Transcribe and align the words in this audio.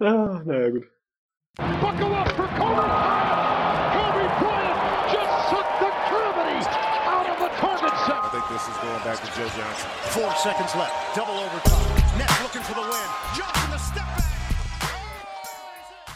Ah, 0.00 0.42
naja, 0.46 0.70
gut. 0.70 0.84
Buckle 1.56 2.14
up 2.14 2.28
for 2.38 2.46
Kobe 2.54 2.86
Kobe 3.98 4.24
Bryant 4.38 4.78
just 5.10 5.50
took 5.50 5.66
the 5.82 5.90
gravity 6.06 6.62
out 7.10 7.26
of 7.26 7.38
the 7.42 7.50
target 7.58 7.94
set. 8.06 8.22
I 8.22 8.28
think 8.30 8.46
this 8.46 8.62
is 8.62 8.76
going 8.78 9.02
back 9.02 9.18
to 9.18 9.26
Joe 9.34 9.50
Johnson. 9.58 9.90
Four 10.14 10.30
seconds 10.36 10.72
left. 10.76 10.94
Double 11.16 11.34
overtime. 11.34 12.16
Nets 12.16 12.42
looking 12.44 12.62
for 12.62 12.74
the 12.74 12.86
win. 12.86 13.08
Johnson 13.34 13.70
the 13.72 13.78
step 13.78 14.06
back. 14.16 14.24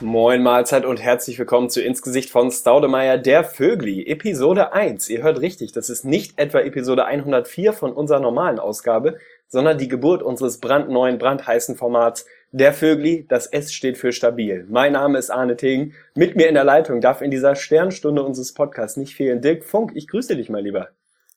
Moin 0.00 0.44
Mahlzeit 0.44 0.84
und 0.84 1.02
herzlich 1.02 1.40
willkommen 1.40 1.68
zu 1.68 1.82
Insgesicht 1.82 2.30
von 2.30 2.52
Staudemeyer, 2.52 3.18
der 3.18 3.42
Vögli, 3.42 4.06
Episode 4.06 4.72
1. 4.72 5.08
Ihr 5.10 5.22
hört 5.22 5.40
richtig, 5.40 5.72
das 5.72 5.90
ist 5.90 6.04
nicht 6.04 6.38
etwa 6.38 6.60
Episode 6.60 7.04
104 7.04 7.72
von 7.72 7.92
unserer 7.92 8.20
normalen 8.20 8.60
Ausgabe, 8.60 9.18
sondern 9.48 9.78
die 9.78 9.88
Geburt 9.88 10.22
unseres 10.22 10.58
brandneuen, 10.58 11.18
brandheißen 11.18 11.76
Formats 11.76 12.26
Der 12.54 12.74
Vögli, 12.74 13.24
das 13.30 13.46
S 13.46 13.72
steht 13.72 13.96
für 13.96 14.12
stabil. 14.12 14.66
Mein 14.68 14.92
Name 14.92 15.16
ist 15.16 15.30
Arne 15.30 15.56
Tegen. 15.56 15.94
Mit 16.14 16.36
mir 16.36 16.48
in 16.48 16.54
der 16.54 16.64
Leitung 16.64 17.00
darf 17.00 17.22
in 17.22 17.30
dieser 17.30 17.56
Sternstunde 17.56 18.22
unseres 18.22 18.52
Podcasts 18.52 18.98
nicht 18.98 19.14
fehlen 19.14 19.40
Dirk 19.40 19.64
Funk. 19.64 19.92
Ich 19.94 20.06
grüße 20.06 20.36
dich 20.36 20.50
mal 20.50 20.62
lieber. 20.62 20.88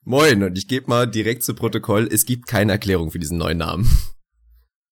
Moin 0.04 0.44
und 0.44 0.58
ich 0.58 0.68
gebe 0.68 0.90
mal 0.90 1.08
direkt 1.08 1.44
zu 1.44 1.56
Protokoll, 1.56 2.10
es 2.12 2.26
gibt 2.26 2.48
keine 2.48 2.74
Erklärung 2.74 3.12
für 3.12 3.20
diesen 3.20 3.38
neuen 3.38 3.58
Namen. 3.58 3.88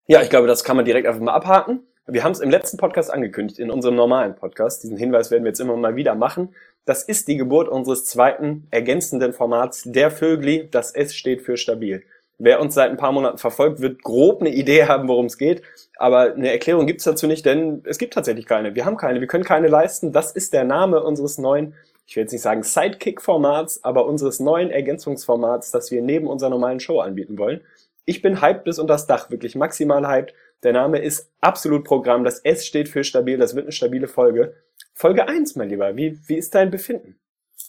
Ja, 0.05 0.21
ich 0.21 0.29
glaube, 0.29 0.47
das 0.47 0.65
kann 0.65 0.75
man 0.75 0.83
direkt 0.83 1.07
einfach 1.07 1.21
mal 1.21 1.31
abhaken. 1.31 1.79
Wir 2.07 2.25
haben 2.25 2.33
es 2.33 2.41
im 2.41 2.49
letzten 2.49 2.75
Podcast 2.75 3.09
angekündigt, 3.09 3.57
in 3.57 3.71
unserem 3.71 3.95
normalen 3.95 4.35
Podcast. 4.35 4.83
Diesen 4.83 4.97
Hinweis 4.97 5.31
werden 5.31 5.45
wir 5.45 5.51
jetzt 5.51 5.61
immer 5.61 5.77
mal 5.77 5.95
wieder 5.95 6.13
machen. 6.13 6.53
Das 6.83 7.03
ist 7.03 7.29
die 7.29 7.37
Geburt 7.37 7.69
unseres 7.69 8.03
zweiten 8.03 8.67
ergänzenden 8.69 9.31
Formats, 9.31 9.83
der 9.85 10.11
Vögli. 10.11 10.67
Das 10.69 10.91
S 10.91 11.15
steht 11.15 11.41
für 11.41 11.55
stabil. 11.55 12.03
Wer 12.43 12.59
uns 12.59 12.73
seit 12.73 12.91
ein 12.91 12.97
paar 12.97 13.13
Monaten 13.13 13.37
verfolgt, 13.37 13.79
wird 13.79 14.03
grob 14.03 14.41
eine 14.41 14.49
Idee 14.49 14.83
haben, 14.83 15.07
worum 15.07 15.27
es 15.27 15.37
geht. 15.37 15.61
Aber 15.95 16.33
eine 16.33 16.51
Erklärung 16.51 16.85
gibt's 16.85 17.05
dazu 17.05 17.25
nicht, 17.25 17.45
denn 17.45 17.81
es 17.85 17.97
gibt 17.97 18.13
tatsächlich 18.13 18.45
keine. 18.45 18.75
Wir 18.75 18.83
haben 18.83 18.97
keine, 18.97 19.21
wir 19.21 19.27
können 19.27 19.45
keine 19.45 19.69
leisten. 19.69 20.11
Das 20.11 20.33
ist 20.33 20.51
der 20.51 20.65
Name 20.65 21.01
unseres 21.01 21.37
neuen, 21.37 21.73
ich 22.05 22.17
will 22.17 22.23
jetzt 22.23 22.33
nicht 22.33 22.41
sagen 22.41 22.63
Sidekick-Formats, 22.63 23.85
aber 23.85 24.05
unseres 24.05 24.41
neuen 24.41 24.71
Ergänzungsformats, 24.71 25.71
das 25.71 25.89
wir 25.89 26.01
neben 26.01 26.27
unserer 26.27 26.49
normalen 26.49 26.81
Show 26.81 26.99
anbieten 26.99 27.37
wollen. 27.37 27.61
Ich 28.03 28.21
bin 28.21 28.41
hyped 28.41 28.65
bis 28.65 28.77
unter 28.77 28.95
das 28.95 29.07
Dach, 29.07 29.29
wirklich 29.29 29.55
maximal 29.55 30.05
hyped. 30.05 30.33
Der 30.63 30.73
Name 30.73 30.99
ist 30.99 31.31
absolut 31.39 31.85
Programm. 31.85 32.25
Das 32.25 32.39
S 32.39 32.65
steht 32.65 32.89
für 32.89 33.05
stabil. 33.05 33.37
Das 33.37 33.55
wird 33.55 33.67
eine 33.67 33.71
stabile 33.71 34.09
Folge. 34.09 34.53
Folge 34.93 35.29
1, 35.29 35.55
mein 35.55 35.69
Lieber. 35.69 35.95
Wie, 35.95 36.19
wie 36.27 36.35
ist 36.35 36.53
dein 36.53 36.71
Befinden? 36.71 37.15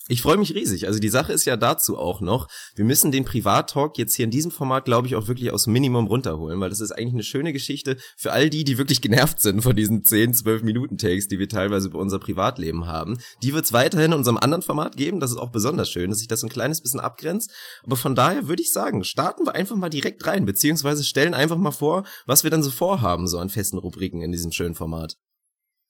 Ich 0.06 0.20
freue 0.20 0.36
mich 0.36 0.54
riesig. 0.54 0.86
Also 0.86 1.00
die 1.00 1.08
Sache 1.08 1.32
ist 1.32 1.46
ja 1.46 1.56
dazu 1.56 1.96
auch 1.96 2.20
noch, 2.20 2.48
wir 2.76 2.84
müssen 2.84 3.10
den 3.10 3.24
Privat-Talk 3.24 3.96
jetzt 3.96 4.14
hier 4.14 4.26
in 4.26 4.30
diesem 4.30 4.50
Format, 4.50 4.84
glaube 4.84 5.06
ich, 5.06 5.16
auch 5.16 5.28
wirklich 5.28 5.50
aus 5.50 5.66
Minimum 5.66 6.08
runterholen, 6.08 6.60
weil 6.60 6.68
das 6.68 6.80
ist 6.80 6.92
eigentlich 6.92 7.14
eine 7.14 7.22
schöne 7.22 7.54
Geschichte 7.54 7.96
für 8.18 8.32
all 8.32 8.50
die, 8.50 8.64
die 8.64 8.76
wirklich 8.76 9.00
genervt 9.00 9.40
sind 9.40 9.62
von 9.62 9.74
diesen 9.74 10.04
10, 10.04 10.34
12 10.34 10.62
Minuten-Takes, 10.62 11.28
die 11.28 11.38
wir 11.38 11.48
teilweise 11.48 11.88
über 11.88 12.00
unser 12.00 12.18
Privatleben 12.18 12.86
haben. 12.86 13.16
Die 13.42 13.54
wird 13.54 13.64
es 13.64 13.72
weiterhin 13.72 14.12
in 14.12 14.18
unserem 14.18 14.36
anderen 14.36 14.62
Format 14.62 14.94
geben. 14.98 15.20
Das 15.20 15.30
ist 15.30 15.38
auch 15.38 15.50
besonders 15.50 15.88
schön, 15.88 16.10
dass 16.10 16.18
sich 16.18 16.28
das 16.28 16.40
so 16.40 16.48
ein 16.48 16.50
kleines 16.50 16.82
bisschen 16.82 17.00
abgrenzt. 17.00 17.50
Aber 17.82 17.96
von 17.96 18.14
daher 18.14 18.46
würde 18.46 18.60
ich 18.60 18.72
sagen, 18.72 19.04
starten 19.04 19.46
wir 19.46 19.54
einfach 19.54 19.76
mal 19.76 19.88
direkt 19.88 20.26
rein, 20.26 20.44
beziehungsweise 20.44 21.02
stellen 21.02 21.32
einfach 21.32 21.56
mal 21.56 21.70
vor, 21.70 22.04
was 22.26 22.44
wir 22.44 22.50
dann 22.50 22.62
so 22.62 22.70
vorhaben, 22.70 23.26
so 23.26 23.38
an 23.38 23.48
festen 23.48 23.78
Rubriken 23.78 24.20
in 24.20 24.32
diesem 24.32 24.52
schönen 24.52 24.74
Format. 24.74 25.16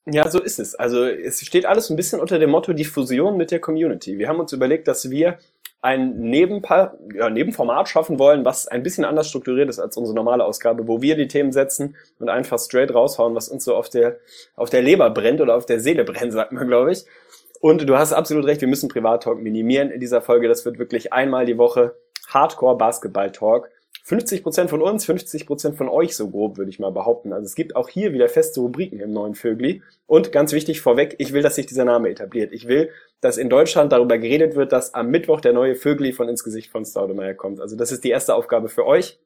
Ja, 0.06 0.28
so 0.30 0.40
ist 0.40 0.58
es. 0.58 0.74
Also 0.74 1.04
es 1.04 1.40
steht 1.40 1.64
alles 1.64 1.88
ein 1.88 1.96
bisschen 1.96 2.20
unter 2.20 2.38
dem 2.38 2.50
Motto 2.50 2.74
die 2.74 2.84
Fusion 2.84 3.36
mit 3.36 3.50
der 3.50 3.60
Community. 3.60 4.18
Wir 4.18 4.28
haben 4.28 4.38
uns 4.38 4.52
überlegt, 4.52 4.86
dass 4.86 5.10
wir 5.10 5.38
ein 5.80 6.18
Nebenpa 6.18 6.94
ja, 7.14 7.28
Nebenformat 7.28 7.88
schaffen 7.88 8.18
wollen, 8.18 8.44
was 8.44 8.66
ein 8.66 8.82
bisschen 8.82 9.04
anders 9.04 9.28
strukturiert 9.28 9.68
ist 9.68 9.78
als 9.78 9.96
unsere 9.98 10.14
normale 10.14 10.44
Ausgabe, 10.44 10.88
wo 10.88 11.02
wir 11.02 11.14
die 11.14 11.28
Themen 11.28 11.52
setzen 11.52 11.96
und 12.18 12.30
einfach 12.30 12.58
straight 12.58 12.94
raushauen, 12.94 13.34
was 13.34 13.50
uns 13.50 13.64
so 13.64 13.74
auf 13.76 13.90
der, 13.90 14.18
auf 14.56 14.70
der 14.70 14.80
Leber 14.80 15.10
brennt 15.10 15.42
oder 15.42 15.56
auf 15.56 15.66
der 15.66 15.80
Seele 15.80 16.04
brennt, 16.04 16.32
sagt 16.32 16.52
man, 16.52 16.66
glaube 16.68 16.92
ich. 16.92 17.04
Und 17.60 17.88
du 17.88 17.96
hast 17.96 18.12
absolut 18.12 18.46
recht, 18.46 18.60
wir 18.60 18.68
müssen 18.68 18.88
Privat-Talk 18.88 19.40
minimieren 19.40 19.90
in 19.90 20.00
dieser 20.00 20.20
Folge. 20.20 20.48
Das 20.48 20.64
wird 20.64 20.78
wirklich 20.78 21.12
einmal 21.12 21.46
die 21.46 21.56
Woche 21.56 21.94
Hardcore-Basketball-Talk. 22.28 23.70
50 24.06 24.42
Prozent 24.42 24.68
von 24.68 24.82
uns, 24.82 25.06
50 25.06 25.46
Prozent 25.46 25.76
von 25.76 25.88
euch 25.88 26.14
so 26.14 26.28
grob, 26.28 26.58
würde 26.58 26.70
ich 26.70 26.78
mal 26.78 26.90
behaupten. 26.90 27.32
Also 27.32 27.46
es 27.46 27.54
gibt 27.54 27.74
auch 27.74 27.88
hier 27.88 28.12
wieder 28.12 28.28
feste 28.28 28.60
Rubriken 28.60 29.00
im 29.00 29.12
neuen 29.12 29.34
Vögli. 29.34 29.82
Und 30.06 30.30
ganz 30.30 30.52
wichtig 30.52 30.82
vorweg, 30.82 31.14
ich 31.16 31.32
will, 31.32 31.40
dass 31.40 31.54
sich 31.54 31.64
dieser 31.64 31.86
Name 31.86 32.10
etabliert. 32.10 32.52
Ich 32.52 32.68
will, 32.68 32.90
dass 33.22 33.38
in 33.38 33.48
Deutschland 33.48 33.92
darüber 33.92 34.18
geredet 34.18 34.56
wird, 34.56 34.72
dass 34.72 34.92
am 34.92 35.10
Mittwoch 35.10 35.40
der 35.40 35.54
neue 35.54 35.74
Vögli 35.74 36.12
von 36.12 36.28
ins 36.28 36.44
Gesicht 36.44 36.70
von 36.70 36.84
Staudemeyer 36.84 37.32
kommt. 37.32 37.62
Also 37.62 37.76
das 37.76 37.92
ist 37.92 38.04
die 38.04 38.10
erste 38.10 38.34
Aufgabe 38.34 38.68
für 38.68 38.86
euch. 38.86 39.18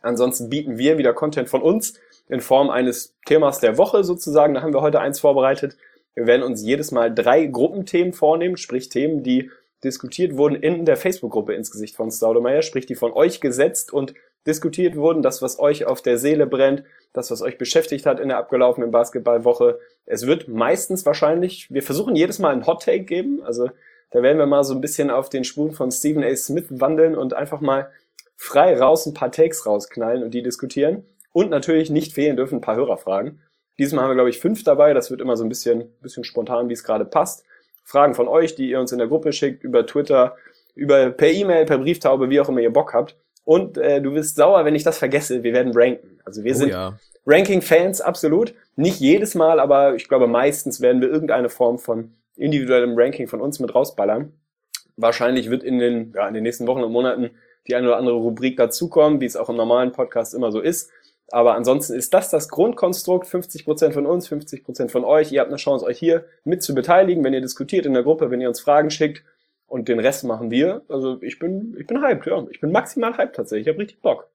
Ansonsten 0.00 0.48
bieten 0.48 0.78
wir 0.78 0.96
wieder 0.96 1.12
Content 1.12 1.50
von 1.50 1.60
uns 1.60 2.00
in 2.28 2.40
Form 2.40 2.70
eines 2.70 3.14
Themas 3.26 3.60
der 3.60 3.76
Woche 3.76 4.04
sozusagen. 4.04 4.54
Da 4.54 4.62
haben 4.62 4.72
wir 4.72 4.80
heute 4.80 5.00
eins 5.00 5.20
vorbereitet. 5.20 5.76
Wir 6.14 6.26
werden 6.26 6.42
uns 6.42 6.62
jedes 6.62 6.92
Mal 6.92 7.14
drei 7.14 7.44
Gruppenthemen 7.44 8.14
vornehmen, 8.14 8.56
sprich 8.56 8.88
Themen, 8.88 9.22
die 9.22 9.50
diskutiert 9.84 10.36
wurden 10.36 10.56
in 10.56 10.84
der 10.84 10.96
Facebook-Gruppe 10.96 11.54
ins 11.54 11.70
Gesicht 11.70 11.96
von 11.96 12.10
Staudemeyer, 12.10 12.62
sprich 12.62 12.86
die 12.86 12.94
von 12.94 13.12
euch 13.12 13.40
gesetzt 13.40 13.92
und 13.92 14.14
diskutiert 14.46 14.96
wurden, 14.96 15.22
das, 15.22 15.42
was 15.42 15.58
euch 15.58 15.86
auf 15.86 16.02
der 16.02 16.18
Seele 16.18 16.46
brennt, 16.46 16.84
das, 17.12 17.30
was 17.30 17.42
euch 17.42 17.58
beschäftigt 17.58 18.06
hat 18.06 18.20
in 18.20 18.28
der 18.28 18.38
abgelaufenen 18.38 18.90
Basketballwoche. 18.90 19.78
Es 20.06 20.26
wird 20.26 20.48
meistens 20.48 21.06
wahrscheinlich, 21.06 21.72
wir 21.72 21.82
versuchen 21.82 22.16
jedes 22.16 22.38
Mal 22.38 22.52
einen 22.52 22.66
Hot-Take 22.66 23.04
geben, 23.04 23.42
also 23.42 23.70
da 24.10 24.22
werden 24.22 24.38
wir 24.38 24.46
mal 24.46 24.64
so 24.64 24.74
ein 24.74 24.80
bisschen 24.80 25.10
auf 25.10 25.28
den 25.28 25.44
Spuren 25.44 25.72
von 25.72 25.90
Stephen 25.90 26.22
A. 26.22 26.36
Smith 26.36 26.66
wandeln 26.68 27.16
und 27.16 27.34
einfach 27.34 27.60
mal 27.60 27.90
frei 28.36 28.78
raus 28.78 29.06
ein 29.06 29.14
paar 29.14 29.32
Takes 29.32 29.66
rausknallen 29.66 30.22
und 30.22 30.32
die 30.32 30.42
diskutieren. 30.42 31.04
Und 31.32 31.50
natürlich 31.50 31.90
nicht 31.90 32.12
fehlen 32.12 32.36
dürfen 32.36 32.58
ein 32.58 32.60
paar 32.60 32.76
Hörerfragen. 32.76 33.40
Diesmal 33.78 34.04
haben 34.04 34.10
wir, 34.10 34.14
glaube 34.14 34.30
ich, 34.30 34.38
fünf 34.38 34.62
dabei. 34.62 34.94
Das 34.94 35.10
wird 35.10 35.20
immer 35.20 35.36
so 35.36 35.42
ein 35.42 35.48
bisschen, 35.48 35.92
bisschen 36.00 36.22
spontan, 36.22 36.68
wie 36.68 36.74
es 36.74 36.84
gerade 36.84 37.04
passt. 37.04 37.44
Fragen 37.84 38.14
von 38.14 38.28
euch, 38.28 38.54
die 38.54 38.70
ihr 38.70 38.80
uns 38.80 38.92
in 38.92 38.98
der 38.98 39.08
Gruppe 39.08 39.32
schickt, 39.32 39.62
über 39.62 39.86
Twitter, 39.86 40.36
über 40.74 41.10
per 41.10 41.30
E-Mail, 41.30 41.66
per 41.66 41.78
Brieftaube, 41.78 42.30
wie 42.30 42.40
auch 42.40 42.48
immer 42.48 42.60
ihr 42.60 42.72
Bock 42.72 42.94
habt. 42.94 43.16
Und 43.44 43.78
äh, 43.78 44.00
du 44.00 44.14
wirst 44.14 44.36
sauer, 44.36 44.64
wenn 44.64 44.74
ich 44.74 44.82
das 44.82 44.98
vergesse. 44.98 45.42
Wir 45.42 45.52
werden 45.52 45.72
ranken. 45.74 46.18
Also 46.24 46.44
wir 46.44 46.52
oh, 46.52 46.58
sind 46.58 46.70
ja. 46.70 46.98
Ranking-Fans, 47.26 48.00
absolut. 48.00 48.54
Nicht 48.76 49.00
jedes 49.00 49.34
Mal, 49.34 49.60
aber 49.60 49.94
ich 49.94 50.08
glaube, 50.08 50.26
meistens 50.26 50.80
werden 50.80 51.00
wir 51.00 51.08
irgendeine 51.10 51.50
Form 51.50 51.78
von 51.78 52.12
individuellem 52.36 52.94
Ranking 52.96 53.28
von 53.28 53.40
uns 53.40 53.60
mit 53.60 53.74
rausballern. 53.74 54.32
Wahrscheinlich 54.96 55.50
wird 55.50 55.62
in 55.62 55.78
den, 55.78 56.12
ja, 56.14 56.26
in 56.26 56.34
den 56.34 56.42
nächsten 56.42 56.66
Wochen 56.66 56.82
und 56.82 56.92
Monaten 56.92 57.30
die 57.66 57.74
eine 57.74 57.86
oder 57.86 57.96
andere 57.96 58.16
Rubrik 58.16 58.56
dazukommen, 58.56 59.20
wie 59.20 59.26
es 59.26 59.36
auch 59.36 59.48
im 59.48 59.56
normalen 59.56 59.92
Podcast 59.92 60.34
immer 60.34 60.52
so 60.52 60.60
ist. 60.60 60.90
Aber 61.34 61.56
ansonsten 61.56 61.94
ist 61.94 62.14
das 62.14 62.30
das 62.30 62.48
Grundkonstrukt. 62.48 63.26
50% 63.26 63.90
von 63.90 64.06
uns, 64.06 64.30
50% 64.30 64.88
von 64.88 65.02
euch. 65.02 65.32
Ihr 65.32 65.40
habt 65.40 65.50
eine 65.50 65.56
Chance, 65.56 65.84
euch 65.84 65.98
hier 65.98 66.26
mit 66.44 66.62
zu 66.62 66.76
beteiligen, 66.76 67.24
wenn 67.24 67.34
ihr 67.34 67.40
diskutiert 67.40 67.86
in 67.86 67.92
der 67.92 68.04
Gruppe, 68.04 68.30
wenn 68.30 68.40
ihr 68.40 68.46
uns 68.46 68.60
Fragen 68.60 68.88
schickt. 68.88 69.24
Und 69.66 69.88
den 69.88 69.98
Rest 69.98 70.22
machen 70.22 70.52
wir. 70.52 70.82
Also 70.88 71.20
ich 71.22 71.40
bin, 71.40 71.74
ich 71.76 71.88
bin 71.88 72.00
hyped, 72.00 72.26
ja. 72.26 72.46
Ich 72.52 72.60
bin 72.60 72.70
maximal 72.70 73.16
hyped 73.18 73.34
tatsächlich. 73.34 73.66
Ich 73.66 73.72
habe 73.72 73.82
richtig 73.82 74.00
Bock. 74.00 74.28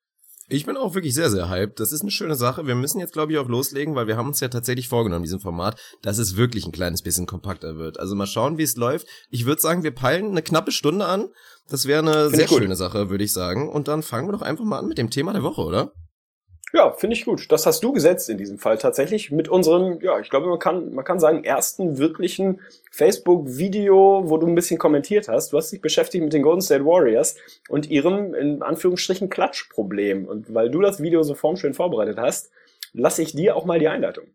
Ich 0.49 0.65
bin 0.65 0.75
auch 0.75 0.93
wirklich 0.93 1.13
sehr, 1.13 1.29
sehr 1.29 1.49
hyped. 1.49 1.79
Das 1.79 1.93
ist 1.93 2.01
eine 2.01 2.11
schöne 2.11 2.35
Sache. 2.35 2.67
Wir 2.67 2.75
müssen 2.75 2.99
jetzt, 2.99 3.13
glaube 3.13 3.31
ich, 3.31 3.37
auch 3.37 3.47
loslegen, 3.47 3.95
weil 3.95 4.07
wir 4.07 4.17
haben 4.17 4.27
uns 4.27 4.41
ja 4.41 4.49
tatsächlich 4.49 4.89
vorgenommen, 4.89 5.23
diesem 5.23 5.39
Format, 5.39 5.79
dass 6.01 6.17
es 6.17 6.35
wirklich 6.35 6.66
ein 6.66 6.73
kleines 6.73 7.01
bisschen 7.01 7.27
kompakter 7.27 7.77
wird. 7.77 7.97
Also 7.97 8.13
mal 8.13 8.27
schauen, 8.27 8.57
wie 8.57 8.63
es 8.63 8.75
läuft. 8.75 9.07
Ich 9.29 9.45
würde 9.45 9.61
sagen, 9.61 9.83
wir 9.83 9.91
peilen 9.91 10.31
eine 10.31 10.41
knappe 10.41 10.73
Stunde 10.73 11.05
an. 11.05 11.29
Das 11.69 11.85
wäre 11.85 11.99
eine 11.99 12.25
Find 12.25 12.35
sehr 12.35 12.47
schöne 12.49 12.75
Sache, 12.75 13.09
würde 13.09 13.23
ich 13.23 13.31
sagen. 13.31 13.69
Und 13.69 13.87
dann 13.87 14.03
fangen 14.03 14.27
wir 14.27 14.33
doch 14.33 14.41
einfach 14.41 14.66
mal 14.66 14.79
an 14.79 14.89
mit 14.89 14.97
dem 14.97 15.09
Thema 15.09 15.31
der 15.31 15.43
Woche, 15.43 15.61
oder? 15.61 15.93
Ja, 16.72 16.91
finde 16.91 17.16
ich 17.16 17.25
gut. 17.25 17.52
Das 17.52 17.66
hast 17.66 17.84
du 17.84 17.91
gesetzt 17.91 18.30
in 18.30 18.38
diesem 18.38 18.59
Fall 18.59 18.78
tatsächlich 18.78 19.31
mit 19.31 19.47
unserem, 19.47 20.00
ja, 20.02 20.19
ich 20.19 20.30
glaube, 20.30 20.47
man 20.47 20.59
kann, 20.59 20.94
man 20.94 21.03
kann 21.03 21.19
sagen, 21.19 21.44
ersten 21.44 21.97
wirklichen 21.97 22.62
Facebook-Video, 22.91 24.24
wo 24.25 24.38
du 24.38 24.46
ein 24.46 24.56
bisschen 24.56 24.78
kommentiert 24.78 25.28
hast. 25.28 25.52
Du 25.52 25.58
hast 25.58 25.72
dich 25.72 25.81
beschäftigt 25.81 26.24
mit 26.24 26.34
den 26.34 26.44
Golden 26.44 26.62
State 26.62 26.85
Warriors 26.85 27.35
und 27.69 27.90
ihrem, 27.90 28.35
in 28.35 28.62
Anführungsstrichen, 28.62 29.29
Klatschproblem. 29.29 30.28
Und 30.28 30.53
weil 30.53 30.69
du 30.69 30.81
das 30.81 31.02
Video 31.02 31.24
so 31.24 31.34
formschön 31.34 31.74
vorbereitet 31.74 32.19
hast, 32.19 32.52
lasse 32.94 33.24
ich 33.24 33.34
dir 33.34 33.56
auch 33.56 33.66
mal 33.66 33.79
die 33.79 33.88
Einleitung. 33.88 34.25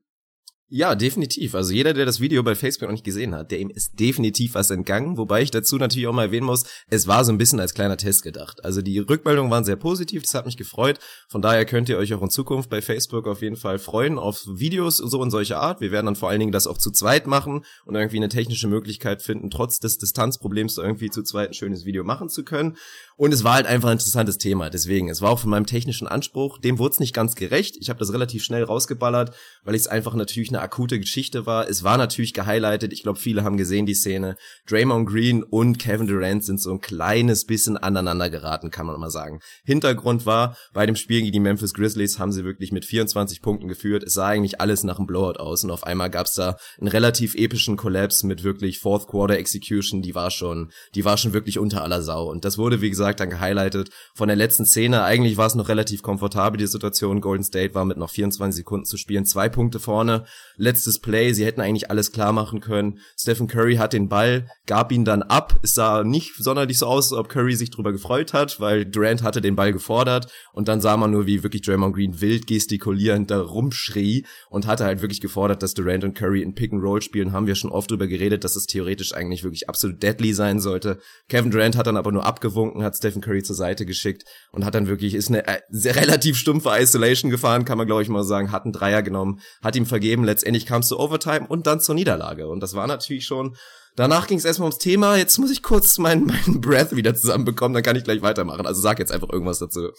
Ja, 0.70 0.94
definitiv. 0.94 1.55
Also 1.55 1.75
jeder, 1.75 1.93
der 1.93 2.06
das 2.06 2.20
Video 2.20 2.43
bei 2.43 2.55
Facebook 2.55 2.88
noch 2.88 2.93
nicht 2.93 3.05
gesehen 3.05 3.34
hat, 3.34 3.50
der 3.50 3.61
ihm 3.61 3.69
ist 3.69 4.00
definitiv 4.00 4.55
was 4.55 4.70
entgangen. 4.70 5.19
Wobei 5.19 5.43
ich 5.43 5.50
dazu 5.50 5.76
natürlich 5.76 6.08
auch 6.08 6.14
mal 6.14 6.25
erwähnen 6.25 6.46
muss, 6.46 6.64
es 6.88 7.06
war 7.06 7.22
so 7.22 7.32
ein 7.32 7.38
bisschen 7.38 7.61
als 7.61 7.75
kleiner 7.75 7.99
Test 7.99 8.22
gedacht. 8.22 8.64
Also 8.64 8.81
die 8.81 8.99
Rückmeldungen 8.99 9.50
waren 9.50 9.64
sehr 9.64 9.76
positiv, 9.76 10.22
das 10.22 10.32
hat 10.32 10.46
mich 10.46 10.56
gefreut. 10.56 11.00
Von 11.28 11.43
daher 11.43 11.66
könnt 11.66 11.90
ihr 11.90 11.99
euch 11.99 12.14
auch 12.14 12.22
in 12.22 12.31
Zukunft 12.31 12.70
bei 12.70 12.81
Facebook 12.81 13.26
auf 13.26 13.43
jeden 13.43 13.56
Fall 13.56 13.78
freuen 13.78 14.19
auf 14.19 14.43
Videos 14.46 14.96
so 14.96 15.22
in 15.22 15.31
solcher 15.31 15.61
Art. 15.61 15.82
Wir 15.82 15.93
werden 15.93 16.06
dann 16.06 16.16
vor 16.16 16.31
allen 16.31 16.40
Dingen 16.40 16.52
das 16.52 16.67
auch 16.67 16.78
zu 16.78 16.90
zweit 16.90 17.26
machen 17.26 17.62
und 17.84 17.94
irgendwie 17.94 18.17
eine 18.17 18.31
technische 18.31 18.67
Möglichkeit 18.67 19.20
finden, 19.20 19.50
trotz 19.50 19.81
des 19.81 19.99
Distanzproblems 19.99 20.78
irgendwie 20.78 21.10
zu 21.10 21.22
zweit 21.22 21.50
ein 21.50 21.55
schönes 21.55 21.84
Video 21.84 22.05
machen 22.05 22.31
zu 22.31 22.43
können. 22.43 22.78
Und 23.17 23.34
es 23.34 23.44
war 23.44 23.55
halt 23.55 23.67
einfach 23.67 23.90
ein 23.90 23.99
interessantes 23.99 24.38
Thema. 24.38 24.70
Deswegen, 24.70 25.10
es 25.10 25.20
war 25.20 25.31
auch 25.31 25.38
von 25.38 25.50
meinem 25.50 25.67
technischen 25.67 26.08
Anspruch, 26.08 26.58
dem 26.58 26.78
wurde 26.78 26.94
es 26.94 27.00
nicht 27.00 27.14
ganz 27.14 27.34
gerecht. 27.34 27.76
Ich 27.78 27.90
habe 27.90 27.99
das 27.99 28.12
relativ 28.14 28.43
schnell 28.43 28.64
rausgeballert, 28.64 29.37
weil 29.62 29.75
ich 29.75 29.82
es 29.82 29.88
einfach 29.88 30.14
natürlich 30.14 30.50
eine 30.55 30.62
akute 30.62 31.01
Geschichte 31.01 31.47
war. 31.47 31.69
Es 31.69 31.83
war 31.83 31.99
natürlich 31.99 32.33
gehighlightet. 32.33 32.93
Ich 32.93 33.03
glaube, 33.03 33.19
viele 33.19 33.45
haben 33.45 33.56
gesehen 33.56 33.87
die 33.87 33.95
Szene. 33.95 34.37
Draymond 34.69 35.09
Green 35.09 35.43
und 35.43 35.79
Kevin 35.79 36.06
Durant 36.06 36.45
sind 36.45 36.61
so 36.61 36.71
ein 36.71 36.81
kleines 36.81 37.45
bisschen 37.45 37.77
aneinander 37.77 38.31
geraten, 38.31 38.71
kann 38.71 38.87
man 38.87 38.99
mal 38.99 39.11
sagen. 39.11 39.41
Hintergrund 39.65 40.27
war, 40.27 40.56
bei 40.73 40.87
dem 40.87 40.97
Spiel 40.97 41.21
gegen 41.21 41.33
die 41.33 41.41
Memphis 41.41 41.75
Grizzlies 41.75 42.19
haben 42.19 42.33
sie 42.33 42.45
wirklich 42.45 42.73
mit 42.73 42.85
24 42.85 43.43
Punkten 43.43 43.69
geführt. 43.69 44.05
Es 44.05 44.15
sah 44.15 44.29
eigentlich 44.29 44.61
alles 44.61 44.85
nach 44.85 44.99
einem 44.99 45.06
Blowout 45.06 45.39
aus 45.41 45.65
und 45.65 45.71
auf 45.71 45.85
einmal 45.85 46.11
gab 46.11 46.27
es 46.27 46.35
da 46.35 46.56
einen 46.79 46.89
relativ 46.89 47.35
epischen 47.35 47.77
Collapse 47.77 48.27
mit 48.27 48.45
wirklich 48.45 48.79
Fourth 48.79 49.09
Quarter 49.09 49.37
Execution. 49.37 50.03
Die 50.03 50.15
war 50.15 50.31
schon, 50.31 50.71
die 50.95 51.05
war 51.05 51.17
schon 51.17 51.33
wirklich 51.33 51.59
unter 51.59 51.83
aller 51.83 52.03
Sau. 52.03 52.31
Und 52.31 52.45
das 52.45 52.59
wurde, 52.59 52.81
wie 52.81 52.91
gesagt, 52.91 53.21
dann 53.21 53.31
gehighlightet 53.31 53.91
von 54.15 54.29
der 54.29 54.37
letzten 54.37 54.67
Szene. 54.67 55.03
Eigentlich 55.03 55.37
war 55.37 55.47
es 55.47 55.55
noch 55.55 55.69
relativ 55.69 56.03
komfortabel, 56.03 56.59
die 56.59 56.67
Situation. 56.67 57.21
Golden 57.21 57.45
State 57.45 57.75
war 57.75 57.85
mit 57.85 57.97
noch 57.97 58.11
24 58.11 58.56
Sekunden 58.59 58.87
zu 58.87 58.97
spielen, 58.97 59.25
zwei 59.25 59.49
Punkte 59.49 59.81
vorne. 59.81 60.25
Letztes 60.56 61.01
Play, 61.01 61.33
sie 61.33 61.45
hätten 61.45 61.61
eigentlich 61.61 61.91
alles 61.91 62.12
klar 62.12 62.33
machen 62.33 62.61
können. 62.61 63.01
Stephen 63.19 63.49
Curry 63.49 63.77
hat 63.77 63.93
den 63.93 64.09
Ball, 64.09 64.47
gab 64.67 64.93
ihn 64.93 65.05
dann 65.05 65.23
ab. 65.23 65.59
Es 65.62 65.75
sah 65.75 66.05
nicht 66.05 66.37
sonderlich 66.37 66.79
so 66.79 66.87
aus, 66.87 67.12
ob 67.12 67.29
Curry 67.29 67.56
sich 67.56 67.71
drüber 67.71 67.91
gefreut 67.91 68.33
hat, 68.33 68.61
weil 68.61 68.85
Durant 68.85 69.25
hatte 69.25 69.41
den 69.41 69.56
Ball 69.56 69.73
gefordert 69.73 70.33
und 70.53 70.69
dann 70.69 70.81
sah 70.81 70.97
man 70.97 71.11
nur, 71.11 71.27
wie 71.27 71.43
wirklich 71.43 71.62
Draymond 71.62 71.95
Green 71.95 72.21
wild 72.21 72.47
gestikulierend 72.47 73.31
da 73.31 73.41
rumschrie 73.41 74.27
und 74.49 74.67
hatte 74.67 74.85
halt 74.85 75.03
wirklich 75.03 75.21
gefordert, 75.21 75.62
dass 75.62 75.75
Durant 75.75 76.05
und 76.05 76.15
Curry 76.15 76.43
in 76.43 76.55
Pick 76.55 76.73
and 76.73 76.83
Roll 76.83 77.03
spielen. 77.03 77.33
Haben 77.33 77.49
wir 77.49 77.56
schon 77.56 77.73
oft 77.73 77.91
drüber 77.91 78.06
geredet, 78.06 78.45
dass 78.45 78.55
es 78.55 78.67
theoretisch 78.67 79.12
eigentlich 79.12 79.43
wirklich 79.43 79.69
absolut 79.69 80.03
deadly 80.03 80.35
sein 80.35 80.61
sollte. 80.61 81.01
Kevin 81.29 81.51
Durant 81.51 81.77
hat 81.77 81.89
dann 81.89 81.97
aber 81.97 82.12
nur 82.12 82.25
abgewunken, 82.25 82.85
hat 82.85 82.97
Stephen 82.97 83.23
Curry 83.23 83.43
zur 83.43 83.56
Seite 83.56 83.87
geschickt 83.87 84.23
und 84.53 84.65
hat 84.65 84.77
dann 84.77 84.87
wirklich, 84.87 85.15
ist 85.15 85.31
eine 85.31 85.47
äh, 85.49 85.61
relativ 85.91 86.37
stumpfe 86.37 86.71
Isolation 86.79 87.31
gefahren, 87.31 87.65
kann 87.65 87.77
man 87.77 87.89
glaube 87.89 88.03
ich 88.03 88.09
mal 88.09 88.23
sagen, 88.23 88.53
hat 88.53 88.65
einen 88.65 88.73
Dreier 88.73 89.03
genommen, 89.03 89.41
hat 89.61 89.75
ihm 89.75 89.87
vergeben, 89.87 90.23
letztendlich 90.23 90.44
kam 90.67 90.81
es 90.81 90.88
zu 90.88 90.99
Overtime 90.99 91.46
und 91.49 91.67
dann 91.67 91.81
zur 91.81 91.94
Niederlage 91.94 92.49
und 92.49 92.61
das 92.61 92.75
war 92.75 92.87
natürlich 92.87 93.26
schon 93.26 93.56
Danach 93.96 94.26
ging 94.26 94.38
es 94.38 94.44
erstmal 94.44 94.67
ums 94.67 94.79
Thema. 94.79 95.17
Jetzt 95.17 95.38
muss 95.38 95.50
ich 95.50 95.62
kurz 95.62 95.99
meinen 95.99 96.26
mein 96.46 96.61
Breath 96.61 96.96
wieder 96.96 97.14
zusammenbekommen, 97.14 97.75
dann 97.75 97.82
kann 97.82 97.96
ich 97.96 98.05
gleich 98.05 98.23
weitermachen. 98.23 98.67
Also 98.67 98.81
sag 98.81 98.99
jetzt 98.99 99.12
einfach 99.12 99.31
irgendwas 99.31 99.61
dazu. 99.61 99.91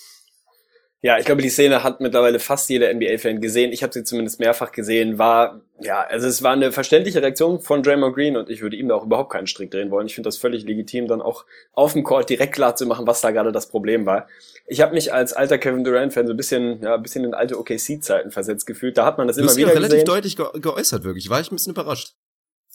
Ja, 1.06 1.19
ich 1.19 1.25
glaube, 1.28 1.44
die 1.44 1.50
Szene 1.50 1.84
hat 1.84 2.02
mittlerweile 2.02 2.40
fast 2.40 2.68
jeder 2.68 2.92
NBA-Fan 2.92 3.40
gesehen. 3.40 3.72
Ich 3.72 3.84
habe 3.84 3.94
sie 3.94 4.04
zumindest 4.04 4.40
mehrfach 4.40 4.72
gesehen. 4.72 5.19
War, 5.19 5.62
ja, 5.80 6.02
also 6.02 6.25
es 6.25 6.42
war 6.42 6.54
eine 6.54 6.72
verständliche 6.72 7.22
Reaktion 7.22 7.62
von 7.62 7.84
Draymond 7.84 8.16
Green 8.16 8.36
und 8.36 8.50
ich 8.50 8.63
würde 8.63 8.75
ihm 8.75 8.88
da 8.88 8.96
auch 8.96 9.06
überhaupt 9.06 9.31
keinen 9.31 9.46
Strick 9.46 9.69
drehen 9.69 9.92
wollen. 9.92 10.07
Ich 10.07 10.16
finde 10.16 10.30
das 10.30 10.38
völlig 10.38 10.66
legitim, 10.66 11.07
dann 11.07 11.22
auch 11.22 11.46
auf 11.74 11.94
dem 11.94 12.04
Court 12.04 12.28
direkt 12.28 12.56
klar 12.56 12.75
zu 12.75 12.88
machen, 12.88 13.06
was 13.06 13.22
da 13.22 13.30
gerade 13.30 13.52
das 13.52 13.68
Problem 13.68 14.07
war. 14.07 14.28
Ich 14.66 14.81
habe 14.81 14.96
mich 14.96 15.13
als 15.13 15.34
alter 15.34 15.60
Kevin 15.60 15.84
Durant-Fan 15.84 16.25
so 16.25 16.34
ein 16.34 16.38
bisschen, 16.38 16.81
ja, 16.81 16.96
ein 16.96 17.04
bisschen 17.04 17.24
in 17.24 17.36
alte 17.36 17.60
OKC-Zeiten 17.60 18.31
versetzt 18.31 18.66
gefühlt. 18.66 18.98
Da 18.98 19.06
hat 19.06 19.19
man 19.19 19.28
das 19.28 19.36
du 19.38 19.44
immer 19.44 19.56
wieder 19.56 19.75
relativ 19.75 20.00
gesehen. 20.00 20.10
relativ 20.10 20.36
deutlich 20.36 20.54
ge 20.54 20.60
geäußert, 20.60 21.04
wirklich. 21.04 21.30
War 21.30 21.40
ich 21.40 21.52
ein 21.52 21.56
bisschen 21.56 21.74
überrascht. 21.74 22.16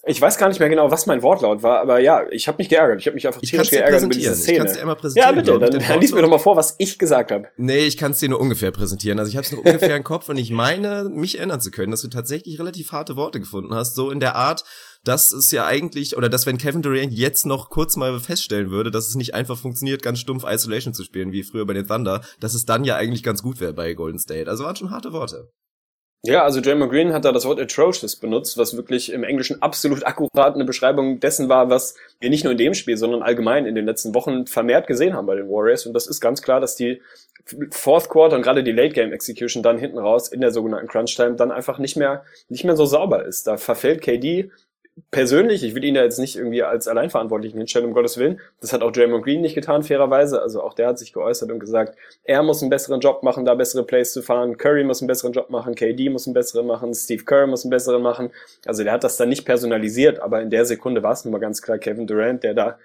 Ich 0.06 0.20
weiß 0.20 0.38
gar 0.38 0.48
nicht 0.48 0.60
mehr 0.60 0.68
genau, 0.68 0.90
was 0.90 1.06
mein 1.06 1.22
Wortlaut 1.22 1.62
war, 1.62 1.80
aber 1.80 2.00
ja, 2.00 2.24
ich 2.30 2.48
habe 2.48 2.58
mich 2.58 2.68
geärgert. 2.68 3.00
Ich 3.00 3.06
habe 3.06 3.14
mich 3.14 3.26
einfach 3.26 3.40
tierisch 3.40 3.70
geärgert 3.70 4.02
über 4.02 4.14
diese 4.14 4.34
Szene. 4.34 4.52
Ich 4.52 4.58
kann's 4.58 4.72
dir 4.72 4.80
einmal 4.80 4.96
präsentieren, 4.96 5.36
ja, 5.36 5.42
bitte, 5.42 5.58
dann, 5.58 5.82
dann 5.86 6.00
lies 6.00 6.12
mir 6.12 6.22
doch 6.22 6.30
mal 6.30 6.38
vor, 6.38 6.56
was 6.56 6.74
ich 6.78 6.98
gesagt 6.98 7.30
habe. 7.30 7.48
Nee, 7.56 7.86
ich 7.86 7.96
kann 7.96 8.12
es 8.12 8.18
dir 8.18 8.30
nur 8.30 8.40
ungefähr 8.40 8.70
präsentieren. 8.70 9.18
Also 9.18 9.30
ich 9.30 9.36
habe 9.36 9.44
es 9.44 9.52
nur 9.52 9.64
ungefähr 9.64 9.96
im 9.96 10.04
Kopf 10.04 10.28
und 10.28 10.38
ich 10.38 10.50
meine, 10.50 11.10
mich 11.10 11.38
erinnern 11.38 11.60
zu 11.60 11.70
können, 11.70 11.90
dass 11.90 12.02
du 12.02 12.08
tatsächlich 12.08 12.58
relativ 12.58 12.92
harte 12.92 13.16
Worte 13.16 13.40
gefunden 13.40 13.74
hast, 13.74 13.94
so 13.94 14.10
in 14.10 14.20
der 14.20 14.36
Art, 14.36 14.64
dass 15.04 15.32
es 15.32 15.50
ja 15.50 15.66
eigentlich, 15.66 16.16
oder 16.16 16.28
dass 16.28 16.46
wenn 16.46 16.58
Kevin 16.58 16.82
Durant 16.82 17.12
jetzt 17.12 17.44
noch 17.44 17.70
kurz 17.70 17.96
mal 17.96 18.18
feststellen 18.20 18.70
würde, 18.70 18.90
dass 18.90 19.08
es 19.08 19.14
nicht 19.14 19.34
einfach 19.34 19.58
funktioniert, 19.58 20.02
ganz 20.02 20.18
stumpf 20.18 20.44
Isolation 20.46 20.94
zu 20.94 21.04
spielen, 21.04 21.32
wie 21.32 21.42
früher 21.42 21.66
bei 21.66 21.74
den 21.74 21.86
Thunder, 21.86 22.22
dass 22.40 22.54
es 22.54 22.64
dann 22.64 22.84
ja 22.84 22.96
eigentlich 22.96 23.22
ganz 23.22 23.42
gut 23.42 23.60
wäre 23.60 23.72
bei 23.72 23.92
Golden 23.94 24.18
State. 24.18 24.48
Also 24.48 24.64
waren 24.64 24.76
schon 24.76 24.90
harte 24.90 25.12
Worte. 25.12 25.50
Ja, 26.22 26.44
also 26.44 26.60
Draymond 26.60 26.92
Green 26.92 27.14
hat 27.14 27.24
da 27.24 27.32
das 27.32 27.46
Wort 27.46 27.58
atrocious 27.58 28.14
benutzt, 28.16 28.58
was 28.58 28.76
wirklich 28.76 29.10
im 29.10 29.24
Englischen 29.24 29.62
absolut 29.62 30.06
akkurat 30.06 30.54
eine 30.54 30.66
Beschreibung 30.66 31.18
dessen 31.18 31.48
war, 31.48 31.70
was 31.70 31.94
wir 32.20 32.28
nicht 32.28 32.44
nur 32.44 32.52
in 32.52 32.58
dem 32.58 32.74
Spiel, 32.74 32.98
sondern 32.98 33.22
allgemein 33.22 33.64
in 33.64 33.74
den 33.74 33.86
letzten 33.86 34.14
Wochen 34.14 34.46
vermehrt 34.46 34.86
gesehen 34.86 35.14
haben 35.14 35.26
bei 35.26 35.36
den 35.36 35.48
Warriors. 35.48 35.86
Und 35.86 35.94
das 35.94 36.06
ist 36.06 36.20
ganz 36.20 36.42
klar, 36.42 36.60
dass 36.60 36.76
die 36.76 37.00
Fourth 37.70 38.10
Quarter 38.10 38.36
und 38.36 38.42
gerade 38.42 38.62
die 38.62 38.72
Late 38.72 38.94
Game 38.94 39.12
Execution 39.12 39.62
dann 39.62 39.78
hinten 39.78 39.98
raus 39.98 40.28
in 40.28 40.42
der 40.42 40.50
sogenannten 40.50 40.88
Crunch 40.88 41.16
Time 41.16 41.36
dann 41.36 41.50
einfach 41.50 41.78
nicht 41.78 41.96
mehr, 41.96 42.22
nicht 42.50 42.64
mehr 42.64 42.76
so 42.76 42.84
sauber 42.84 43.24
ist. 43.24 43.46
Da 43.46 43.56
verfällt 43.56 44.02
KD 44.02 44.50
persönlich, 45.10 45.62
ich 45.62 45.74
will 45.74 45.84
ihn 45.84 45.94
da 45.94 46.02
jetzt 46.02 46.18
nicht 46.18 46.36
irgendwie 46.36 46.62
als 46.62 46.88
Alleinverantwortlichen 46.88 47.58
hinstellen, 47.58 47.88
um 47.88 47.94
Gottes 47.94 48.18
Willen. 48.18 48.40
Das 48.60 48.72
hat 48.72 48.82
auch 48.82 48.92
Draymond 48.92 49.24
Green 49.24 49.40
nicht 49.40 49.54
getan, 49.54 49.82
fairerweise. 49.82 50.40
Also 50.42 50.62
auch 50.62 50.74
der 50.74 50.88
hat 50.88 50.98
sich 50.98 51.12
geäußert 51.12 51.50
und 51.50 51.58
gesagt, 51.58 51.96
er 52.24 52.42
muss 52.42 52.62
einen 52.62 52.70
besseren 52.70 53.00
Job 53.00 53.22
machen, 53.22 53.44
da 53.44 53.54
bessere 53.54 53.84
Plays 53.84 54.12
zu 54.12 54.22
fahren. 54.22 54.56
Curry 54.56 54.84
muss 54.84 55.00
einen 55.00 55.08
besseren 55.08 55.32
Job 55.32 55.50
machen, 55.50 55.74
KD 55.74 56.10
muss 56.10 56.26
einen 56.26 56.34
besseren 56.34 56.66
machen, 56.66 56.94
Steve 56.94 57.24
Kerr 57.24 57.46
muss 57.46 57.64
einen 57.64 57.70
besseren 57.70 58.02
machen. 58.02 58.30
Also 58.66 58.84
der 58.84 58.92
hat 58.92 59.04
das 59.04 59.16
dann 59.16 59.28
nicht 59.28 59.44
personalisiert, 59.44 60.20
aber 60.20 60.42
in 60.42 60.50
der 60.50 60.64
Sekunde 60.64 61.02
war 61.02 61.12
es 61.12 61.24
nun 61.24 61.32
mal 61.32 61.38
ganz 61.38 61.62
klar 61.62 61.78
Kevin 61.78 62.06
Durant, 62.06 62.42
der 62.42 62.54
da 62.54 62.78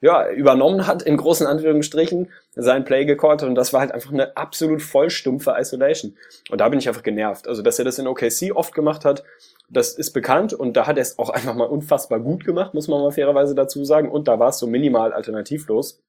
ja, 0.00 0.30
übernommen 0.30 0.86
hat, 0.86 1.02
in 1.02 1.16
großen 1.16 1.46
Anführungsstrichen, 1.46 2.28
sein 2.54 2.84
Play 2.84 3.04
gecallt 3.04 3.42
und 3.42 3.54
das 3.54 3.72
war 3.72 3.80
halt 3.80 3.92
einfach 3.92 4.12
eine 4.12 4.36
absolut 4.36 4.82
vollstumpfe 4.82 5.54
Isolation. 5.58 6.16
Und 6.50 6.60
da 6.60 6.68
bin 6.68 6.78
ich 6.78 6.88
einfach 6.88 7.02
genervt. 7.02 7.46
Also, 7.46 7.62
dass 7.62 7.78
er 7.78 7.84
das 7.84 7.98
in 7.98 8.06
OKC 8.06 8.52
oft 8.54 8.74
gemacht 8.74 9.04
hat, 9.04 9.24
das 9.70 9.94
ist 9.94 10.10
bekannt 10.12 10.52
und 10.52 10.76
da 10.76 10.86
hat 10.86 10.96
er 10.96 11.02
es 11.02 11.18
auch 11.18 11.30
einfach 11.30 11.54
mal 11.54 11.64
unfassbar 11.64 12.18
gut 12.18 12.44
gemacht, 12.44 12.74
muss 12.74 12.88
man 12.88 13.00
mal 13.00 13.12
fairerweise 13.12 13.54
dazu 13.54 13.84
sagen. 13.84 14.10
Und 14.10 14.28
da 14.28 14.38
war 14.38 14.48
es 14.48 14.58
so 14.58 14.66
minimal 14.66 15.12
alternativlos. 15.12 16.02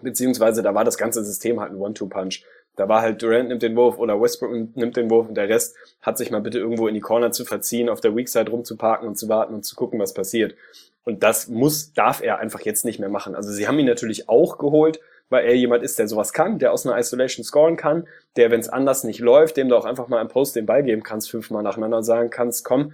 Beziehungsweise 0.00 0.62
da 0.62 0.74
war 0.74 0.84
das 0.84 0.96
ganze 0.96 1.24
System 1.24 1.58
halt 1.58 1.72
ein 1.72 1.78
One-Two-Punch. 1.78 2.44
Da 2.76 2.88
war 2.88 3.02
halt 3.02 3.20
Durant 3.20 3.48
nimmt 3.48 3.62
den 3.62 3.74
Wurf 3.74 3.98
oder 3.98 4.20
Westbrook 4.20 4.76
nimmt 4.76 4.96
den 4.96 5.10
Wurf 5.10 5.28
und 5.28 5.34
der 5.34 5.48
Rest 5.48 5.74
hat 6.00 6.16
sich 6.16 6.30
mal 6.30 6.40
bitte 6.40 6.58
irgendwo 6.58 6.86
in 6.86 6.94
die 6.94 7.00
Corner 7.00 7.32
zu 7.32 7.44
verziehen, 7.44 7.88
auf 7.88 8.00
der 8.00 8.14
Weakside 8.14 8.52
rumzuparken 8.52 9.08
und 9.08 9.18
zu 9.18 9.28
warten 9.28 9.52
und 9.52 9.64
zu 9.64 9.74
gucken, 9.74 9.98
was 9.98 10.14
passiert. 10.14 10.54
Und 11.02 11.24
das 11.24 11.48
muss, 11.48 11.92
darf 11.92 12.22
er 12.22 12.38
einfach 12.38 12.60
jetzt 12.60 12.84
nicht 12.84 13.00
mehr 13.00 13.08
machen. 13.08 13.34
Also 13.34 13.50
sie 13.50 13.66
haben 13.66 13.78
ihn 13.80 13.86
natürlich 13.86 14.28
auch 14.28 14.58
geholt, 14.58 15.00
weil 15.30 15.44
er 15.44 15.54
jemand 15.54 15.82
ist, 15.82 15.98
der 15.98 16.08
sowas 16.08 16.32
kann, 16.32 16.58
der 16.58 16.72
aus 16.72 16.86
einer 16.86 16.98
Isolation 16.98 17.44
scoren 17.44 17.76
kann, 17.76 18.06
der, 18.36 18.50
wenn 18.50 18.60
es 18.60 18.68
anders 18.68 19.04
nicht 19.04 19.20
läuft, 19.20 19.56
dem 19.56 19.68
du 19.68 19.76
auch 19.76 19.84
einfach 19.84 20.08
mal 20.08 20.20
im 20.20 20.28
Post 20.28 20.56
den 20.56 20.66
Ball 20.66 20.82
geben 20.82 21.02
kannst, 21.02 21.30
fünfmal 21.30 21.62
nacheinander 21.62 21.98
und 21.98 22.04
sagen 22.04 22.30
kannst, 22.30 22.64
komm, 22.64 22.92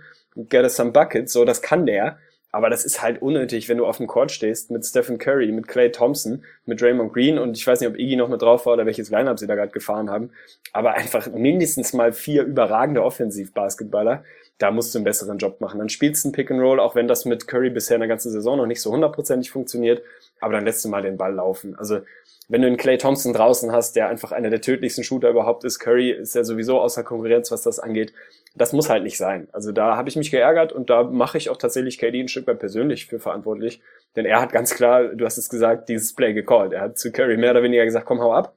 get 0.49 0.63
us 0.63 0.77
some 0.77 0.93
buckets, 0.93 1.33
so, 1.33 1.45
das 1.45 1.63
kann 1.63 1.87
der. 1.87 2.19
Aber 2.55 2.71
das 2.71 2.85
ist 2.85 3.03
halt 3.03 3.21
unnötig, 3.21 3.69
wenn 3.69 3.79
du 3.79 3.85
auf 3.85 3.97
dem 3.97 4.07
Court 4.07 4.31
stehst 4.31 4.71
mit 4.71 4.87
Stephen 4.87 5.19
Curry, 5.19 5.51
mit 5.51 5.67
Clay 5.67 5.91
Thompson, 5.91 6.45
mit 6.67 6.81
Draymond 6.81 7.13
Green 7.13 7.37
und 7.37 7.57
ich 7.57 7.67
weiß 7.67 7.81
nicht, 7.81 7.89
ob 7.89 7.99
Iggy 7.99 8.15
noch 8.15 8.29
mit 8.29 8.43
drauf 8.43 8.65
war 8.67 8.75
oder 8.75 8.87
welches 8.87 9.11
Lineup 9.11 9.41
sie 9.41 9.49
da 9.49 9.57
gerade 9.57 9.73
gefahren 9.73 10.09
haben. 10.09 10.31
Aber 10.73 10.95
einfach 10.95 11.27
mindestens 11.33 11.95
mal 11.95 12.13
vier 12.13 12.45
überragende 12.45 13.03
Offensivbasketballer. 13.03 14.23
Da 14.59 14.71
musst 14.71 14.95
du 14.95 14.99
einen 14.99 15.05
besseren 15.05 15.39
Job 15.39 15.61
machen. 15.61 15.81
Dann 15.81 15.89
spielst 15.89 16.25
du 16.25 16.29
ein 16.29 16.33
Pick 16.33 16.49
and 16.53 16.61
Roll, 16.61 16.79
auch 16.79 16.95
wenn 16.95 17.09
das 17.09 17.25
mit 17.25 17.49
Curry 17.49 17.71
bisher 17.71 17.97
in 17.97 18.03
der 18.03 18.09
ganzen 18.09 18.31
Saison 18.31 18.57
noch 18.57 18.67
nicht 18.67 18.81
so 18.81 18.93
hundertprozentig 18.93 19.51
funktioniert. 19.51 20.03
Aber 20.39 20.53
dann 20.53 20.65
lässt 20.65 20.85
du 20.85 20.89
mal 20.89 21.03
den 21.03 21.17
Ball 21.17 21.35
laufen. 21.35 21.75
Also 21.77 22.03
wenn 22.49 22.61
du 22.61 22.69
einen 22.69 22.77
Clay 22.77 22.99
Thompson 22.99 23.33
draußen 23.33 23.73
hast, 23.73 23.97
der 23.97 24.09
einfach 24.09 24.31
einer 24.31 24.51
der 24.51 24.61
tödlichsten 24.61 25.03
Shooter 25.03 25.31
überhaupt 25.31 25.65
ist, 25.65 25.81
Curry 25.81 26.13
ist 26.13 26.37
ja 26.37 26.45
sowieso 26.45 26.81
außer 26.81 27.03
Konkurrenz, 27.03 27.51
was 27.51 27.63
das 27.63 27.81
angeht. 27.81 28.13
Das 28.57 28.73
muss 28.73 28.89
halt 28.89 29.03
nicht 29.03 29.19
sein. 29.19 29.49
Also 29.53 29.73
da 29.73 29.97
habe 29.97 30.09
ich 30.09 30.17
mich 30.17 30.31
geärgert 30.31 30.73
und 30.73 30.89
da 30.89 31.03
mache 31.03 31.39
ich 31.39 31.51
auch 31.51 31.57
tatsächlich 31.57 31.99
KD 31.99 32.21
ein 32.21 32.29
Stück 32.29 32.47
weit 32.47 32.61
persönlich 32.61 33.07
für 33.07 33.19
verantwortlich. 33.19 33.81
Denn 34.15 34.27
er 34.27 34.41
hat 34.41 34.53
ganz 34.53 34.75
klar, 34.75 35.09
du 35.09 35.25
hast 35.25 35.39
es 35.39 35.49
gesagt, 35.49 35.89
dieses 35.89 36.15
Play 36.15 36.35
gecallt. 36.35 36.73
Er 36.73 36.83
hat 36.83 36.99
zu 36.99 37.11
Curry 37.11 37.37
mehr 37.37 37.51
oder 37.51 37.65
weniger 37.65 37.85
gesagt, 37.85 38.07
komm, 38.07 38.21
hau 38.21 38.33
ab, 38.33 38.57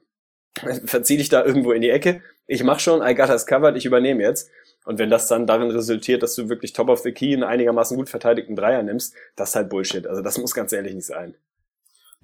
verzieh 0.84 1.16
dich 1.16 1.28
da 1.28 1.44
irgendwo 1.44 1.72
in 1.72 1.82
die 1.82 1.90
Ecke. 1.90 2.22
Ich 2.46 2.62
mach 2.62 2.78
schon, 2.78 3.02
I 3.02 3.14
got 3.14 3.28
us 3.28 3.46
covered, 3.46 3.76
ich 3.76 3.86
übernehme 3.86 4.22
jetzt. 4.22 4.50
Und 4.84 4.98
wenn 4.98 5.10
das 5.10 5.26
dann 5.26 5.46
darin 5.46 5.70
resultiert, 5.70 6.22
dass 6.22 6.34
du 6.34 6.48
wirklich 6.48 6.72
top 6.72 6.88
of 6.88 7.00
the 7.00 7.12
key 7.12 7.34
einen 7.34 7.42
einigermaßen 7.42 7.96
gut 7.96 8.08
verteidigten 8.08 8.56
Dreier 8.56 8.82
nimmst, 8.82 9.14
das 9.36 9.50
ist 9.50 9.56
halt 9.56 9.68
Bullshit. 9.68 10.06
Also 10.06 10.22
das 10.22 10.38
muss 10.38 10.54
ganz 10.54 10.72
ehrlich 10.72 10.94
nicht 10.94 11.06
sein. 11.06 11.34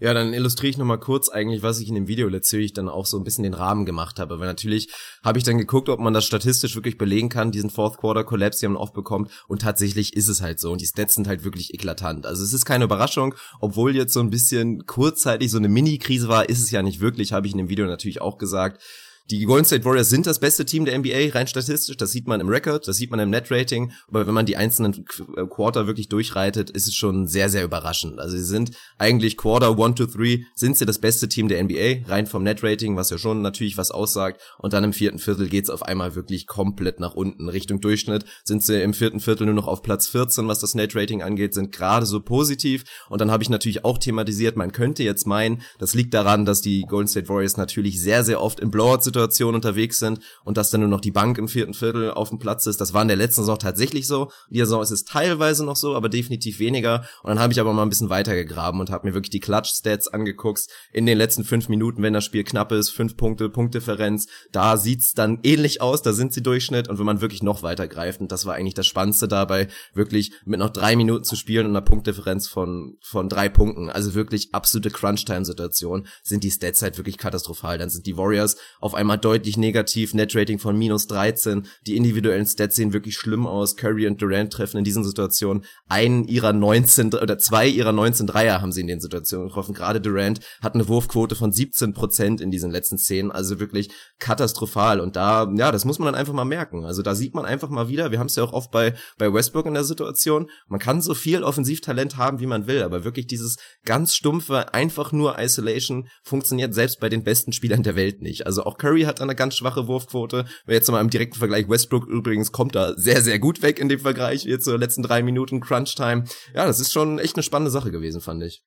Ja, 0.00 0.12
dann 0.12 0.34
illustriere 0.34 0.70
ich 0.70 0.76
nochmal 0.76 0.98
kurz 0.98 1.28
eigentlich, 1.28 1.62
was 1.62 1.78
ich 1.78 1.88
in 1.88 1.94
dem 1.94 2.08
Video 2.08 2.28
letztlich 2.28 2.72
dann 2.72 2.88
auch 2.88 3.06
so 3.06 3.16
ein 3.16 3.22
bisschen 3.22 3.44
den 3.44 3.54
Rahmen 3.54 3.86
gemacht 3.86 4.18
habe. 4.18 4.40
Weil 4.40 4.48
natürlich 4.48 4.88
habe 5.22 5.38
ich 5.38 5.44
dann 5.44 5.56
geguckt, 5.56 5.88
ob 5.88 6.00
man 6.00 6.12
das 6.12 6.24
statistisch 6.24 6.74
wirklich 6.74 6.98
belegen 6.98 7.28
kann, 7.28 7.52
diesen 7.52 7.70
Fourth 7.70 7.98
Quarter 7.98 8.24
Collapse, 8.24 8.58
die 8.58 8.66
man 8.66 8.76
oft 8.76 8.92
bekommt. 8.92 9.30
Und 9.46 9.62
tatsächlich 9.62 10.16
ist 10.16 10.26
es 10.26 10.40
halt 10.40 10.58
so. 10.58 10.72
Und 10.72 10.80
die 10.80 10.86
Stats 10.86 11.14
sind 11.14 11.28
halt 11.28 11.44
wirklich 11.44 11.72
eklatant. 11.74 12.26
Also 12.26 12.42
es 12.42 12.52
ist 12.52 12.64
keine 12.64 12.86
Überraschung, 12.86 13.36
obwohl 13.60 13.94
jetzt 13.94 14.14
so 14.14 14.20
ein 14.20 14.30
bisschen 14.30 14.84
kurzzeitig 14.84 15.52
so 15.52 15.58
eine 15.58 15.68
Mini-Krise 15.68 16.26
war, 16.26 16.48
ist 16.48 16.60
es 16.60 16.72
ja 16.72 16.82
nicht 16.82 16.98
wirklich, 16.98 17.32
habe 17.32 17.46
ich 17.46 17.52
in 17.52 17.58
dem 17.58 17.68
Video 17.68 17.86
natürlich 17.86 18.20
auch 18.20 18.36
gesagt. 18.36 18.82
Die 19.30 19.46
Golden 19.46 19.64
State 19.64 19.86
Warriors 19.86 20.10
sind 20.10 20.26
das 20.26 20.38
beste 20.38 20.66
Team 20.66 20.84
der 20.84 20.98
NBA, 20.98 21.32
rein 21.32 21.46
statistisch. 21.46 21.96
Das 21.96 22.12
sieht 22.12 22.26
man 22.26 22.42
im 22.42 22.48
Record, 22.48 22.86
das 22.86 22.98
sieht 22.98 23.10
man 23.10 23.20
im 23.20 23.30
Net-Rating. 23.30 23.90
Aber 24.08 24.26
wenn 24.26 24.34
man 24.34 24.44
die 24.44 24.58
einzelnen 24.58 25.06
äh, 25.38 25.46
Quarter 25.46 25.86
wirklich 25.86 26.10
durchreitet, 26.10 26.68
ist 26.68 26.88
es 26.88 26.94
schon 26.94 27.26
sehr, 27.26 27.48
sehr 27.48 27.64
überraschend. 27.64 28.20
Also 28.20 28.36
sie 28.36 28.44
sind 28.44 28.72
eigentlich 28.98 29.38
Quarter 29.38 29.82
1 29.82 29.94
to 29.94 30.04
3 30.04 30.44
sind 30.54 30.76
sie 30.76 30.84
das 30.84 30.98
beste 30.98 31.26
Team 31.26 31.48
der 31.48 31.64
NBA, 31.64 32.06
rein 32.06 32.26
vom 32.26 32.42
Net-Rating, 32.42 32.96
was 32.96 33.08
ja 33.08 33.16
schon 33.16 33.40
natürlich 33.40 33.78
was 33.78 33.90
aussagt. 33.90 34.42
Und 34.58 34.74
dann 34.74 34.84
im 34.84 34.92
vierten 34.92 35.18
Viertel 35.18 35.48
geht's 35.48 35.70
auf 35.70 35.82
einmal 35.82 36.14
wirklich 36.14 36.46
komplett 36.46 37.00
nach 37.00 37.14
unten. 37.14 37.48
Richtung 37.48 37.80
Durchschnitt 37.80 38.26
sind 38.44 38.62
sie 38.62 38.82
im 38.82 38.92
vierten 38.92 39.20
Viertel 39.20 39.46
nur 39.46 39.54
noch 39.54 39.68
auf 39.68 39.80
Platz 39.80 40.06
14, 40.06 40.48
was 40.48 40.58
das 40.58 40.74
Net-Rating 40.74 41.22
angeht, 41.22 41.54
sind 41.54 41.72
gerade 41.72 42.04
so 42.04 42.20
positiv. 42.20 42.84
Und 43.08 43.22
dann 43.22 43.30
habe 43.30 43.42
ich 43.42 43.48
natürlich 43.48 43.86
auch 43.86 43.96
thematisiert, 43.96 44.58
man 44.58 44.72
könnte 44.72 45.02
jetzt 45.02 45.26
meinen, 45.26 45.62
das 45.78 45.94
liegt 45.94 46.12
daran, 46.12 46.44
dass 46.44 46.60
die 46.60 46.82
Golden 46.82 47.08
State 47.08 47.30
Warriors 47.30 47.56
natürlich 47.56 48.02
sehr, 48.02 48.22
sehr 48.22 48.42
oft 48.42 48.60
in 48.60 48.70
Blowout 48.70 49.00
Situation 49.14 49.54
unterwegs 49.54 49.98
sind 49.98 50.20
und 50.44 50.56
dass 50.56 50.70
dann 50.70 50.80
nur 50.80 50.90
noch 50.90 51.00
die 51.00 51.10
Bank 51.10 51.38
im 51.38 51.48
vierten 51.48 51.74
Viertel 51.74 52.10
auf 52.10 52.30
dem 52.30 52.38
Platz 52.38 52.66
ist. 52.66 52.80
Das 52.80 52.92
war 52.92 53.02
in 53.02 53.08
der 53.08 53.16
letzten 53.16 53.42
Saison 53.42 53.58
tatsächlich 53.58 54.06
so. 54.06 54.24
In 54.48 54.54
dieser 54.54 54.66
Saison 54.66 54.82
ist 54.82 54.90
es 54.90 55.04
teilweise 55.04 55.64
noch 55.64 55.76
so, 55.76 55.94
aber 55.94 56.08
definitiv 56.08 56.58
weniger. 56.58 57.04
Und 57.22 57.28
dann 57.28 57.38
habe 57.38 57.52
ich 57.52 57.60
aber 57.60 57.72
mal 57.72 57.82
ein 57.82 57.88
bisschen 57.88 58.10
weiter 58.10 58.34
und 58.34 58.90
habe 58.90 59.06
mir 59.06 59.14
wirklich 59.14 59.30
die 59.30 59.40
Clutch-Stats 59.40 60.08
angeguckt. 60.08 60.66
In 60.92 61.06
den 61.06 61.18
letzten 61.18 61.44
fünf 61.44 61.68
Minuten, 61.68 62.02
wenn 62.02 62.12
das 62.12 62.24
Spiel 62.24 62.44
knapp 62.44 62.72
ist, 62.72 62.90
fünf 62.90 63.16
Punkte, 63.16 63.48
Punktdifferenz, 63.48 64.26
da 64.52 64.76
sieht's 64.76 65.12
dann 65.12 65.40
ähnlich 65.42 65.80
aus, 65.80 66.02
da 66.02 66.12
sind 66.12 66.32
sie 66.32 66.42
Durchschnitt. 66.42 66.88
Und 66.88 66.98
wenn 66.98 67.06
man 67.06 67.20
wirklich 67.20 67.42
noch 67.42 67.62
weiter 67.62 67.86
greift, 67.86 68.20
und 68.20 68.32
das 68.32 68.46
war 68.46 68.54
eigentlich 68.54 68.74
das 68.74 68.86
Spannendste 68.86 69.28
dabei, 69.28 69.68
wirklich 69.94 70.32
mit 70.44 70.58
noch 70.58 70.70
drei 70.70 70.96
Minuten 70.96 71.24
zu 71.24 71.36
spielen 71.36 71.66
und 71.66 71.72
einer 71.72 71.84
Punktdifferenz 71.84 72.48
von, 72.48 72.96
von 73.02 73.28
drei 73.28 73.48
Punkten, 73.48 73.90
also 73.90 74.14
wirklich 74.14 74.48
absolute 74.52 74.90
Crunch-Time-Situation, 74.90 76.06
sind 76.22 76.44
die 76.44 76.50
Stats 76.50 76.82
halt 76.82 76.96
wirklich 76.96 77.18
katastrophal. 77.18 77.78
Dann 77.78 77.90
sind 77.90 78.06
die 78.06 78.16
Warriors 78.16 78.56
auf 78.80 78.94
einmal 78.94 79.03
deutlich 79.04 79.56
negativ, 79.56 80.14
Net-Rating 80.14 80.58
von 80.58 80.76
minus 80.76 81.06
13, 81.06 81.66
die 81.86 81.96
individuellen 81.96 82.46
Stats 82.46 82.76
sehen 82.76 82.92
wirklich 82.92 83.16
schlimm 83.16 83.46
aus. 83.46 83.76
Curry 83.76 84.06
und 84.06 84.20
Durant 84.20 84.52
treffen 84.52 84.78
in 84.78 84.84
diesen 84.84 85.04
Situationen 85.04 85.64
einen 85.88 86.24
ihrer 86.24 86.52
19 86.52 87.14
oder 87.14 87.38
zwei 87.38 87.68
ihrer 87.68 87.92
19 87.92 88.26
Dreier 88.26 88.60
haben 88.60 88.72
sie 88.72 88.80
in 88.80 88.86
den 88.86 89.00
Situationen 89.00 89.48
getroffen. 89.48 89.74
Gerade 89.74 90.00
Durant 90.00 90.40
hat 90.62 90.74
eine 90.74 90.88
Wurfquote 90.88 91.36
von 91.36 91.52
17 91.52 91.92
Prozent 91.92 92.40
in 92.40 92.50
diesen 92.50 92.70
letzten 92.70 92.98
Szenen, 92.98 93.30
also 93.30 93.60
wirklich 93.60 93.90
katastrophal. 94.18 95.00
Und 95.00 95.16
da, 95.16 95.50
ja, 95.56 95.70
das 95.72 95.84
muss 95.84 95.98
man 95.98 96.06
dann 96.06 96.14
einfach 96.14 96.32
mal 96.32 96.44
merken. 96.44 96.84
Also 96.84 97.02
da 97.02 97.14
sieht 97.14 97.34
man 97.34 97.44
einfach 97.44 97.68
mal 97.68 97.88
wieder, 97.88 98.10
wir 98.10 98.18
haben 98.18 98.26
es 98.26 98.36
ja 98.36 98.44
auch 98.44 98.52
oft 98.52 98.70
bei, 98.70 98.94
bei 99.18 99.32
Westbrook 99.32 99.66
in 99.66 99.74
der 99.74 99.84
Situation, 99.84 100.48
man 100.68 100.80
kann 100.80 101.00
so 101.00 101.14
viel 101.14 101.42
Offensivtalent 101.42 102.16
haben, 102.16 102.40
wie 102.40 102.46
man 102.46 102.66
will, 102.66 102.82
aber 102.82 103.04
wirklich 103.04 103.26
dieses 103.26 103.56
ganz 103.84 104.14
stumpfe, 104.14 104.72
einfach 104.72 105.12
nur 105.12 105.38
Isolation 105.38 106.08
funktioniert 106.22 106.74
selbst 106.74 107.00
bei 107.00 107.08
den 107.08 107.24
besten 107.24 107.52
Spielern 107.52 107.82
der 107.82 107.96
Welt 107.96 108.22
nicht. 108.22 108.46
Also 108.46 108.64
auch 108.64 108.78
Curry 108.78 108.93
hat 109.02 109.20
eine 109.20 109.34
ganz 109.34 109.56
schwache 109.56 109.86
Wurfquote. 109.86 110.46
Jetzt 110.66 110.90
mal 110.90 111.00
im 111.00 111.10
direkten 111.10 111.38
Vergleich 111.38 111.68
Westbrook 111.68 112.06
übrigens 112.06 112.52
kommt 112.52 112.74
da 112.74 112.94
sehr, 112.96 113.20
sehr 113.20 113.38
gut 113.38 113.62
weg 113.62 113.78
in 113.78 113.88
dem 113.88 114.00
Vergleich, 114.00 114.44
jetzt 114.44 114.64
so 114.64 114.76
letzten 114.76 115.02
drei 115.02 115.22
Minuten 115.22 115.60
Crunch 115.60 115.94
Time. 115.94 116.24
Ja, 116.54 116.66
das 116.66 116.80
ist 116.80 116.92
schon 116.92 117.18
echt 117.18 117.36
eine 117.36 117.42
spannende 117.42 117.70
Sache 117.70 117.90
gewesen, 117.90 118.20
fand 118.20 118.42
ich. 118.42 118.62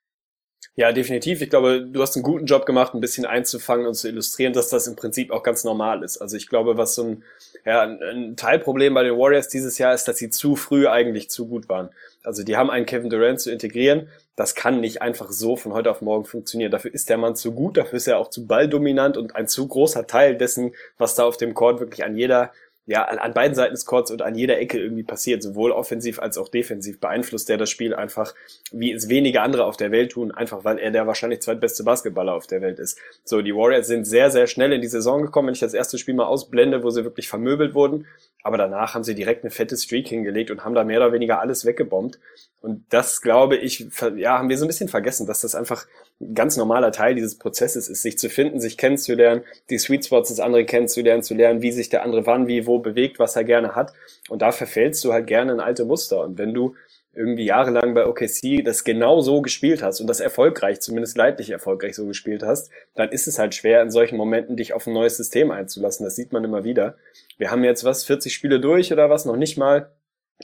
Ja, 0.80 0.92
definitiv. 0.92 1.42
Ich 1.42 1.50
glaube, 1.50 1.88
du 1.92 2.02
hast 2.04 2.16
einen 2.16 2.24
guten 2.24 2.46
Job 2.46 2.68
gemacht, 2.68 2.94
ein 2.94 3.02
bisschen 3.02 3.26
einzufangen 3.26 3.88
und 3.88 3.96
zu 3.96 4.08
illustrieren, 4.08 4.54
dass 4.54 4.70
das 4.70 4.86
im 4.86 4.96
Prinzip 4.96 5.32
auch 5.32 5.42
ganz 5.42 5.64
normal 5.64 6.04
ist. 6.04 6.18
Also 6.20 6.38
ich 6.38 6.48
glaube, 6.48 6.78
was 6.78 6.94
so 6.94 7.04
ein, 7.04 7.24
ja, 7.66 7.82
ein 7.82 8.36
Teilproblem 8.36 8.94
bei 8.94 9.02
den 9.02 9.18
Warriors 9.18 9.48
dieses 9.48 9.80
Jahr 9.80 9.96
ist, 9.96 10.08
dass 10.08 10.18
sie 10.18 10.30
zu 10.30 10.56
früh 10.56 10.88
eigentlich 10.88 11.32
zu 11.32 11.48
gut 11.48 11.68
waren. 11.68 11.90
Also 12.24 12.44
die 12.44 12.58
haben 12.58 12.70
einen 12.70 12.86
Kevin 12.86 13.10
Durant 13.10 13.42
zu 13.42 13.52
integrieren. 13.52 14.10
Das 14.38 14.54
kann 14.54 14.80
nicht 14.80 15.02
einfach 15.02 15.32
so 15.32 15.56
von 15.58 15.74
heute 15.74 15.90
auf 15.90 16.02
morgen 16.02 16.24
funktionieren. 16.24 16.72
Dafür 16.72 16.94
ist 16.94 17.10
der 17.10 17.18
Mann 17.18 17.36
zu 17.36 17.54
gut, 17.54 17.76
dafür 17.76 17.98
ist 17.98 18.08
er 18.08 18.20
auch 18.20 18.30
zu 18.30 18.46
balldominant 18.46 19.18
und 19.18 19.36
ein 19.36 19.48
zu 19.48 19.68
großer 19.68 20.06
Teil 20.06 20.38
dessen, 20.38 20.74
was 20.98 21.16
da 21.16 21.26
auf 21.26 21.38
dem 21.38 21.56
Court 21.56 21.80
wirklich 21.80 22.06
an 22.06 22.16
jeder 22.16 22.52
ja, 22.90 23.04
an 23.04 23.34
beiden 23.34 23.54
Seiten 23.54 23.74
des 23.74 23.86
Courts 23.86 24.12
und 24.12 24.22
an 24.22 24.34
jeder 24.34 24.60
Ecke 24.60 24.80
irgendwie 24.80 25.04
passiert, 25.04 25.44
sowohl 25.44 25.72
offensiv 25.74 26.20
als 26.20 26.38
auch 26.38 26.48
defensiv, 26.48 27.02
beeinflusst 27.02 27.50
der 27.50 27.58
das 27.58 27.70
Spiel 27.70 27.94
einfach, 27.94 28.34
wie 28.72 28.94
es 28.94 29.10
wenige 29.10 29.42
andere 29.42 29.66
auf 29.66 29.76
der 29.76 29.92
Welt 29.92 30.14
tun, 30.14 30.32
einfach 30.32 30.64
weil 30.64 30.80
er 30.80 30.92
der 30.92 31.06
wahrscheinlich 31.06 31.42
zweitbeste 31.42 31.84
Basketballer 31.84 32.34
auf 32.34 32.48
der 32.48 32.62
Welt 32.62 32.80
ist. 32.80 32.98
So, 33.26 33.42
die 33.42 33.54
Warriors 33.54 33.88
sind 33.88 34.06
sehr, 34.06 34.32
sehr 34.32 34.48
schnell 34.48 34.72
in 34.72 34.82
die 34.82 34.88
Saison 34.88 35.22
gekommen, 35.22 35.48
wenn 35.48 35.54
ich 35.54 35.60
das 35.60 35.74
erste 35.74 35.98
Spiel 35.98 36.14
mal 36.14 36.28
ausblende, 36.28 36.82
wo 36.82 36.90
sie 36.90 37.04
wirklich 37.04 37.28
vermöbelt 37.28 37.76
wurden, 37.76 38.08
aber 38.48 38.58
danach 38.58 38.94
haben 38.94 39.04
sie 39.04 39.14
direkt 39.14 39.44
eine 39.44 39.52
fette 39.52 39.76
Streak 39.76 40.08
hingelegt 40.08 40.50
und 40.50 40.64
haben 40.64 40.74
da 40.74 40.84
mehr 40.84 41.00
oder 41.00 41.12
weniger 41.12 41.42
alles 41.42 41.66
weggebombt. 41.66 42.18
Und 42.62 42.86
das, 42.90 43.22
glaube 43.22 43.58
ich, 43.58 43.86
ja, 44.16 44.40
haben 44.40 44.50
wir 44.50 44.58
so 44.58 44.66
ein 44.66 44.70
bisschen 44.70 44.90
vergessen, 44.90 45.28
dass 45.28 45.42
das 45.42 45.54
einfach 45.54 45.86
ein 46.20 46.34
ganz 46.34 46.58
normaler 46.58 46.92
Teil 46.92 47.14
dieses 47.14 47.38
Prozesses 47.38 47.90
ist, 47.90 48.02
sich 48.02 48.18
zu 48.18 48.30
finden, 48.30 48.60
sich 48.60 48.78
kennenzulernen, 48.78 49.44
die 49.70 49.78
Sweet 49.78 50.06
Spots 50.06 50.30
des 50.30 50.40
anderen 50.40 50.66
kennenzulernen, 50.66 51.24
zu 51.24 51.34
lernen, 51.34 51.62
wie 51.62 51.72
sich 51.72 51.90
der 51.90 52.04
andere 52.04 52.26
wann, 52.26 52.48
wie, 52.48 52.66
wo 52.66 52.80
bewegt, 52.80 53.20
was 53.20 53.36
er 53.36 53.44
gerne 53.44 53.76
hat. 53.76 53.94
Und 54.30 54.42
da 54.42 54.52
verfällst 54.52 55.04
du 55.04 55.14
halt 55.14 55.28
gerne 55.28 55.52
in 55.52 55.60
alte 55.60 55.86
Muster. 55.86 56.22
Und 56.22 56.38
wenn 56.38 56.54
du 56.54 56.74
irgendwie 57.18 57.46
jahrelang 57.46 57.96
bei 57.96 58.06
OKC 58.06 58.64
das 58.64 58.84
genau 58.84 59.22
so 59.22 59.42
gespielt 59.42 59.82
hast 59.82 60.00
und 60.00 60.08
das 60.08 60.20
erfolgreich, 60.20 60.82
zumindest 60.82 61.18
leidlich 61.18 61.50
erfolgreich 61.50 61.96
so 61.96 62.06
gespielt 62.06 62.44
hast, 62.44 62.70
dann 62.94 63.10
ist 63.10 63.28
es 63.28 63.40
halt 63.40 63.56
schwer, 63.56 63.82
in 63.82 63.90
solchen 63.90 64.18
Momenten 64.18 64.56
dich 64.56 64.74
auf 64.74 64.86
ein 64.86 64.94
neues 64.94 65.18
System 65.18 65.50
einzulassen. 65.50 66.04
Das 66.06 66.16
sieht 66.16 66.32
man 66.32 66.44
immer 66.44 66.64
wieder. 66.64 66.96
Wir 67.38 67.52
haben 67.52 67.64
jetzt 67.64 67.84
was, 67.84 68.04
40 68.04 68.34
Spiele 68.34 68.60
durch 68.60 68.92
oder 68.92 69.10
was, 69.10 69.26
noch 69.26 69.38
nicht 69.38 69.58
mal. 69.58 69.92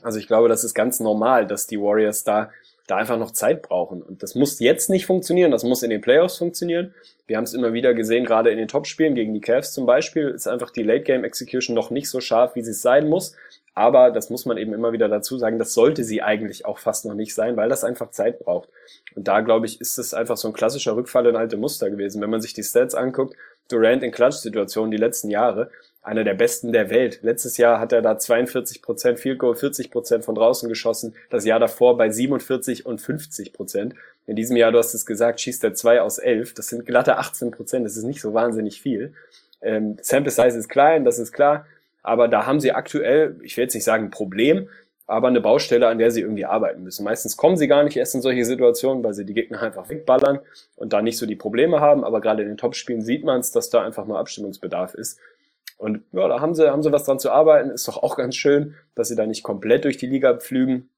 Also 0.01 0.19
ich 0.19 0.27
glaube, 0.27 0.49
das 0.49 0.63
ist 0.63 0.73
ganz 0.73 0.99
normal, 0.99 1.47
dass 1.47 1.67
die 1.67 1.79
Warriors 1.79 2.23
da 2.23 2.51
da 2.87 2.97
einfach 2.97 3.17
noch 3.17 3.31
Zeit 3.31 3.61
brauchen. 3.61 4.01
Und 4.01 4.23
das 4.23 4.35
muss 4.35 4.59
jetzt 4.59 4.89
nicht 4.89 5.05
funktionieren, 5.05 5.51
das 5.51 5.63
muss 5.63 5.83
in 5.83 5.89
den 5.89 6.01
Playoffs 6.01 6.37
funktionieren. 6.37 6.93
Wir 7.27 7.37
haben 7.37 7.45
es 7.45 7.53
immer 7.53 7.71
wieder 7.71 7.93
gesehen, 7.93 8.25
gerade 8.25 8.51
in 8.51 8.57
den 8.57 8.67
Topspielen 8.67 9.15
gegen 9.15 9.33
die 9.33 9.39
Cavs 9.39 9.71
zum 9.71 9.85
Beispiel, 9.85 10.29
ist 10.29 10.47
einfach 10.47 10.69
die 10.69 10.83
Late-Game-Execution 10.83 11.75
noch 11.75 11.91
nicht 11.91 12.09
so 12.09 12.19
scharf, 12.19 12.55
wie 12.55 12.61
sie 12.61 12.71
es 12.71 12.81
sein 12.81 13.07
muss. 13.07 13.35
Aber 13.73 14.11
das 14.11 14.29
muss 14.29 14.45
man 14.45 14.57
eben 14.57 14.73
immer 14.73 14.91
wieder 14.91 15.07
dazu 15.07 15.37
sagen, 15.37 15.57
das 15.57 15.73
sollte 15.73 16.03
sie 16.03 16.21
eigentlich 16.21 16.65
auch 16.65 16.77
fast 16.77 17.05
noch 17.05 17.15
nicht 17.15 17.33
sein, 17.33 17.55
weil 17.55 17.69
das 17.69 17.83
einfach 17.83 18.11
Zeit 18.11 18.39
braucht. 18.39 18.69
Und 19.15 19.27
da, 19.27 19.39
glaube 19.39 19.65
ich, 19.65 19.81
ist 19.81 19.97
es 19.97 20.13
einfach 20.13 20.37
so 20.37 20.47
ein 20.47 20.53
klassischer 20.53 20.95
Rückfall 20.95 21.25
in 21.25 21.35
alte 21.35 21.57
Muster 21.57 21.89
gewesen. 21.89 22.21
Wenn 22.21 22.29
man 22.29 22.41
sich 22.41 22.53
die 22.53 22.63
Stats 22.63 22.93
anguckt, 22.93 23.35
Durant 23.69 24.03
in 24.03 24.11
Clutch-Situationen 24.11 24.91
die 24.91 24.97
letzten 24.97 25.29
Jahre, 25.29 25.71
einer 26.03 26.25
der 26.25 26.33
besten 26.33 26.73
der 26.73 26.89
Welt. 26.89 27.19
Letztes 27.23 27.57
Jahr 27.57 27.79
hat 27.79 27.93
er 27.93 28.01
da 28.01 28.17
42 28.17 28.81
Prozent 28.81 29.19
Field 29.19 29.39
Goal, 29.39 29.55
40 29.55 29.89
Prozent 29.89 30.25
von 30.25 30.35
draußen 30.35 30.67
geschossen. 30.67 31.15
Das 31.29 31.45
Jahr 31.45 31.59
davor 31.59 31.97
bei 31.97 32.09
47 32.09 32.85
und 32.85 32.99
50 32.99 33.53
Prozent. 33.53 33.95
In 34.27 34.35
diesem 34.35 34.57
Jahr, 34.57 34.73
du 34.73 34.77
hast 34.77 34.93
es 34.93 35.05
gesagt, 35.05 35.39
schießt 35.39 35.63
er 35.63 35.73
2 35.73 36.01
aus 36.01 36.17
11. 36.17 36.53
Das 36.55 36.67
sind 36.67 36.85
glatte 36.85 37.17
18 37.17 37.51
Prozent. 37.51 37.85
Das 37.85 37.95
ist 37.95 38.03
nicht 38.03 38.21
so 38.21 38.33
wahnsinnig 38.33 38.81
viel. 38.81 39.13
Ähm, 39.61 39.97
Sample 40.01 40.31
Size 40.31 40.57
ist 40.57 40.67
klein, 40.67 41.05
das 41.05 41.19
ist 41.19 41.31
klar. 41.31 41.65
Aber 42.03 42.27
da 42.27 42.45
haben 42.45 42.59
sie 42.59 42.73
aktuell, 42.73 43.37
ich 43.41 43.55
will 43.55 43.63
jetzt 43.63 43.73
nicht 43.73 43.85
sagen 43.85 44.05
ein 44.05 44.11
Problem, 44.11 44.67
aber 45.07 45.29
eine 45.29 45.39
Baustelle, 45.39 45.87
an 45.87 45.99
der 45.99 46.11
sie 46.11 46.21
irgendwie 46.21 46.45
arbeiten 46.45 46.83
müssen. 46.83 47.05
Meistens 47.05 47.37
kommen 47.37 47.55
sie 47.55 47.67
gar 47.67 47.83
nicht 47.83 47.95
erst 47.95 48.15
in 48.15 48.21
solche 48.21 48.43
Situationen, 48.43 49.03
weil 49.05 49.13
sie 49.13 49.25
die 49.25 49.33
Gegner 49.33 49.61
einfach 49.61 49.89
wegballern 49.89 50.39
und 50.75 50.91
da 50.91 51.01
nicht 51.01 51.17
so 51.17 51.25
die 51.25 51.35
Probleme 51.35 51.79
haben. 51.79 52.03
Aber 52.03 52.19
gerade 52.19 52.43
in 52.43 52.49
den 52.49 52.57
Topspielen 52.57 53.01
sieht 53.01 53.23
man 53.23 53.39
es, 53.39 53.51
dass 53.51 53.69
da 53.69 53.83
einfach 53.83 54.05
mal 54.05 54.19
Abstimmungsbedarf 54.19 54.93
ist. 54.95 55.19
Und 55.83 56.01
ja, 56.13 56.29
da 56.29 56.39
haben 56.39 56.55
sie, 56.55 56.71
haben 56.71 56.81
sie 56.81 56.93
was 56.93 57.03
dran 57.03 57.19
zu 57.19 57.29
arbeiten. 57.29 57.69
Ist 57.69 57.89
doch 57.89 58.01
auch 58.01 58.15
ganz 58.15 58.37
schön, 58.37 58.75
dass 58.95 59.09
sie 59.09 59.17
da 59.17 59.25
nicht 59.25 59.43
komplett 59.43 59.83
durch 59.83 59.97
die 59.97 60.05
Liga 60.07 60.33
pflügen. 60.33 60.89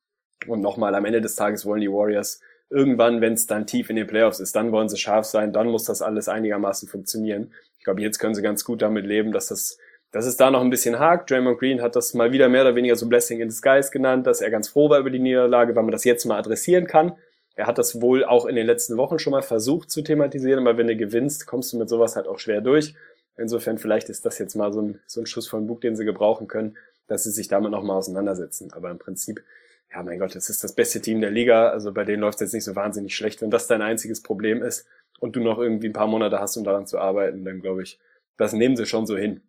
Und 0.46 0.62
nochmal, 0.62 0.94
am 0.94 1.06
Ende 1.06 1.22
des 1.22 1.36
Tages 1.36 1.66
wollen 1.66 1.82
die 1.82 1.92
Warriors 1.92 2.40
irgendwann, 2.70 3.20
wenn 3.20 3.34
es 3.34 3.48
dann 3.48 3.66
tief 3.66 3.90
in 3.90 3.96
den 3.96 4.06
Playoffs 4.06 4.40
ist, 4.40 4.56
dann 4.56 4.72
wollen 4.72 4.88
sie 4.88 4.98
scharf 4.98 5.26
sein, 5.26 5.54
dann 5.54 5.70
muss 5.70 5.86
das 5.86 6.04
alles 6.04 6.28
einigermaßen 6.28 6.88
funktionieren. 6.88 7.52
Ich 7.80 7.84
glaube, 7.84 8.02
jetzt 8.02 8.20
können 8.20 8.36
sie 8.36 8.44
ganz 8.44 8.64
gut 8.64 8.84
damit 8.84 9.08
leben, 9.08 9.32
dass 9.32 9.48
das, 9.48 9.80
dass 10.12 10.28
es 10.28 10.38
da 10.38 10.52
noch 10.52 10.62
ein 10.62 10.70
bisschen 10.70 11.00
hakt. 11.00 11.32
Draymond 11.32 11.58
Green 11.58 11.82
hat 11.82 11.96
das 11.96 12.14
mal 12.14 12.32
wieder 12.32 12.48
mehr 12.48 12.62
oder 12.62 12.76
weniger 12.76 12.96
so 12.96 13.08
Blessing 13.08 13.40
in 13.40 13.48
Disguise 13.48 13.90
genannt, 13.90 14.28
dass 14.28 14.40
er 14.40 14.52
ganz 14.52 14.68
froh 14.68 14.92
war 14.92 15.00
über 15.00 15.10
die 15.10 15.18
Niederlage, 15.18 15.76
weil 15.76 15.82
man 15.82 15.94
das 15.94 16.04
jetzt 16.04 16.26
mal 16.26 16.38
adressieren 16.38 16.86
kann. 16.86 17.14
Er 17.56 17.66
hat 17.66 17.80
das 17.80 18.02
wohl 18.02 18.24
auch 18.24 18.46
in 18.46 18.56
den 18.56 18.68
letzten 18.68 18.98
Wochen 18.98 19.18
schon 19.18 19.32
mal 19.32 19.42
versucht 19.42 19.90
zu 19.90 20.04
thematisieren, 20.04 20.60
aber 20.60 20.78
wenn 20.78 20.86
du 20.86 20.96
gewinnst, 20.96 21.48
kommst 21.48 21.74
du 21.74 21.78
mit 21.80 21.90
sowas 21.90 22.16
halt 22.16 22.28
auch 22.28 22.38
schwer 22.38 22.62
durch. 22.62 22.94
Insofern 23.38 23.78
vielleicht 23.78 24.10
ist 24.10 24.26
das 24.26 24.40
jetzt 24.40 24.56
mal 24.56 24.72
so 24.72 24.82
ein, 24.82 25.00
so 25.08 25.22
ein 25.22 25.26
Schuss 25.26 25.48
von 25.48 25.68
Bug, 25.68 25.82
den 25.82 25.96
sie 25.96 26.06
gebrauchen 26.06 26.48
können, 26.48 26.78
dass 27.08 27.24
sie 27.24 27.32
sich 27.32 27.48
damit 27.48 27.72
nochmal 27.72 27.98
auseinandersetzen. 27.98 28.72
Aber 28.74 28.90
im 28.92 28.98
Prinzip, 28.98 29.44
ja 29.92 30.02
mein 30.04 30.20
Gott, 30.20 30.36
es 30.36 30.50
ist 30.50 30.64
das 30.64 30.74
beste 30.74 31.02
Team 31.02 31.22
der 31.22 31.32
Liga, 31.32 31.70
also 31.70 31.92
bei 31.92 32.04
denen 32.04 32.22
läuft 32.22 32.36
es 32.36 32.48
jetzt 32.48 32.54
nicht 32.54 32.64
so 32.64 32.76
wahnsinnig 32.76 33.16
schlecht. 33.16 33.42
Wenn 33.42 33.52
das 33.52 33.68
dein 33.68 33.82
einziges 33.82 34.22
Problem 34.22 34.64
ist 34.64 34.86
und 35.20 35.36
du 35.36 35.42
noch 35.42 35.60
irgendwie 35.60 35.88
ein 35.88 35.94
paar 35.94 36.08
Monate 36.08 36.40
hast, 36.40 36.58
um 36.58 36.64
daran 36.64 36.88
zu 36.88 36.98
arbeiten, 36.98 37.44
dann 37.44 37.62
glaube 37.62 37.84
ich, 37.84 38.00
das 38.38 38.54
nehmen 38.54 38.76
sie 38.76 38.86
schon 38.86 39.06
so 39.06 39.18
hin. 39.18 39.42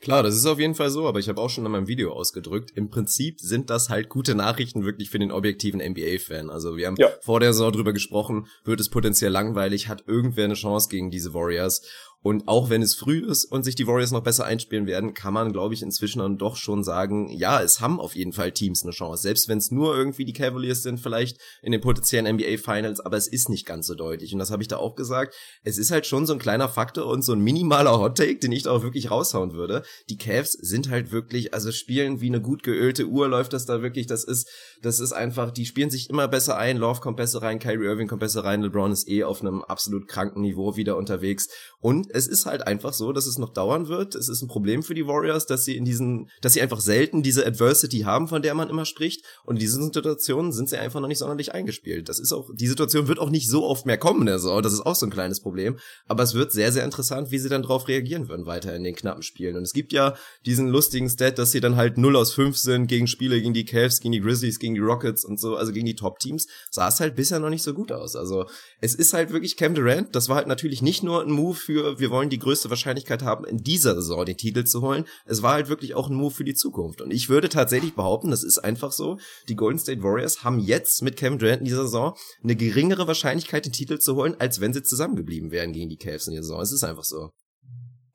Klar, 0.00 0.22
das 0.22 0.36
ist 0.36 0.46
auf 0.46 0.60
jeden 0.60 0.76
Fall 0.76 0.90
so, 0.90 1.08
aber 1.08 1.18
ich 1.18 1.28
habe 1.28 1.40
auch 1.40 1.50
schon 1.50 1.66
in 1.66 1.72
meinem 1.72 1.88
Video 1.88 2.12
ausgedrückt, 2.12 2.70
im 2.76 2.88
Prinzip 2.88 3.40
sind 3.40 3.68
das 3.68 3.88
halt 3.88 4.08
gute 4.08 4.36
Nachrichten 4.36 4.84
wirklich 4.84 5.10
für 5.10 5.18
den 5.18 5.32
objektiven 5.32 5.80
NBA-Fan. 5.80 6.50
Also 6.50 6.76
wir 6.76 6.86
haben 6.86 6.94
ja. 6.98 7.08
vor 7.20 7.40
der 7.40 7.52
Saison 7.52 7.72
drüber 7.72 7.92
gesprochen, 7.92 8.46
wird 8.64 8.78
es 8.78 8.90
potenziell 8.90 9.32
langweilig, 9.32 9.88
hat 9.88 10.04
irgendwer 10.06 10.44
eine 10.44 10.54
Chance 10.54 10.88
gegen 10.88 11.10
diese 11.10 11.34
Warriors. 11.34 11.82
Und 12.20 12.48
auch 12.48 12.68
wenn 12.68 12.82
es 12.82 12.96
früh 12.96 13.24
ist 13.24 13.44
und 13.44 13.62
sich 13.62 13.76
die 13.76 13.86
Warriors 13.86 14.10
noch 14.10 14.24
besser 14.24 14.44
einspielen 14.44 14.86
werden, 14.86 15.14
kann 15.14 15.32
man, 15.32 15.52
glaube 15.52 15.74
ich, 15.74 15.82
inzwischen 15.82 16.18
dann 16.18 16.36
doch 16.36 16.56
schon 16.56 16.82
sagen, 16.82 17.30
ja, 17.30 17.62
es 17.62 17.80
haben 17.80 18.00
auf 18.00 18.16
jeden 18.16 18.32
Fall 18.32 18.50
Teams 18.50 18.82
eine 18.82 18.90
Chance. 18.90 19.22
Selbst 19.22 19.48
wenn 19.48 19.58
es 19.58 19.70
nur 19.70 19.96
irgendwie 19.96 20.24
die 20.24 20.32
Cavaliers 20.32 20.82
sind, 20.82 20.98
vielleicht 20.98 21.38
in 21.62 21.70
den 21.70 21.80
potenziellen 21.80 22.34
NBA 22.34 22.58
Finals, 22.58 22.98
aber 22.98 23.16
es 23.16 23.28
ist 23.28 23.48
nicht 23.48 23.66
ganz 23.66 23.86
so 23.86 23.94
deutlich. 23.94 24.32
Und 24.32 24.40
das 24.40 24.50
habe 24.50 24.62
ich 24.62 24.68
da 24.68 24.78
auch 24.78 24.96
gesagt. 24.96 25.36
Es 25.62 25.78
ist 25.78 25.92
halt 25.92 26.06
schon 26.06 26.26
so 26.26 26.32
ein 26.32 26.40
kleiner 26.40 26.68
Faktor 26.68 27.06
und 27.06 27.22
so 27.22 27.32
ein 27.32 27.40
minimaler 27.40 27.98
Hot 28.00 28.18
Take, 28.18 28.38
den 28.38 28.50
ich 28.50 28.64
da 28.64 28.72
auch 28.72 28.82
wirklich 28.82 29.12
raushauen 29.12 29.52
würde. 29.52 29.84
Die 30.10 30.18
Cavs 30.18 30.52
sind 30.52 30.90
halt 30.90 31.12
wirklich, 31.12 31.54
also 31.54 31.70
spielen 31.70 32.20
wie 32.20 32.28
eine 32.28 32.40
gut 32.40 32.64
geölte 32.64 33.06
Uhr, 33.06 33.28
läuft 33.28 33.52
das 33.52 33.64
da 33.64 33.80
wirklich. 33.80 34.08
Das 34.08 34.24
ist, 34.24 34.50
das 34.82 35.00
ist 35.00 35.12
einfach, 35.12 35.50
die 35.50 35.66
spielen 35.66 35.90
sich 35.90 36.10
immer 36.10 36.28
besser 36.28 36.56
ein. 36.56 36.76
Love 36.76 37.00
kommt 37.00 37.16
besser 37.16 37.42
rein, 37.42 37.58
Kyrie 37.58 37.86
Irving 37.86 38.08
kommt 38.08 38.20
besser 38.20 38.44
rein, 38.44 38.62
LeBron 38.62 38.92
ist 38.92 39.08
eh 39.08 39.24
auf 39.24 39.40
einem 39.40 39.62
absolut 39.62 40.08
kranken 40.08 40.42
Niveau 40.42 40.76
wieder 40.76 40.96
unterwegs. 40.96 41.48
Und 41.80 42.08
es 42.10 42.26
ist 42.26 42.46
halt 42.46 42.66
einfach 42.66 42.92
so, 42.92 43.12
dass 43.12 43.26
es 43.26 43.38
noch 43.38 43.52
dauern 43.52 43.88
wird. 43.88 44.14
Es 44.14 44.28
ist 44.28 44.42
ein 44.42 44.48
Problem 44.48 44.82
für 44.82 44.94
die 44.94 45.06
Warriors, 45.06 45.46
dass 45.46 45.64
sie 45.64 45.76
in 45.76 45.84
diesen, 45.84 46.30
dass 46.40 46.52
sie 46.52 46.62
einfach 46.62 46.80
selten 46.80 47.22
diese 47.22 47.46
Adversity 47.46 48.00
haben, 48.00 48.28
von 48.28 48.42
der 48.42 48.54
man 48.54 48.70
immer 48.70 48.84
spricht. 48.84 49.24
Und 49.44 49.56
in 49.56 49.60
diesen 49.60 49.84
Situationen 49.84 50.52
sind 50.52 50.68
sie 50.68 50.78
einfach 50.78 51.00
noch 51.00 51.08
nicht 51.08 51.18
sonderlich 51.18 51.54
eingespielt. 51.54 52.08
Das 52.08 52.18
ist 52.18 52.32
auch, 52.32 52.50
die 52.54 52.66
Situation 52.66 53.08
wird 53.08 53.18
auch 53.18 53.30
nicht 53.30 53.48
so 53.48 53.64
oft 53.64 53.86
mehr 53.86 53.98
kommen, 53.98 54.28
also 54.28 54.60
das 54.60 54.72
ist 54.72 54.84
auch 54.84 54.94
so 54.94 55.06
ein 55.06 55.10
kleines 55.10 55.40
Problem. 55.40 55.78
Aber 56.06 56.22
es 56.22 56.34
wird 56.34 56.52
sehr, 56.52 56.72
sehr 56.72 56.84
interessant, 56.84 57.30
wie 57.30 57.38
sie 57.38 57.48
dann 57.48 57.62
darauf 57.62 57.88
reagieren 57.88 58.28
würden 58.28 58.46
weiter 58.46 58.74
in 58.74 58.84
den 58.84 58.94
knappen 58.94 59.22
Spielen. 59.22 59.56
Und 59.56 59.62
es 59.62 59.72
gibt 59.72 59.92
ja 59.92 60.14
diesen 60.46 60.68
lustigen 60.68 61.08
Stat, 61.08 61.38
dass 61.38 61.52
sie 61.52 61.60
dann 61.60 61.76
halt 61.76 61.98
0 61.98 62.16
aus 62.16 62.32
5 62.32 62.56
sind 62.56 62.86
gegen 62.86 63.06
Spiele 63.06 63.40
gegen 63.40 63.54
die 63.54 63.64
Cavs, 63.64 64.00
gegen 64.00 64.12
die 64.12 64.20
Grizzlies, 64.20 64.58
gegen 64.58 64.67
die 64.74 64.80
Rockets 64.80 65.24
und 65.24 65.40
so, 65.40 65.56
also 65.56 65.72
gegen 65.72 65.86
die 65.86 65.94
Top-Teams. 65.94 66.46
Sah 66.70 66.88
es 66.88 67.00
halt 67.00 67.16
bisher 67.16 67.38
noch 67.38 67.50
nicht 67.50 67.62
so 67.62 67.74
gut 67.74 67.92
aus. 67.92 68.16
Also 68.16 68.46
es 68.80 68.94
ist 68.94 69.12
halt 69.12 69.32
wirklich 69.32 69.56
Cam 69.56 69.74
Durant. 69.74 70.14
Das 70.14 70.28
war 70.28 70.36
halt 70.36 70.46
natürlich 70.46 70.82
nicht 70.82 71.02
nur 71.02 71.22
ein 71.22 71.30
Move 71.30 71.54
für, 71.54 71.98
wir 71.98 72.10
wollen 72.10 72.30
die 72.30 72.38
größte 72.38 72.70
Wahrscheinlichkeit 72.70 73.22
haben, 73.22 73.44
in 73.44 73.58
dieser 73.58 73.94
Saison 73.94 74.24
den 74.24 74.36
Titel 74.36 74.64
zu 74.64 74.82
holen. 74.82 75.04
Es 75.24 75.42
war 75.42 75.52
halt 75.52 75.68
wirklich 75.68 75.94
auch 75.94 76.08
ein 76.08 76.16
Move 76.16 76.34
für 76.34 76.44
die 76.44 76.54
Zukunft. 76.54 77.00
Und 77.00 77.10
ich 77.12 77.28
würde 77.28 77.48
tatsächlich 77.48 77.94
behaupten, 77.94 78.30
das 78.30 78.42
ist 78.42 78.58
einfach 78.58 78.92
so, 78.92 79.18
die 79.48 79.56
Golden 79.56 79.78
State 79.78 80.02
Warriors 80.02 80.44
haben 80.44 80.58
jetzt 80.58 81.02
mit 81.02 81.16
Cam 81.16 81.38
Durant 81.38 81.60
in 81.60 81.64
dieser 81.64 81.82
Saison 81.82 82.16
eine 82.42 82.56
geringere 82.56 83.06
Wahrscheinlichkeit, 83.06 83.64
den 83.64 83.72
Titel 83.72 83.98
zu 83.98 84.16
holen, 84.16 84.36
als 84.38 84.60
wenn 84.60 84.72
sie 84.72 84.82
zusammengeblieben 84.82 85.50
wären 85.50 85.72
gegen 85.72 85.88
die 85.88 85.96
Cavs 85.96 86.26
in 86.26 86.32
dieser 86.32 86.44
Saison. 86.44 86.60
Es 86.60 86.72
ist 86.72 86.84
einfach 86.84 87.04
so. 87.04 87.30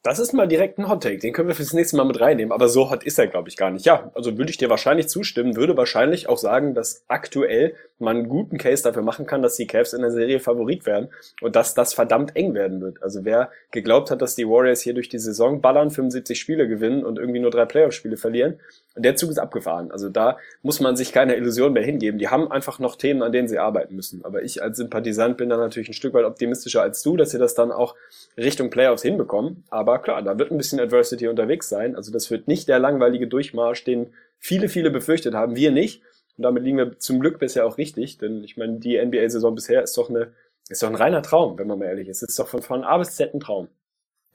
Das 0.06 0.20
ist 0.20 0.34
mal 0.34 0.50
direkt 0.50 0.80
ein 0.80 0.90
Hot 0.90 1.02
Take. 1.02 1.20
Den 1.20 1.32
können 1.32 1.48
wir 1.48 1.56
fürs 1.56 1.72
nächste 1.72 1.96
Mal 1.96 2.04
mit 2.04 2.20
reinnehmen. 2.20 2.52
Aber 2.52 2.68
so 2.68 2.90
hot 2.92 3.06
ist 3.06 3.18
er, 3.18 3.28
glaube 3.28 3.48
ich, 3.48 3.56
gar 3.56 3.72
nicht. 3.72 3.86
Ja, 3.86 4.12
also 4.16 4.38
würde 4.38 4.52
ich 4.52 4.58
dir 4.58 4.70
wahrscheinlich 4.70 5.08
zustimmen, 5.08 5.56
würde 5.56 5.78
wahrscheinlich 5.78 6.28
auch 6.28 6.38
sagen, 6.38 6.74
dass 6.74 7.06
aktuell 7.08 7.74
man 8.00 8.18
einen 8.18 8.28
guten 8.28 8.58
Case 8.58 8.84
dafür 8.84 9.02
machen 9.02 9.26
kann, 9.26 9.42
dass 9.42 9.56
die 9.56 9.66
Cavs 9.66 9.94
in 9.94 10.02
der 10.02 10.12
Serie 10.12 10.42
Favorit 10.42 10.86
werden 10.86 11.08
und 11.40 11.56
dass 11.56 11.74
das 11.74 11.94
verdammt 11.94 12.36
eng 12.36 12.54
werden 12.54 12.82
wird. 12.82 13.02
Also 13.02 13.24
wer 13.24 13.50
geglaubt 13.72 14.12
hat, 14.12 14.22
dass 14.22 14.36
die 14.36 14.46
Warriors 14.46 14.82
hier 14.82 14.94
durch 14.94 15.08
die 15.08 15.20
Saison 15.20 15.62
ballern, 15.62 15.90
75 15.90 16.38
Spiele 16.38 16.68
gewinnen 16.68 17.06
und 17.06 17.18
irgendwie 17.18 17.40
nur 17.40 17.52
drei 17.52 17.64
Playoff-Spiele 17.64 18.18
verlieren, 18.18 18.60
der 18.96 19.16
Zug 19.16 19.32
ist 19.32 19.40
abgefahren. 19.40 19.92
Also 19.92 20.10
da 20.10 20.38
muss 20.62 20.80
man 20.80 20.96
sich 20.96 21.14
keine 21.14 21.36
Illusion 21.36 21.74
mehr 21.74 21.84
hingeben. 21.84 22.20
Die 22.20 22.28
haben 22.28 22.52
einfach 22.52 22.78
noch 22.80 22.96
Themen, 22.96 23.24
an 23.24 23.32
denen 23.32 23.48
sie 23.48 23.58
arbeiten 23.58 23.96
müssen. 23.96 24.24
Aber 24.24 24.44
ich 24.44 24.62
als 24.62 24.78
Sympathisant 24.78 25.38
bin 25.38 25.50
da 25.50 25.58
natürlich 25.58 25.90
ein 25.90 25.94
Stück 25.94 26.14
weit 26.14 26.26
optimistischer 26.26 26.82
als 26.82 27.02
du, 27.02 27.16
dass 27.18 27.32
sie 27.32 27.40
das 27.40 27.56
dann 27.56 27.72
auch 27.72 27.96
Richtung 28.38 28.70
Playoffs 28.70 29.02
hinbekommen. 29.02 29.64
Aber 29.70 29.93
klar, 30.02 30.22
da 30.22 30.38
wird 30.38 30.52
ein 30.52 30.58
bisschen 30.58 30.80
Adversity 30.80 31.28
unterwegs 31.28 31.70
sein. 31.70 31.96
Also 31.96 32.12
das 32.12 32.32
wird 32.32 32.48
nicht 32.48 32.68
der 32.68 32.80
langweilige 32.80 33.28
Durchmarsch, 33.28 33.84
den 33.84 34.14
viele, 34.40 34.70
viele 34.70 34.92
befürchtet 34.92 35.34
haben. 35.34 35.56
Wir 35.56 35.72
nicht. 35.72 36.02
Und 36.38 36.44
damit 36.44 36.64
liegen 36.64 36.78
wir 36.78 36.98
zum 37.00 37.20
Glück 37.20 37.40
bisher 37.40 37.66
auch 37.66 37.78
richtig, 37.78 38.18
denn 38.18 38.44
ich 38.44 38.58
meine, 38.58 38.80
die 38.80 38.98
NBA-Saison 38.98 39.54
bisher 39.54 39.84
ist 39.84 39.98
doch 39.98 40.10
eine, 40.10 40.34
ist 40.68 40.82
doch 40.82 40.90
ein 40.90 40.96
reiner 40.96 41.22
Traum, 41.22 41.60
wenn 41.60 41.68
man 41.68 41.80
mal 41.80 41.86
ehrlich 41.86 42.08
ist. 42.08 42.24
Es 42.24 42.30
ist 42.30 42.40
doch 42.40 42.48
von, 42.48 42.62
von 42.62 42.84
A 42.84 42.98
bis 42.98 43.16
Z 43.16 43.34
ein 43.34 43.40
Traum. 43.40 43.68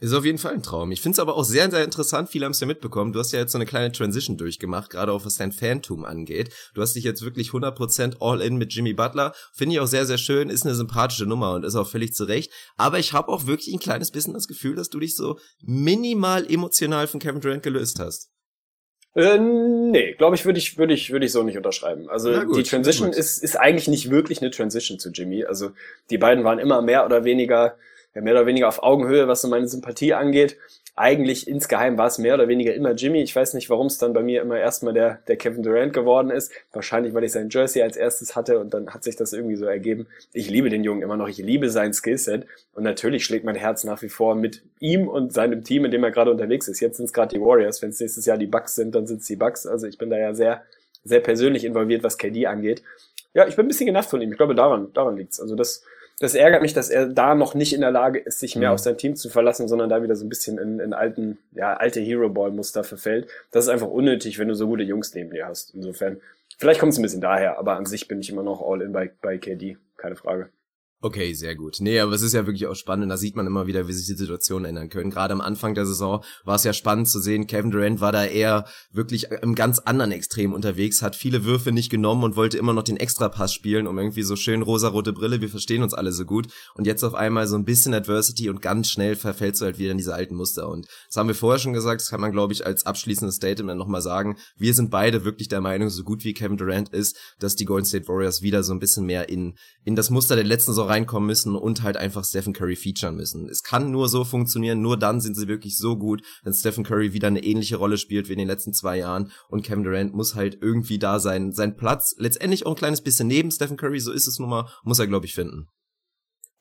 Ist 0.01 0.13
auf 0.13 0.25
jeden 0.25 0.39
Fall 0.39 0.55
ein 0.55 0.63
Traum. 0.63 0.93
Ich 0.93 1.01
finde 1.01 1.15
es 1.17 1.19
aber 1.19 1.37
auch 1.37 1.43
sehr, 1.43 1.69
sehr 1.71 1.83
interessant. 1.83 2.29
Viele 2.29 2.45
haben 2.45 2.53
es 2.53 2.61
ja 2.61 2.69
mitbekommen. 2.69 3.13
Du 3.13 3.19
hast 3.19 3.33
ja 3.33 3.41
jetzt 3.41 3.51
so 3.51 3.59
eine 3.59 3.67
kleine 3.67 3.91
Transition 3.91 4.37
durchgemacht, 4.37 4.91
gerade 4.91 5.13
auch 5.13 5.25
was 5.25 5.39
dein 5.39 5.51
Phantom 5.51 6.05
angeht. 6.05 6.55
Du 6.75 6.83
hast 6.83 6.95
dich 6.95 7.03
jetzt 7.03 7.23
wirklich 7.23 7.51
100% 7.51 8.17
all 8.21 8.41
in 8.41 8.59
mit 8.59 8.73
Jimmy 8.73 8.93
Butler. 8.93 9.35
Finde 9.53 9.75
ich 9.75 9.81
auch 9.81 9.87
sehr, 9.87 10.07
sehr 10.07 10.19
schön. 10.19 10.51
Ist 10.51 10.65
eine 10.65 10.77
sympathische 10.77 11.27
Nummer 11.27 11.55
und 11.55 11.65
ist 11.65 11.75
auch 11.75 11.89
völlig 11.89 12.15
zurecht. 12.15 12.53
Aber 12.77 13.01
ich 13.01 13.13
habe 13.13 13.29
auch 13.29 13.47
wirklich 13.47 13.75
ein 13.75 13.81
kleines 13.81 14.13
bisschen 14.13 14.35
das 14.35 14.47
Gefühl, 14.47 14.77
dass 14.77 14.89
du 14.89 15.01
dich 15.01 15.17
so 15.17 15.39
minimal 15.63 16.49
emotional 16.49 17.09
von 17.09 17.19
Kevin 17.19 17.41
Durant 17.41 17.65
gelöst 17.65 17.99
hast. 17.99 18.31
Äh, 19.17 19.39
nee, 19.39 20.13
glaube 20.13 20.37
ich, 20.37 20.45
würde 20.45 20.61
ich, 20.61 20.79
würde 20.79 20.95
ich, 20.95 21.11
würde 21.11 21.27
ich 21.27 21.33
so 21.33 21.43
nicht 21.43 21.57
unterschreiben. 21.57 22.09
Also 22.09 22.33
gut, 22.43 22.57
die 22.57 22.63
Transition 22.63 23.13
ist, 23.13 23.43
ist 23.43 23.57
eigentlich 23.57 23.89
nicht 23.89 24.11
wirklich 24.11 24.41
eine 24.43 24.53
Transition 24.53 25.01
zu 25.01 25.11
Jimmy. 25.11 25.45
Also 25.45 25.73
die 26.11 26.19
beiden 26.19 26.45
waren 26.45 26.61
immer 26.61 26.83
mehr 26.83 27.05
oder 27.05 27.25
weniger, 27.25 27.77
ja, 28.15 28.23
mehr 28.23 28.35
oder 28.35 28.47
weniger 28.47 28.69
auf 28.69 28.83
Augenhöhe, 28.83 29.29
was 29.29 29.43
so 29.43 29.49
meine 29.49 29.69
Sympathie 29.69 30.15
angeht 30.15 30.57
eigentlich 30.99 31.47
insgeheim 31.47 31.97
war 31.97 32.09
es 32.09 32.19
mehr 32.19 32.35
oder 32.35 32.49
weniger 32.49 32.75
immer 32.75 32.91
Jimmy. 32.93 33.23
Ich 33.23 33.35
weiß 33.35 33.55
nicht, 33.55 33.71
warum 33.71 33.87
es 33.87 33.99
dann 33.99 34.13
bei 34.13 34.23
mir 34.23 34.43
immer 34.43 34.59
erstmal 34.59 34.93
der, 34.93 35.21
der 35.29 35.37
Kevin 35.37 35.63
Durant 35.63 35.93
geworden 35.93 36.31
ist. 36.31 36.51
Wahrscheinlich, 36.73 37.15
weil 37.15 37.23
ich 37.23 37.31
sein 37.31 37.51
Jersey 37.51 37.83
als 37.83 37.97
erstes 37.97 38.35
hatte 38.35 38.59
und 38.59 38.75
dann 38.75 38.93
hat 38.93 39.05
sich 39.05 39.15
das 39.15 39.33
irgendwie 39.33 39.55
so 39.55 39.65
ergeben. 39.65 40.09
Ich 40.33 40.51
liebe 40.51 40.71
den 40.71 40.83
Jungen 40.83 41.03
immer 41.03 41.17
noch. 41.17 41.29
Ich 41.29 41.39
liebe 41.39 41.71
sein 41.71 41.93
Skillset. 41.93 42.47
Und 42.75 42.83
natürlich 42.83 43.25
schlägt 43.25 43.45
mein 43.45 43.55
Herz 43.55 43.85
nach 43.85 44.03
wie 44.03 44.09
vor 44.09 44.35
mit 44.35 44.63
ihm 44.81 45.07
und 45.07 45.33
seinem 45.33 45.63
Team, 45.63 45.85
in 45.85 45.93
dem 45.93 46.03
er 46.03 46.11
gerade 46.11 46.33
unterwegs 46.33 46.67
ist. 46.67 46.81
Jetzt 46.81 46.97
sind 46.97 47.07
es 47.07 47.13
gerade 47.13 47.37
die 47.37 47.41
Warriors. 47.41 47.81
Wenn 47.81 47.91
es 47.91 48.01
nächstes 48.01 48.27
Jahr 48.27 48.37
die 48.37 48.47
Bucks 48.47 48.75
sind, 48.75 48.95
dann 48.97 49.07
sind 49.07 49.21
es 49.21 49.27
die 49.29 49.37
Bucks. 49.37 49.67
Also 49.67 49.87
ich 49.87 49.99
bin 49.99 50.11
da 50.11 50.19
ja 50.19 50.35
sehr, 50.35 50.63
sehr 51.05 51.21
persönlich 51.21 51.65
involviert, 51.65 52.03
was 52.03 52.19
KD 52.19 52.47
angeht. 52.47 52.83
Ja, 53.35 53.47
ich 53.47 53.55
bin 53.55 53.67
ein 53.67 53.69
bisschen 53.69 53.87
genervt 53.87 54.11
von 54.11 54.21
ihm. 54.21 54.33
Ich 54.33 54.37
glaube, 54.37 54.57
daran, 54.57 54.93
daran 54.95 55.17
liegt's. 55.17 55.39
Also 55.39 55.55
das, 55.55 55.85
das 56.21 56.35
ärgert 56.35 56.63
mich, 56.63 56.75
dass 56.75 56.91
er 56.91 57.07
da 57.07 57.35
noch 57.35 57.55
nicht 57.55 57.73
in 57.73 57.81
der 57.81 57.91
Lage 57.91 58.19
ist, 58.19 58.41
sich 58.41 58.57
mehr 58.57 58.71
mhm. 58.71 58.75
auf 58.75 58.81
sein 58.81 58.99
Team 58.99 59.15
zu 59.15 59.31
verlassen, 59.31 59.69
sondern 59.69 59.89
da 59.89 60.03
wieder 60.03 60.17
so 60.17 60.25
ein 60.25 60.29
bisschen 60.29 60.59
in, 60.59 60.81
in 60.81 60.93
alten, 60.93 61.39
ja, 61.53 61.77
alte 61.77 62.01
Hero-Ball-Muster 62.01 62.83
verfällt. 62.83 63.29
Das 63.53 63.65
ist 63.65 63.71
einfach 63.71 63.89
unnötig, 63.89 64.39
wenn 64.39 64.49
du 64.49 64.55
so 64.55 64.67
gute 64.67 64.83
Jungs 64.83 65.15
neben 65.15 65.31
dir 65.31 65.47
hast. 65.47 65.75
Insofern, 65.75 66.21
vielleicht 66.59 66.81
kommt 66.81 66.93
es 66.93 66.99
ein 66.99 67.03
bisschen 67.03 67.21
daher, 67.21 67.59
aber 67.59 67.77
an 67.77 67.87
sich 67.87 68.09
bin 68.09 68.21
ich 68.21 68.31
immer 68.31 68.43
noch 68.43 68.63
all 68.63 68.83
in 68.83 68.93
bei, 68.93 69.11
bei 69.23 69.39
KD, 69.39 69.77
keine 69.97 70.17
Frage. 70.17 70.49
Okay, 71.01 71.33
sehr 71.33 71.55
gut. 71.55 71.77
Nee, 71.79 72.01
aber 72.01 72.13
es 72.13 72.23
ist 72.23 72.33
ja 72.33 72.45
wirklich 72.45 72.67
auch 72.67 72.75
spannend. 72.75 73.09
Da 73.13 73.17
sieht 73.17 73.37
man 73.37 73.47
immer 73.47 73.69
wieder, 73.69 73.87
wie 73.87 73.93
sich 73.93 74.07
die 74.07 74.21
Situationen 74.21 74.65
ändern 74.65 74.89
können. 74.89 75.11
Gerade 75.11 75.33
am 75.33 75.41
Anfang 75.41 75.77
der 75.77 75.87
Saison 75.87 76.25
war 76.45 76.57
es 76.57 76.65
ja 76.65 76.73
spannend 76.73 77.09
zu 77.09 77.21
sehen. 77.21 77.47
Kevin 77.47 77.71
Durant 77.71 78.01
war 78.01 78.11
da 78.11 78.25
eher 78.25 78.65
wirklich 78.91 79.29
im 79.43 79.55
ganz 79.55 79.79
anderen 79.79 80.11
Extrem 80.11 80.53
unterwegs, 80.53 81.01
hat 81.01 81.15
viele 81.15 81.45
Würfe 81.45 81.71
nicht 81.71 81.89
genommen 81.89 82.25
und 82.25 82.35
wollte 82.35 82.59
immer 82.59 82.73
noch 82.73 82.83
den 82.83 82.97
Extrapass 82.97 83.55
spielen, 83.55 83.87
um 83.87 83.97
irgendwie 83.97 84.25
so 84.25 84.35
schön 84.35 84.61
rosa-rote 84.61 85.13
Brille. 85.13 85.41
Wir 85.41 85.49
verstehen 85.49 85.85
uns 85.85 85.95
alle 85.95 86.11
so 86.11 86.25
gut. 86.25 86.49
Und 86.75 86.85
jetzt 86.85 87.05
auf 87.05 87.15
einmal 87.15 87.47
so 87.47 87.55
ein 87.55 87.65
bisschen 87.65 87.95
Adversity 87.95 88.51
und 88.51 88.61
ganz 88.61 88.91
schnell 88.91 89.15
verfällst 89.15 89.61
du 89.61 89.67
halt 89.67 89.79
wieder 89.79 89.93
in 89.93 89.99
diese 89.99 90.15
alten 90.15 90.35
Muster. 90.35 90.69
Und 90.69 90.89
das 91.07 91.17
haben 91.17 91.29
wir 91.29 91.37
vorher 91.37 91.61
schon 91.61 91.75
gesagt. 91.75 92.01
Das 92.01 92.11
kann 92.11 92.21
man, 92.21 92.33
glaube 92.33 92.53
ich, 92.53 92.67
als 92.67 92.87
abschließendes 92.87 93.37
Statement 93.37 93.79
nochmal 93.79 94.03
sagen. 94.03 94.37
Wir 94.57 94.75
sind 94.75 94.91
beide 94.91 95.25
wirklich 95.25 95.47
der 95.47 95.61
Meinung, 95.61 95.91
so 95.91 96.03
gut 96.03 96.25
wie 96.25 96.35
Kevin 96.35 96.57
Durant 96.57 96.89
ist, 96.89 97.17
dass 97.39 97.55
die 97.55 97.67
Golden 97.67 97.87
State 97.87 98.09
Warriors 98.09 98.43
wieder 98.43 98.65
so 98.65 98.73
ein 98.73 98.81
bisschen 98.81 99.07
mehr 99.07 99.29
in, 99.29 99.55
in 99.85 99.95
das 99.95 100.11
Muster 100.11 100.35
der 100.35 100.45
letzten 100.45 100.73
Saison 100.73 100.88
reinkommen 100.89 101.27
müssen 101.27 101.55
und 101.55 101.83
halt 101.83 101.97
einfach 101.97 102.25
Stephen 102.25 102.53
Curry 102.53 102.77
featuren 102.77 103.17
müssen. 103.17 103.49
Es 103.49 103.63
kann 103.63 103.91
nur 103.91 104.09
so 104.09 104.25
funktionieren, 104.25 104.81
nur 104.81 104.99
dann 104.99 105.21
sind 105.21 105.37
sie 105.37 105.49
wirklich 105.49 105.77
so 105.77 105.97
gut, 105.97 106.23
wenn 106.43 106.55
Stephen 106.55 106.85
Curry 106.85 107.13
wieder 107.13 107.29
eine 107.29 107.43
ähnliche 107.43 107.77
Rolle 107.77 107.99
spielt 107.99 108.29
wie 108.29 108.33
in 108.33 108.39
den 108.39 108.49
letzten 108.49 108.73
zwei 108.73 108.99
Jahren 108.99 109.33
und 109.49 109.63
Kevin 109.63 109.85
Durant 109.85 110.15
muss 110.15 110.35
halt 110.35 110.59
irgendwie 110.61 110.99
da 110.99 111.21
sein, 111.21 111.53
sein 111.53 111.77
Platz, 111.77 112.15
letztendlich 112.19 112.67
auch 112.67 112.73
ein 112.73 112.77
kleines 112.77 113.03
bisschen 113.03 113.29
neben 113.29 113.51
Stephen 113.51 113.77
Curry, 113.77 114.01
so 114.01 114.13
ist 114.13 114.27
es 114.27 114.39
nun 114.39 114.51
mal, 114.51 114.69
muss 114.83 114.99
er 114.99 115.07
glaube 115.07 115.27
ich 115.27 115.35
finden. 115.35 115.69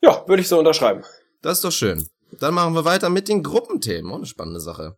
Ja, 0.02 0.24
würde 0.28 0.42
ich 0.42 0.48
so 0.48 0.60
unterschreiben. 0.60 1.04
Das 1.42 1.58
ist 1.58 1.64
doch 1.64 1.72
schön. 1.72 2.08
Dann 2.40 2.54
machen 2.54 2.74
wir 2.74 2.86
weiter 2.86 3.10
mit 3.10 3.28
den 3.30 3.42
Gruppenthemen. 3.42 4.12
Auch 4.12 4.18
eine 4.18 4.26
spannende 4.26 4.60
Sache. 4.60 4.98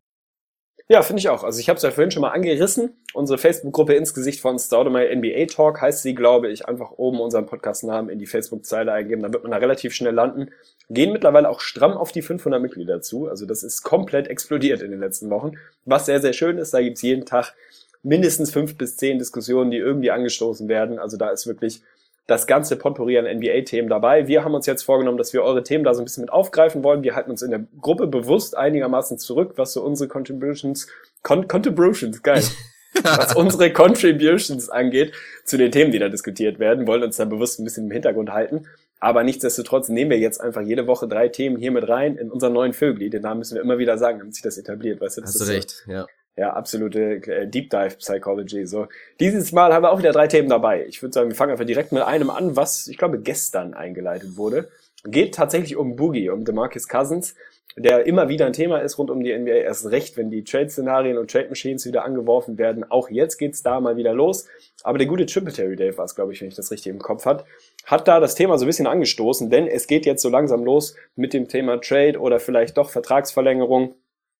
Ja, 0.91 1.03
finde 1.03 1.19
ich 1.19 1.29
auch. 1.29 1.43
Also 1.43 1.59
ich 1.59 1.69
habe 1.69 1.77
es 1.77 1.83
ja 1.83 1.91
vorhin 1.91 2.09
schon 2.09 2.21
mal 2.21 2.31
angerissen. 2.31 2.97
Unsere 3.13 3.37
Facebook-Gruppe 3.37 3.93
ins 3.93 4.15
Gesicht 4.15 4.41
von 4.41 4.57
Staudemeyer 4.57 5.15
NBA 5.15 5.45
Talk 5.45 5.81
heißt 5.81 6.01
sie, 6.01 6.15
glaube 6.15 6.49
ich. 6.49 6.67
Einfach 6.67 6.93
oben 6.97 7.19
unseren 7.19 7.45
Podcast-Namen 7.45 8.09
in 8.09 8.17
die 8.17 8.25
Facebook-Zeile 8.25 8.91
eingeben. 8.91 9.21
Dann 9.21 9.31
wird 9.31 9.43
man 9.43 9.51
da 9.51 9.57
relativ 9.57 9.93
schnell 9.93 10.15
landen. 10.15 10.49
Gehen 10.89 11.13
mittlerweile 11.13 11.47
auch 11.47 11.59
stramm 11.59 11.91
auf 11.91 12.11
die 12.11 12.23
500 12.23 12.59
Mitglieder 12.59 13.03
zu. 13.03 13.27
Also 13.27 13.45
das 13.45 13.61
ist 13.61 13.83
komplett 13.83 14.29
explodiert 14.29 14.81
in 14.81 14.89
den 14.89 14.99
letzten 14.99 15.29
Wochen. 15.29 15.59
Was 15.85 16.07
sehr, 16.07 16.21
sehr 16.21 16.33
schön 16.33 16.57
ist. 16.57 16.73
Da 16.73 16.81
gibt's 16.81 17.03
jeden 17.03 17.27
Tag 17.27 17.53
mindestens 18.01 18.49
fünf 18.49 18.75
bis 18.75 18.97
zehn 18.97 19.19
Diskussionen, 19.19 19.69
die 19.69 19.77
irgendwie 19.77 20.09
angestoßen 20.09 20.67
werden. 20.69 20.97
Also 20.97 21.17
da 21.17 21.29
ist 21.29 21.45
wirklich 21.45 21.83
das 22.29 22.45
ganze 22.45 22.75
Potpourri 22.75 23.17
an 23.17 23.25
NBA-Themen 23.25 23.89
dabei. 23.89 24.27
Wir 24.27 24.43
haben 24.43 24.53
uns 24.53 24.65
jetzt 24.67 24.83
vorgenommen, 24.83 25.17
dass 25.17 25.33
wir 25.33 25.43
eure 25.43 25.63
Themen 25.63 25.83
da 25.83 25.93
so 25.93 26.01
ein 26.01 26.05
bisschen 26.05 26.21
mit 26.21 26.31
aufgreifen 26.31 26.83
wollen. 26.83 27.01
Wir 27.01 27.15
halten 27.15 27.31
uns 27.31 27.41
in 27.41 27.49
der 27.49 27.65
Gruppe 27.81 28.07
bewusst 28.07 28.55
einigermaßen 28.55 29.17
zurück, 29.17 29.53
was 29.55 29.73
so 29.73 29.83
unsere 29.83 30.07
Contributions, 30.07 30.87
Con 31.23 31.47
Contributions, 31.47 32.21
geil. 32.21 32.43
was 33.03 33.35
unsere 33.35 33.71
Contributions 33.71 34.69
angeht 34.69 35.13
zu 35.43 35.57
den 35.57 35.71
Themen, 35.71 35.91
die 35.91 35.99
da 35.99 36.09
diskutiert 36.09 36.59
werden, 36.59 36.87
wollen 36.87 37.03
uns 37.03 37.17
da 37.17 37.25
bewusst 37.25 37.59
ein 37.59 37.63
bisschen 37.63 37.85
im 37.85 37.91
Hintergrund 37.91 38.31
halten. 38.31 38.67
Aber 38.99 39.23
nichtsdestotrotz 39.23 39.89
nehmen 39.89 40.11
wir 40.11 40.19
jetzt 40.19 40.41
einfach 40.41 40.61
jede 40.61 40.85
Woche 40.85 41.07
drei 41.07 41.29
Themen 41.29 41.57
hier 41.57 41.71
mit 41.71 41.87
rein 41.87 42.17
in 42.17 42.29
unseren 42.29 42.53
neuen 42.53 42.73
Vögel. 42.73 43.09
Den 43.09 43.21
Namen 43.21 43.39
müssen 43.39 43.55
wir 43.55 43.61
immer 43.61 43.77
wieder 43.77 43.97
sagen, 43.97 44.19
damit 44.19 44.35
sich 44.35 44.43
das 44.43 44.57
etabliert. 44.57 45.01
Weißt 45.01 45.17
du, 45.17 45.21
das 45.21 45.35
Hast 45.35 45.41
du 45.41 45.51
recht, 45.51 45.69
so, 45.85 45.91
ja 45.91 46.07
ja, 46.39 46.53
absolute 46.53 47.15
äh, 47.27 47.47
Deep 47.47 47.69
Dive 47.69 47.97
Psychology. 47.97 48.65
So, 48.65 48.87
dieses 49.19 49.51
Mal 49.51 49.73
haben 49.73 49.83
wir 49.83 49.91
auch 49.91 49.99
wieder 49.99 50.13
drei 50.13 50.27
Themen 50.27 50.47
dabei. 50.47 50.85
Ich 50.87 51.01
würde 51.01 51.13
sagen, 51.13 51.29
wir 51.29 51.35
fangen 51.35 51.51
einfach 51.51 51.65
direkt 51.65 51.91
mit 51.91 52.01
einem 52.01 52.29
an, 52.29 52.55
was 52.55 52.87
ich 52.87 52.97
glaube 52.97 53.19
gestern 53.19 53.73
eingeleitet 53.73 54.37
wurde. 54.37 54.69
Geht 55.03 55.35
tatsächlich 55.35 55.75
um 55.75 55.97
Boogie, 55.97 56.29
um 56.29 56.45
DeMarcus 56.45 56.87
Cousins, 56.87 57.35
der 57.75 58.05
immer 58.05 58.29
wieder 58.29 58.45
ein 58.45 58.53
Thema 58.53 58.79
ist 58.79 58.97
rund 58.97 59.09
um 59.09 59.21
die 59.21 59.37
NBA. 59.37 59.51
Erst 59.51 59.91
recht, 59.91 60.15
wenn 60.15 60.29
die 60.29 60.45
Trade-Szenarien 60.45 61.17
und 61.17 61.29
Trade-Machines 61.29 61.85
wieder 61.85 62.05
angeworfen 62.05 62.57
werden. 62.57 62.89
Auch 62.89 63.09
jetzt 63.09 63.37
geht's 63.37 63.61
da 63.61 63.81
mal 63.81 63.97
wieder 63.97 64.13
los. 64.13 64.47
Aber 64.83 64.97
der 64.97 65.07
gute 65.07 65.25
Tributary 65.25 65.75
Dave 65.75 65.97
war 65.97 66.05
es, 66.05 66.15
glaube 66.15 66.31
ich, 66.31 66.39
wenn 66.39 66.47
ich 66.47 66.55
das 66.55 66.71
richtig 66.71 66.91
im 66.91 66.99
Kopf 66.99 67.25
hat, 67.25 67.43
hat 67.85 68.07
da 68.07 68.21
das 68.21 68.35
Thema 68.35 68.57
so 68.57 68.63
ein 68.63 68.67
bisschen 68.67 68.87
angestoßen, 68.87 69.49
denn 69.49 69.67
es 69.67 69.87
geht 69.87 70.05
jetzt 70.05 70.21
so 70.21 70.29
langsam 70.29 70.63
los 70.63 70.95
mit 71.17 71.33
dem 71.33 71.49
Thema 71.49 71.81
Trade 71.81 72.17
oder 72.17 72.39
vielleicht 72.39 72.77
doch 72.77 72.89
Vertragsverlängerung 72.89 73.95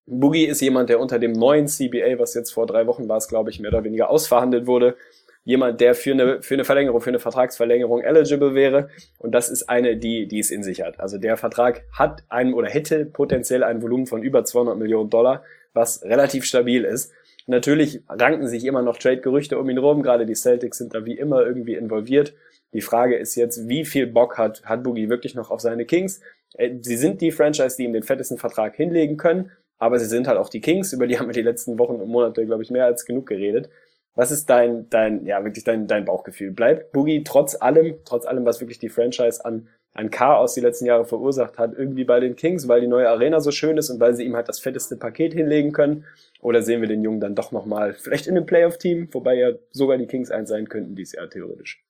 Boogie 0.06 0.46
ist 0.46 0.60
jemand, 0.60 0.88
der 0.88 1.00
unter 1.00 1.18
dem 1.18 1.32
neuen 1.32 1.66
CBA, 1.66 2.18
was 2.18 2.34
jetzt 2.34 2.50
vor 2.50 2.66
drei 2.66 2.86
Wochen 2.86 3.08
war 3.08 3.18
es, 3.18 3.28
glaube 3.28 3.50
ich, 3.50 3.60
mehr 3.60 3.70
oder 3.70 3.84
weniger 3.84 4.10
ausverhandelt 4.10 4.66
wurde, 4.66 4.96
jemand, 5.44 5.80
der 5.80 5.94
für 5.94 6.12
eine, 6.12 6.42
für 6.42 6.54
eine 6.54 6.64
Verlängerung, 6.64 7.00
für 7.00 7.10
eine 7.10 7.18
Vertragsverlängerung 7.18 8.02
eligible 8.02 8.54
wäre. 8.54 8.88
Und 9.18 9.32
das 9.32 9.48
ist 9.48 9.68
eine, 9.68 9.96
die, 9.96 10.26
die 10.26 10.38
es 10.38 10.50
in 10.50 10.62
sich 10.62 10.82
hat. 10.82 11.00
Also 11.00 11.18
der 11.18 11.36
Vertrag 11.36 11.82
hat 11.92 12.24
einen 12.28 12.54
oder 12.54 12.68
hätte 12.68 13.06
potenziell 13.06 13.64
ein 13.64 13.82
Volumen 13.82 14.06
von 14.06 14.22
über 14.22 14.44
200 14.44 14.76
Millionen 14.76 15.10
Dollar, 15.10 15.44
was 15.72 16.02
relativ 16.02 16.44
stabil 16.44 16.84
ist. 16.84 17.12
Natürlich 17.46 18.02
ranken 18.08 18.48
sich 18.48 18.64
immer 18.64 18.82
noch 18.82 18.96
Trade-Gerüchte 18.98 19.58
um 19.58 19.68
ihn 19.70 19.78
rum. 19.78 20.02
Gerade 20.02 20.26
die 20.26 20.34
Celtics 20.34 20.78
sind 20.78 20.94
da 20.94 21.04
wie 21.04 21.16
immer 21.16 21.44
irgendwie 21.44 21.74
involviert. 21.74 22.34
Die 22.72 22.80
Frage 22.80 23.16
ist 23.16 23.34
jetzt, 23.34 23.68
wie 23.68 23.84
viel 23.84 24.06
Bock 24.06 24.38
hat, 24.38 24.62
hat 24.64 24.84
Boogie 24.84 25.08
wirklich 25.08 25.34
noch 25.34 25.50
auf 25.50 25.60
seine 25.60 25.84
Kings? 25.84 26.20
Äh, 26.54 26.76
sie 26.80 26.96
sind 26.96 27.20
die 27.20 27.32
Franchise, 27.32 27.76
die 27.76 27.84
ihm 27.84 27.92
den 27.92 28.02
fettesten 28.02 28.38
Vertrag 28.38 28.76
hinlegen 28.76 29.16
können, 29.16 29.50
aber 29.80 29.98
sie 29.98 30.06
sind 30.06 30.28
halt 30.28 30.38
auch 30.38 30.50
die 30.50 30.60
Kings, 30.60 30.92
über 30.92 31.08
die 31.08 31.18
haben 31.18 31.26
wir 31.26 31.32
die 31.32 31.42
letzten 31.42 31.78
Wochen 31.80 31.94
und 31.94 32.08
Monate, 32.08 32.46
glaube 32.46 32.62
ich, 32.62 32.70
mehr 32.70 32.84
als 32.84 33.04
genug 33.04 33.26
geredet. 33.26 33.68
Was 34.14 34.30
ist 34.30 34.50
dein, 34.50 34.88
dein, 34.90 35.24
ja, 35.24 35.42
wirklich 35.44 35.64
dein, 35.64 35.86
dein 35.86 36.04
Bauchgefühl? 36.04 36.52
Bleibt 36.52 36.92
Boogie 36.92 37.24
trotz 37.24 37.56
allem, 37.60 37.96
trotz 38.04 38.26
allem, 38.26 38.44
was 38.44 38.60
wirklich 38.60 38.78
die 38.78 38.88
Franchise 38.88 39.44
an, 39.44 39.68
an 39.94 40.10
Chaos 40.10 40.54
die 40.54 40.60
letzten 40.60 40.84
Jahre 40.86 41.04
verursacht 41.04 41.58
hat, 41.58 41.74
irgendwie 41.76 42.04
bei 42.04 42.20
den 42.20 42.36
Kings, 42.36 42.68
weil 42.68 42.80
die 42.80 42.86
neue 42.88 43.08
Arena 43.08 43.40
so 43.40 43.50
schön 43.50 43.78
ist 43.78 43.88
und 43.88 44.00
weil 44.00 44.14
sie 44.14 44.24
ihm 44.24 44.36
halt 44.36 44.48
das 44.48 44.60
fetteste 44.60 44.96
Paket 44.96 45.32
hinlegen 45.32 45.72
können? 45.72 46.04
Oder 46.42 46.62
sehen 46.62 46.80
wir 46.80 46.88
den 46.88 47.02
Jungen 47.02 47.20
dann 47.20 47.34
doch 47.34 47.50
nochmal, 47.52 47.94
vielleicht 47.94 48.26
in 48.26 48.36
einem 48.36 48.46
Playoff-Team, 48.46 49.08
wobei 49.12 49.34
ja 49.34 49.52
sogar 49.70 49.96
die 49.96 50.06
Kings 50.06 50.30
eins 50.30 50.50
sein 50.50 50.68
könnten 50.68 50.94
dieses 50.94 51.14
Jahr 51.14 51.30
theoretisch? 51.30 51.82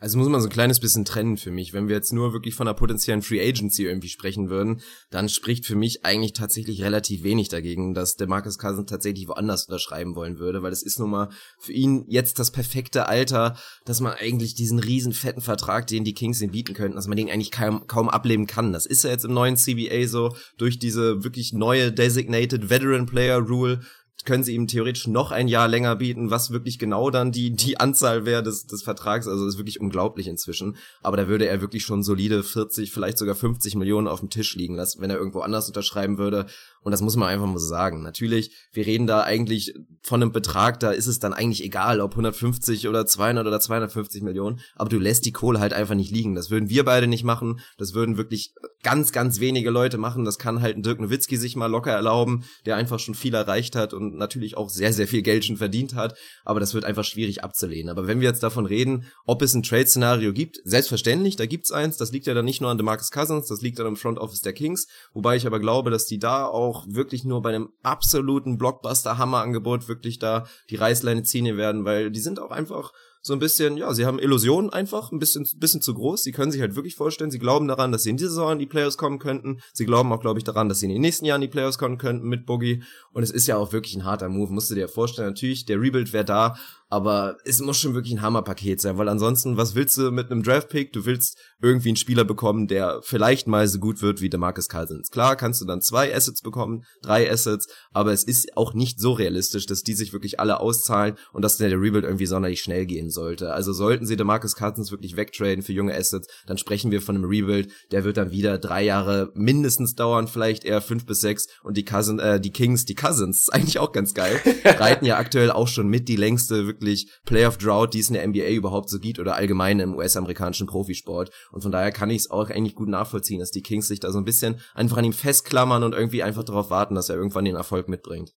Also 0.00 0.16
muss 0.16 0.28
man 0.28 0.40
so 0.40 0.46
ein 0.46 0.52
kleines 0.52 0.78
bisschen 0.78 1.04
trennen 1.04 1.36
für 1.36 1.50
mich. 1.50 1.72
Wenn 1.72 1.88
wir 1.88 1.96
jetzt 1.96 2.12
nur 2.12 2.32
wirklich 2.32 2.54
von 2.54 2.68
einer 2.68 2.76
potenziellen 2.76 3.20
Free 3.20 3.40
Agency 3.40 3.84
irgendwie 3.84 4.08
sprechen 4.08 4.48
würden, 4.48 4.80
dann 5.10 5.28
spricht 5.28 5.66
für 5.66 5.74
mich 5.74 6.04
eigentlich 6.04 6.34
tatsächlich 6.34 6.82
relativ 6.82 7.24
wenig 7.24 7.48
dagegen, 7.48 7.94
dass 7.94 8.14
der 8.14 8.28
Marcus 8.28 8.58
Cousins 8.58 8.88
tatsächlich 8.88 9.26
woanders 9.26 9.66
unterschreiben 9.66 10.14
wollen 10.14 10.38
würde, 10.38 10.62
weil 10.62 10.72
es 10.72 10.84
ist 10.84 11.00
nun 11.00 11.10
mal 11.10 11.30
für 11.58 11.72
ihn 11.72 12.04
jetzt 12.06 12.38
das 12.38 12.52
perfekte 12.52 13.08
Alter, 13.08 13.56
dass 13.84 14.00
man 14.00 14.12
eigentlich 14.12 14.54
diesen 14.54 14.78
riesen 14.78 15.12
fetten 15.12 15.40
Vertrag, 15.40 15.88
den 15.88 16.04
die 16.04 16.14
Kings 16.14 16.40
ihm 16.40 16.52
bieten 16.52 16.74
könnten, 16.74 16.94
dass 16.94 17.08
man 17.08 17.16
den 17.16 17.28
eigentlich 17.28 17.50
kaum, 17.50 17.88
kaum 17.88 18.08
ableben 18.08 18.46
kann. 18.46 18.72
Das 18.72 18.86
ist 18.86 19.02
ja 19.02 19.10
jetzt 19.10 19.24
im 19.24 19.34
neuen 19.34 19.56
CBA 19.56 20.06
so, 20.06 20.36
durch 20.58 20.78
diese 20.78 21.24
wirklich 21.24 21.52
neue 21.52 21.90
Designated 21.90 22.70
Veteran 22.70 23.06
Player 23.06 23.38
Rule, 23.38 23.80
können 24.28 24.44
sie 24.44 24.54
ihm 24.54 24.66
theoretisch 24.66 25.06
noch 25.06 25.32
ein 25.32 25.48
Jahr 25.48 25.68
länger 25.68 25.96
bieten, 25.96 26.30
was 26.30 26.50
wirklich 26.50 26.78
genau 26.78 27.08
dann 27.08 27.32
die, 27.32 27.50
die 27.50 27.80
Anzahl 27.80 28.26
wäre 28.26 28.42
des, 28.42 28.66
des 28.66 28.82
Vertrags. 28.82 29.26
Also 29.26 29.46
ist 29.46 29.56
wirklich 29.56 29.80
unglaublich 29.80 30.26
inzwischen. 30.26 30.76
Aber 31.02 31.16
da 31.16 31.28
würde 31.28 31.48
er 31.48 31.62
wirklich 31.62 31.82
schon 31.82 32.02
solide 32.02 32.42
40, 32.42 32.92
vielleicht 32.92 33.16
sogar 33.16 33.34
50 33.34 33.74
Millionen 33.76 34.06
auf 34.06 34.20
dem 34.20 34.28
Tisch 34.28 34.54
liegen 34.54 34.74
lassen, 34.74 35.00
wenn 35.00 35.08
er 35.08 35.16
irgendwo 35.16 35.40
anders 35.40 35.66
unterschreiben 35.68 36.18
würde. 36.18 36.44
Und 36.82 36.92
das 36.92 37.00
muss 37.00 37.16
man 37.16 37.28
einfach 37.28 37.46
mal 37.46 37.58
sagen. 37.58 38.02
Natürlich, 38.02 38.52
wir 38.72 38.86
reden 38.86 39.06
da 39.06 39.22
eigentlich 39.22 39.74
von 40.02 40.22
einem 40.22 40.32
Betrag, 40.32 40.80
da 40.80 40.90
ist 40.90 41.06
es 41.06 41.18
dann 41.18 41.32
eigentlich 41.32 41.64
egal, 41.64 42.00
ob 42.00 42.12
150 42.12 42.88
oder 42.88 43.06
200 43.06 43.46
oder 43.46 43.60
250 43.60 44.22
Millionen. 44.22 44.60
Aber 44.74 44.88
du 44.88 44.98
lässt 44.98 45.26
die 45.26 45.32
Kohle 45.32 45.60
halt 45.60 45.72
einfach 45.72 45.94
nicht 45.94 46.10
liegen. 46.10 46.34
Das 46.34 46.50
würden 46.50 46.68
wir 46.68 46.84
beide 46.84 47.06
nicht 47.06 47.24
machen. 47.24 47.60
Das 47.76 47.94
würden 47.94 48.16
wirklich 48.16 48.54
ganz, 48.82 49.12
ganz 49.12 49.40
wenige 49.40 49.70
Leute 49.70 49.98
machen. 49.98 50.24
Das 50.24 50.38
kann 50.38 50.62
halt 50.62 50.76
ein 50.76 50.82
Dirk 50.82 51.00
Nowitzki 51.00 51.36
sich 51.36 51.56
mal 51.56 51.66
locker 51.66 51.92
erlauben, 51.92 52.44
der 52.64 52.76
einfach 52.76 52.98
schon 52.98 53.14
viel 53.14 53.34
erreicht 53.34 53.76
hat 53.76 53.92
und 53.92 54.16
natürlich 54.16 54.56
auch 54.56 54.70
sehr, 54.70 54.92
sehr 54.92 55.08
viel 55.08 55.22
Geld 55.22 55.44
schon 55.44 55.56
verdient 55.56 55.94
hat. 55.94 56.16
Aber 56.44 56.60
das 56.60 56.74
wird 56.74 56.84
einfach 56.84 57.04
schwierig 57.04 57.42
abzulehnen. 57.44 57.90
Aber 57.90 58.06
wenn 58.06 58.20
wir 58.20 58.28
jetzt 58.28 58.42
davon 58.42 58.66
reden, 58.66 59.06
ob 59.24 59.42
es 59.42 59.54
ein 59.54 59.62
Trade-Szenario 59.62 60.32
gibt, 60.32 60.60
selbstverständlich, 60.64 61.36
da 61.36 61.46
gibt's 61.46 61.72
eins. 61.72 61.96
Das 61.96 62.12
liegt 62.12 62.26
ja 62.26 62.34
dann 62.34 62.44
nicht 62.44 62.60
nur 62.60 62.70
an 62.70 62.78
DeMarcus 62.78 63.10
Cousins, 63.10 63.48
das 63.48 63.60
liegt 63.60 63.78
dann 63.78 63.86
im 63.86 63.96
Front 63.96 64.18
Office 64.18 64.40
der 64.40 64.52
Kings. 64.52 64.86
Wobei 65.12 65.36
ich 65.36 65.46
aber 65.46 65.60
glaube, 65.60 65.90
dass 65.90 66.04
die 66.04 66.18
da 66.18 66.46
auch 66.46 66.67
wirklich 66.88 67.24
nur 67.24 67.42
bei 67.42 67.50
einem 67.50 67.70
absoluten 67.82 68.58
Blockbuster-Hammer-Angebot 68.58 69.88
wirklich 69.88 70.18
da 70.18 70.46
die 70.70 70.76
Reißleine 70.76 71.22
ziehen 71.22 71.56
werden, 71.56 71.84
weil 71.84 72.10
die 72.10 72.20
sind 72.20 72.40
auch 72.40 72.50
einfach 72.50 72.92
so 73.22 73.32
ein 73.32 73.38
bisschen, 73.38 73.76
ja, 73.76 73.92
sie 73.92 74.06
haben 74.06 74.18
Illusionen 74.18 74.70
einfach, 74.70 75.12
ein 75.12 75.18
bisschen, 75.18 75.46
bisschen 75.56 75.82
zu 75.82 75.94
groß. 75.94 76.22
Sie 76.22 76.32
können 76.32 76.50
sich 76.50 76.60
halt 76.60 76.76
wirklich 76.76 76.96
vorstellen, 76.96 77.30
sie 77.30 77.38
glauben 77.38 77.68
daran, 77.68 77.92
dass 77.92 78.04
sie 78.04 78.10
in 78.10 78.16
dieser 78.16 78.30
Saison 78.30 78.52
in 78.52 78.58
die 78.58 78.66
Playoffs 78.66 78.96
kommen 78.96 79.18
könnten. 79.18 79.60
Sie 79.72 79.86
glauben 79.86 80.12
auch, 80.12 80.20
glaube 80.20 80.38
ich, 80.38 80.44
daran, 80.44 80.68
dass 80.68 80.80
sie 80.80 80.86
in 80.86 80.92
den 80.92 81.02
nächsten 81.02 81.24
Jahren 81.24 81.42
in 81.42 81.48
die 81.48 81.52
Playoffs 81.52 81.78
kommen 81.78 81.98
könnten 81.98 82.28
mit 82.28 82.46
Boogie. 82.46 82.82
Und 83.12 83.22
es 83.22 83.30
ist 83.30 83.46
ja 83.46 83.56
auch 83.56 83.72
wirklich 83.72 83.96
ein 83.96 84.04
harter 84.04 84.28
Move, 84.28 84.52
musst 84.52 84.70
du 84.70 84.74
dir 84.74 84.88
vorstellen. 84.88 85.28
Natürlich, 85.28 85.66
der 85.66 85.80
Rebuild 85.80 86.12
wäre 86.12 86.24
da, 86.24 86.56
aber 86.90 87.36
es 87.44 87.60
muss 87.60 87.78
schon 87.78 87.94
wirklich 87.94 88.14
ein 88.14 88.22
Hammerpaket 88.22 88.80
sein, 88.80 88.96
weil 88.96 89.08
ansonsten, 89.08 89.56
was 89.56 89.74
willst 89.74 89.96
du 89.98 90.10
mit 90.10 90.30
einem 90.30 90.42
Draftpick? 90.42 90.92
Du 90.92 91.04
willst 91.04 91.38
irgendwie 91.60 91.90
einen 91.90 91.96
Spieler 91.96 92.24
bekommen, 92.24 92.66
der 92.66 93.00
vielleicht 93.02 93.46
mal 93.46 93.68
so 93.68 93.78
gut 93.78 94.00
wird 94.00 94.20
wie 94.20 94.30
der 94.30 94.40
Marcus 94.40 94.68
Cousins. 94.68 95.10
Klar, 95.10 95.36
kannst 95.36 95.60
du 95.60 95.66
dann 95.66 95.82
zwei 95.82 96.14
Assets 96.14 96.40
bekommen, 96.40 96.84
drei 97.02 97.30
Assets, 97.30 97.68
aber 97.92 98.12
es 98.12 98.24
ist 98.24 98.56
auch 98.56 98.72
nicht 98.72 99.00
so 99.00 99.12
realistisch, 99.12 99.66
dass 99.66 99.82
die 99.82 99.94
sich 99.94 100.12
wirklich 100.12 100.40
alle 100.40 100.60
auszahlen 100.60 101.16
und 101.32 101.42
dass 101.42 101.58
der 101.58 101.70
Rebuild 101.70 102.04
irgendwie 102.04 102.26
sonderlich 102.26 102.62
schnell 102.62 102.86
gehen 102.86 103.10
sollte. 103.10 103.52
Also 103.52 103.72
sollten 103.72 104.06
sie 104.06 104.16
der 104.16 104.26
Marcus 104.26 104.56
Cousins 104.56 104.90
wirklich 104.90 105.16
wegtraden 105.16 105.62
für 105.62 105.72
junge 105.72 105.94
Assets, 105.94 106.28
dann 106.46 106.58
sprechen 106.58 106.90
wir 106.90 107.02
von 107.02 107.16
einem 107.16 107.26
Rebuild, 107.26 107.70
der 107.90 108.04
wird 108.04 108.16
dann 108.16 108.30
wieder 108.30 108.58
drei 108.58 108.82
Jahre 108.84 109.30
mindestens 109.34 109.94
dauern, 109.94 110.28
vielleicht 110.28 110.64
eher 110.64 110.80
fünf 110.80 111.04
bis 111.04 111.20
sechs 111.20 111.48
und 111.62 111.76
die 111.76 111.84
Cousin, 111.84 112.18
äh, 112.18 112.40
die 112.40 112.52
Kings, 112.52 112.86
die 112.86 112.94
Cousins, 112.94 113.48
eigentlich 113.52 113.78
auch 113.78 113.92
ganz 113.92 114.14
geil, 114.14 114.40
reiten 114.64 115.04
ja 115.04 115.18
aktuell 115.18 115.50
auch 115.50 115.68
schon 115.68 115.88
mit 115.88 116.08
die 116.08 116.16
längste 116.16 116.77
wirklich 116.80 117.10
Playoff 117.24 117.58
Drought, 117.58 117.94
die 117.94 118.00
es 118.00 118.08
in 118.08 118.14
der 118.14 118.26
NBA 118.26 118.50
überhaupt 118.50 118.88
so 118.88 118.98
gibt 118.98 119.18
oder 119.18 119.34
allgemein 119.34 119.80
im 119.80 119.94
US-amerikanischen 119.94 120.66
Profisport. 120.66 121.30
Und 121.50 121.62
von 121.62 121.72
daher 121.72 121.92
kann 121.92 122.10
ich 122.10 122.18
es 122.18 122.30
auch 122.30 122.50
eigentlich 122.50 122.74
gut 122.74 122.88
nachvollziehen, 122.88 123.40
dass 123.40 123.50
die 123.50 123.62
Kings 123.62 123.88
sich 123.88 124.00
da 124.00 124.10
so 124.10 124.18
ein 124.18 124.24
bisschen 124.24 124.60
einfach 124.74 124.96
an 124.98 125.04
ihm 125.04 125.12
festklammern 125.12 125.82
und 125.82 125.94
irgendwie 125.94 126.22
einfach 126.22 126.44
darauf 126.44 126.70
warten, 126.70 126.94
dass 126.94 127.08
er 127.08 127.16
irgendwann 127.16 127.44
den 127.44 127.56
Erfolg 127.56 127.88
mitbringt. 127.88 128.32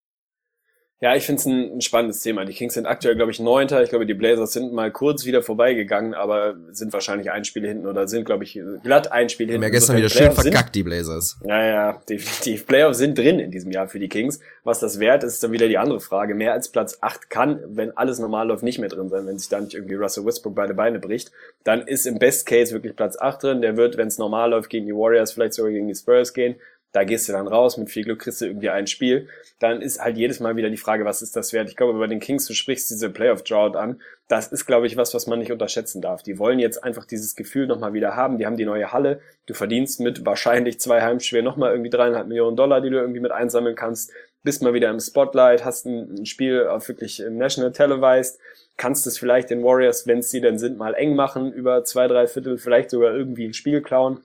Ja, 1.04 1.16
ich 1.16 1.26
finde 1.26 1.40
es 1.40 1.46
ein, 1.48 1.78
ein, 1.78 1.82
spannendes 1.82 2.22
Thema. 2.22 2.46
Die 2.46 2.54
Kings 2.54 2.76
sind 2.76 2.86
aktuell, 2.86 3.16
glaube 3.16 3.32
ich, 3.32 3.40
Neunter. 3.40 3.82
Ich 3.82 3.90
glaube, 3.90 4.06
die 4.06 4.14
Blazers 4.14 4.54
sind 4.54 4.72
mal 4.72 4.92
kurz 4.92 5.26
wieder 5.26 5.42
vorbeigegangen, 5.42 6.14
aber 6.14 6.54
sind 6.74 6.94
wahrscheinlich 6.94 7.32
ein 7.32 7.44
Spiel 7.44 7.66
hinten 7.66 7.88
oder 7.88 8.08
sind, 8.08 8.24
glaube 8.24 8.44
ich, 8.44 8.60
glatt 8.84 9.12
ein 9.12 9.28
Spiel 9.30 9.48
hinten. 9.48 9.64
Haben 9.64 9.64
ja 9.64 9.70
gestern 9.70 9.98
wieder 9.98 10.10
schön 10.10 10.32
verkackt, 10.32 10.76
die 10.76 10.84
Blazers. 10.84 11.40
Ja, 11.44 11.66
ja, 11.66 12.02
definitiv. 12.08 12.68
Playoffs 12.68 13.00
sind 13.00 13.18
drin 13.18 13.40
in 13.40 13.50
diesem 13.50 13.72
Jahr 13.72 13.88
für 13.88 13.98
die 13.98 14.10
Kings. 14.10 14.42
Was 14.64 14.80
das 14.80 15.00
wert 15.00 15.24
ist, 15.24 15.34
ist 15.34 15.44
dann 15.44 15.52
wieder 15.52 15.68
die 15.68 15.80
andere 15.80 16.00
Frage. 16.00 16.36
Mehr 16.36 16.54
als 16.54 16.70
Platz 16.70 17.00
acht 17.02 17.32
kann, 17.32 17.60
wenn 17.66 17.98
alles 17.98 18.20
normal 18.20 18.50
läuft, 18.50 18.62
nicht 18.62 18.78
mehr 18.78 18.90
drin 18.90 19.10
sein. 19.10 19.26
Wenn 19.26 19.40
sich 19.40 19.50
da 19.50 19.60
nicht 19.60 19.74
irgendwie 19.74 19.96
Russell 19.96 20.24
Westbrook 20.24 20.54
beide 20.54 20.76
Beine 20.76 21.00
bricht, 21.00 21.32
dann 21.64 21.82
ist 21.82 22.06
im 22.06 22.20
Best 22.20 22.46
Case 22.46 22.74
wirklich 22.74 22.96
Platz 22.96 23.18
acht 23.20 23.42
drin. 23.42 23.64
Der 23.64 23.76
wird, 23.76 23.98
wenn 23.98 24.08
es 24.08 24.20
normal 24.20 24.52
läuft, 24.52 24.70
gegen 24.70 24.86
die 24.86 24.94
Warriors, 24.94 25.32
vielleicht 25.32 25.56
sogar 25.56 25.72
gegen 25.72 25.88
die 25.88 25.96
Spurs 25.96 26.36
gehen. 26.36 26.58
Da 26.92 27.04
gehst 27.06 27.30
du 27.30 27.32
dann 27.32 27.48
raus, 27.48 27.78
mit 27.78 27.90
viel 27.90 28.04
Glück 28.04 28.20
kriegst 28.20 28.42
du 28.42 28.46
irgendwie 28.46 28.70
ein 28.70 28.86
Spiel. 28.88 29.30
Dann 29.60 29.82
ist 29.82 30.02
halt 30.02 30.18
jedes 30.18 30.40
Mal 30.40 30.58
wieder 30.58 30.70
die 30.70 30.78
Frage, 30.78 31.06
was 31.06 31.22
ist 31.22 31.36
das 31.36 31.54
wert? 31.54 31.70
Ich 31.70 31.78
glaube, 31.78 31.98
bei 31.98 32.08
den 32.08 32.20
Kings, 32.20 32.46
du 32.46 32.54
sprichst 32.54 32.90
diese 32.90 33.10
Playoff-Drought 33.10 33.76
an. 33.76 34.02
Das 34.28 34.48
ist, 34.48 34.66
glaube 34.66 34.88
ich, 34.88 34.98
was, 34.98 35.14
was 35.14 35.28
man 35.28 35.40
nicht 35.40 35.52
unterschätzen 35.52 36.02
darf. 36.02 36.22
Die 36.24 36.38
wollen 36.38 36.60
jetzt 36.60 36.84
einfach 36.84 37.06
dieses 37.06 37.36
Gefühl 37.36 37.68
nochmal 37.68 37.94
wieder 37.94 38.16
haben. 38.16 38.38
Die 38.38 38.46
haben 38.46 38.58
die 38.58 38.66
neue 38.66 38.92
Halle. 38.92 39.22
Du 39.46 39.54
verdienst 39.54 40.00
mit 40.00 40.26
wahrscheinlich 40.26 40.80
zwei 40.80 41.02
Heimschwer 41.02 41.42
nochmal 41.42 41.72
irgendwie 41.72 41.90
dreieinhalb 41.90 42.28
Millionen 42.28 42.58
Dollar, 42.58 42.82
die 42.82 42.90
du 42.90 42.98
irgendwie 42.98 43.22
mit 43.22 43.32
einsammeln 43.32 43.76
kannst. 43.76 44.12
Bist 44.44 44.62
mal 44.62 44.74
wieder 44.74 44.90
im 44.90 45.00
Spotlight, 45.00 45.64
hast 45.64 45.86
ein, 45.86 46.26
Spiel 46.26 46.68
auf 46.68 46.88
wirklich 46.88 47.24
National 47.30 47.72
Televised 47.72 48.40
kannst 48.78 49.06
es 49.06 49.20
vielleicht 49.20 49.52
den 49.52 49.64
Warriors, 49.64 50.08
wenn 50.08 50.20
es 50.20 50.32
sie 50.32 50.42
denn 50.42 50.58
sind, 50.58 50.78
mal 50.78 50.96
eng 50.96 51.16
machen, 51.16 51.54
über 51.54 51.84
zwei, 51.84 52.08
drei 52.08 52.26
Viertel, 52.26 52.58
vielleicht 52.58 52.90
sogar 52.90 53.14
irgendwie 53.14 53.46
ein 53.46 53.54
Spiel 53.54 53.82
klauen 53.82 54.22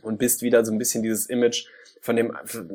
und 0.00 0.18
bist 0.18 0.40
wieder 0.40 0.64
so 0.64 0.72
ein 0.72 0.78
bisschen 0.78 1.02
dieses 1.02 1.26
Image, 1.26 1.66
von 2.08 2.16
dem, 2.16 2.32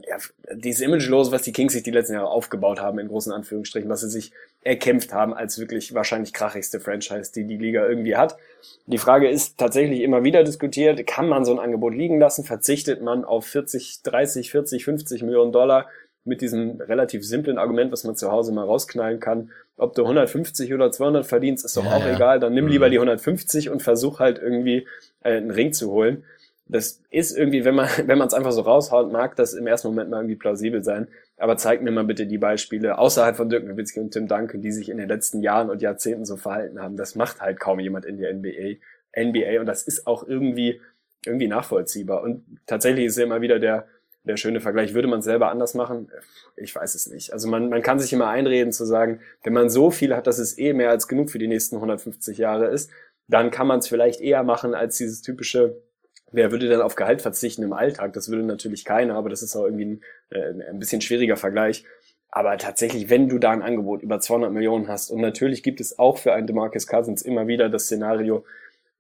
ja, 0.08 0.18
dieses 0.54 0.82
Image 0.82 1.10
los, 1.10 1.32
was 1.32 1.42
die 1.42 1.54
Kings 1.54 1.74
sich 1.74 1.82
die 1.82 1.90
letzten 1.90 2.14
Jahre 2.14 2.28
aufgebaut 2.28 2.80
haben, 2.80 3.00
in 3.00 3.08
großen 3.08 3.34
Anführungsstrichen, 3.34 3.90
was 3.90 4.02
sie 4.02 4.10
sich 4.12 4.32
erkämpft 4.62 5.12
haben 5.12 5.34
als 5.34 5.58
wirklich 5.58 5.96
wahrscheinlich 5.96 6.34
krachigste 6.34 6.80
Franchise, 6.80 7.32
die 7.34 7.46
die 7.46 7.58
Liga 7.58 7.84
irgendwie 7.84 8.16
hat. 8.16 8.38
Die 8.86 9.00
Frage 9.00 9.28
ist 9.28 9.58
tatsächlich 9.58 10.02
immer 10.02 10.24
wieder 10.24 10.44
diskutiert, 10.44 11.08
kann 11.08 11.28
man 11.28 11.46
so 11.46 11.52
ein 11.52 11.58
Angebot 11.58 11.96
liegen 11.96 12.20
lassen? 12.20 12.44
Verzichtet 12.44 13.02
man 13.02 13.26
auf 13.26 13.48
40, 13.48 14.04
30, 14.04 14.52
40, 14.52 14.86
50 14.86 15.24
Millionen 15.24 15.52
Dollar 15.52 15.88
mit 16.24 16.42
diesem 16.42 16.80
relativ 16.80 17.26
simplen 17.26 17.58
Argument, 17.58 17.92
was 17.92 18.04
man 18.04 18.16
zu 18.16 18.32
Hause 18.32 18.52
mal 18.52 18.66
rausknallen 18.66 19.20
kann. 19.20 19.50
Ob 19.78 19.96
du 19.96 20.04
150 20.04 20.76
oder 20.76 20.92
200 20.92 21.26
verdienst, 21.26 21.66
ist 21.66 21.76
doch 21.76 21.86
ja, 21.86 21.96
auch 21.96 22.06
ja. 22.06 22.16
egal. 22.16 22.40
Dann 22.40 22.54
nimm 22.54 22.68
lieber 22.68 22.86
mhm. 22.86 22.92
die 22.92 22.98
150 23.00 23.72
und 23.72 23.82
versuch 23.82 24.20
halt 24.20 24.38
irgendwie 24.38 24.86
äh, 25.24 25.38
einen 25.38 25.50
Ring 25.50 25.74
zu 25.74 25.90
holen 25.90 26.24
das 26.68 27.02
ist 27.10 27.38
irgendwie, 27.38 27.66
wenn 27.66 27.76
man 27.76 27.90
wenn 28.06 28.18
man 28.18 28.28
es 28.28 28.34
einfach 28.34 28.52
so 28.52 28.62
raushaut, 28.62 29.12
mag 29.12 29.36
das 29.36 29.54
im 29.54 29.68
ersten 29.68 29.88
Moment 29.90 30.10
mal 30.10 30.18
irgendwie 30.18 30.36
plausibel 30.36 30.84
sein. 30.84 31.08
Aber 31.38 31.58
zeig 31.58 31.82
mir 31.82 31.92
mal 31.92 32.04
bitte 32.04 32.26
die 32.26 32.38
Beispiele 32.38 32.98
außerhalb 32.98 33.36
von 33.36 33.50
Dirk 33.50 33.66
Nowitzki 33.66 34.00
und 34.00 34.12
Tim 34.12 34.28
Duncan, 34.28 34.62
die 34.62 34.72
sich 34.72 34.90
in 34.90 34.98
den 34.98 35.10
letzten 35.10 35.42
Jahren 35.42 35.70
und 35.70 35.82
Jahrzehnten 35.82 36.26
so 36.26 36.38
verhalten 36.38 36.80
haben. 36.80 36.96
Das 36.96 37.16
macht 37.16 37.42
halt 37.42 37.60
kaum 37.60 37.80
jemand 37.80 38.06
in 38.06 38.18
der 38.18 38.34
NBA. 38.34 38.78
NBA 39.16 39.60
und 39.60 39.66
das 39.66 39.84
ist 39.84 40.08
auch 40.08 40.28
irgendwie 40.28 40.82
irgendwie 41.26 41.48
nachvollziehbar. 41.48 42.22
Und 42.24 42.44
tatsächlich 42.66 43.06
ist 43.06 43.18
ja 43.18 43.24
immer 43.24 43.42
wieder 43.42 43.60
der 43.60 43.88
der 44.26 44.38
schöne 44.38 44.62
Vergleich. 44.62 44.94
Würde 44.94 45.08
man 45.08 45.22
selber 45.22 45.50
anders 45.50 45.74
machen? 45.74 46.10
Ich 46.56 46.74
weiß 46.74 46.96
es 46.96 47.08
nicht. 47.08 47.34
Also 47.34 47.50
man, 47.50 47.70
man 47.70 47.82
kann 47.82 48.00
sich 48.00 48.14
immer 48.14 48.30
einreden 48.30 48.72
zu 48.72 48.86
sagen, 48.86 49.20
wenn 49.44 49.54
man 49.54 49.70
so 49.70 49.92
viel 49.92 50.16
hat, 50.16 50.28
dass 50.28 50.40
es 50.40 50.58
eh 50.58 50.74
mehr 50.74 50.90
als 50.90 51.08
genug 51.08 51.30
für 51.30 51.40
die 51.40 51.48
nächsten 51.48 51.76
150 51.76 52.38
Jahre 52.38 52.68
ist, 52.68 52.90
dann 53.28 53.52
kann 53.52 53.68
man 53.68 53.80
es 53.80 53.88
vielleicht 53.88 54.22
eher 54.22 54.44
machen 54.44 54.74
als 54.76 54.98
dieses 54.98 55.22
typische 55.22 55.82
Wer 56.34 56.52
würde 56.52 56.68
denn 56.68 56.82
auf 56.82 56.96
Gehalt 56.96 57.22
verzichten 57.22 57.64
im 57.64 57.74
Alltag? 57.74 58.14
Das 58.14 58.28
würde 58.28 58.44
natürlich 58.44 58.84
keiner, 58.84 59.16
aber 59.16 59.30
das 59.30 59.44
ist 59.44 59.56
auch 59.56 59.66
irgendwie 59.66 59.86
ein, 59.86 60.02
äh, 60.32 60.70
ein 60.70 60.80
bisschen 60.80 61.00
schwieriger 61.00 61.38
Vergleich. 61.38 61.86
Aber 62.30 62.58
tatsächlich, 62.58 63.12
wenn 63.12 63.30
du 63.30 63.38
da 63.38 63.52
ein 63.52 63.62
Angebot 63.62 64.02
über 64.02 64.20
200 64.20 64.52
Millionen 64.52 64.88
hast 64.88 65.12
und 65.12 65.22
natürlich 65.22 65.62
gibt 65.62 65.80
es 65.80 66.00
auch 66.00 66.18
für 66.18 66.34
einen 66.34 66.48
DeMarcus 66.48 66.88
Cousins 66.88 67.22
immer 67.22 67.46
wieder 67.46 67.70
das 67.70 67.84
Szenario, 67.84 68.44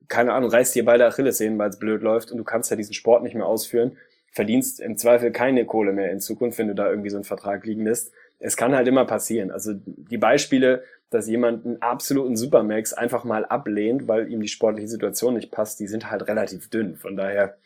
keine 0.08 0.34
Ahnung, 0.34 0.52
reißt 0.52 0.76
dir 0.76 0.86
beide 0.86 1.08
Achillessehnen, 1.08 1.58
weil 1.58 1.72
es 1.72 1.80
blöd 1.80 2.04
läuft 2.04 2.32
und 2.32 2.38
du 2.38 2.43
kannst 2.43 2.69
ja 2.69 2.78
diesen 2.78 2.93
Sport 2.93 3.24
nicht 3.24 3.34
mehr 3.34 3.48
ausführen, 3.48 3.98
verdienst 4.32 4.80
im 4.80 4.98
Zweifel 4.98 5.32
keine 5.32 5.65
Kohle 5.65 5.93
mehr 5.93 6.12
in 6.12 6.19
Zukunft, 6.19 6.60
wenn 6.60 6.67
du 6.67 6.76
da 6.76 6.88
irgendwie 6.88 7.10
so 7.10 7.17
einen 7.17 7.24
Vertrag 7.24 7.65
liegen 7.65 7.86
lässt. 7.86 8.12
Es 8.38 8.56
kann 8.56 8.76
halt 8.76 8.88
immer 8.88 9.06
passieren. 9.06 9.50
Also 9.50 9.74
die 9.76 10.17
Beispiele, 10.17 10.84
dass 11.13 11.28
jemand 11.28 11.65
einen 11.65 11.82
absoluten 11.82 12.36
Supermax 12.36 12.93
einfach 12.93 13.23
mal 13.23 13.45
ablehnt, 13.45 14.08
weil 14.08 14.32
ihm 14.32 14.41
die 14.41 14.47
sportliche 14.47 14.88
Situation 14.88 15.36
nicht 15.36 15.52
passt, 15.52 15.80
die 15.80 15.88
sind 15.88 16.10
halt 16.10 16.28
relativ 16.28 16.69
dünn. 16.69 16.95
Von 16.95 17.15
daher, 17.15 17.58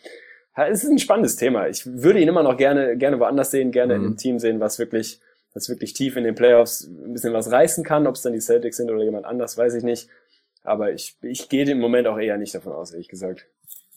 es 0.56 0.84
ist 0.84 0.90
ein 0.90 1.00
spannendes 1.00 1.36
Thema. 1.36 1.68
Ich 1.68 1.86
würde 1.86 2.20
ihn 2.20 2.28
immer 2.28 2.44
noch 2.44 2.58
gerne, 2.58 2.98
gerne 2.98 3.20
woanders 3.20 3.52
sehen, 3.52 3.72
gerne 3.72 3.96
mhm. 3.96 4.00
in 4.00 4.06
einem 4.08 4.18
Team 4.18 4.40
sehen, 4.40 4.60
was 4.60 4.80
wirklich 4.80 5.22
das 5.54 5.70
wirklich 5.70 5.94
tief 5.94 6.16
in 6.18 6.24
den 6.24 6.36
Playoffs 6.36 6.88
ein 6.88 7.14
bisschen 7.14 7.34
was 7.34 7.52
reißen 7.52 7.84
kann. 7.84 8.08
Ob 8.08 8.16
es 8.16 8.22
dann 8.22 8.34
die 8.34 8.42
Celtics 8.42 8.78
sind 8.78 8.92
oder 8.92 9.04
jemand 9.04 9.26
anders, 9.26 9.58
weiß 9.58 9.74
ich 9.76 9.84
nicht. 9.84 10.10
Aber 10.64 10.92
ich, 10.92 11.18
ich 11.22 11.50
gehe 11.50 11.70
im 11.70 11.80
Moment 11.80 12.08
auch 12.08 12.20
eher 12.20 12.38
nicht 12.38 12.54
davon 12.54 12.74
aus, 12.74 12.92
ehrlich 12.92 13.08
gesagt. 13.08 13.48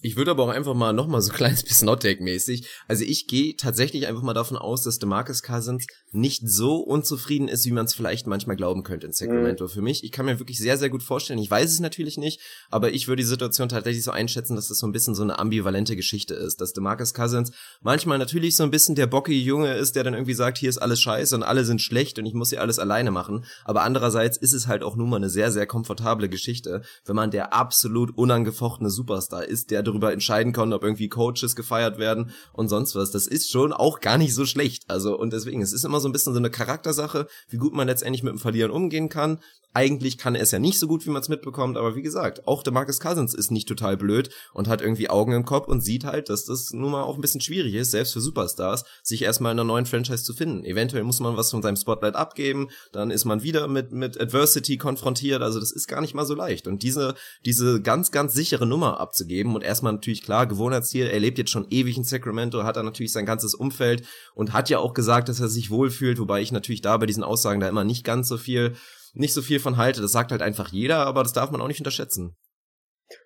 Ich 0.02 0.16
würde 0.16 0.30
aber 0.30 0.44
auch 0.44 0.48
einfach 0.48 0.74
mal 0.74 0.92
noch 0.92 1.06
mal 1.06 1.20
so 1.20 1.30
ein 1.30 1.36
kleines 1.36 1.62
bisschen 1.62 1.88
Hot-Take-mäßig. 1.88 2.66
Also 2.88 3.04
ich 3.04 3.26
gehe 3.26 3.54
tatsächlich 3.56 4.06
einfach 4.06 4.22
mal 4.22 4.32
davon 4.32 4.56
aus, 4.56 4.82
dass 4.82 4.98
DeMarcus 4.98 5.42
Cousins 5.42 5.86
nicht 6.10 6.48
so 6.48 6.76
unzufrieden 6.76 7.48
ist, 7.48 7.66
wie 7.66 7.70
man 7.70 7.84
es 7.84 7.94
vielleicht 7.94 8.26
manchmal 8.26 8.56
glauben 8.56 8.82
könnte 8.82 9.06
in 9.06 9.12
Sacramento. 9.12 9.64
Mhm. 9.64 9.68
Für 9.68 9.82
mich, 9.82 10.02
ich 10.02 10.10
kann 10.10 10.24
mir 10.24 10.38
wirklich 10.38 10.58
sehr, 10.58 10.78
sehr 10.78 10.88
gut 10.88 11.02
vorstellen, 11.02 11.38
ich 11.38 11.50
weiß 11.50 11.70
es 11.70 11.80
natürlich 11.80 12.16
nicht, 12.16 12.40
aber 12.70 12.92
ich 12.92 13.08
würde 13.08 13.22
die 13.22 13.28
Situation 13.28 13.68
tatsächlich 13.68 14.02
so 14.02 14.10
einschätzen, 14.10 14.56
dass 14.56 14.68
das 14.68 14.78
so 14.78 14.86
ein 14.86 14.92
bisschen 14.92 15.14
so 15.14 15.22
eine 15.22 15.38
ambivalente 15.38 15.96
Geschichte 15.96 16.34
ist. 16.34 16.62
Dass 16.62 16.72
DeMarcus 16.72 17.12
Cousins 17.12 17.52
manchmal 17.82 18.18
natürlich 18.18 18.56
so 18.56 18.62
ein 18.62 18.70
bisschen 18.70 18.94
der 18.94 19.06
bockige 19.06 19.38
Junge 19.38 19.74
ist, 19.74 19.96
der 19.96 20.04
dann 20.04 20.14
irgendwie 20.14 20.34
sagt, 20.34 20.56
hier 20.56 20.70
ist 20.70 20.78
alles 20.78 21.00
scheiße 21.00 21.34
und 21.34 21.42
alle 21.42 21.66
sind 21.66 21.82
schlecht 21.82 22.18
und 22.18 22.24
ich 22.24 22.34
muss 22.34 22.50
hier 22.50 22.62
alles 22.62 22.78
alleine 22.78 23.10
machen. 23.10 23.44
Aber 23.64 23.82
andererseits 23.82 24.38
ist 24.38 24.54
es 24.54 24.66
halt 24.66 24.82
auch 24.82 24.96
nun 24.96 25.10
mal 25.10 25.16
eine 25.16 25.30
sehr, 25.30 25.52
sehr 25.52 25.66
komfortable 25.66 26.30
Geschichte, 26.30 26.82
wenn 27.04 27.16
man 27.16 27.30
der 27.30 27.52
absolut 27.52 28.16
unangefochtene 28.16 28.88
Superstar 28.88 29.44
ist, 29.44 29.70
der 29.70 29.82
darüber 29.90 30.12
entscheiden 30.12 30.52
kann, 30.52 30.72
ob 30.72 30.82
irgendwie 30.82 31.08
Coaches 31.08 31.54
gefeiert 31.56 31.98
werden 31.98 32.30
und 32.52 32.68
sonst 32.68 32.94
was. 32.94 33.10
Das 33.10 33.26
ist 33.26 33.50
schon 33.50 33.72
auch 33.72 34.00
gar 34.00 34.18
nicht 34.18 34.34
so 34.34 34.46
schlecht. 34.46 34.84
Also, 34.88 35.18
und 35.18 35.32
deswegen, 35.32 35.62
es 35.62 35.72
ist 35.72 35.84
immer 35.84 36.00
so 36.00 36.08
ein 36.08 36.12
bisschen 36.12 36.32
so 36.32 36.38
eine 36.38 36.50
Charaktersache, 36.50 37.26
wie 37.48 37.58
gut 37.58 37.74
man 37.74 37.86
letztendlich 37.86 38.22
mit 38.22 38.32
dem 38.32 38.38
Verlieren 38.38 38.70
umgehen 38.70 39.08
kann. 39.08 39.38
Eigentlich 39.72 40.18
kann 40.18 40.34
er 40.34 40.42
es 40.42 40.50
ja 40.50 40.58
nicht 40.58 40.80
so 40.80 40.88
gut, 40.88 41.06
wie 41.06 41.10
man 41.10 41.22
es 41.22 41.28
mitbekommt, 41.28 41.76
aber 41.76 41.94
wie 41.94 42.02
gesagt, 42.02 42.48
auch 42.48 42.64
der 42.64 42.72
Marcus 42.72 42.98
Cousins 42.98 43.34
ist 43.34 43.52
nicht 43.52 43.68
total 43.68 43.96
blöd 43.96 44.30
und 44.52 44.66
hat 44.66 44.80
irgendwie 44.80 45.08
Augen 45.08 45.32
im 45.32 45.44
Kopf 45.44 45.68
und 45.68 45.80
sieht 45.80 46.04
halt, 46.04 46.28
dass 46.28 46.44
das 46.44 46.72
nun 46.72 46.90
mal 46.90 47.04
auch 47.04 47.14
ein 47.14 47.20
bisschen 47.20 47.40
schwierig 47.40 47.74
ist, 47.74 47.92
selbst 47.92 48.12
für 48.12 48.20
Superstars, 48.20 48.84
sich 49.04 49.22
erstmal 49.22 49.52
in 49.52 49.60
einer 49.60 49.66
neuen 49.66 49.86
Franchise 49.86 50.24
zu 50.24 50.34
finden. 50.34 50.64
Eventuell 50.64 51.04
muss 51.04 51.20
man 51.20 51.36
was 51.36 51.52
von 51.52 51.62
seinem 51.62 51.76
Spotlight 51.76 52.16
abgeben, 52.16 52.68
dann 52.90 53.12
ist 53.12 53.24
man 53.24 53.44
wieder 53.44 53.68
mit, 53.68 53.92
mit 53.92 54.20
Adversity 54.20 54.76
konfrontiert, 54.76 55.40
also 55.40 55.60
das 55.60 55.70
ist 55.70 55.86
gar 55.86 56.00
nicht 56.00 56.14
mal 56.14 56.26
so 56.26 56.34
leicht. 56.34 56.66
Und 56.66 56.82
diese, 56.82 57.14
diese 57.44 57.80
ganz, 57.80 58.10
ganz 58.10 58.34
sichere 58.34 58.66
Nummer 58.66 58.98
abzugeben 58.98 59.54
und 59.54 59.62
erstmal 59.80 59.92
natürlich 59.94 60.22
klar, 60.22 60.46
Gewohnheitsziel, 60.46 61.06
er 61.06 61.20
lebt 61.20 61.38
jetzt 61.38 61.50
schon 61.50 61.66
ewig 61.70 61.96
in 61.96 62.04
Sacramento, 62.04 62.64
hat 62.64 62.76
er 62.76 62.82
natürlich 62.82 63.12
sein 63.12 63.26
ganzes 63.26 63.54
Umfeld 63.54 64.06
und 64.34 64.52
hat 64.52 64.68
ja 64.68 64.78
auch 64.78 64.94
gesagt, 64.94 65.28
dass 65.28 65.40
er 65.40 65.48
sich 65.48 65.70
wohlfühlt, 65.70 66.18
wobei 66.18 66.42
ich 66.42 66.52
natürlich 66.52 66.82
da 66.82 66.96
bei 66.96 67.06
diesen 67.06 67.24
Aussagen 67.24 67.60
da 67.60 67.68
immer 67.68 67.84
nicht 67.84 68.04
ganz 68.04 68.28
so 68.28 68.36
viel 68.36 68.74
nicht 69.12 69.34
so 69.34 69.42
viel 69.42 69.58
von 69.58 69.76
halte. 69.76 70.00
Das 70.00 70.12
sagt 70.12 70.30
halt 70.30 70.42
einfach 70.42 70.68
jeder, 70.68 71.06
aber 71.06 71.22
das 71.22 71.32
darf 71.32 71.50
man 71.50 71.60
auch 71.60 71.66
nicht 71.66 71.80
unterschätzen. 71.80 72.36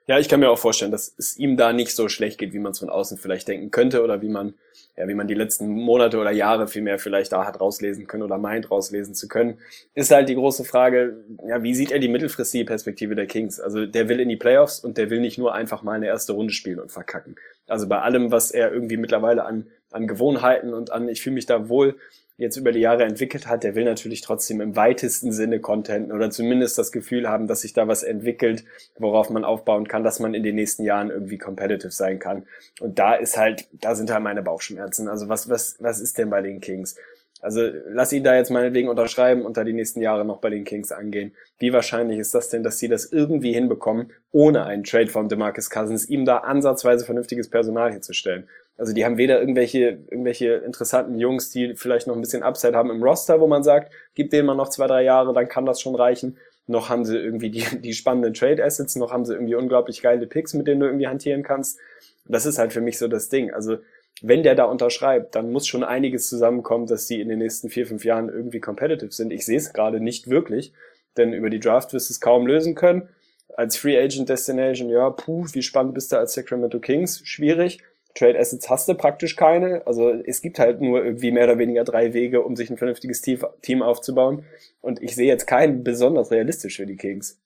Ja, 0.06 0.18
ich 0.18 0.28
kann 0.28 0.40
mir 0.40 0.48
auch 0.48 0.58
vorstellen, 0.58 0.92
dass 0.92 1.14
es 1.18 1.36
ihm 1.36 1.58
da 1.58 1.72
nicht 1.72 1.94
so 1.94 2.08
schlecht 2.08 2.38
geht, 2.38 2.54
wie 2.54 2.58
man 2.58 2.72
es 2.72 2.78
von 2.78 2.88
außen 2.88 3.18
vielleicht 3.18 3.48
denken 3.48 3.70
könnte 3.70 4.02
oder 4.02 4.22
wie 4.22 4.30
man, 4.30 4.54
ja, 4.96 5.09
wie 5.09 5.14
man 5.14 5.26
die 5.26 5.35
letzten 5.35 5.68
Monate 5.68 6.18
oder 6.18 6.30
Jahre 6.30 6.68
vielmehr 6.68 6.98
vielleicht 6.98 7.33
da 7.33 7.44
hat 7.44 7.61
rauslesen 7.61 8.07
können 8.07 8.22
oder 8.22 8.38
meint 8.38 8.70
rauslesen 8.70 9.14
zu 9.14 9.26
können. 9.26 9.59
Ist 9.94 10.12
halt 10.12 10.28
die 10.28 10.37
große 10.37 10.64
Frage, 10.64 11.24
ja, 11.46 11.62
wie 11.62 11.74
sieht 11.74 11.90
er 11.90 11.98
die 11.98 12.09
mittelfristige 12.09 12.64
Perspektive 12.64 13.14
der 13.14 13.26
Kings? 13.26 13.59
Also 13.59 13.87
der 13.87 14.09
will 14.09 14.20
in 14.20 14.28
die 14.28 14.37
Playoffs 14.37 14.80
und 14.80 14.96
der 14.96 15.11
will 15.11 15.20
nicht 15.20 15.38
nur 15.38 15.54
einfach 15.54 15.83
mal 15.83 15.92
eine 15.92 16.07
erste 16.07 16.33
Runde 16.33 16.52
spielen 16.52 16.78
und 16.78 16.92
verkacken. 16.92 17.35
Also 17.66 17.88
bei 17.88 18.00
allem, 18.00 18.30
was 18.30 18.52
er 18.52 18.72
irgendwie 18.72 18.96
mittlerweile 18.96 19.44
an, 19.44 19.66
an 19.90 20.07
Gewohnheiten 20.07 20.72
und 20.72 20.92
an, 20.92 21.09
ich 21.09 21.22
fühle 21.22 21.35
mich 21.35 21.46
da 21.46 21.68
wohl, 21.68 21.96
jetzt 22.37 22.57
über 22.57 22.73
die 22.73 22.81
Jahre 22.81 23.05
entwickelt 23.05 23.47
hat, 23.47 23.62
der 23.62 23.75
will 23.75 23.85
natürlich 23.85 24.20
trotzdem 24.20 24.61
im 24.61 24.75
weitesten 24.75 25.33
Sinne 25.33 25.61
Content 25.61 26.12
oder 26.12 26.31
zumindest 26.31 26.77
das 26.79 26.90
Gefühl 26.90 27.29
haben, 27.29 27.47
dass 27.47 27.61
sich 27.61 27.73
da 27.73 27.87
was 27.87 28.03
entwickelt, 28.03 28.64
worauf 28.99 29.31
man 29.31 29.44
aufbauen 29.44 29.87
kann, 29.87 30.03
dass 30.03 30.18
man 30.18 30.35
in 30.35 30.42
den 30.42 30.57
nächsten 30.57 30.83
Jahren 30.83 31.11
irgendwie 31.11 31.38
competitive 31.38 31.92
sein 31.92 32.18
kann. 32.18 32.44
Und 32.81 32.99
da 32.99 33.14
ist 33.14 33.37
halt, 33.37 33.68
da 33.73 33.94
sind 33.94 34.11
halt 34.11 34.23
meine 34.23 34.42
Bauchschmerzen. 34.42 35.09
Also 35.09 35.29
was, 35.29 35.49
was, 35.49 35.77
was 35.79 36.01
ist 36.01 36.18
denn 36.18 36.31
bei 36.31 36.42
den 36.42 36.61
Kings? 36.61 36.97
Also 37.40 37.61
lass 37.88 38.11
ihn 38.12 38.25
da 38.25 38.35
jetzt 38.35 38.51
meinetwegen 38.51 38.88
unterschreiben 38.88 39.42
und 39.42 39.59
da 39.59 39.64
die 39.64 39.75
nächsten 39.75 40.01
Jahre 40.01 40.25
noch 40.25 40.38
bei 40.38 40.49
den 40.49 40.64
Kings 40.64 40.92
angehen. 40.92 41.35
Wie 41.59 41.75
wahrscheinlich 41.75 42.18
ist 42.18 42.35
das 42.35 42.49
denn, 42.49 42.62
dass 42.62 42.79
sie 42.79 42.88
das 42.88 43.05
irgendwie 43.12 43.53
hinbekommen, 43.53 44.12
ohne 44.33 44.64
einen 44.64 44.83
Trade 44.83 45.09
von 45.09 45.29
DeMarcus 45.29 45.68
Cousins, 45.68 46.09
ihm 46.09 46.25
da 46.25 46.38
ansatzweise 46.38 47.05
vernünftiges 47.05 47.51
Personal 47.51 47.92
hinzustellen? 47.92 48.49
Also 48.76 48.92
die 48.92 49.04
haben 49.04 49.18
weder 49.18 49.38
irgendwelche, 49.40 49.98
irgendwelche 50.10 50.54
interessanten 50.54 51.18
Jungs, 51.18 51.50
die 51.50 51.74
vielleicht 51.76 52.06
noch 52.06 52.16
ein 52.16 52.20
bisschen 52.20 52.42
Upside 52.42 52.76
haben 52.76 52.90
im 52.90 53.02
Roster, 53.02 53.40
wo 53.40 53.46
man 53.46 53.62
sagt, 53.62 53.92
gib 54.14 54.30
denen 54.30 54.46
mal 54.46 54.56
noch 54.56 54.68
zwei, 54.68 54.87
drei 54.87 55.04
Jahre, 55.04 55.32
dann 55.32 55.48
kann 55.48 55.64
das 55.64 55.80
schon 55.80 55.94
reichen. 55.94 56.38
Noch 56.66 56.88
haben 56.88 57.04
sie 57.04 57.16
irgendwie 57.16 57.50
die, 57.50 57.64
die 57.80 57.94
spannenden 57.94 58.34
Trade 58.34 58.64
Assets, 58.64 58.96
noch 58.96 59.12
haben 59.12 59.24
sie 59.24 59.34
irgendwie 59.34 59.54
unglaublich 59.54 60.02
geile 60.02 60.26
Picks, 60.26 60.54
mit 60.54 60.66
denen 60.66 60.80
du 60.80 60.87
irgendwie 60.87 61.06
hantieren 61.06 61.42
kannst. 61.42 61.78
Das 62.26 62.46
ist 62.46 62.58
halt 62.58 62.72
für 62.72 62.80
mich 62.80 62.98
so 62.98 63.06
das 63.06 63.28
Ding. 63.28 63.52
Also 63.52 63.78
wenn 64.22 64.42
der 64.42 64.54
da 64.54 64.64
unterschreibt, 64.64 65.34
dann 65.34 65.52
muss 65.52 65.66
schon 65.66 65.84
einiges 65.84 66.28
zusammenkommen, 66.28 66.87
dass 66.87 67.06
die 67.06 67.20
in 67.20 67.28
den 67.28 67.38
nächsten 67.38 67.68
vier, 67.68 67.87
fünf 67.87 68.04
Jahren 68.04 68.28
irgendwie 68.28 68.60
competitive 68.60 69.12
sind. 69.12 69.32
Ich 69.32 69.44
sehe 69.44 69.58
es 69.58 69.72
gerade 69.72 70.00
nicht 70.00 70.30
wirklich, 70.30 70.72
denn 71.16 71.32
über 71.32 71.50
die 71.50 71.60
Draft 71.60 71.92
wirst 71.92 72.08
du 72.08 72.12
es 72.12 72.20
kaum 72.20 72.46
lösen 72.46 72.74
können. 72.74 73.08
Als 73.56 73.76
Free 73.76 73.98
Agent 73.98 74.28
Destination, 74.28 74.88
ja, 74.88 75.10
puh, 75.10 75.46
wie 75.52 75.62
spannend 75.62 75.94
bist 75.94 76.10
du 76.12 76.16
als 76.16 76.34
Sacramento 76.34 76.80
Kings? 76.80 77.20
Schwierig. 77.24 77.80
Trade 78.14 78.38
Assets 78.38 78.70
hast 78.70 78.88
du 78.88 78.94
praktisch 78.94 79.37
keine. 79.37 79.87
Also 79.87 80.11
es 80.11 80.40
gibt 80.40 80.59
halt 80.59 80.81
nur 80.81 81.05
irgendwie 81.05 81.33
mehr 81.33 81.44
oder 81.44 81.59
weniger 81.59 81.85
drei 81.85 82.14
Wege, 82.14 82.42
um 82.42 82.55
sich 82.57 82.70
ein 82.70 82.77
vernünftiges 82.77 83.20
Team 83.20 83.83
aufzubauen. 83.83 84.44
Und 84.81 85.03
ich 85.03 85.14
sehe 85.14 85.27
jetzt 85.27 85.46
keinen 85.46 85.83
besonders 85.83 86.31
realistisch 86.31 86.77
für 86.77 86.87
die 86.87 86.96
Kings. 86.96 87.40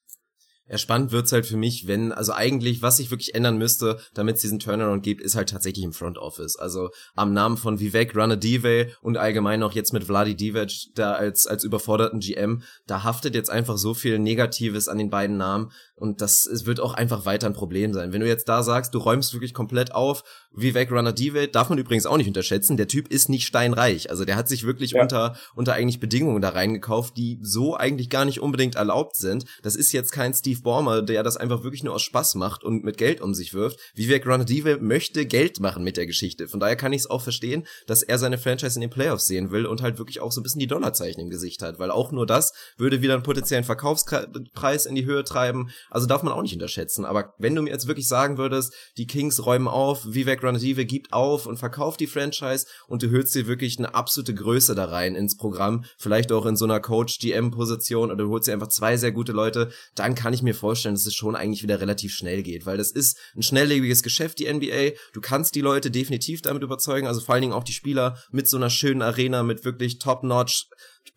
Ja, 0.71 0.77
spannend 0.77 1.13
wird's 1.13 1.33
halt 1.33 1.47
für 1.47 1.57
mich, 1.57 1.87
wenn, 1.87 2.13
also 2.13 2.33
eigentlich, 2.33 2.83
was 2.83 2.99
sich 2.99 3.11
wirklich 3.11 3.35
ändern 3.35 3.57
müsste, 3.57 3.99
damit 4.13 4.37
es 4.37 4.43
diesen 4.43 4.59
Turnaround 4.59 5.03
gibt, 5.03 5.23
ist 5.23 5.35
halt 5.35 5.49
tatsächlich 5.49 5.83
im 5.83 5.95
Front 5.95 6.19
Office. 6.19 6.57
Also 6.57 6.91
am 7.15 7.33
Namen 7.33 7.57
von 7.57 7.81
Vivek 7.81 8.15
Ranadive 8.15 8.89
und 9.01 9.17
allgemein 9.17 9.63
auch 9.63 9.73
jetzt 9.73 9.95
mit 9.95 10.05
Vladi 10.05 10.37
Divac, 10.37 10.71
da 10.95 11.13
als, 11.13 11.47
als 11.47 11.65
überforderten 11.65 12.21
GM, 12.21 12.63
da 12.87 13.03
haftet 13.03 13.35
jetzt 13.35 13.49
einfach 13.49 13.79
so 13.79 13.95
viel 13.95 14.19
Negatives 14.19 14.89
an 14.89 14.99
den 14.99 15.09
beiden 15.09 15.39
Namen 15.39 15.73
und 15.99 16.21
das 16.21 16.47
es 16.47 16.67
wird 16.67 16.81
auch 16.81 16.95
einfach 16.95 17.25
weiter 17.25 17.47
ein 17.47 17.55
Problem 17.55 17.95
sein. 17.95 18.13
Wenn 18.13 18.21
du 18.21 18.27
jetzt 18.29 18.49
da 18.49 18.63
sagst, 18.63 18.95
du 18.95 18.99
räumst 18.99 19.33
wirklich 19.33 19.55
komplett 19.55 19.95
auf, 19.95 20.25
Vivek 20.53 20.91
Ranadive, 20.91 21.49
darf 21.49 21.69
man 21.69 21.79
übrigens 21.79 22.07
auch 22.07 22.17
nicht 22.17 22.27
unterschätzen, 22.27 22.77
der 22.77 22.89
Typ 22.89 23.09
ist 23.09 23.29
nicht 23.29 23.47
steinreich. 23.47 24.11
Also 24.11 24.25
der 24.25 24.37
hat 24.37 24.49
sich 24.49 24.65
wirklich 24.65 24.93
ja. 24.93 25.03
unter, 25.03 25.37
unter 25.55 25.75
eigentlich 25.75 26.01
Bedingungen 26.01 26.43
da 26.43 26.51
reingekauft, 26.51 27.17
die 27.17 27.39
so 27.43 27.77
eigentlich 27.77 28.11
gar 28.11 28.25
nicht 28.25 28.41
unbedingt 28.41 28.75
erlaubt 28.75 29.17
sind. 29.17 29.45
Das 29.63 29.77
ist 29.77 29.93
jetzt 29.93 30.11
kein 30.11 30.35
Steve 30.35 30.49
Steve 30.49 30.63
Ballmer, 30.63 31.03
der 31.03 31.23
das 31.23 31.37
einfach 31.37 31.63
wirklich 31.63 31.85
nur 31.85 31.95
aus 31.95 32.03
Spaß 32.03 32.35
macht 32.37 32.65
und 32.65 32.83
mit 32.83 32.97
Geld 32.97 33.21
um 33.21 33.35
sich 33.35 33.55
wirft. 33.55 33.79
Vivek 33.95 34.27
Ranadive 34.27 34.79
möchte 34.79 35.27
Geld 35.27 35.61
machen 35.61 35.85
mit 35.85 35.97
der 35.97 36.07
Geschichte. 36.07 36.49
Von 36.49 36.59
daher 36.59 36.77
kann 36.77 36.93
ich 36.93 37.03
es 37.03 37.11
auch 37.11 37.23
verstehen, 37.23 37.67
dass 37.87 38.03
er 38.03 38.19
seine 38.19 38.39
Franchise 38.39 38.77
in 38.77 38.81
den 38.81 38.91
Playoffs 38.91 39.27
sehen 39.27 39.51
will 39.51 39.67
und 39.67 39.83
halt 39.83 39.99
wirklich 39.99 40.21
auch 40.21 40.33
so 40.33 40.41
ein 40.41 40.43
bisschen 40.43 40.61
die 40.61 40.67
Dollarzeichen 40.67 41.21
im 41.21 41.31
Gesicht 41.31 41.63
hat, 41.63 41.79
weil 41.79 41.91
auch 41.91 42.13
nur 42.13 42.27
das 42.27 42.53
würde 42.77 43.03
wieder 43.03 43.15
einen 43.15 43.23
potenziellen 43.23 43.65
Verkaufspreis 43.65 44.87
in 44.87 44.95
die 44.95 45.05
Höhe 45.05 45.25
treiben. 45.25 45.71
Also 45.91 46.07
darf 46.07 46.23
man 46.23 46.33
auch 46.33 46.43
nicht 46.43 46.55
unterschätzen. 46.55 47.05
Aber 47.05 47.35
wenn 47.39 47.55
du 47.55 47.63
mir 47.63 47.71
jetzt 47.71 47.87
wirklich 47.87 48.09
sagen 48.09 48.39
würdest, 48.39 48.75
die 48.97 49.07
Kings 49.07 49.45
räumen 49.45 49.69
auf, 49.69 50.05
Vivek 50.07 50.43
Ranadive 50.43 50.85
gibt 50.85 51.13
auf 51.13 51.47
und 51.47 51.59
verkauft 51.59 52.01
die 52.01 52.07
Franchise 52.07 52.67
und 52.87 53.03
du 53.03 53.11
hörst 53.11 53.35
dir 53.35 53.47
wirklich 53.47 53.79
eine 53.79 53.95
absolute 53.95 54.35
Größe 54.35 54.75
da 54.75 54.87
rein 54.87 55.15
ins 55.15 55.37
Programm, 55.37 55.85
vielleicht 55.97 56.33
auch 56.33 56.47
in 56.47 56.57
so 56.57 56.65
einer 56.65 56.81
Coach-GM-Position 56.81 58.11
oder 58.11 58.25
du 58.25 58.31
holst 58.31 58.49
dir 58.49 58.53
einfach 58.53 58.69
zwei 58.69 58.97
sehr 58.97 59.13
gute 59.13 59.33
Leute, 59.33 59.71
dann 59.95 60.15
kann 60.15 60.33
ich 60.33 60.43
mir 60.43 60.55
vorstellen, 60.55 60.95
dass 60.95 61.07
es 61.07 61.15
schon 61.15 61.37
eigentlich 61.37 61.63
wieder 61.63 61.81
relativ 61.81 62.13
schnell 62.13 62.43
geht, 62.43 62.67
weil 62.67 62.77
das 62.77 62.91
ist 62.91 63.19
ein 63.37 63.43
schnelllebiges 63.43 64.03
Geschäft, 64.03 64.39
die 64.39 64.53
NBA. 64.53 64.97
Du 65.13 65.21
kannst 65.21 65.55
die 65.55 65.61
Leute 65.61 65.91
definitiv 65.91 66.43
damit 66.43 66.63
überzeugen, 66.63 67.07
also 67.07 67.21
vor 67.21 67.35
allen 67.35 67.43
Dingen 67.43 67.55
auch 67.55 67.65
die 67.65 67.73
Spieler 67.73 68.19
mit 68.31 68.49
so 68.49 68.57
einer 68.57 68.71
schönen 68.71 69.03
Arena, 69.03 69.43
mit 69.43 69.65
wirklich 69.65 69.99
top-notch 69.99 70.67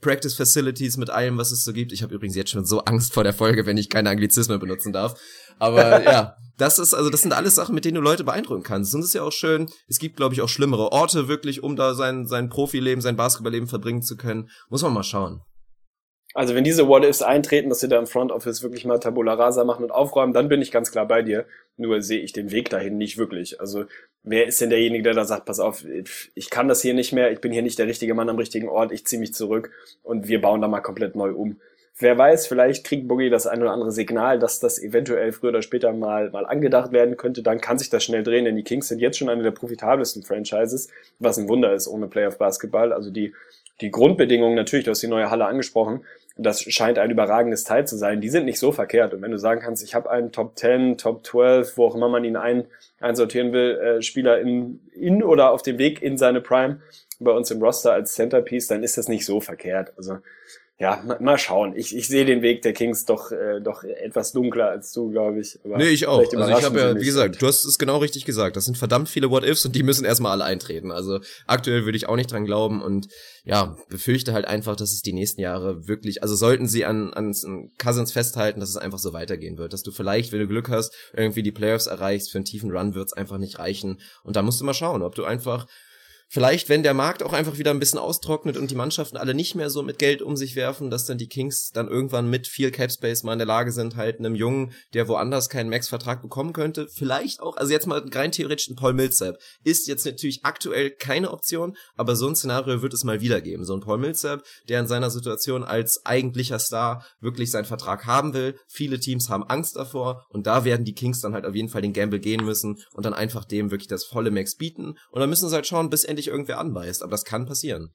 Practice 0.02 0.36
Facilities, 0.36 0.98
mit 0.98 1.10
allem, 1.10 1.38
was 1.38 1.52
es 1.52 1.64
so 1.64 1.74
gibt. 1.74 1.92
Ich 1.92 2.04
habe 2.04 2.14
übrigens 2.14 2.36
jetzt 2.36 2.52
schon 2.52 2.66
so 2.66 2.80
Angst 2.86 3.14
vor 3.14 3.24
der 3.24 3.34
Folge, 3.34 3.66
wenn 3.66 3.78
ich 3.78 3.90
keine 3.90 4.10
Anglizismen 4.10 4.60
benutzen 4.60 4.92
darf. 4.92 5.20
Aber 5.60 6.04
ja, 6.04 6.36
das 6.58 6.80
ist 6.80 6.94
also 6.94 7.10
das 7.10 7.22
sind 7.22 7.34
alles 7.34 7.56
Sachen, 7.56 7.76
mit 7.76 7.86
denen 7.86 7.96
du 7.96 8.02
Leute 8.02 8.24
beeindrucken 8.24 8.64
kannst. 8.64 8.94
Und 8.94 9.02
es 9.02 9.08
ist 9.08 9.14
ja 9.14 9.24
auch 9.24 9.32
schön. 9.32 9.68
Es 9.88 10.00
gibt, 10.00 10.18
glaube 10.18 10.34
ich, 10.34 10.42
auch 10.42 10.50
schlimmere 10.50 10.92
Orte 10.92 11.28
wirklich, 11.28 11.64
um 11.64 11.76
da 11.76 11.94
sein 11.94 12.28
sein 12.28 12.50
Profileben, 12.50 13.02
sein 13.02 13.16
Basketballleben 13.16 13.68
verbringen 13.68 14.02
zu 14.02 14.18
können. 14.18 14.50
Muss 14.70 14.82
man 14.82 14.94
mal 14.94 15.04
schauen. 15.04 15.42
Also 16.34 16.56
wenn 16.56 16.64
diese 16.64 16.88
What-Ifs 16.88 17.22
eintreten, 17.22 17.70
dass 17.70 17.82
sie 17.82 17.90
da 17.90 18.00
im 18.00 18.08
Front 18.08 18.32
Office 18.32 18.64
wirklich 18.64 18.86
mal 18.86 19.00
Tabula 19.00 19.34
Rasa 19.34 19.64
machen 19.66 19.84
und 19.84 19.92
aufräumen, 19.92 20.34
dann 20.34 20.48
bin 20.48 20.62
ich 20.62 20.72
ganz 20.72 20.92
klar 20.92 21.06
bei 21.06 21.22
dir. 21.22 21.46
Nur 21.78 22.02
sehe 22.02 22.22
ich 22.22 22.32
den 22.32 22.52
Weg 22.52 22.70
dahin 22.70 22.98
nicht 22.98 23.18
wirklich. 23.18 23.60
Also 23.60 23.86
wer 24.24 24.48
ist 24.48 24.62
denn 24.62 24.70
derjenige, 24.70 25.04
der 25.04 25.14
da 25.14 25.26
sagt, 25.26 25.46
pass 25.46 25.60
auf, 25.60 25.84
ich 26.36 26.50
kann 26.50 26.68
das 26.68 26.82
hier 26.82 26.94
nicht 26.94 27.12
mehr, 27.12 27.32
ich 27.32 27.42
bin 27.42 27.52
hier 27.52 27.64
nicht 27.64 27.80
der 27.80 27.88
richtige 27.88 28.14
Mann 28.14 28.30
am 28.30 28.38
richtigen 28.38 28.70
Ort, 28.70 28.92
ich 28.92 29.06
ziehe 29.06 29.20
mich 29.20 29.34
zurück 29.34 29.72
und 30.04 30.28
wir 30.28 30.40
bauen 30.40 30.62
da 30.62 30.68
mal 30.68 30.82
komplett 30.82 31.16
neu 31.16 31.32
um. 31.32 31.60
Wer 31.98 32.18
weiß, 32.18 32.48
vielleicht 32.48 32.86
kriegt 32.86 33.08
Boogie 33.08 33.30
das 33.30 33.46
ein 33.46 33.62
oder 33.62 33.72
andere 33.72 33.92
Signal, 33.92 34.40
dass 34.40 34.60
das 34.60 34.82
eventuell 34.82 35.34
früher 35.34 35.50
oder 35.50 35.62
später 35.62 35.92
mal, 35.94 36.32
mal 36.32 36.46
angedacht 36.46 36.92
werden 36.94 37.18
könnte. 37.18 37.44
Dann 37.44 37.62
kann 37.62 37.78
sich 37.78 37.90
das 37.90 38.04
schnell 38.04 38.24
drehen, 38.24 38.46
denn 38.46 38.56
die 38.56 38.64
Kings 38.64 38.88
sind 38.88 39.00
jetzt 39.00 39.18
schon 39.18 39.30
eine 39.30 39.44
der 39.44 39.52
profitabelsten 39.52 40.24
Franchises, 40.24 40.90
was 41.20 41.38
ein 41.38 41.48
Wunder 41.48 41.74
ist 41.74 41.88
ohne 41.88 42.08
Playoff 42.08 42.38
Basketball. 42.38 42.92
Also 42.94 43.12
die, 43.12 43.34
die 43.82 43.92
Grundbedingungen, 43.92 44.56
natürlich, 44.56 44.86
du 44.86 44.92
hast 44.92 45.04
die 45.04 45.08
neue 45.08 45.30
Halle 45.30 45.46
angesprochen, 45.46 46.04
das 46.38 46.62
scheint 46.62 46.98
ein 46.98 47.12
überragendes 47.12 47.64
Teil 47.64 47.86
zu 47.86 47.98
sein. 47.98 48.22
Die 48.22 48.30
sind 48.30 48.46
nicht 48.46 48.60
so 48.60 48.72
verkehrt. 48.72 49.14
Und 49.14 49.22
wenn 49.22 49.32
du 49.32 49.38
sagen 49.38 49.62
kannst, 49.62 49.84
ich 49.84 49.96
habe 49.96 50.10
einen 50.10 50.32
Top 50.32 50.58
10, 50.58 50.98
Top 50.98 51.26
12, 51.26 51.78
wo 51.78 51.86
auch 51.86 51.96
immer 51.96 52.10
man 52.10 52.24
ihn 52.24 52.38
ein, 52.38 52.66
einsortieren 53.00 53.52
will, 53.52 53.78
äh, 53.78 54.02
Spieler 54.02 54.40
in, 54.40 54.80
in 54.94 55.24
oder 55.24 55.52
auf 55.52 55.62
dem 55.62 55.78
Weg 55.78 56.02
in 56.02 56.18
seine 56.18 56.42
Prime 56.42 56.82
bei 57.20 57.32
uns 57.32 57.52
im 57.52 57.62
Roster 57.62 57.94
als 57.94 58.14
Centerpiece, 58.14 58.68
dann 58.68 58.84
ist 58.84 58.98
das 58.98 59.08
nicht 59.08 59.26
so 59.26 59.40
verkehrt. 59.40 59.94
Also 59.98 60.18
ja, 60.82 61.00
mal, 61.20 61.38
schauen. 61.38 61.76
Ich, 61.76 61.96
ich 61.96 62.08
sehe 62.08 62.26
den 62.26 62.42
Weg 62.42 62.64
der 62.64 62.74
Kings 62.74 63.06
doch, 63.06 63.32
äh, 63.32 63.62
doch 63.62 63.84
etwas 63.84 64.32
dunkler 64.32 64.70
als 64.70 64.92
du, 64.92 65.12
glaube 65.12 65.40
ich. 65.40 65.60
Aber 65.64 65.78
nee, 65.78 65.90
ich 65.90 66.08
auch. 66.08 66.18
Also 66.18 66.58
ich 66.58 66.66
habe 66.66 66.80
ja, 66.80 67.00
wie 67.00 67.06
gesagt, 67.06 67.40
du 67.40 67.46
hast 67.46 67.64
es 67.66 67.78
genau 67.78 67.98
richtig 67.98 68.26
gesagt. 68.26 68.56
Das 68.56 68.66
sind 68.66 68.80
verdammt 68.80 69.08
viele 69.08 69.30
What-Ifs 69.30 69.64
und 69.64 69.76
die 69.76 69.84
müssen 69.84 70.06
erstmal 70.06 70.32
alle 70.32 70.44
eintreten. 70.44 70.92
Also 70.92 71.20
aktuell 71.46 71.86
würde 71.86 71.98
ich 71.98 72.10
auch 72.10 72.16
nicht 72.16 72.32
dran 72.32 72.46
glauben 72.46 72.82
und 72.82 73.10
ja, 73.44 73.78
befürchte 73.90 74.34
halt 74.34 74.46
einfach, 74.46 74.76
dass 74.76 74.92
es 74.92 75.04
die 75.04 75.14
nächsten 75.14 75.42
Jahre 75.42 75.88
wirklich, 75.88 76.24
also 76.24 76.34
sollten 76.36 76.68
sie 76.68 76.84
an, 76.84 77.14
an, 77.14 77.32
an 77.46 77.70
Cousins 77.78 78.12
festhalten, 78.12 78.60
dass 78.60 78.70
es 78.70 78.78
einfach 78.78 78.98
so 78.98 79.14
weitergehen 79.14 79.60
wird. 79.60 79.74
Dass 79.74 79.84
du 79.84 79.92
vielleicht, 79.92 80.32
wenn 80.32 80.40
du 80.40 80.48
Glück 80.48 80.70
hast, 80.70 80.96
irgendwie 81.14 81.44
die 81.44 81.52
Playoffs 81.52 81.86
erreichst, 81.86 82.32
für 82.32 82.40
einen 82.40 82.46
tiefen 82.46 82.72
Run 82.72 82.96
wird's 82.96 83.14
einfach 83.14 83.38
nicht 83.38 83.60
reichen. 83.60 84.00
Und 84.24 84.36
da 84.36 84.42
musst 84.42 84.60
du 84.60 84.66
mal 84.66 84.74
schauen, 84.74 85.04
ob 85.04 85.14
du 85.14 85.26
einfach 85.26 85.68
Vielleicht, 86.34 86.70
wenn 86.70 86.82
der 86.82 86.94
Markt 86.94 87.24
auch 87.24 87.34
einfach 87.34 87.58
wieder 87.58 87.72
ein 87.72 87.80
bisschen 87.80 88.00
austrocknet 88.00 88.56
und 88.56 88.72
die 88.72 88.76
Mannschaften 88.76 89.18
alle 89.18 89.34
nicht 89.34 89.54
mehr 89.54 89.70
so 89.70 89.84
mit 89.84 90.00
Geld 90.00 90.22
um 90.22 90.38
sich 90.38 90.56
werfen, 90.56 90.90
dass 90.90 91.04
dann 91.04 91.18
die 91.18 91.28
Kings 91.28 91.72
dann 91.74 91.90
irgendwann 91.90 92.30
mit 92.30 92.48
viel 92.48 92.72
Cap 92.72 92.90
mal 93.24 93.34
in 93.34 93.40
der 93.40 93.46
Lage 93.46 93.74
sind, 93.74 93.98
halt 93.98 94.20
einem 94.20 94.36
Jungen, 94.36 94.72
der 94.94 95.10
woanders 95.10 95.50
keinen 95.50 95.70
Max-Vertrag 95.70 96.22
bekommen 96.22 96.54
könnte, 96.54 96.88
vielleicht 96.88 97.42
auch, 97.42 97.58
also 97.58 97.74
jetzt 97.74 97.86
mal 97.86 98.02
rein 98.14 98.32
theoretisch 98.32 98.70
ein 98.70 98.78
Paul 98.78 98.94
Millsap, 98.94 99.40
ist 99.66 99.90
jetzt 99.90 100.06
natürlich 100.06 100.46
aktuell 100.46 100.92
keine 100.92 101.32
Option, 101.32 101.76
aber 101.98 102.16
so 102.16 102.30
ein 102.30 102.36
Szenario 102.38 102.82
wird 102.82 102.94
es 102.94 103.04
mal 103.04 103.20
wieder 103.20 103.42
geben. 103.42 103.66
So 103.66 103.74
ein 103.74 103.82
Paul 103.82 103.98
Millsap, 103.98 104.46
der 104.70 104.80
in 104.80 104.88
seiner 104.88 105.10
Situation 105.10 105.66
als 105.66 106.06
eigentlicher 106.06 106.60
Star 106.60 107.06
wirklich 107.20 107.52
seinen 107.52 107.66
Vertrag 107.66 108.06
haben 108.06 108.34
will. 108.34 108.58
Viele 108.68 109.02
Teams 109.02 109.28
haben 109.28 109.44
Angst 109.44 109.76
davor 109.76 110.26
und 110.30 110.48
da 110.48 110.64
werden 110.64 110.86
die 110.86 110.96
Kings 110.96 111.20
dann 111.20 111.34
halt 111.34 111.46
auf 111.46 111.56
jeden 111.56 111.68
Fall 111.68 111.82
den 111.82 111.92
Gamble 111.92 112.22
gehen 112.22 112.46
müssen 112.46 112.82
und 112.94 113.06
dann 113.06 113.14
einfach 113.14 113.44
dem 113.44 113.70
wirklich 113.70 113.90
das 113.90 114.06
volle 114.06 114.32
Max 114.32 114.56
bieten. 114.56 114.98
Und 115.12 115.20
dann 115.20 115.30
müssen 115.30 115.50
sie 115.50 115.56
halt 115.56 115.68
schauen, 115.68 115.90
bis 115.90 116.06
endlich 116.06 116.21
dich 116.22 116.32
irgendwer 116.32 116.60
anbeißt, 116.60 117.04
aber 117.04 117.12
das 117.12 117.26
kann 117.26 117.46
passieren. 117.46 117.94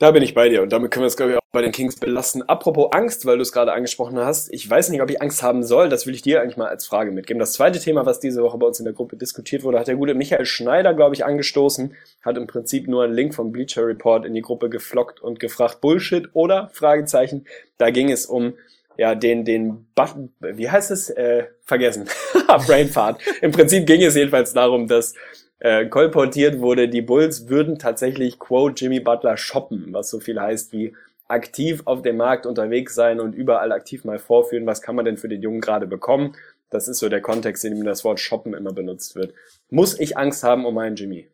Da 0.00 0.12
bin 0.12 0.22
ich 0.22 0.32
bei 0.32 0.48
dir 0.48 0.62
und 0.62 0.72
damit 0.72 0.92
können 0.92 1.02
wir 1.02 1.08
es, 1.08 1.16
glaube 1.16 1.32
ich, 1.32 1.38
auch 1.38 1.42
bei 1.50 1.60
den 1.60 1.72
Kings 1.72 1.96
belassen. 1.96 2.48
Apropos 2.48 2.92
Angst, 2.92 3.26
weil 3.26 3.36
du 3.36 3.42
es 3.42 3.50
gerade 3.50 3.72
angesprochen 3.72 4.16
hast. 4.16 4.52
Ich 4.52 4.68
weiß 4.68 4.90
nicht, 4.90 5.02
ob 5.02 5.10
ich 5.10 5.20
Angst 5.20 5.42
haben 5.42 5.64
soll. 5.64 5.88
Das 5.88 6.06
will 6.06 6.14
ich 6.14 6.22
dir 6.22 6.40
eigentlich 6.40 6.56
mal 6.56 6.68
als 6.68 6.86
Frage 6.86 7.10
mitgeben. 7.10 7.40
Das 7.40 7.54
zweite 7.54 7.80
Thema, 7.80 8.06
was 8.06 8.20
diese 8.20 8.42
Woche 8.42 8.58
bei 8.58 8.66
uns 8.68 8.78
in 8.78 8.84
der 8.84 8.94
Gruppe 8.94 9.16
diskutiert 9.16 9.64
wurde, 9.64 9.80
hat 9.80 9.88
der 9.88 9.96
gute 9.96 10.14
Michael 10.14 10.46
Schneider, 10.46 10.94
glaube 10.94 11.16
ich, 11.16 11.24
angestoßen. 11.24 11.96
Hat 12.22 12.36
im 12.36 12.46
Prinzip 12.46 12.86
nur 12.86 13.02
einen 13.02 13.14
Link 13.14 13.34
vom 13.34 13.50
Bleacher 13.50 13.84
Report 13.84 14.24
in 14.24 14.34
die 14.34 14.40
Gruppe 14.40 14.68
geflockt 14.70 15.20
und 15.20 15.40
gefragt, 15.40 15.80
Bullshit 15.80 16.28
oder? 16.32 16.70
Fragezeichen. 16.72 17.48
Da 17.76 17.90
ging 17.90 18.12
es 18.12 18.24
um 18.24 18.54
ja, 18.98 19.16
den, 19.16 19.44
den 19.44 19.86
Button, 19.96 20.32
wie 20.40 20.70
heißt 20.70 20.92
es? 20.92 21.10
Äh, 21.10 21.46
vergessen. 21.64 22.08
Brainfart. 22.46 23.20
Im 23.40 23.50
Prinzip 23.50 23.86
ging 23.86 24.02
es 24.02 24.14
jedenfalls 24.14 24.52
darum, 24.52 24.86
dass 24.86 25.14
äh, 25.60 25.86
kolportiert 25.86 26.60
wurde, 26.60 26.88
die 26.88 27.02
Bulls 27.02 27.48
würden 27.48 27.78
tatsächlich, 27.78 28.38
quote, 28.38 28.84
Jimmy 28.84 29.00
Butler 29.00 29.36
shoppen, 29.36 29.88
was 29.92 30.10
so 30.10 30.20
viel 30.20 30.40
heißt 30.40 30.72
wie 30.72 30.94
aktiv 31.26 31.82
auf 31.84 32.02
dem 32.02 32.16
Markt 32.16 32.46
unterwegs 32.46 32.94
sein 32.94 33.20
und 33.20 33.34
überall 33.34 33.72
aktiv 33.72 34.04
mal 34.04 34.18
vorführen, 34.18 34.66
was 34.66 34.82
kann 34.82 34.94
man 34.94 35.04
denn 35.04 35.18
für 35.18 35.28
den 35.28 35.42
Jungen 35.42 35.60
gerade 35.60 35.86
bekommen. 35.86 36.34
Das 36.70 36.88
ist 36.88 36.98
so 36.98 37.08
der 37.08 37.20
Kontext, 37.20 37.64
in 37.64 37.74
dem 37.74 37.84
das 37.84 38.04
Wort 38.04 38.20
shoppen 38.20 38.54
immer 38.54 38.72
benutzt 38.72 39.14
wird. 39.14 39.34
Muss 39.70 39.98
ich 39.98 40.16
Angst 40.16 40.42
haben 40.42 40.64
um 40.64 40.74
meinen 40.74 40.96
Jimmy? 40.96 41.28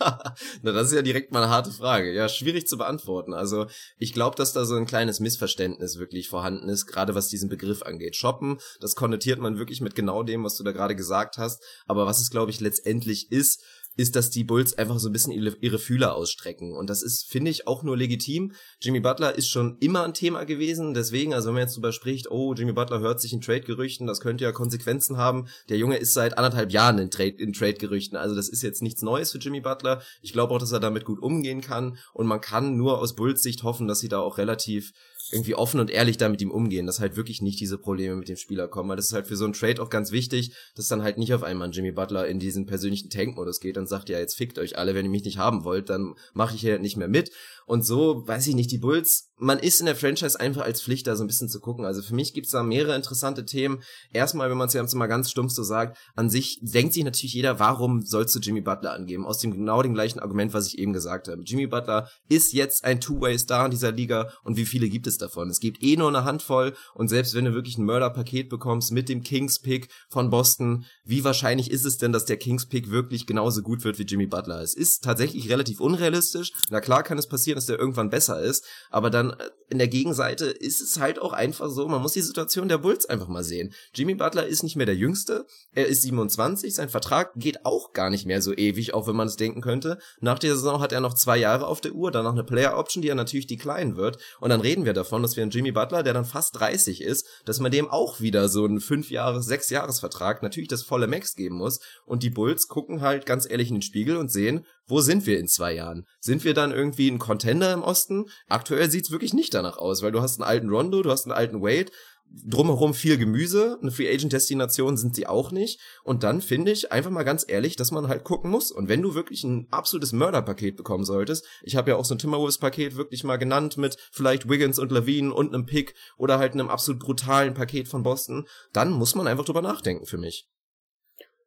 Na, 0.62 0.72
das 0.72 0.88
ist 0.88 0.94
ja 0.94 1.02
direkt 1.02 1.32
mal 1.32 1.42
eine 1.42 1.52
harte 1.52 1.70
Frage. 1.70 2.12
Ja, 2.12 2.28
schwierig 2.28 2.66
zu 2.66 2.78
beantworten. 2.78 3.34
Also, 3.34 3.66
ich 3.98 4.12
glaube, 4.12 4.36
dass 4.36 4.52
da 4.52 4.64
so 4.64 4.76
ein 4.76 4.86
kleines 4.86 5.20
Missverständnis 5.20 5.98
wirklich 5.98 6.28
vorhanden 6.28 6.68
ist, 6.68 6.86
gerade 6.86 7.14
was 7.14 7.28
diesen 7.28 7.48
Begriff 7.48 7.82
angeht. 7.82 8.16
Shoppen, 8.16 8.58
das 8.80 8.96
konnotiert 8.96 9.40
man 9.40 9.58
wirklich 9.58 9.80
mit 9.80 9.94
genau 9.94 10.22
dem, 10.22 10.44
was 10.44 10.56
du 10.56 10.64
da 10.64 10.72
gerade 10.72 10.96
gesagt 10.96 11.38
hast. 11.38 11.62
Aber 11.86 12.06
was 12.06 12.20
es, 12.20 12.30
glaube 12.30 12.50
ich, 12.50 12.60
letztendlich 12.60 13.30
ist, 13.30 13.62
ist, 13.96 14.16
dass 14.16 14.30
die 14.30 14.44
Bulls 14.44 14.78
einfach 14.78 14.98
so 14.98 15.08
ein 15.08 15.12
bisschen 15.12 15.32
ihre, 15.32 15.78
Fühler 15.78 16.14
ausstrecken. 16.14 16.72
Und 16.72 16.88
das 16.88 17.02
ist, 17.02 17.26
finde 17.26 17.50
ich, 17.50 17.66
auch 17.66 17.82
nur 17.82 17.96
legitim. 17.96 18.52
Jimmy 18.80 19.00
Butler 19.00 19.36
ist 19.36 19.48
schon 19.48 19.76
immer 19.80 20.04
ein 20.04 20.14
Thema 20.14 20.44
gewesen. 20.44 20.94
Deswegen, 20.94 21.34
also 21.34 21.48
wenn 21.48 21.54
man 21.54 21.62
jetzt 21.62 21.76
drüber 21.76 21.92
spricht, 21.92 22.30
oh, 22.30 22.54
Jimmy 22.54 22.72
Butler 22.72 23.00
hört 23.00 23.20
sich 23.20 23.32
in 23.32 23.40
Trade-Gerüchten, 23.40 24.06
das 24.06 24.20
könnte 24.20 24.44
ja 24.44 24.52
Konsequenzen 24.52 25.16
haben. 25.16 25.48
Der 25.68 25.76
Junge 25.76 25.96
ist 25.96 26.14
seit 26.14 26.38
anderthalb 26.38 26.72
Jahren 26.72 26.98
in, 26.98 27.10
Trade, 27.10 27.36
in 27.36 27.52
Trade-Gerüchten. 27.52 28.16
Also 28.16 28.34
das 28.34 28.48
ist 28.48 28.62
jetzt 28.62 28.82
nichts 28.82 29.02
Neues 29.02 29.32
für 29.32 29.38
Jimmy 29.38 29.60
Butler. 29.60 30.02
Ich 30.22 30.32
glaube 30.32 30.54
auch, 30.54 30.58
dass 30.58 30.72
er 30.72 30.80
damit 30.80 31.04
gut 31.04 31.20
umgehen 31.20 31.60
kann. 31.60 31.98
Und 32.12 32.26
man 32.26 32.40
kann 32.40 32.76
nur 32.76 32.98
aus 32.98 33.14
Bulls 33.14 33.42
Sicht 33.42 33.62
hoffen, 33.64 33.88
dass 33.88 34.00
sie 34.00 34.08
da 34.08 34.20
auch 34.20 34.38
relativ 34.38 34.92
irgendwie 35.32 35.54
offen 35.54 35.80
und 35.80 35.90
ehrlich 35.90 36.16
da 36.16 36.28
mit 36.28 36.42
ihm 36.42 36.50
umgehen, 36.50 36.86
dass 36.86 37.00
halt 37.00 37.16
wirklich 37.16 37.42
nicht 37.42 37.60
diese 37.60 37.78
Probleme 37.78 38.16
mit 38.16 38.28
dem 38.28 38.36
Spieler 38.36 38.68
kommen, 38.68 38.88
weil 38.88 38.96
das 38.96 39.06
ist 39.06 39.12
halt 39.12 39.26
für 39.26 39.36
so 39.36 39.44
einen 39.44 39.52
Trade 39.52 39.82
auch 39.82 39.90
ganz 39.90 40.12
wichtig, 40.12 40.52
dass 40.74 40.88
dann 40.88 41.02
halt 41.02 41.18
nicht 41.18 41.34
auf 41.34 41.42
einmal 41.42 41.70
Jimmy 41.70 41.92
Butler 41.92 42.26
in 42.26 42.38
diesen 42.38 42.66
persönlichen 42.66 43.10
Tank-Modus 43.10 43.60
geht 43.60 43.78
und 43.78 43.88
sagt, 43.88 44.08
ja, 44.08 44.18
jetzt 44.18 44.34
fickt 44.34 44.58
euch 44.58 44.78
alle, 44.78 44.94
wenn 44.94 45.04
ihr 45.04 45.10
mich 45.10 45.24
nicht 45.24 45.38
haben 45.38 45.64
wollt, 45.64 45.90
dann 45.90 46.14
mache 46.32 46.54
ich 46.54 46.60
hier 46.60 46.78
nicht 46.78 46.96
mehr 46.96 47.08
mit. 47.08 47.30
Und 47.70 47.86
so, 47.86 48.26
weiß 48.26 48.48
ich 48.48 48.56
nicht, 48.56 48.72
die 48.72 48.78
Bulls, 48.78 49.30
man 49.38 49.60
ist 49.60 49.78
in 49.78 49.86
der 49.86 49.94
Franchise 49.94 50.38
einfach 50.38 50.62
als 50.62 50.82
Pflicht, 50.82 51.06
da 51.06 51.14
so 51.14 51.22
ein 51.22 51.28
bisschen 51.28 51.48
zu 51.48 51.60
gucken. 51.60 51.84
Also 51.84 52.02
für 52.02 52.16
mich 52.16 52.34
gibt's 52.34 52.50
da 52.50 52.64
mehrere 52.64 52.96
interessante 52.96 53.44
Themen. 53.44 53.80
Erstmal, 54.12 54.50
wenn 54.50 54.58
man 54.58 54.66
es 54.66 54.74
jetzt 54.74 54.92
mal 54.94 55.06
ganz 55.06 55.30
stumpf 55.30 55.52
so 55.52 55.62
sagt, 55.62 55.96
an 56.16 56.28
sich 56.28 56.58
denkt 56.62 56.94
sich 56.94 57.04
natürlich 57.04 57.32
jeder, 57.32 57.60
warum 57.60 58.02
sollst 58.02 58.34
du 58.34 58.40
Jimmy 58.40 58.60
Butler 58.60 58.92
angeben? 58.92 59.24
Aus 59.24 59.38
dem 59.38 59.52
genau 59.52 59.82
dem 59.82 59.94
gleichen 59.94 60.18
Argument, 60.18 60.52
was 60.52 60.66
ich 60.66 60.78
eben 60.80 60.92
gesagt 60.92 61.28
habe. 61.28 61.42
Jimmy 61.42 61.68
Butler 61.68 62.08
ist 62.28 62.52
jetzt 62.52 62.84
ein 62.84 63.00
Two-Way-Star 63.00 63.66
in 63.66 63.70
dieser 63.70 63.92
Liga 63.92 64.32
und 64.42 64.56
wie 64.56 64.66
viele 64.66 64.88
gibt 64.88 65.06
es 65.06 65.16
davon? 65.16 65.48
Es 65.48 65.60
gibt 65.60 65.80
eh 65.80 65.96
nur 65.96 66.08
eine 66.08 66.24
Handvoll 66.24 66.74
und 66.94 67.06
selbst 67.06 67.34
wenn 67.34 67.44
du 67.44 67.54
wirklich 67.54 67.78
ein 67.78 67.84
Mörder-Paket 67.84 68.48
bekommst 68.48 68.90
mit 68.90 69.08
dem 69.08 69.22
Kings-Pick 69.22 69.88
von 70.08 70.28
Boston, 70.28 70.86
wie 71.04 71.22
wahrscheinlich 71.22 71.70
ist 71.70 71.84
es 71.84 71.98
denn, 71.98 72.12
dass 72.12 72.24
der 72.24 72.36
Kings-Pick 72.36 72.90
wirklich 72.90 73.28
genauso 73.28 73.62
gut 73.62 73.84
wird 73.84 74.00
wie 74.00 74.04
Jimmy 74.04 74.26
Butler? 74.26 74.60
Es 74.60 74.74
ist 74.74 75.04
tatsächlich 75.04 75.48
relativ 75.50 75.78
unrealistisch. 75.78 76.52
Na 76.68 76.80
klar 76.80 77.04
kann 77.04 77.16
es 77.16 77.28
passieren, 77.28 77.59
dass 77.60 77.66
der 77.66 77.78
irgendwann 77.78 78.10
besser 78.10 78.40
ist. 78.40 78.64
Aber 78.90 79.10
dann 79.10 79.30
äh, 79.30 79.50
in 79.68 79.78
der 79.78 79.88
Gegenseite 79.88 80.46
ist 80.46 80.80
es 80.80 80.98
halt 80.98 81.20
auch 81.20 81.32
einfach 81.32 81.70
so, 81.70 81.86
man 81.86 82.02
muss 82.02 82.12
die 82.12 82.20
Situation 82.20 82.68
der 82.68 82.78
Bulls 82.78 83.06
einfach 83.06 83.28
mal 83.28 83.44
sehen. 83.44 83.72
Jimmy 83.94 84.14
Butler 84.14 84.46
ist 84.46 84.64
nicht 84.64 84.74
mehr 84.74 84.86
der 84.86 84.96
Jüngste, 84.96 85.46
er 85.72 85.86
ist 85.86 86.02
27, 86.02 86.74
sein 86.74 86.88
Vertrag 86.88 87.32
geht 87.36 87.64
auch 87.64 87.92
gar 87.92 88.10
nicht 88.10 88.26
mehr 88.26 88.42
so 88.42 88.52
ewig, 88.52 88.94
auch 88.94 89.06
wenn 89.06 89.14
man 89.14 89.28
es 89.28 89.36
denken 89.36 89.60
könnte. 89.60 89.98
Nach 90.20 90.38
der 90.38 90.56
Saison 90.56 90.80
hat 90.80 90.92
er 90.92 91.00
noch 91.00 91.14
zwei 91.14 91.36
Jahre 91.36 91.68
auf 91.68 91.80
der 91.80 91.92
Uhr, 91.92 92.10
dann 92.10 92.24
noch 92.24 92.32
eine 92.32 92.42
Player 92.42 92.76
Option, 92.76 93.00
die 93.00 93.08
er 93.08 93.14
natürlich 93.14 93.46
decline 93.46 93.96
wird. 93.96 94.18
Und 94.40 94.50
dann 94.50 94.60
reden 94.60 94.84
wir 94.84 94.92
davon, 94.92 95.22
dass 95.22 95.36
wir 95.36 95.42
einen 95.42 95.52
Jimmy 95.52 95.70
Butler, 95.70 96.02
der 96.02 96.14
dann 96.14 96.24
fast 96.24 96.58
30 96.58 97.02
ist, 97.02 97.26
dass 97.44 97.60
man 97.60 97.70
dem 97.70 97.88
auch 97.88 98.20
wieder 98.20 98.48
so 98.48 98.64
einen 98.64 98.80
5 98.80 99.10
Jahres, 99.10 99.46
6 99.46 99.70
Jahres 99.70 100.00
Vertrag 100.00 100.42
natürlich 100.42 100.68
das 100.68 100.82
volle 100.82 101.06
Max 101.06 101.36
geben 101.36 101.56
muss. 101.56 101.80
Und 102.06 102.22
die 102.24 102.30
Bulls 102.30 102.66
gucken 102.66 103.02
halt 103.02 103.24
ganz 103.24 103.48
ehrlich 103.48 103.68
in 103.68 103.76
den 103.76 103.82
Spiegel 103.82 104.16
und 104.16 104.32
sehen, 104.32 104.66
wo 104.90 105.00
sind 105.00 105.26
wir 105.26 105.38
in 105.38 105.48
zwei 105.48 105.74
Jahren? 105.74 106.06
Sind 106.20 106.44
wir 106.44 106.54
dann 106.54 106.72
irgendwie 106.72 107.10
ein 107.10 107.18
Contender 107.18 107.72
im 107.72 107.82
Osten? 107.82 108.26
Aktuell 108.48 108.90
sieht's 108.90 109.10
wirklich 109.10 109.34
nicht 109.34 109.54
danach 109.54 109.78
aus, 109.78 110.02
weil 110.02 110.12
du 110.12 110.20
hast 110.20 110.40
einen 110.40 110.48
alten 110.48 110.68
Rondo, 110.68 111.02
du 111.02 111.10
hast 111.10 111.24
einen 111.26 111.36
alten 111.36 111.62
Wade, 111.62 111.90
drumherum 112.32 112.94
viel 112.94 113.18
Gemüse, 113.18 113.78
eine 113.80 113.90
Free 113.90 114.12
Agent 114.12 114.32
Destination 114.32 114.96
sind 114.96 115.16
sie 115.16 115.26
auch 115.26 115.50
nicht. 115.50 115.80
Und 116.04 116.22
dann 116.22 116.40
finde 116.40 116.70
ich 116.70 116.92
einfach 116.92 117.10
mal 117.10 117.24
ganz 117.24 117.44
ehrlich, 117.46 117.76
dass 117.76 117.90
man 117.90 118.08
halt 118.08 118.24
gucken 118.24 118.50
muss. 118.50 118.70
Und 118.70 118.88
wenn 118.88 119.02
du 119.02 119.14
wirklich 119.14 119.44
ein 119.44 119.66
absolutes 119.70 120.12
Mörderpaket 120.12 120.76
bekommen 120.76 121.04
solltest, 121.04 121.44
ich 121.62 121.76
habe 121.76 121.90
ja 121.90 121.96
auch 121.96 122.04
so 122.04 122.14
ein 122.14 122.18
Timberwolves 122.18 122.58
Paket 122.58 122.96
wirklich 122.96 123.24
mal 123.24 123.36
genannt 123.36 123.76
mit 123.76 123.96
vielleicht 124.12 124.48
Wiggins 124.48 124.78
und 124.78 124.92
Levine 124.92 125.32
und 125.32 125.54
einem 125.54 125.66
Pick 125.66 125.94
oder 126.16 126.38
halt 126.38 126.52
einem 126.52 126.68
absolut 126.68 127.00
brutalen 127.00 127.54
Paket 127.54 127.88
von 127.88 128.02
Boston, 128.02 128.46
dann 128.72 128.92
muss 128.92 129.14
man 129.14 129.26
einfach 129.26 129.44
drüber 129.44 129.62
nachdenken 129.62 130.06
für 130.06 130.18
mich. 130.18 130.48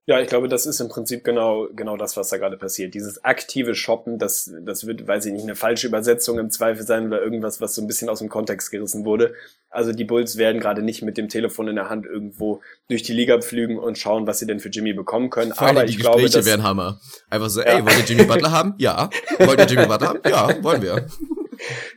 Ja, 0.05 0.19
ich 0.19 0.27
glaube, 0.27 0.49
das 0.49 0.65
ist 0.65 0.81
im 0.81 0.89
Prinzip 0.89 1.23
genau, 1.23 1.69
genau 1.73 1.95
das, 1.95 2.17
was 2.17 2.27
da 2.27 2.37
gerade 2.37 2.57
passiert. 2.57 2.93
Dieses 2.93 3.23
aktive 3.23 3.73
Shoppen, 3.73 4.19
das, 4.19 4.51
das 4.65 4.85
wird, 4.85 5.07
weiß 5.07 5.25
ich 5.27 5.31
nicht, 5.31 5.43
eine 5.43 5.55
falsche 5.55 5.87
Übersetzung 5.87 6.39
im 6.39 6.49
Zweifel 6.49 6.85
sein 6.85 7.07
oder 7.07 7.21
irgendwas, 7.21 7.61
was 7.61 7.73
so 7.73 7.81
ein 7.81 7.87
bisschen 7.87 8.09
aus 8.09 8.19
dem 8.19 8.27
Kontext 8.27 8.69
gerissen 8.69 9.05
wurde. 9.05 9.33
Also 9.69 9.93
die 9.93 10.03
Bulls 10.03 10.37
werden 10.37 10.59
gerade 10.59 10.81
nicht 10.81 11.03
mit 11.03 11.17
dem 11.17 11.29
Telefon 11.29 11.69
in 11.69 11.75
der 11.77 11.89
Hand 11.89 12.05
irgendwo 12.05 12.61
durch 12.89 13.03
die 13.03 13.13
Liga 13.13 13.39
pflügen 13.39 13.79
und 13.79 13.97
schauen, 13.97 14.27
was 14.27 14.39
sie 14.39 14.45
denn 14.45 14.59
für 14.59 14.69
Jimmy 14.69 14.91
bekommen 14.91 15.29
können. 15.29 15.53
Vor 15.53 15.69
Aber 15.69 15.85
ich 15.85 15.95
Gespräche 15.97 16.17
glaube, 16.17 16.29
das 16.29 16.45
wären 16.45 16.63
Hammer. 16.63 16.99
Einfach 17.29 17.49
so, 17.49 17.61
ey, 17.61 17.83
wollt 17.85 17.97
ihr 17.97 18.05
Jimmy 18.05 18.25
Butler 18.25 18.51
haben? 18.51 18.75
Ja. 18.79 19.09
Wollt 19.39 19.59
ihr 19.59 19.67
Jimmy 19.67 19.85
Butler 19.85 20.09
haben? 20.09 20.19
Ja, 20.27 20.63
wollen 20.63 20.81
wir. 20.81 21.07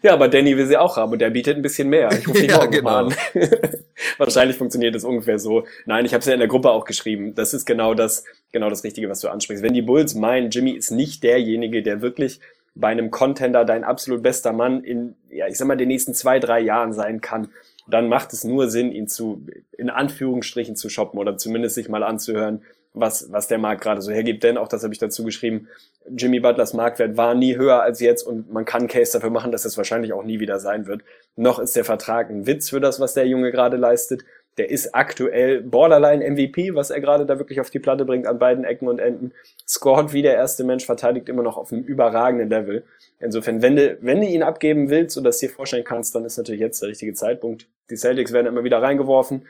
Ja, 0.02 0.12
aber 0.12 0.28
Danny 0.28 0.56
will 0.56 0.66
sie 0.66 0.76
auch 0.76 0.96
haben 0.96 1.12
und 1.12 1.20
der 1.20 1.30
bietet 1.30 1.56
ein 1.56 1.62
bisschen 1.62 1.88
mehr. 1.88 2.10
Ich 2.12 2.28
rufe 2.28 2.38
ihn 2.42 2.50
ja, 2.50 2.58
morgen 2.58 2.70
genau. 2.70 2.90
an. 2.90 3.14
Wahrscheinlich 4.18 4.56
funktioniert 4.56 4.94
das 4.94 5.04
ungefähr 5.04 5.38
so. 5.38 5.66
Nein, 5.84 6.04
ich 6.04 6.12
habe 6.12 6.20
es 6.20 6.26
ja 6.26 6.32
in 6.32 6.38
der 6.38 6.48
Gruppe 6.48 6.70
auch 6.70 6.84
geschrieben. 6.84 7.34
Das 7.34 7.54
ist 7.54 7.66
genau 7.66 7.94
das, 7.94 8.24
genau 8.52 8.70
das 8.70 8.84
Richtige, 8.84 9.08
was 9.08 9.20
du 9.20 9.28
ansprichst. 9.28 9.62
Wenn 9.62 9.74
die 9.74 9.82
Bulls 9.82 10.14
meinen, 10.14 10.50
Jimmy 10.50 10.72
ist 10.72 10.90
nicht 10.90 11.22
derjenige, 11.22 11.82
der 11.82 12.02
wirklich 12.02 12.40
bei 12.74 12.88
einem 12.88 13.10
Contender 13.10 13.64
dein 13.64 13.84
absolut 13.84 14.22
bester 14.22 14.52
Mann 14.52 14.84
in, 14.84 15.16
ja, 15.30 15.46
ich 15.48 15.56
sag 15.56 15.66
mal, 15.66 15.76
den 15.76 15.88
nächsten 15.88 16.14
zwei, 16.14 16.38
drei 16.38 16.60
Jahren 16.60 16.92
sein 16.92 17.20
kann, 17.20 17.48
dann 17.88 18.08
macht 18.08 18.32
es 18.32 18.44
nur 18.44 18.68
Sinn, 18.68 18.92
ihn 18.92 19.08
zu, 19.08 19.46
in 19.78 19.90
Anführungsstrichen 19.90 20.76
zu 20.76 20.88
shoppen 20.88 21.18
oder 21.18 21.36
zumindest 21.36 21.76
sich 21.76 21.88
mal 21.88 22.02
anzuhören, 22.02 22.62
was, 22.96 23.30
was 23.30 23.46
der 23.46 23.58
Markt 23.58 23.82
gerade 23.82 24.00
so 24.00 24.10
hergibt. 24.10 24.42
Denn 24.42 24.56
auch 24.56 24.68
das 24.68 24.82
habe 24.82 24.92
ich 24.92 24.98
dazu 24.98 25.22
geschrieben, 25.22 25.68
Jimmy 26.08 26.40
Butlers 26.40 26.72
Marktwert 26.72 27.16
war 27.16 27.34
nie 27.34 27.56
höher 27.56 27.82
als 27.82 28.00
jetzt 28.00 28.22
und 28.22 28.52
man 28.52 28.64
kann 28.64 28.88
Case 28.88 29.12
dafür 29.12 29.30
machen, 29.30 29.52
dass 29.52 29.64
es 29.64 29.76
wahrscheinlich 29.76 30.12
auch 30.12 30.24
nie 30.24 30.40
wieder 30.40 30.58
sein 30.58 30.86
wird. 30.86 31.02
Noch 31.36 31.58
ist 31.58 31.76
der 31.76 31.84
Vertrag 31.84 32.30
ein 32.30 32.46
Witz 32.46 32.70
für 32.70 32.80
das, 32.80 32.98
was 32.98 33.14
der 33.14 33.26
Junge 33.26 33.52
gerade 33.52 33.76
leistet. 33.76 34.24
Der 34.56 34.70
ist 34.70 34.94
aktuell 34.94 35.60
Borderline 35.60 36.24
MVP, 36.30 36.74
was 36.74 36.90
er 36.90 37.00
gerade 37.00 37.26
da 37.26 37.38
wirklich 37.38 37.60
auf 37.60 37.68
die 37.68 37.78
Platte 37.78 38.06
bringt 38.06 38.26
an 38.26 38.38
beiden 38.38 38.64
Ecken 38.64 38.88
und 38.88 38.98
Enden. 38.98 39.32
Scored 39.68 40.14
wie 40.14 40.22
der 40.22 40.34
erste 40.34 40.64
Mensch, 40.64 40.86
verteidigt 40.86 41.28
immer 41.28 41.42
noch 41.42 41.58
auf 41.58 41.72
einem 41.72 41.82
überragenden 41.82 42.48
Level. 42.48 42.84
Insofern, 43.20 43.60
wenn 43.60 43.76
du, 43.76 43.98
wenn 44.00 44.20
du 44.20 44.26
ihn 44.26 44.42
abgeben 44.42 44.88
willst 44.88 45.18
oder 45.18 45.28
es 45.28 45.38
dir 45.38 45.50
vorstellen 45.50 45.84
kannst, 45.84 46.14
dann 46.14 46.24
ist 46.24 46.38
natürlich 46.38 46.62
jetzt 46.62 46.80
der 46.80 46.88
richtige 46.88 47.12
Zeitpunkt. 47.12 47.66
Die 47.90 47.96
Celtics 47.96 48.32
werden 48.32 48.46
immer 48.46 48.64
wieder 48.64 48.80
reingeworfen. 48.80 49.46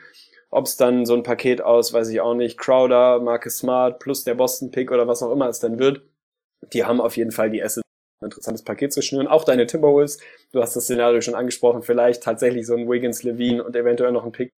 Ob 0.49 0.65
es 0.65 0.77
dann 0.77 1.05
so 1.05 1.13
ein 1.13 1.23
Paket 1.23 1.61
aus, 1.61 1.93
weiß 1.93 2.09
ich 2.09 2.21
auch 2.21 2.33
nicht, 2.33 2.57
Crowder, 2.57 3.19
Marcus 3.19 3.57
Smart 3.57 3.99
plus 3.99 4.23
der 4.23 4.35
Boston 4.35 4.71
Pick 4.71 4.91
oder 4.91 5.07
was 5.07 5.21
auch 5.21 5.31
immer 5.31 5.49
es 5.49 5.59
dann 5.59 5.77
wird, 5.79 6.01
die 6.73 6.85
haben 6.85 7.01
auf 7.01 7.17
jeden 7.17 7.31
Fall 7.31 7.49
die 7.49 7.61
Assets 7.61 7.83
ein 8.21 8.27
interessantes 8.27 8.63
Paket 8.63 8.93
zu 8.93 9.01
schnüren. 9.01 9.27
Auch 9.27 9.43
deine 9.43 9.67
Timberwolves, 9.67 10.19
du 10.51 10.61
hast 10.61 10.75
das 10.75 10.85
Szenario 10.85 11.21
schon 11.21 11.35
angesprochen, 11.35 11.83
vielleicht 11.83 12.23
tatsächlich 12.23 12.65
so 12.65 12.75
ein 12.75 12.89
Wiggins, 12.89 13.23
Levine 13.23 13.63
und 13.63 13.75
eventuell 13.75 14.11
noch 14.11 14.25
ein 14.25 14.31
Pick 14.31 14.51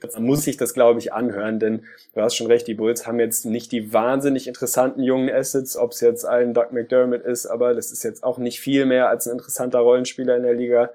dann 0.00 0.24
muss 0.24 0.46
ich 0.46 0.56
das, 0.56 0.74
glaube 0.74 1.00
ich, 1.00 1.12
anhören, 1.12 1.58
denn 1.58 1.82
du 2.14 2.20
hast 2.20 2.36
schon 2.36 2.46
recht, 2.46 2.66
die 2.68 2.74
Bulls 2.74 3.06
haben 3.06 3.18
jetzt 3.18 3.44
nicht 3.46 3.72
die 3.72 3.92
wahnsinnig 3.92 4.46
interessanten 4.46 5.02
jungen 5.02 5.28
Assets, 5.28 5.76
ob 5.76 5.92
es 5.92 6.00
jetzt 6.00 6.24
ein 6.24 6.54
Doug 6.54 6.68
McDermott 6.70 7.22
ist, 7.22 7.46
aber 7.46 7.74
das 7.74 7.90
ist 7.90 8.04
jetzt 8.04 8.22
auch 8.22 8.38
nicht 8.38 8.60
viel 8.60 8.86
mehr 8.86 9.08
als 9.08 9.26
ein 9.26 9.32
interessanter 9.32 9.80
Rollenspieler 9.80 10.36
in 10.36 10.44
der 10.44 10.54
Liga. 10.54 10.90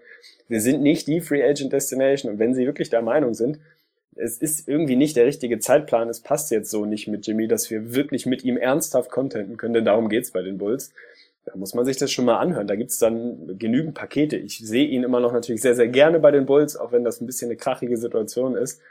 Wir 0.48 0.62
sind 0.62 0.82
nicht 0.82 1.08
die 1.08 1.20
Free 1.20 1.44
Agent 1.44 1.74
Destination 1.74 2.32
und 2.32 2.40
wenn 2.40 2.54
sie 2.54 2.66
wirklich 2.66 2.90
der 2.90 3.02
Meinung 3.02 3.34
sind, 3.34 3.60
es 4.16 4.38
ist 4.38 4.68
irgendwie 4.68 4.95
nicht 4.95 5.16
der 5.16 5.26
richtige 5.26 5.59
Zeitplan, 5.59 6.09
es 6.09 6.22
passt 6.22 6.51
jetzt 6.51 6.70
so 6.70 6.86
nicht 6.86 7.07
mit 7.07 7.26
Jimmy, 7.26 7.47
dass 7.47 7.70
wir 7.70 7.93
wirklich 7.93 8.26
mit 8.26 8.43
ihm 8.43 8.57
ernsthaft 8.57 9.11
contenten 9.11 9.57
können, 9.57 9.74
denn 9.74 9.86
darum 9.86 10.09
geht's 10.09 10.32
bei 10.32 10.41
den 10.41 10.57
Bulls. 10.57 10.93
Da 11.45 11.57
muss 11.57 11.74
man 11.74 11.86
sich 11.86 11.97
das 11.97 12.11
schon 12.11 12.24
mal 12.24 12.38
anhören. 12.38 12.68
Da 12.68 12.76
gibt's 12.76 12.99
dann 12.99 13.57
genügend 13.57 13.95
Pakete. 13.95 14.38
Ich 14.38 14.59
sehe 14.59 14.86
ihn 14.86 15.03
immer 15.03 15.20
noch 15.20 15.34
natürlich 15.34 15.61
sehr, 15.61 15.76
sehr 15.76 15.89
gerne 15.89 16.20
bei 16.20 16.32
den 16.32 16.45
Bulls, 16.45 16.78
auch 16.78 16.93
wenn 16.93 17.03
das 17.03 17.20
ein 17.20 17.26
bisschen 17.26 17.49
eine 17.49 17.57
krachige 17.57 17.97
Situation 17.97 18.55
ist 18.55 18.82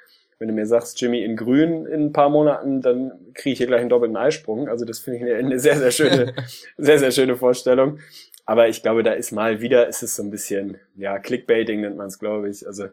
wenn 0.43 0.49
du 0.49 0.55
mir 0.55 0.67
sagst, 0.67 1.01
Jimmy 1.01 1.23
in 1.23 1.37
grün 1.37 1.87
in 1.87 2.07
ein 2.07 2.13
paar 2.13 2.29
Monaten, 2.29 2.83
dann 2.83 3.13
kriege 3.33 3.53
ich 3.53 3.59
hier 3.59 3.69
gleich 3.69 3.81
einen 3.81 3.91
doppelten 3.91 4.17
Eisprung. 4.17 4.69
Also 4.69 4.85
das 4.85 4.99
finde 4.99 5.19
ich 5.19 5.25
eine, 5.25 5.37
eine 5.37 5.61
sehr, 5.61 5.77
sehr 5.79 5.93
schöne, 5.93 6.35
sehr, 6.77 6.99
sehr 6.99 7.13
schöne 7.13 7.37
Vorstellung. 7.37 8.01
Aber 8.45 8.69
ich 8.69 8.83
glaube, 8.83 9.05
da 9.05 9.13
ist 9.13 9.31
mal 9.31 9.61
wieder, 9.61 9.87
ist 9.87 10.03
es 10.03 10.17
so 10.17 10.23
ein 10.25 10.33
bisschen, 10.33 10.79
ja, 10.97 11.21
Clickbaiting 11.21 11.83
nennt 11.83 11.97
man 11.97 12.09
es, 12.09 12.19
glaube 12.19 12.51
ich. 12.51 12.67
Also 12.67 12.87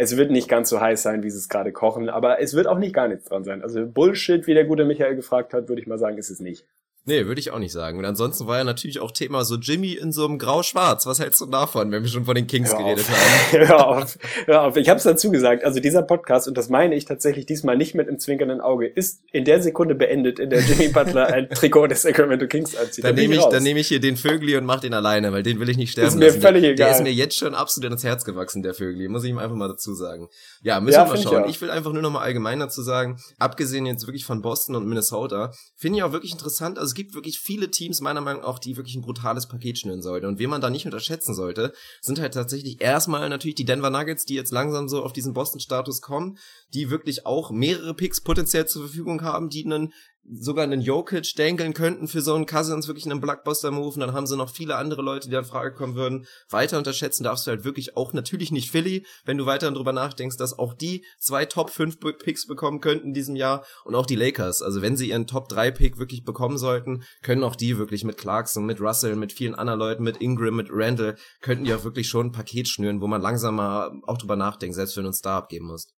es 0.00 0.16
wird 0.16 0.30
nicht 0.30 0.48
ganz 0.48 0.68
so 0.68 0.80
heiß 0.80 1.02
sein, 1.02 1.24
wie 1.24 1.30
sie 1.30 1.38
es 1.38 1.48
gerade 1.48 1.72
kochen, 1.72 2.08
aber 2.08 2.40
es 2.40 2.54
wird 2.54 2.68
auch 2.68 2.78
nicht 2.78 2.94
gar 2.94 3.08
nichts 3.08 3.24
dran 3.24 3.42
sein. 3.42 3.62
Also 3.62 3.84
Bullshit, 3.84 4.46
wie 4.46 4.54
der 4.54 4.64
gute 4.64 4.84
Michael 4.84 5.16
gefragt 5.16 5.52
hat, 5.52 5.68
würde 5.68 5.82
ich 5.82 5.88
mal 5.88 5.98
sagen, 5.98 6.18
ist 6.18 6.30
es 6.30 6.38
nicht. 6.38 6.64
Nee, 7.04 7.24
würde 7.24 7.40
ich 7.40 7.50
auch 7.50 7.58
nicht 7.58 7.72
sagen. 7.72 7.98
Und 7.98 8.04
ansonsten 8.04 8.46
war 8.46 8.58
ja 8.58 8.64
natürlich 8.64 9.00
auch 9.00 9.10
Thema 9.10 9.42
so 9.44 9.56
Jimmy 9.56 9.94
in 9.94 10.12
so 10.12 10.26
einem 10.26 10.38
Grau-Schwarz. 10.38 11.06
Was 11.06 11.18
hältst 11.18 11.40
du 11.40 11.46
davon, 11.46 11.90
wenn 11.90 12.02
wir 12.02 12.10
schon 12.10 12.26
von 12.26 12.34
den 12.34 12.46
Kings 12.46 12.70
hör 12.70 12.78
geredet 12.78 13.06
auf. 13.08 13.10
haben? 13.10 13.66
hör 13.68 13.86
auf, 13.86 14.18
hör 14.44 14.62
auf. 14.64 14.76
Ich 14.76 14.90
habe 14.90 14.98
es 14.98 15.04
dazu 15.04 15.30
gesagt. 15.30 15.64
Also 15.64 15.80
dieser 15.80 16.02
Podcast, 16.02 16.48
und 16.48 16.58
das 16.58 16.68
meine 16.68 16.94
ich 16.94 17.06
tatsächlich 17.06 17.46
diesmal 17.46 17.78
nicht 17.78 17.94
mit 17.94 18.08
einem 18.08 18.18
zwinkernden 18.18 18.60
Auge, 18.60 18.86
ist 18.86 19.22
in 19.32 19.46
der 19.46 19.62
Sekunde 19.62 19.94
beendet, 19.94 20.38
in 20.38 20.50
der 20.50 20.60
Jimmy 20.60 20.88
Butler 20.88 21.28
ein 21.28 21.48
Trikot 21.54 21.86
des 21.86 22.02
Sacramento 22.02 22.46
Kings 22.46 22.76
anzieht. 22.76 23.04
Dann, 23.04 23.14
nehme 23.14 23.36
ich, 23.36 23.44
dann 23.44 23.62
nehme 23.62 23.80
ich 23.80 23.88
hier 23.88 24.00
den 24.00 24.18
Vögli 24.18 24.56
und 24.56 24.66
mach 24.66 24.80
den 24.80 24.92
alleine, 24.92 25.32
weil 25.32 25.42
den 25.42 25.60
will 25.60 25.70
ich 25.70 25.78
nicht 25.78 25.92
sterben 25.92 26.08
ist 26.08 26.16
mir 26.16 26.26
lassen. 26.26 26.42
Völlig 26.42 26.60
der, 26.60 26.72
egal. 26.72 26.88
der 26.88 26.96
ist 26.96 27.02
mir 27.02 27.12
jetzt 27.12 27.36
schon 27.36 27.54
absolut 27.54 27.90
ins 27.90 28.04
Herz 28.04 28.26
gewachsen, 28.26 28.62
der 28.62 28.74
Vögli. 28.74 29.08
Muss 29.08 29.24
ich 29.24 29.30
ihm 29.30 29.38
einfach 29.38 29.56
mal 29.56 29.68
dazu 29.68 29.94
sagen. 29.94 30.28
Ja, 30.62 30.78
müssen 30.80 30.96
ja, 30.96 31.06
wir 31.06 31.14
mal 31.14 31.22
schauen. 31.22 31.44
Ich, 31.44 31.52
ich, 31.52 31.62
will 31.62 31.70
einfach 31.70 31.92
nur 31.94 32.02
noch 32.02 32.10
mal 32.10 32.20
allgemein 32.20 32.60
dazu 32.60 32.82
sagen, 32.82 33.18
abgesehen 33.38 33.86
jetzt 33.86 34.06
wirklich 34.06 34.26
von 34.26 34.42
Boston 34.42 34.76
und 34.76 34.86
Minnesota, 34.86 35.52
finde 35.74 35.98
ich 35.98 36.04
auch 36.04 36.12
wirklich 36.12 36.32
interessant. 36.32 36.78
Also 36.78 36.97
gibt 36.98 37.14
wirklich 37.14 37.38
viele 37.38 37.70
Teams 37.70 38.00
meiner 38.00 38.20
Meinung 38.20 38.42
nach 38.42 38.48
auch, 38.48 38.58
die 38.58 38.76
wirklich 38.76 38.96
ein 38.96 39.02
brutales 39.02 39.46
Paket 39.46 39.78
schnüren 39.78 40.02
sollten. 40.02 40.26
Und 40.26 40.40
wen 40.40 40.50
man 40.50 40.60
da 40.60 40.68
nicht 40.68 40.84
unterschätzen 40.84 41.32
sollte, 41.32 41.72
sind 42.00 42.18
halt 42.18 42.34
tatsächlich 42.34 42.80
erstmal 42.80 43.28
natürlich 43.28 43.54
die 43.54 43.64
Denver 43.64 43.90
Nuggets, 43.90 44.24
die 44.24 44.34
jetzt 44.34 44.50
langsam 44.50 44.88
so 44.88 45.04
auf 45.04 45.12
diesen 45.12 45.32
Boston-Status 45.32 46.02
kommen, 46.02 46.38
die 46.74 46.90
wirklich 46.90 47.26
auch 47.26 47.50
mehrere 47.50 47.94
Picks 47.94 48.20
potenziell 48.20 48.66
zur 48.66 48.82
Verfügung 48.82 49.22
haben, 49.22 49.48
die 49.48 49.64
einen 49.64 49.92
sogar 50.30 50.64
einen 50.64 50.80
Jokic 50.80 51.34
denkeln 51.36 51.72
könnten 51.74 52.08
für 52.08 52.20
so 52.20 52.34
einen 52.34 52.46
Cousins, 52.46 52.86
wirklich 52.86 53.06
einen 53.06 53.20
Blockbuster-Move. 53.20 53.94
Und 53.94 54.00
dann 54.00 54.12
haben 54.12 54.26
sie 54.26 54.36
noch 54.36 54.50
viele 54.50 54.76
andere 54.76 55.02
Leute, 55.02 55.28
die 55.28 55.34
in 55.34 55.44
Frage 55.44 55.74
kommen 55.74 55.94
würden. 55.94 56.26
Weiter 56.50 56.78
unterschätzen 56.78 57.24
darfst 57.24 57.46
du 57.46 57.50
halt 57.50 57.64
wirklich 57.64 57.96
auch 57.96 58.12
natürlich 58.12 58.52
nicht 58.52 58.70
Philly, 58.70 59.06
wenn 59.24 59.38
du 59.38 59.46
weiter 59.46 59.70
drüber 59.70 59.92
nachdenkst, 59.92 60.36
dass 60.36 60.58
auch 60.58 60.74
die 60.74 61.04
zwei 61.18 61.44
Top 61.46 61.70
5 61.70 61.98
Picks 62.18 62.46
bekommen 62.46 62.80
könnten 62.80 63.08
in 63.08 63.14
diesem 63.14 63.36
Jahr 63.36 63.64
und 63.84 63.94
auch 63.94 64.06
die 64.06 64.16
Lakers. 64.16 64.62
Also 64.62 64.82
wenn 64.82 64.96
sie 64.96 65.10
ihren 65.10 65.26
Top 65.26 65.48
3 65.48 65.70
Pick 65.70 65.98
wirklich 65.98 66.24
bekommen 66.24 66.58
sollten, 66.58 67.02
können 67.22 67.44
auch 67.44 67.56
die 67.56 67.78
wirklich 67.78 68.04
mit 68.04 68.18
Clarkson, 68.18 68.66
mit 68.66 68.80
Russell, 68.80 69.16
mit 69.16 69.32
vielen 69.32 69.54
anderen 69.54 69.80
Leuten, 69.80 70.02
mit 70.02 70.18
Ingram, 70.18 70.56
mit 70.56 70.68
Randall, 70.70 71.16
könnten 71.40 71.64
die 71.64 71.74
auch 71.74 71.84
wirklich 71.84 72.08
schon 72.08 72.26
ein 72.26 72.32
Paket 72.32 72.68
schnüren, 72.68 73.00
wo 73.00 73.06
man 73.06 73.22
langsam 73.22 73.56
mal 73.56 73.90
auch 74.06 74.18
drüber 74.18 74.36
nachdenkt, 74.36 74.74
selbst 74.74 74.96
wenn 74.96 75.04
du 75.04 75.08
uns 75.08 75.20
da 75.20 75.38
abgeben 75.38 75.66
musst. 75.66 75.97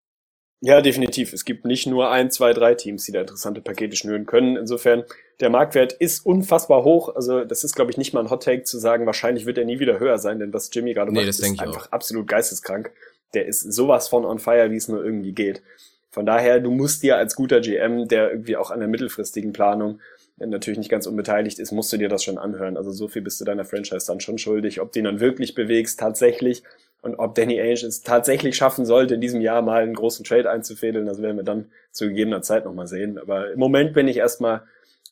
Ja, 0.62 0.82
definitiv. 0.82 1.32
Es 1.32 1.46
gibt 1.46 1.64
nicht 1.64 1.86
nur 1.86 2.10
ein, 2.10 2.30
zwei, 2.30 2.52
drei 2.52 2.74
Teams, 2.74 3.04
die 3.06 3.12
da 3.12 3.22
interessante 3.22 3.62
Pakete 3.62 3.96
schnüren 3.96 4.26
können. 4.26 4.56
Insofern, 4.56 5.04
der 5.40 5.48
Marktwert 5.48 5.94
ist 5.94 6.26
unfassbar 6.26 6.84
hoch. 6.84 7.14
Also, 7.14 7.44
das 7.44 7.64
ist, 7.64 7.74
glaube 7.74 7.90
ich, 7.90 7.96
nicht 7.96 8.12
mal 8.12 8.20
ein 8.20 8.30
Hot 8.30 8.42
Take 8.42 8.64
zu 8.64 8.78
sagen, 8.78 9.06
wahrscheinlich 9.06 9.46
wird 9.46 9.56
er 9.56 9.64
nie 9.64 9.78
wieder 9.78 9.98
höher 9.98 10.18
sein, 10.18 10.38
denn 10.38 10.52
was 10.52 10.68
Jimmy 10.72 10.92
gerade 10.92 11.12
nee, 11.12 11.20
macht, 11.20 11.28
ist 11.28 11.42
einfach 11.42 11.86
auch. 11.86 11.92
absolut 11.92 12.26
geisteskrank. 12.26 12.92
Der 13.32 13.46
ist 13.46 13.72
sowas 13.72 14.08
von 14.08 14.26
on 14.26 14.38
fire, 14.38 14.70
wie 14.70 14.76
es 14.76 14.88
nur 14.88 15.02
irgendwie 15.02 15.32
geht. 15.32 15.62
Von 16.10 16.26
daher, 16.26 16.60
du 16.60 16.70
musst 16.70 17.02
dir 17.02 17.16
als 17.16 17.36
guter 17.36 17.60
GM, 17.60 18.08
der 18.08 18.30
irgendwie 18.30 18.56
auch 18.56 18.70
an 18.70 18.80
der 18.80 18.88
mittelfristigen 18.88 19.52
Planung 19.52 20.00
natürlich 20.40 20.78
nicht 20.78 20.90
ganz 20.90 21.06
unbeteiligt 21.06 21.58
ist, 21.58 21.72
musst 21.72 21.92
du 21.92 21.96
dir 21.96 22.08
das 22.08 22.24
schon 22.24 22.38
anhören. 22.38 22.76
Also 22.76 22.90
so 22.90 23.08
viel 23.08 23.22
bist 23.22 23.40
du 23.40 23.44
deiner 23.44 23.64
Franchise 23.64 24.06
dann 24.06 24.20
schon 24.20 24.38
schuldig. 24.38 24.80
Ob 24.80 24.92
du 24.92 25.00
ihn 25.00 25.04
dann 25.04 25.20
wirklich 25.20 25.54
bewegst, 25.54 26.00
tatsächlich, 26.00 26.62
und 27.02 27.14
ob 27.16 27.34
Danny 27.34 27.60
Ainge 27.60 27.86
es 27.86 28.02
tatsächlich 28.02 28.56
schaffen 28.56 28.84
sollte, 28.84 29.14
in 29.14 29.20
diesem 29.20 29.40
Jahr 29.40 29.62
mal 29.62 29.82
einen 29.82 29.94
großen 29.94 30.24
Trade 30.24 30.50
einzufädeln, 30.50 31.06
das 31.06 31.20
werden 31.22 31.36
wir 31.36 31.44
dann 31.44 31.70
zu 31.92 32.08
gegebener 32.08 32.42
Zeit 32.42 32.64
nochmal 32.64 32.86
sehen. 32.86 33.18
Aber 33.18 33.52
im 33.52 33.58
Moment 33.58 33.94
bin 33.94 34.08
ich 34.08 34.18
erstmal 34.18 34.62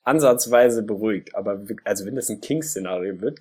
ansatzweise 0.02 0.82
beruhigt. 0.82 1.34
Aber 1.34 1.62
also 1.84 2.06
wenn 2.06 2.16
das 2.16 2.28
ein 2.28 2.40
King-Szenario 2.40 3.20
wird, 3.20 3.40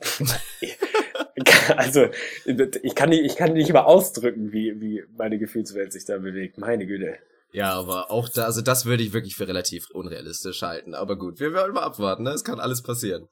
also 1.77 2.07
ich 2.45 2.95
kann 2.95 3.09
nicht, 3.09 3.23
ich 3.23 3.35
kann 3.35 3.53
nicht 3.53 3.71
mal 3.71 3.83
ausdrücken, 3.83 4.51
wie, 4.51 4.79
wie 4.79 5.03
meine 5.17 5.38
Gefühlswelt 5.38 5.93
sich 5.93 6.05
da 6.05 6.17
bewegt. 6.17 6.57
Meine 6.57 6.85
Güte. 6.85 7.15
Ja, 7.58 7.74
aber 7.74 8.12
auch 8.12 8.30
da, 8.30 8.43
also 8.43 8.62
das 8.62 8.86
würde 8.86 9.01
ich 9.01 9.14
wirklich 9.14 9.34
für 9.34 9.47
relativ 9.47 9.89
unrealistisch 9.89 10.62
halten. 10.62 10.93
Aber 10.93 11.18
gut, 11.18 11.39
wir 11.39 11.55
werden 11.55 11.74
mal 11.74 11.82
abwarten, 11.82 12.22
ne? 12.22 12.30
Es 12.30 12.43
kann 12.43 12.60
alles 12.60 12.84
passieren. 12.84 13.30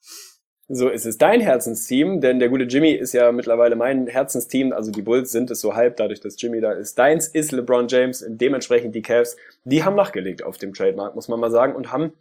So 0.68 0.90
ist 0.90 1.06
es 1.06 1.20
dein 1.20 1.42
Herzensteam, 1.42 2.22
denn 2.22 2.40
der 2.40 2.50
gute 2.50 2.64
Jimmy 2.64 2.94
ist 2.94 3.14
ja 3.14 3.32
mittlerweile 3.32 3.76
mein 3.76 4.08
Herzensteam, 4.08 4.74
also 4.74 4.90
die 4.90 5.04
Bulls 5.04 5.32
sind 5.32 5.52
es 5.52 5.62
so 5.62 5.76
halb, 5.76 5.98
dadurch, 5.98 6.22
dass 6.22 6.42
Jimmy 6.42 6.60
da 6.60 6.72
ist. 6.72 6.98
Deins 6.98 7.28
ist 7.28 7.52
LeBron 7.52 7.88
James 7.88 8.26
dementsprechend 8.28 8.96
die 8.96 9.04
Cavs, 9.04 9.38
die 9.64 9.84
haben 9.84 9.96
nachgelegt 9.96 10.42
auf 10.42 10.58
dem 10.58 10.74
Trademark, 10.74 11.14
muss 11.14 11.28
man 11.28 11.40
mal 11.40 11.52
sagen, 11.52 11.76
und 11.76 11.92
haben, 11.92 12.14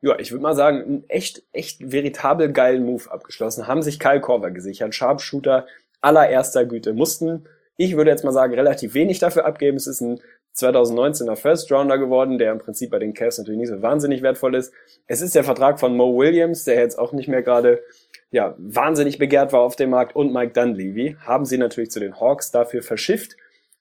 ja, 0.00 0.18
ich 0.18 0.32
würde 0.32 0.42
mal 0.42 0.54
sagen, 0.54 0.82
einen 0.82 1.04
echt, 1.10 1.42
echt 1.52 1.92
veritabel 1.92 2.50
geilen 2.52 2.86
Move 2.86 3.10
abgeschlossen, 3.10 3.66
haben 3.66 3.82
sich 3.82 4.00
Kyle 4.00 4.22
Korver 4.22 4.50
gesichert, 4.50 4.94
Sharpshooter 4.94 5.66
allererster 6.00 6.64
Güte, 6.64 6.94
mussten, 6.94 7.44
ich 7.82 7.96
würde 7.96 8.10
jetzt 8.10 8.24
mal 8.24 8.32
sagen, 8.32 8.52
relativ 8.52 8.92
wenig 8.92 9.20
dafür 9.20 9.46
abgeben. 9.46 9.78
Es 9.78 9.86
ist 9.86 10.02
ein 10.02 10.20
2019er 10.56 11.36
First 11.36 11.70
Rounder 11.72 11.98
geworden, 11.98 12.38
der 12.38 12.52
im 12.52 12.58
Prinzip 12.58 12.90
bei 12.90 12.98
den 12.98 13.14
Cavs 13.14 13.38
natürlich 13.38 13.60
nicht 13.60 13.68
so 13.68 13.82
wahnsinnig 13.82 14.22
wertvoll 14.22 14.54
ist. 14.54 14.72
Es 15.06 15.20
ist 15.20 15.34
der 15.34 15.44
Vertrag 15.44 15.80
von 15.80 15.96
Mo 15.96 16.16
Williams, 16.16 16.64
der 16.64 16.76
jetzt 16.76 16.98
auch 16.98 17.12
nicht 17.12 17.28
mehr 17.28 17.42
gerade 17.42 17.82
ja, 18.30 18.54
wahnsinnig 18.58 19.18
begehrt 19.18 19.52
war 19.52 19.60
auf 19.60 19.76
dem 19.76 19.90
Markt 19.90 20.14
und 20.14 20.32
Mike 20.32 20.52
Dunleavy 20.52 21.16
haben 21.20 21.44
sie 21.44 21.58
natürlich 21.58 21.90
zu 21.90 22.00
den 22.00 22.20
Hawks 22.20 22.50
dafür 22.50 22.82
verschifft. 22.82 23.36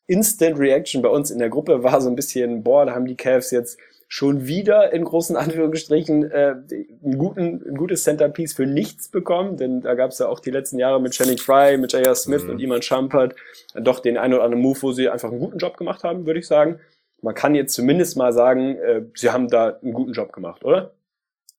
Instant 0.07 0.57
Reaction 0.57 1.03
bei 1.03 1.09
uns 1.09 1.29
in 1.29 1.37
der 1.37 1.49
Gruppe 1.49 1.83
war 1.83 2.01
so 2.01 2.09
ein 2.09 2.15
bisschen, 2.15 2.63
boah, 2.63 2.85
da 2.85 2.95
haben 2.95 3.05
die 3.05 3.15
Cavs 3.15 3.51
jetzt 3.51 3.77
schon 4.11 4.47
wieder 4.47 4.91
in 4.91 5.03
großen 5.03 5.37
Anführungsstrichen 5.37 6.31
äh, 6.31 6.55
einen 7.05 7.17
guten, 7.19 7.61
ein 7.63 7.77
gutes 7.77 8.03
Centerpiece 8.03 8.53
für 8.53 8.65
nichts 8.65 9.07
bekommen, 9.07 9.55
denn 9.55 9.81
da 9.81 9.93
gab 9.93 10.09
es 10.09 10.17
ja 10.17 10.27
auch 10.27 10.39
die 10.39 10.49
letzten 10.49 10.79
Jahre 10.79 10.99
mit 10.99 11.13
Channing 11.13 11.37
Fry, 11.37 11.77
mit 11.77 11.93
J.R. 11.93 12.15
Smith 12.15 12.43
mhm. 12.43 12.49
und 12.49 12.59
Iman 12.59 12.81
Shumpert 12.81 13.35
doch 13.75 13.99
den 13.99 14.17
einen 14.17 14.33
oder 14.33 14.43
anderen 14.43 14.63
Move, 14.63 14.81
wo 14.81 14.91
sie 14.91 15.09
einfach 15.09 15.29
einen 15.29 15.39
guten 15.39 15.59
Job 15.59 15.77
gemacht 15.77 16.03
haben, 16.03 16.25
würde 16.25 16.39
ich 16.39 16.47
sagen. 16.47 16.79
Man 17.21 17.35
kann 17.35 17.53
jetzt 17.53 17.75
zumindest 17.75 18.17
mal 18.17 18.33
sagen, 18.33 18.77
äh, 18.77 19.03
sie 19.13 19.29
haben 19.29 19.47
da 19.47 19.77
einen 19.81 19.93
guten 19.93 20.13
Job 20.13 20.33
gemacht, 20.33 20.65
oder? 20.65 20.95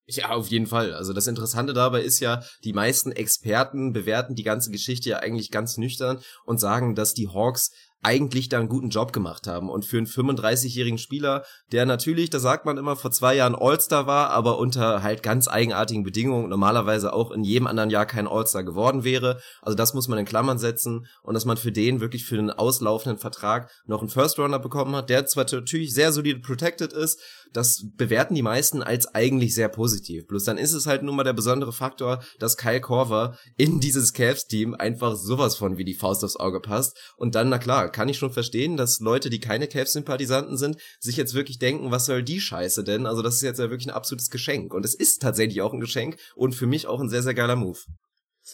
Ja, 0.08 0.30
auf 0.30 0.48
jeden 0.48 0.66
Fall. 0.66 0.92
Also 0.92 1.12
das 1.12 1.28
Interessante 1.28 1.72
dabei 1.72 2.02
ist 2.02 2.18
ja, 2.18 2.42
die 2.64 2.72
meisten 2.72 3.12
Experten 3.12 3.92
bewerten 3.92 4.34
die 4.34 4.42
ganze 4.42 4.72
Geschichte 4.72 5.08
ja 5.08 5.18
eigentlich 5.18 5.52
ganz 5.52 5.76
nüchtern 5.76 6.18
und 6.44 6.58
sagen, 6.58 6.96
dass 6.96 7.14
die 7.14 7.28
Hawks 7.28 7.70
eigentlich 8.02 8.48
da 8.48 8.58
einen 8.58 8.68
guten 8.68 8.88
Job 8.88 9.12
gemacht 9.12 9.46
haben. 9.46 9.68
Und 9.68 9.84
für 9.84 9.98
einen 9.98 10.06
35-jährigen 10.06 10.98
Spieler, 10.98 11.44
der 11.72 11.86
natürlich, 11.86 12.30
da 12.30 12.38
sagt 12.38 12.64
man 12.64 12.78
immer, 12.78 12.96
vor 12.96 13.10
zwei 13.10 13.34
Jahren 13.34 13.54
All-Star 13.54 14.06
war, 14.06 14.30
aber 14.30 14.58
unter 14.58 15.02
halt 15.02 15.22
ganz 15.22 15.48
eigenartigen 15.48 16.02
Bedingungen 16.02 16.48
normalerweise 16.48 17.12
auch 17.12 17.30
in 17.30 17.44
jedem 17.44 17.66
anderen 17.66 17.90
Jahr 17.90 18.06
kein 18.06 18.26
All-Star 18.26 18.64
geworden 18.64 19.04
wäre. 19.04 19.40
Also 19.62 19.76
das 19.76 19.94
muss 19.94 20.08
man 20.08 20.18
in 20.18 20.24
Klammern 20.24 20.58
setzen 20.58 21.06
und 21.22 21.34
dass 21.34 21.44
man 21.44 21.56
für 21.56 21.72
den 21.72 22.00
wirklich 22.00 22.24
für 22.24 22.38
einen 22.38 22.50
auslaufenden 22.50 23.18
Vertrag 23.18 23.70
noch 23.86 24.00
einen 24.00 24.08
First-Runner 24.08 24.58
bekommen 24.58 24.96
hat, 24.96 25.10
der 25.10 25.26
zwar 25.26 25.44
natürlich 25.50 25.92
sehr 25.92 26.12
solide 26.12 26.40
protected 26.40 26.92
ist, 26.92 27.20
das 27.52 27.84
bewerten 27.96 28.34
die 28.34 28.42
meisten 28.42 28.82
als 28.82 29.14
eigentlich 29.14 29.54
sehr 29.54 29.68
positiv. 29.68 30.26
Bloß 30.26 30.44
dann 30.44 30.58
ist 30.58 30.72
es 30.72 30.86
halt 30.86 31.02
nun 31.02 31.16
mal 31.16 31.24
der 31.24 31.32
besondere 31.32 31.72
Faktor, 31.72 32.22
dass 32.38 32.56
Kyle 32.56 32.80
Korver 32.80 33.36
in 33.56 33.80
dieses 33.80 34.12
Cavs-Team 34.12 34.74
einfach 34.74 35.16
sowas 35.16 35.56
von 35.56 35.76
wie 35.76 35.84
die 35.84 35.94
Faust 35.94 36.24
aufs 36.24 36.36
Auge 36.36 36.60
passt. 36.60 36.96
Und 37.16 37.34
dann, 37.34 37.48
na 37.48 37.58
klar, 37.58 37.89
kann 37.90 38.08
ich 38.08 38.18
schon 38.18 38.32
verstehen, 38.32 38.76
dass 38.76 39.00
Leute, 39.00 39.30
die 39.30 39.40
keine 39.40 39.68
Cavs-Sympathisanten 39.68 40.56
sind, 40.56 40.78
sich 40.98 41.16
jetzt 41.16 41.34
wirklich 41.34 41.58
denken, 41.58 41.90
was 41.90 42.06
soll 42.06 42.22
die 42.22 42.40
Scheiße 42.40 42.84
denn? 42.84 43.06
Also 43.06 43.22
das 43.22 43.36
ist 43.36 43.42
jetzt 43.42 43.58
ja 43.58 43.70
wirklich 43.70 43.88
ein 43.88 43.94
absolutes 43.94 44.30
Geschenk. 44.30 44.72
Und 44.72 44.84
es 44.84 44.94
ist 44.94 45.20
tatsächlich 45.20 45.60
auch 45.62 45.72
ein 45.72 45.80
Geschenk 45.80 46.16
und 46.34 46.54
für 46.54 46.66
mich 46.66 46.86
auch 46.86 47.00
ein 47.00 47.08
sehr, 47.08 47.22
sehr 47.22 47.34
geiler 47.34 47.56
Move. 47.56 47.78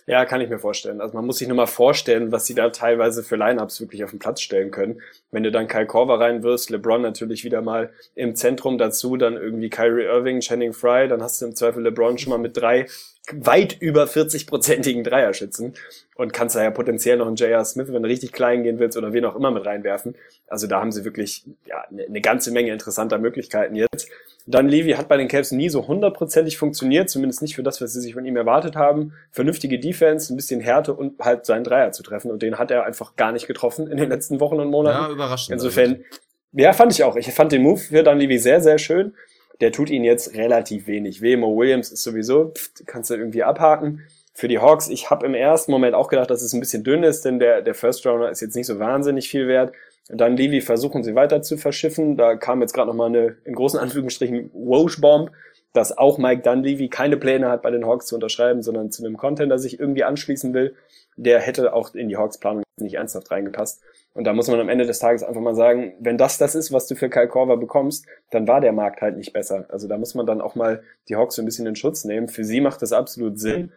Ja, 0.07 0.25
kann 0.25 0.41
ich 0.41 0.49
mir 0.49 0.59
vorstellen. 0.59 1.01
Also 1.01 1.15
man 1.15 1.25
muss 1.25 1.39
sich 1.39 1.49
nur 1.49 1.57
mal 1.57 1.67
vorstellen, 1.67 2.33
was 2.33 2.45
sie 2.45 2.55
da 2.55 2.71
teilweise 2.71 3.23
für 3.23 3.37
Lineups 3.37 3.81
wirklich 3.81 4.05
auf 4.05 4.11
den 4.11 4.19
Platz 4.19 4.41
stellen 4.41 4.71
können. 4.71 5.01
Wenn 5.31 5.43
du 5.43 5.51
dann 5.51 5.69
Kyle 5.69 5.87
Korver 5.87 6.21
reinwirfst, 6.21 6.71
LeBron 6.71 7.01
natürlich 7.01 7.45
wieder 7.45 7.63
mal 7.63 7.93
im 8.15 8.35
Zentrum 8.35 8.79
dazu, 8.79 9.17
dann 9.17 9.37
irgendwie 9.37 9.71
Kyrie 9.71 10.05
Irving, 10.05 10.41
Channing 10.41 10.73
Fry, 10.73 11.09
dann 11.09 11.23
hast 11.23 11.41
du 11.41 11.47
im 11.47 11.55
Zweifel 11.55 11.83
LeBron 11.83 12.19
schon 12.19 12.31
mal 12.31 12.39
mit 12.39 12.57
drei 12.57 12.87
weit 13.33 13.77
über 13.81 14.05
40-prozentigen 14.05 15.03
Dreierschützen 15.03 15.75
und 16.15 16.33
kannst 16.33 16.55
da 16.55 16.63
ja 16.63 16.71
potenziell 16.71 17.17
noch 17.17 17.27
einen 17.27 17.37
J.R. 17.37 17.65
Smith, 17.65 17.89
wenn 17.93 18.03
du 18.03 18.09
richtig 18.09 18.33
klein 18.33 18.63
gehen 18.63 18.79
willst 18.79 18.97
oder 18.97 19.13
wen 19.13 19.25
auch 19.25 19.35
immer 19.35 19.51
mit 19.51 19.67
reinwerfen. 19.67 20.15
Also 20.47 20.67
da 20.67 20.81
haben 20.81 20.93
sie 20.93 21.05
wirklich 21.05 21.45
ja, 21.67 21.85
eine, 21.91 22.05
eine 22.05 22.21
ganze 22.21 22.53
Menge 22.53 22.73
interessanter 22.73 23.19
Möglichkeiten 23.19 23.75
jetzt. 23.75 24.09
Dann 24.47 24.69
Levy 24.69 24.93
hat 24.93 25.09
bei 25.09 25.17
den 25.17 25.27
Cavs 25.27 25.51
nie 25.51 25.69
so 25.69 25.89
hundertprozentig 25.89 26.57
funktioniert, 26.57 27.11
zumindest 27.11 27.43
nicht 27.43 27.57
für 27.57 27.65
das, 27.65 27.81
was 27.81 27.93
sie 27.93 28.01
sich 28.01 28.15
von 28.15 28.25
ihm 28.25 28.37
erwartet 28.37 28.77
haben. 28.77 29.13
Vernünftige 29.33 29.81
Defense, 29.81 30.33
ein 30.33 30.37
bisschen 30.37 30.61
Härte 30.61 30.95
und 30.95 31.19
halt 31.19 31.47
seinen 31.47 31.65
Dreier 31.65 31.91
zu 31.91 32.05
treffen. 32.05 32.31
Und 32.31 32.43
den 32.43 32.59
hat 32.59 32.71
er 32.71 32.85
einfach 32.85 33.17
gar 33.17 33.33
nicht 33.33 33.49
getroffen 33.49 33.91
in 33.91 33.97
den 33.97 34.09
letzten 34.09 34.39
Wochen 34.39 34.61
und 34.61 34.71
Monaten. 34.71 35.03
Ja, 35.03 35.11
überraschend. 35.11 35.53
Insofern, 35.53 36.05
ja, 36.53 36.73
fand 36.73 36.93
ich 36.93 37.03
auch. 37.03 37.17
Ich 37.17 37.33
fand 37.33 37.51
den 37.51 37.63
Move 37.63 37.81
für 37.81 38.05
Dan 38.05 38.21
Levy 38.21 38.39
sehr, 38.39 38.61
sehr 38.61 38.79
schön. 38.79 39.15
Der 39.61 39.73
tut 39.73 39.91
ihn 39.91 40.05
jetzt 40.05 40.35
relativ 40.35 40.87
wenig 40.87 41.23
weh. 41.23 41.37
Mo 41.37 41.57
Williams 41.57 41.91
ist 41.91 42.03
sowieso, 42.03 42.53
pff, 42.57 42.71
kannst 42.87 43.11
du 43.11 43.15
irgendwie 43.15 43.43
abhaken. 43.43 44.03
Für 44.35 44.49
die 44.49 44.59
Hawks, 44.59 44.89
ich 44.89 45.09
habe 45.09 45.25
im 45.25 45.35
ersten 45.35 45.73
Moment 45.73 45.95
auch 45.95 46.09
gedacht, 46.09 46.31
dass 46.31 46.43
es 46.43 46.53
ein 46.53 46.61
bisschen 46.61 46.85
dünn 46.85 47.03
ist, 47.03 47.25
denn 47.25 47.39
der, 47.39 47.63
der 47.63 47.75
First 47.75 48.07
Rounder 48.07 48.31
ist 48.31 48.43
jetzt 48.43 48.55
nicht 48.55 48.67
so 48.67 48.79
wahnsinnig 48.79 49.31
viel 49.31 49.49
wert. 49.49 49.73
Dann 50.09 50.37
Levy 50.37 50.61
versuchen 50.61 51.03
sie 51.03 51.15
weiter 51.15 51.43
zu 51.43 51.57
verschiffen. 51.57 52.17
Da 52.17 52.37
kam 52.37 52.61
jetzt 52.61 52.75
gerade 52.75 52.89
nochmal 52.89 53.09
eine, 53.09 53.37
in 53.45 53.55
großen 53.55 53.81
Anführungsstrichen, 53.81 54.51
Woj-Bomb, 54.53 55.31
dass 55.77 55.97
auch 55.97 56.17
Mike 56.17 56.43
Dunleavy 56.43 56.89
keine 56.89 57.17
Pläne 57.17 57.51
hat, 57.51 57.63
bei 57.63 57.71
den 57.71 57.87
Hawks 57.87 58.07
zu 58.07 58.15
unterschreiben, 58.15 58.63
sondern 58.63 58.91
zu 58.91 59.05
einem 59.05 59.17
Contender 59.17 59.59
sich 59.59 59.79
irgendwie 59.79 60.05
anschließen 60.05 60.55
will. 60.55 60.75
Der 61.17 61.41
hätte 61.41 61.73
auch 61.75 61.95
in 61.95 62.09
die 62.09 62.17
Hawks-Planung 62.17 62.63
nicht 62.79 62.95
ernsthaft 62.95 63.31
reingepasst. 63.31 63.83
Und 64.15 64.25
da 64.25 64.33
muss 64.33 64.49
man 64.49 64.59
am 64.61 64.71
Ende 64.71 64.87
des 64.87 64.99
Tages 64.99 65.23
einfach 65.23 65.41
mal 65.41 65.55
sagen, 65.55 65.95
wenn 66.01 66.17
das 66.17 66.39
das 66.39 66.55
ist, 66.55 66.73
was 66.73 66.87
du 66.87 66.95
für 66.95 67.11
Kyle 67.11 67.29
Korver 67.29 67.59
bekommst, 67.59 68.07
dann 68.31 68.49
war 68.49 68.63
der 68.63 68.73
Markt 68.73 69.03
halt 69.03 69.17
nicht 69.17 69.35
besser. 69.35 69.67
Also 69.69 69.89
da 69.89 69.99
muss 69.99 70.15
man 70.15 70.27
dann 70.27 70.41
auch 70.41 70.55
mal 70.55 70.83
die 71.09 71.17
Hawks 71.17 71.37
so 71.37 71.43
ein 71.43 71.45
bisschen 71.45 71.67
in 71.67 71.77
Schutz 71.77 72.05
nehmen. 72.05 72.29
Für 72.29 72.45
sie 72.45 72.63
macht 72.63 72.81
das 72.81 72.93
absolut 72.93 73.39
Sinn. 73.39 73.73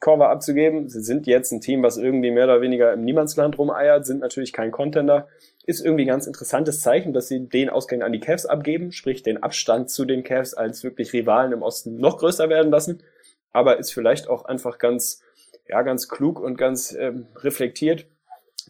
Korver 0.00 0.28
abzugeben. 0.28 0.88
Sie 0.88 1.02
sind 1.02 1.26
jetzt 1.26 1.52
ein 1.52 1.60
Team, 1.60 1.82
was 1.82 1.96
irgendwie 1.96 2.30
mehr 2.30 2.44
oder 2.44 2.60
weniger 2.60 2.92
im 2.92 3.04
Niemandsland 3.04 3.58
rumeiert, 3.58 4.04
sind 4.04 4.20
natürlich 4.20 4.52
kein 4.52 4.70
Contender. 4.70 5.28
Ist 5.64 5.84
irgendwie 5.84 6.04
ganz 6.04 6.26
interessantes 6.26 6.80
Zeichen, 6.80 7.12
dass 7.12 7.28
sie 7.28 7.48
den 7.48 7.70
Ausgang 7.70 8.02
an 8.02 8.12
die 8.12 8.20
Cavs 8.20 8.46
abgeben, 8.46 8.92
sprich 8.92 9.22
den 9.22 9.42
Abstand 9.42 9.90
zu 9.90 10.04
den 10.04 10.24
Cavs 10.24 10.54
als 10.54 10.84
wirklich 10.84 11.12
Rivalen 11.12 11.52
im 11.52 11.62
Osten 11.62 11.96
noch 11.96 12.18
größer 12.18 12.48
werden 12.48 12.70
lassen. 12.70 13.02
Aber 13.52 13.78
ist 13.78 13.92
vielleicht 13.92 14.28
auch 14.28 14.44
einfach 14.44 14.78
ganz, 14.78 15.22
ja, 15.68 15.82
ganz 15.82 16.08
klug 16.08 16.40
und 16.40 16.56
ganz 16.56 16.94
ähm, 16.98 17.28
reflektiert, 17.36 18.06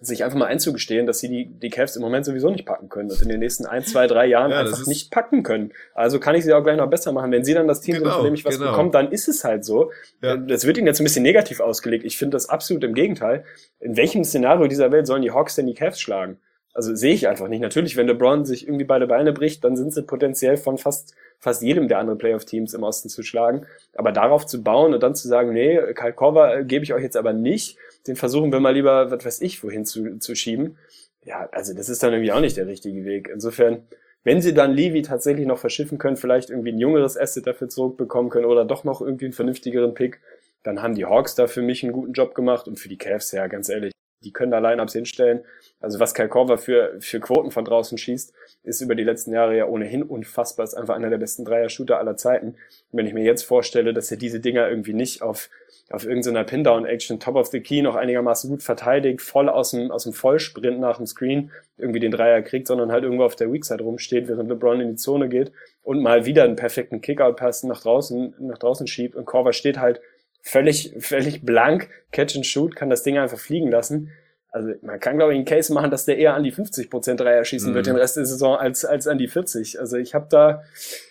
sich 0.03 0.25
einfach 0.25 0.37
mal 0.37 0.47
einzugestehen, 0.47 1.07
dass 1.07 1.21
sie 1.21 1.29
die, 1.29 1.47
die 1.47 1.71
Cavs 1.71 1.97
im 1.97 2.03
Moment 2.03 2.25
sowieso 2.25 2.51
nicht 2.51 2.67
packen 2.67 2.89
können 2.89 3.11
und 3.11 3.23
in 3.23 3.29
den 3.29 3.41
nächsten 3.41 3.67
ein, 3.67 3.85
zwei, 3.85 4.07
drei 4.07 4.27
Jahren 4.27 4.51
ja, 4.51 4.61
einfach 4.61 4.87
nicht 4.87 5.11
packen 5.11 5.43
können. 5.43 5.73
Also 5.95 6.19
kann 6.19 6.35
ich 6.35 6.45
sie 6.45 6.53
auch 6.53 6.63
gleich 6.63 6.77
noch 6.77 6.91
besser 6.91 7.13
machen. 7.13 7.31
Wenn 7.31 7.45
sie 7.45 7.55
dann 7.55 7.69
das 7.69 7.81
Team 7.81 7.97
genau, 7.97 8.07
sind, 8.07 8.15
von 8.17 8.25
dem 8.25 8.35
ich 8.35 8.45
was 8.45 8.59
genau. 8.59 8.71
bekomme, 8.71 8.91
dann 8.91 9.13
ist 9.13 9.29
es 9.29 9.45
halt 9.45 9.65
so. 9.65 9.93
Ja. 10.21 10.37
Das 10.37 10.67
wird 10.67 10.79
ihnen 10.79 10.87
jetzt 10.87 11.01
ein 11.01 11.05
bisschen 11.05 11.23
negativ 11.23 11.61
ausgelegt. 11.61 12.05
Ich 12.05 12.17
finde 12.19 12.37
das 12.37 12.49
absolut 12.49 12.85
im 12.85 12.95
Gegenteil. 12.95 13.45
In 13.81 13.97
welchem 13.97 14.25
Szenario 14.25 14.67
dieser 14.67 14.93
Welt 14.93 15.07
sollen 15.07 15.23
die 15.23 15.31
Hawks 15.31 15.55
denn 15.55 15.67
die 15.67 15.75
Cavs 15.75 16.01
schlagen? 16.01 16.39
Also 16.75 16.95
sehe 16.95 17.13
ich 17.13 17.29
einfach 17.29 17.49
nicht. 17.49 17.61
Natürlich, 17.61 17.97
wenn 17.97 18.07
LeBron 18.07 18.45
sich 18.45 18.67
irgendwie 18.67 18.85
beide 18.85 19.07
Beine 19.07 19.33
bricht, 19.33 19.63
dann 19.63 19.77
sind 19.77 19.93
sie 19.93 20.03
potenziell 20.03 20.57
von 20.57 20.79
fast, 20.79 21.15
fast 21.39 21.63
jedem 21.63 21.87
der 21.87 21.99
anderen 21.99 22.19
Playoff-Teams 22.19 22.73
im 22.73 22.83
Osten 22.83 23.11
zu 23.11 23.23
schlagen. 23.23 23.67
Aber 23.95 24.11
darauf 24.11 24.47
zu 24.47 24.63
bauen 24.63 24.95
und 24.95 25.03
dann 25.03 25.15
zu 25.15 25.29
sagen, 25.29 25.53
nee, 25.53 25.79
Kyle 25.95 26.15
Korver 26.15 26.57
äh, 26.57 26.65
gebe 26.65 26.85
ich 26.85 26.95
euch 26.95 27.03
jetzt 27.03 27.17
aber 27.17 27.35
nicht, 27.35 27.77
den 28.07 28.17
versuchen 28.17 28.53
wir 28.53 28.61
mal 28.61 28.75
lieber, 28.75 29.11
was 29.11 29.25
weiß 29.25 29.41
ich, 29.43 29.63
wohin 29.63 29.85
zu, 29.85 30.19
zu 30.19 30.35
schieben. 30.35 30.77
Ja, 31.25 31.49
also 31.53 31.75
das 31.75 31.89
ist 31.89 32.03
dann 32.03 32.13
irgendwie 32.13 32.33
auch 32.33 32.41
nicht 32.41 32.57
der 32.57 32.67
richtige 32.67 33.05
Weg. 33.05 33.31
Insofern, 33.33 33.85
wenn 34.25 34.43
sie 34.43 34.55
dann 34.55 34.73
Levy 34.73 35.03
tatsächlich 35.03 35.47
noch 35.47 35.59
verschiffen 35.59 35.99
können, 35.99 36.17
vielleicht 36.17 36.51
irgendwie 36.51 36.73
ein 36.73 36.79
jüngeres 36.79 37.17
Asset 37.17 37.47
dafür 37.47 37.69
zurückbekommen 37.69 38.31
können 38.31 38.47
oder 38.47 38.65
doch 38.65 38.85
noch 38.85 39.01
irgendwie 39.01 39.27
einen 39.27 39.35
vernünftigeren 39.35 39.95
Pick, 39.95 40.21
dann 40.63 40.83
haben 40.83 40.95
die 40.95 41.07
Hawks 41.07 41.35
da 41.35 41.47
für 41.47 41.63
mich 41.63 41.83
einen 41.83 41.93
guten 41.93 42.13
Job 42.13 42.35
gemacht 42.35 42.69
und 42.69 42.79
für 42.79 42.89
die 42.89 42.99
Cavs, 42.99 43.33
ja, 43.33 43.47
ganz 43.47 43.69
ehrlich, 43.69 43.93
die 44.23 44.33
können 44.33 44.53
da 44.53 44.59
Lineups 44.59 44.93
hinstellen. 44.93 45.45
Also 45.83 46.01
was 46.01 46.15
Kyle 46.15 46.29
Korver 46.29 46.59
für, 46.59 46.97
für 47.01 47.21
Quoten 47.21 47.51
von 47.51 47.65
draußen 47.65 47.99
schießt, 47.99 48.33
ist 48.65 48.81
über 48.81 48.95
die 48.95 49.05
letzten 49.05 49.33
Jahre 49.33 49.57
ja 49.57 49.67
ohnehin 49.67 50.03
unfassbar, 50.03 50.65
ist 50.65 50.75
einfach 50.75 50.95
einer 50.95 51.11
der 51.11 51.19
besten 51.19 51.45
Dreier-Shooter 51.45 51.99
aller 51.99 52.17
Zeiten. 52.17 52.49
Und 52.49 52.57
wenn 52.93 53.07
ich 53.07 53.15
mir 53.15 53.25
jetzt 53.25 53.43
vorstelle, 53.43 53.93
dass 53.93 54.11
er 54.11 54.17
diese 54.17 54.41
Dinger 54.41 54.69
irgendwie 54.69 54.95
nicht 54.95 55.23
auf 55.23 55.49
auf 55.93 56.07
irgendeiner 56.07 56.45
Pin-Down-Action 56.45 57.21
top 57.21 57.37
of 57.37 57.49
the 57.49 57.61
key 57.61 57.83
noch 57.83 57.97
einigermaßen 57.97 58.49
gut 58.49 58.63
verteidigt, 58.63 59.21
voll 59.21 59.49
aus 59.49 59.73
dem, 59.73 59.91
aus 59.91 60.05
dem 60.05 60.15
Vollsprint 60.15 60.81
nach 60.81 60.97
dem 60.97 61.07
Screen 61.07 61.51
irgendwie 61.77 62.01
den 62.01 62.11
Dreier 62.11 62.41
kriegt, 62.41 62.67
sondern 62.67 62.91
halt 62.91 63.05
irgendwo 63.05 63.25
auf 63.25 63.37
der 63.37 63.53
Weakside 63.53 63.83
rumsteht, 63.83 64.27
während 64.27 64.49
LeBron 64.49 64.81
in 64.81 64.89
die 64.91 64.97
Zone 64.97 65.29
geht 65.29 65.53
und 65.83 66.01
mal 66.01 66.25
wieder 66.25 66.45
einen 66.45 66.57
perfekten 66.57 67.03
Kickout-Pass 67.03 67.65
nach 67.65 67.83
draußen, 67.83 68.35
nach 68.41 68.59
draußen 68.59 68.87
schiebt 68.87 69.15
und 69.17 69.27
Korver 69.27 69.53
steht 69.53 69.79
halt 69.79 70.01
völlig, 70.41 70.95
völlig 70.99 71.43
blank, 71.45 71.91
Catch 72.11 72.37
and 72.37 72.47
Shoot, 72.47 72.75
kann 72.75 72.89
das 72.89 73.03
Ding 73.03 73.19
einfach 73.19 73.39
fliegen 73.39 73.71
lassen 73.71 74.11
also 74.53 74.71
man 74.83 75.01
kann, 75.01 75.17
glaube 75.17 75.33
ich, 75.33 75.37
einen 75.37 75.47
Case 75.47 75.73
machen, 75.73 75.91
dass 75.91 76.05
der 76.05 76.19
eher 76.19 76.35
an 76.35 76.43
die 76.43 76.53
50 76.53 76.91
Prozent 76.91 77.21
Dreier 77.21 77.45
schießen 77.45 77.71
mhm. 77.71 77.75
wird 77.75 77.87
den 77.87 77.97
Rest 77.97 78.19
der 78.19 78.27
Saison 78.27 78.57
als, 78.57 78.85
als 78.85 79.09
an 79.09 79.17
die 79.17 79.29
40. 79.29 79.81
Also 79.81 79.97
ich 79.97 80.15
habe 80.15 80.27
da 80.29 80.63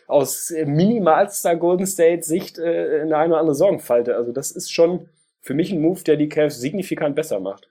aus 0.08 0.54
minimalster 0.66 1.56
Golden 1.56 1.88
State 1.88 2.24
Sicht 2.24 2.60
äh, 2.60 3.02
eine 3.02 3.18
eine 3.18 3.34
oder 3.34 3.40
andere 3.40 3.56
Sorgenfalte. 3.56 4.16
Also 4.16 4.32
das 4.32 4.52
ist 4.52 4.72
schon 4.72 5.10
für 5.42 5.56
mich 5.56 5.72
ein 5.72 5.82
Move, 5.82 6.04
der 6.04 6.18
die 6.18 6.30
Cavs 6.30 6.60
signifikant 6.60 7.16
besser 7.16 7.40
macht. 7.40 7.71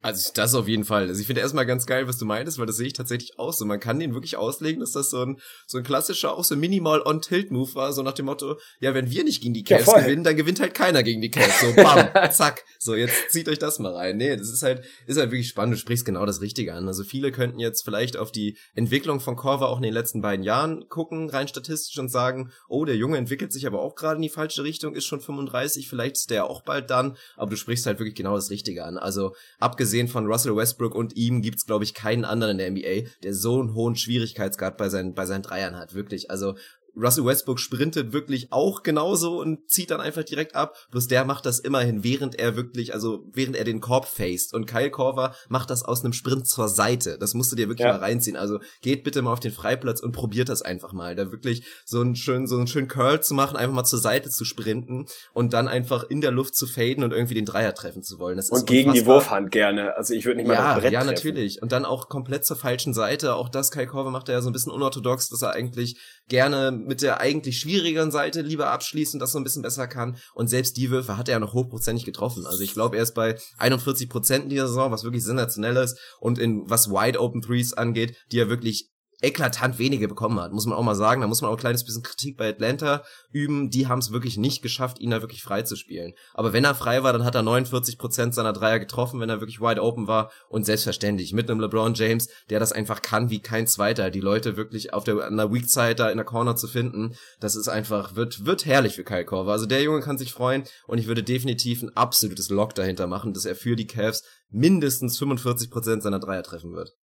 Also 0.00 0.30
das 0.32 0.54
auf 0.54 0.68
jeden 0.68 0.84
Fall. 0.84 1.08
Also 1.08 1.20
ich 1.20 1.26
finde 1.26 1.42
erstmal 1.42 1.66
ganz 1.66 1.84
geil, 1.84 2.06
was 2.06 2.18
du 2.18 2.24
meintest, 2.24 2.58
weil 2.58 2.66
das 2.66 2.76
sehe 2.76 2.86
ich 2.86 2.92
tatsächlich 2.92 3.36
aus. 3.36 3.58
So 3.58 3.64
man 3.64 3.80
kann 3.80 3.98
den 3.98 4.14
wirklich 4.14 4.36
auslegen, 4.36 4.78
dass 4.78 4.92
das 4.92 5.10
so 5.10 5.24
ein 5.24 5.40
so 5.66 5.78
ein 5.78 5.84
klassischer 5.84 6.36
auch 6.36 6.44
so 6.44 6.54
minimal 6.54 7.02
on 7.02 7.20
tilt 7.20 7.50
Move 7.50 7.74
war, 7.74 7.92
so 7.92 8.02
nach 8.02 8.12
dem 8.12 8.26
Motto, 8.26 8.58
ja, 8.78 8.94
wenn 8.94 9.10
wir 9.10 9.24
nicht 9.24 9.42
gegen 9.42 9.54
die 9.54 9.64
Cavs 9.64 9.86
ja, 9.86 10.00
gewinnen, 10.00 10.22
dann 10.22 10.36
gewinnt 10.36 10.60
halt 10.60 10.74
keiner 10.74 11.02
gegen 11.02 11.20
die 11.20 11.32
Cavs. 11.32 11.60
So 11.60 11.74
bam, 11.74 12.10
zack. 12.30 12.64
So 12.78 12.94
jetzt 12.94 13.30
zieht 13.30 13.48
euch 13.48 13.58
das 13.58 13.80
mal 13.80 13.92
rein. 13.92 14.18
Nee, 14.18 14.36
das 14.36 14.50
ist 14.50 14.62
halt 14.62 14.84
ist 15.06 15.18
halt 15.18 15.32
wirklich 15.32 15.48
spannend, 15.48 15.74
du 15.74 15.78
sprichst 15.78 16.04
genau 16.04 16.24
das 16.26 16.40
richtige 16.40 16.74
an. 16.74 16.86
Also 16.86 17.02
viele 17.02 17.32
könnten 17.32 17.58
jetzt 17.58 17.82
vielleicht 17.82 18.16
auf 18.16 18.30
die 18.30 18.56
Entwicklung 18.74 19.18
von 19.18 19.34
Corva 19.34 19.66
auch 19.66 19.78
in 19.78 19.82
den 19.82 19.94
letzten 19.94 20.22
beiden 20.22 20.44
Jahren 20.44 20.88
gucken, 20.88 21.28
rein 21.28 21.48
statistisch 21.48 21.98
und 21.98 22.08
sagen, 22.08 22.52
oh, 22.68 22.84
der 22.84 22.96
Junge 22.96 23.18
entwickelt 23.18 23.52
sich 23.52 23.66
aber 23.66 23.80
auch 23.80 23.96
gerade 23.96 24.16
in 24.16 24.22
die 24.22 24.28
falsche 24.28 24.62
Richtung, 24.62 24.94
ist 24.94 25.06
schon 25.06 25.20
35, 25.20 25.88
vielleicht 25.88 26.16
ist 26.16 26.30
der 26.30 26.44
auch 26.44 26.62
bald 26.62 26.88
dann, 26.90 27.16
aber 27.36 27.50
du 27.50 27.56
sprichst 27.56 27.84
halt 27.86 27.98
wirklich 27.98 28.14
genau 28.14 28.36
das 28.36 28.50
richtige 28.50 28.84
an. 28.84 28.96
Also 28.96 29.34
abgesehen 29.58 29.87
abgesehen 29.88 30.08
von 30.08 30.26
Russell 30.26 30.54
Westbrook 30.54 30.94
und 30.94 31.16
ihm 31.16 31.40
gibt's 31.40 31.64
glaube 31.64 31.82
ich 31.82 31.94
keinen 31.94 32.26
anderen 32.26 32.58
in 32.58 32.58
der 32.58 32.70
NBA, 32.70 33.10
der 33.22 33.32
so 33.32 33.58
einen 33.58 33.72
hohen 33.72 33.96
Schwierigkeitsgrad 33.96 34.76
bei 34.76 34.90
seinen 34.90 35.14
bei 35.14 35.24
seinen 35.24 35.40
Dreiern 35.40 35.76
hat, 35.76 35.94
wirklich. 35.94 36.30
Also 36.30 36.56
Russell 36.98 37.24
Westbrook 37.24 37.60
sprintet 37.60 38.12
wirklich 38.12 38.52
auch 38.52 38.82
genauso 38.82 39.40
und 39.40 39.70
zieht 39.70 39.90
dann 39.90 40.00
einfach 40.00 40.24
direkt 40.24 40.54
ab. 40.54 40.76
Bloß 40.90 41.06
der 41.08 41.24
macht 41.24 41.46
das 41.46 41.60
immerhin, 41.60 42.04
während 42.04 42.38
er 42.38 42.56
wirklich, 42.56 42.92
also 42.92 43.24
während 43.32 43.56
er 43.56 43.64
den 43.64 43.80
Korb 43.80 44.06
faced. 44.06 44.52
Und 44.52 44.66
Kyle 44.66 44.90
Korver 44.90 45.34
macht 45.48 45.70
das 45.70 45.84
aus 45.84 46.04
einem 46.04 46.12
Sprint 46.12 46.46
zur 46.46 46.68
Seite. 46.68 47.18
Das 47.18 47.34
musst 47.34 47.52
du 47.52 47.56
dir 47.56 47.68
wirklich 47.68 47.86
ja. 47.86 47.92
mal 47.92 48.00
reinziehen. 48.00 48.36
Also 48.36 48.58
geht 48.82 49.04
bitte 49.04 49.22
mal 49.22 49.32
auf 49.32 49.40
den 49.40 49.52
Freiplatz 49.52 50.00
und 50.00 50.12
probiert 50.12 50.48
das 50.48 50.62
einfach 50.62 50.92
mal. 50.92 51.14
Da 51.14 51.30
wirklich 51.30 51.64
so 51.84 52.00
einen 52.00 52.16
schönen, 52.16 52.46
so 52.46 52.56
einen 52.56 52.66
schönen 52.66 52.88
Curl 52.88 53.22
zu 53.22 53.34
machen, 53.34 53.56
einfach 53.56 53.74
mal 53.74 53.84
zur 53.84 53.98
Seite 53.98 54.30
zu 54.30 54.44
sprinten 54.44 55.06
und 55.32 55.52
dann 55.52 55.68
einfach 55.68 56.04
in 56.04 56.20
der 56.20 56.30
Luft 56.30 56.56
zu 56.56 56.66
faden 56.66 57.04
und 57.04 57.12
irgendwie 57.12 57.34
den 57.34 57.44
Dreier 57.44 57.74
treffen 57.74 58.02
zu 58.02 58.18
wollen. 58.18 58.36
Das 58.36 58.50
und 58.50 58.66
gegen 58.66 58.92
die 58.92 59.06
Wurfhand 59.06 59.50
gerne. 59.50 59.96
Also 59.96 60.14
ich 60.14 60.24
würde 60.24 60.38
nicht 60.38 60.46
mal 60.46 60.54
ja, 60.54 60.74
das 60.74 60.82
Brett 60.82 60.92
Ja, 60.92 61.00
treffen. 61.00 61.14
natürlich. 61.14 61.62
Und 61.62 61.72
dann 61.72 61.84
auch 61.84 62.08
komplett 62.08 62.44
zur 62.44 62.56
falschen 62.56 62.94
Seite. 62.94 63.34
Auch 63.34 63.48
das 63.48 63.70
Kyle 63.70 63.86
Korver 63.86 64.10
macht 64.10 64.28
er 64.28 64.36
ja 64.36 64.42
so 64.42 64.50
ein 64.50 64.52
bisschen 64.52 64.72
unorthodox, 64.72 65.28
dass 65.28 65.42
er 65.42 65.52
eigentlich 65.52 65.98
gerne 66.28 66.70
mit 66.70 67.02
der 67.02 67.20
eigentlich 67.20 67.58
schwierigeren 67.58 68.10
Seite 68.10 68.42
lieber 68.42 68.70
abschließt 68.70 69.14
und 69.14 69.20
das 69.20 69.32
so 69.32 69.38
ein 69.38 69.44
bisschen 69.44 69.62
besser 69.62 69.86
kann. 69.86 70.16
Und 70.34 70.48
selbst 70.48 70.76
die 70.76 70.90
Würfe 70.90 71.16
hat 71.16 71.28
er 71.28 71.32
ja 71.32 71.38
noch 71.40 71.54
hochprozentig 71.54 72.04
getroffen. 72.04 72.46
Also 72.46 72.62
ich 72.62 72.72
glaube, 72.72 72.96
er 72.96 73.02
ist 73.02 73.14
bei 73.14 73.38
41 73.58 74.08
Prozent 74.08 74.44
in 74.44 74.50
dieser 74.50 74.68
Saison, 74.68 74.92
was 74.92 75.04
wirklich 75.04 75.24
sensationell 75.24 75.76
ist. 75.76 75.98
Und 76.20 76.38
in 76.38 76.68
was 76.68 76.90
Wide 76.90 77.20
Open 77.20 77.42
Threes 77.42 77.72
angeht, 77.72 78.16
die 78.30 78.38
er 78.38 78.48
wirklich 78.48 78.90
eklatant 79.20 79.78
wenige 79.78 80.06
bekommen 80.06 80.38
hat, 80.40 80.52
muss 80.52 80.66
man 80.66 80.78
auch 80.78 80.82
mal 80.82 80.94
sagen. 80.94 81.20
Da 81.20 81.26
muss 81.26 81.42
man 81.42 81.50
auch 81.50 81.56
ein 81.56 81.60
kleines 81.60 81.84
bisschen 81.84 82.02
Kritik 82.02 82.36
bei 82.36 82.48
Atlanta 82.48 83.02
üben. 83.32 83.70
Die 83.70 83.88
haben 83.88 83.98
es 83.98 84.12
wirklich 84.12 84.36
nicht 84.36 84.62
geschafft, 84.62 85.00
ihn 85.00 85.10
da 85.10 85.20
wirklich 85.20 85.42
frei 85.42 85.62
zu 85.62 85.74
spielen. 85.74 86.12
Aber 86.34 86.52
wenn 86.52 86.64
er 86.64 86.74
frei 86.74 87.02
war, 87.02 87.12
dann 87.12 87.24
hat 87.24 87.34
er 87.34 87.42
49 87.42 87.98
Prozent 87.98 88.34
seiner 88.34 88.52
Dreier 88.52 88.78
getroffen, 88.78 89.20
wenn 89.20 89.28
er 89.28 89.40
wirklich 89.40 89.60
wide 89.60 89.82
open 89.82 90.06
war. 90.06 90.30
Und 90.48 90.66
selbstverständlich 90.66 91.32
mit 91.32 91.50
einem 91.50 91.60
LeBron 91.60 91.94
James, 91.94 92.28
der 92.48 92.60
das 92.60 92.72
einfach 92.72 93.02
kann 93.02 93.30
wie 93.30 93.40
kein 93.40 93.66
Zweiter. 93.66 94.10
Die 94.10 94.20
Leute 94.20 94.56
wirklich 94.56 94.92
auf 94.92 95.04
der, 95.04 95.24
an 95.24 95.36
der 95.36 95.52
Weak 95.52 95.68
Side 95.68 95.96
da 95.96 96.10
in 96.10 96.16
der 96.16 96.26
Corner 96.26 96.54
zu 96.54 96.68
finden, 96.68 97.14
das 97.40 97.56
ist 97.56 97.68
einfach, 97.68 98.14
wird, 98.14 98.46
wird 98.46 98.66
herrlich 98.66 98.94
für 98.94 99.04
Kyle 99.04 99.24
Korver. 99.24 99.52
Also 99.52 99.66
der 99.66 99.82
Junge 99.82 100.00
kann 100.00 100.18
sich 100.18 100.32
freuen 100.32 100.64
und 100.86 100.98
ich 100.98 101.06
würde 101.06 101.22
definitiv 101.22 101.82
ein 101.82 101.96
absolutes 101.96 102.50
Lock 102.50 102.74
dahinter 102.74 103.06
machen, 103.06 103.32
dass 103.32 103.44
er 103.44 103.56
für 103.56 103.74
die 103.74 103.86
Cavs 103.86 104.22
mindestens 104.50 105.18
45 105.18 105.70
Prozent 105.70 106.02
seiner 106.02 106.20
Dreier 106.20 106.42
treffen 106.42 106.72
wird 106.72 106.94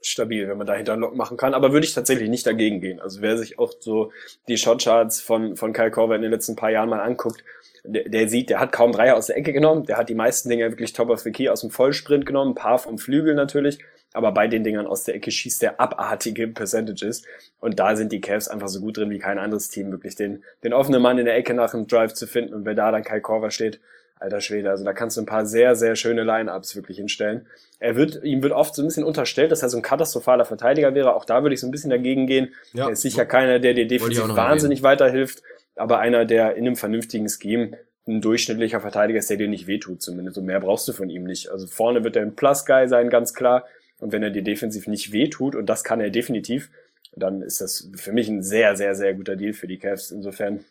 stabil, 0.00 0.48
wenn 0.48 0.58
man 0.58 0.66
dahinter 0.66 0.92
einen 0.92 1.02
Lock 1.02 1.16
machen 1.16 1.36
kann. 1.36 1.54
Aber 1.54 1.72
würde 1.72 1.86
ich 1.86 1.94
tatsächlich 1.94 2.28
nicht 2.28 2.46
dagegen 2.46 2.80
gehen. 2.80 3.00
Also 3.00 3.22
wer 3.22 3.36
sich 3.36 3.58
auch 3.58 3.72
so 3.78 4.12
die 4.48 4.56
Shotcharts 4.56 5.20
von, 5.20 5.56
von 5.56 5.72
Kyle 5.72 5.90
Korver 5.90 6.16
in 6.16 6.22
den 6.22 6.30
letzten 6.30 6.56
paar 6.56 6.70
Jahren 6.70 6.88
mal 6.88 7.00
anguckt, 7.00 7.42
der, 7.84 8.08
der 8.08 8.28
sieht, 8.28 8.50
der 8.50 8.60
hat 8.60 8.72
kaum 8.72 8.92
Dreier 8.92 9.16
aus 9.16 9.26
der 9.26 9.36
Ecke 9.36 9.52
genommen. 9.52 9.84
Der 9.86 9.96
hat 9.96 10.08
die 10.08 10.14
meisten 10.14 10.48
Dinge 10.48 10.70
wirklich 10.70 10.92
top 10.92 11.10
of 11.10 11.20
the 11.20 11.32
key 11.32 11.48
aus 11.48 11.62
dem 11.62 11.70
Vollsprint 11.70 12.26
genommen. 12.26 12.52
Ein 12.52 12.54
paar 12.54 12.78
vom 12.78 12.98
Flügel 12.98 13.34
natürlich. 13.34 13.78
Aber 14.14 14.32
bei 14.32 14.48
den 14.48 14.64
Dingern 14.64 14.86
aus 14.86 15.04
der 15.04 15.14
Ecke 15.14 15.30
schießt 15.30 15.60
der 15.62 15.80
abartige 15.80 16.48
Percentages. 16.48 17.22
Und 17.60 17.78
da 17.78 17.94
sind 17.94 18.12
die 18.12 18.20
Cavs 18.20 18.48
einfach 18.48 18.68
so 18.68 18.80
gut 18.80 18.96
drin 18.96 19.10
wie 19.10 19.18
kein 19.18 19.38
anderes 19.38 19.68
Team, 19.68 19.90
wirklich 19.90 20.16
den, 20.16 20.44
den 20.64 20.72
offenen 20.72 21.02
Mann 21.02 21.18
in 21.18 21.26
der 21.26 21.36
Ecke 21.36 21.54
nach 21.54 21.72
dem 21.72 21.86
Drive 21.86 22.14
zu 22.14 22.26
finden. 22.26 22.54
Und 22.54 22.64
wer 22.64 22.74
da 22.74 22.90
dann 22.90 23.04
Kyle 23.04 23.20
Korver 23.20 23.50
steht, 23.50 23.80
alter 24.20 24.40
Schwede, 24.40 24.70
also 24.70 24.84
da 24.84 24.92
kannst 24.92 25.16
du 25.16 25.22
ein 25.22 25.26
paar 25.26 25.46
sehr, 25.46 25.76
sehr 25.76 25.96
schöne 25.96 26.24
Line-Ups 26.24 26.76
wirklich 26.76 26.98
hinstellen. 26.98 27.46
Er 27.78 27.96
wird, 27.96 28.22
ihm 28.24 28.42
wird 28.42 28.52
oft 28.52 28.74
so 28.74 28.82
ein 28.82 28.86
bisschen 28.86 29.04
unterstellt, 29.04 29.52
dass 29.52 29.62
er 29.62 29.68
so 29.68 29.76
ein 29.76 29.82
katastrophaler 29.82 30.44
Verteidiger 30.44 30.94
wäre. 30.94 31.14
Auch 31.14 31.24
da 31.24 31.42
würde 31.42 31.54
ich 31.54 31.60
so 31.60 31.66
ein 31.66 31.70
bisschen 31.70 31.90
dagegen 31.90 32.26
gehen. 32.26 32.54
Ja. 32.72 32.86
Er 32.86 32.92
ist 32.92 33.02
sicher 33.02 33.26
keiner, 33.26 33.58
der 33.60 33.74
dir 33.74 33.86
defensiv 33.86 34.28
wahnsinnig 34.28 34.82
weiterhilft, 34.82 35.42
aber 35.76 36.00
einer, 36.00 36.24
der 36.24 36.56
in 36.56 36.66
einem 36.66 36.76
vernünftigen 36.76 37.28
Scheme 37.28 37.78
ein 38.08 38.20
durchschnittlicher 38.20 38.80
Verteidiger 38.80 39.18
ist, 39.18 39.30
der 39.30 39.36
dir 39.36 39.48
nicht 39.48 39.66
wehtut 39.66 40.02
zumindest. 40.02 40.38
Und 40.38 40.46
mehr 40.46 40.60
brauchst 40.60 40.88
du 40.88 40.92
von 40.92 41.10
ihm 41.10 41.24
nicht. 41.24 41.50
Also 41.50 41.66
vorne 41.66 42.02
wird 42.04 42.16
er 42.16 42.22
ein 42.22 42.34
Plus-Guy 42.34 42.88
sein, 42.88 43.10
ganz 43.10 43.34
klar. 43.34 43.66
Und 44.00 44.12
wenn 44.12 44.22
er 44.22 44.30
dir 44.30 44.42
defensiv 44.42 44.86
nicht 44.86 45.12
wehtut, 45.12 45.54
und 45.54 45.66
das 45.66 45.84
kann 45.84 46.00
er 46.00 46.10
definitiv, 46.10 46.70
dann 47.14 47.42
ist 47.42 47.60
das 47.60 47.90
für 47.96 48.12
mich 48.12 48.28
ein 48.28 48.42
sehr, 48.42 48.76
sehr, 48.76 48.94
sehr 48.94 49.14
guter 49.14 49.36
Deal 49.36 49.52
für 49.52 49.66
die 49.66 49.78
Cavs. 49.78 50.10
Insofern 50.10 50.64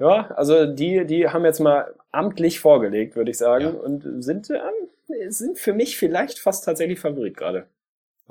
ja, 0.00 0.30
also 0.32 0.66
die, 0.66 1.04
die 1.04 1.28
haben 1.28 1.44
jetzt 1.44 1.60
mal 1.60 1.94
amtlich 2.10 2.58
vorgelegt, 2.58 3.16
würde 3.16 3.30
ich 3.30 3.38
sagen, 3.38 3.64
ja. 3.64 3.70
und 3.70 4.24
sind, 4.24 4.50
ähm, 4.50 5.30
sind 5.30 5.58
für 5.58 5.74
mich 5.74 5.98
vielleicht 5.98 6.38
fast 6.38 6.64
tatsächlich 6.64 6.98
Favorit 6.98 7.36
gerade. 7.36 7.66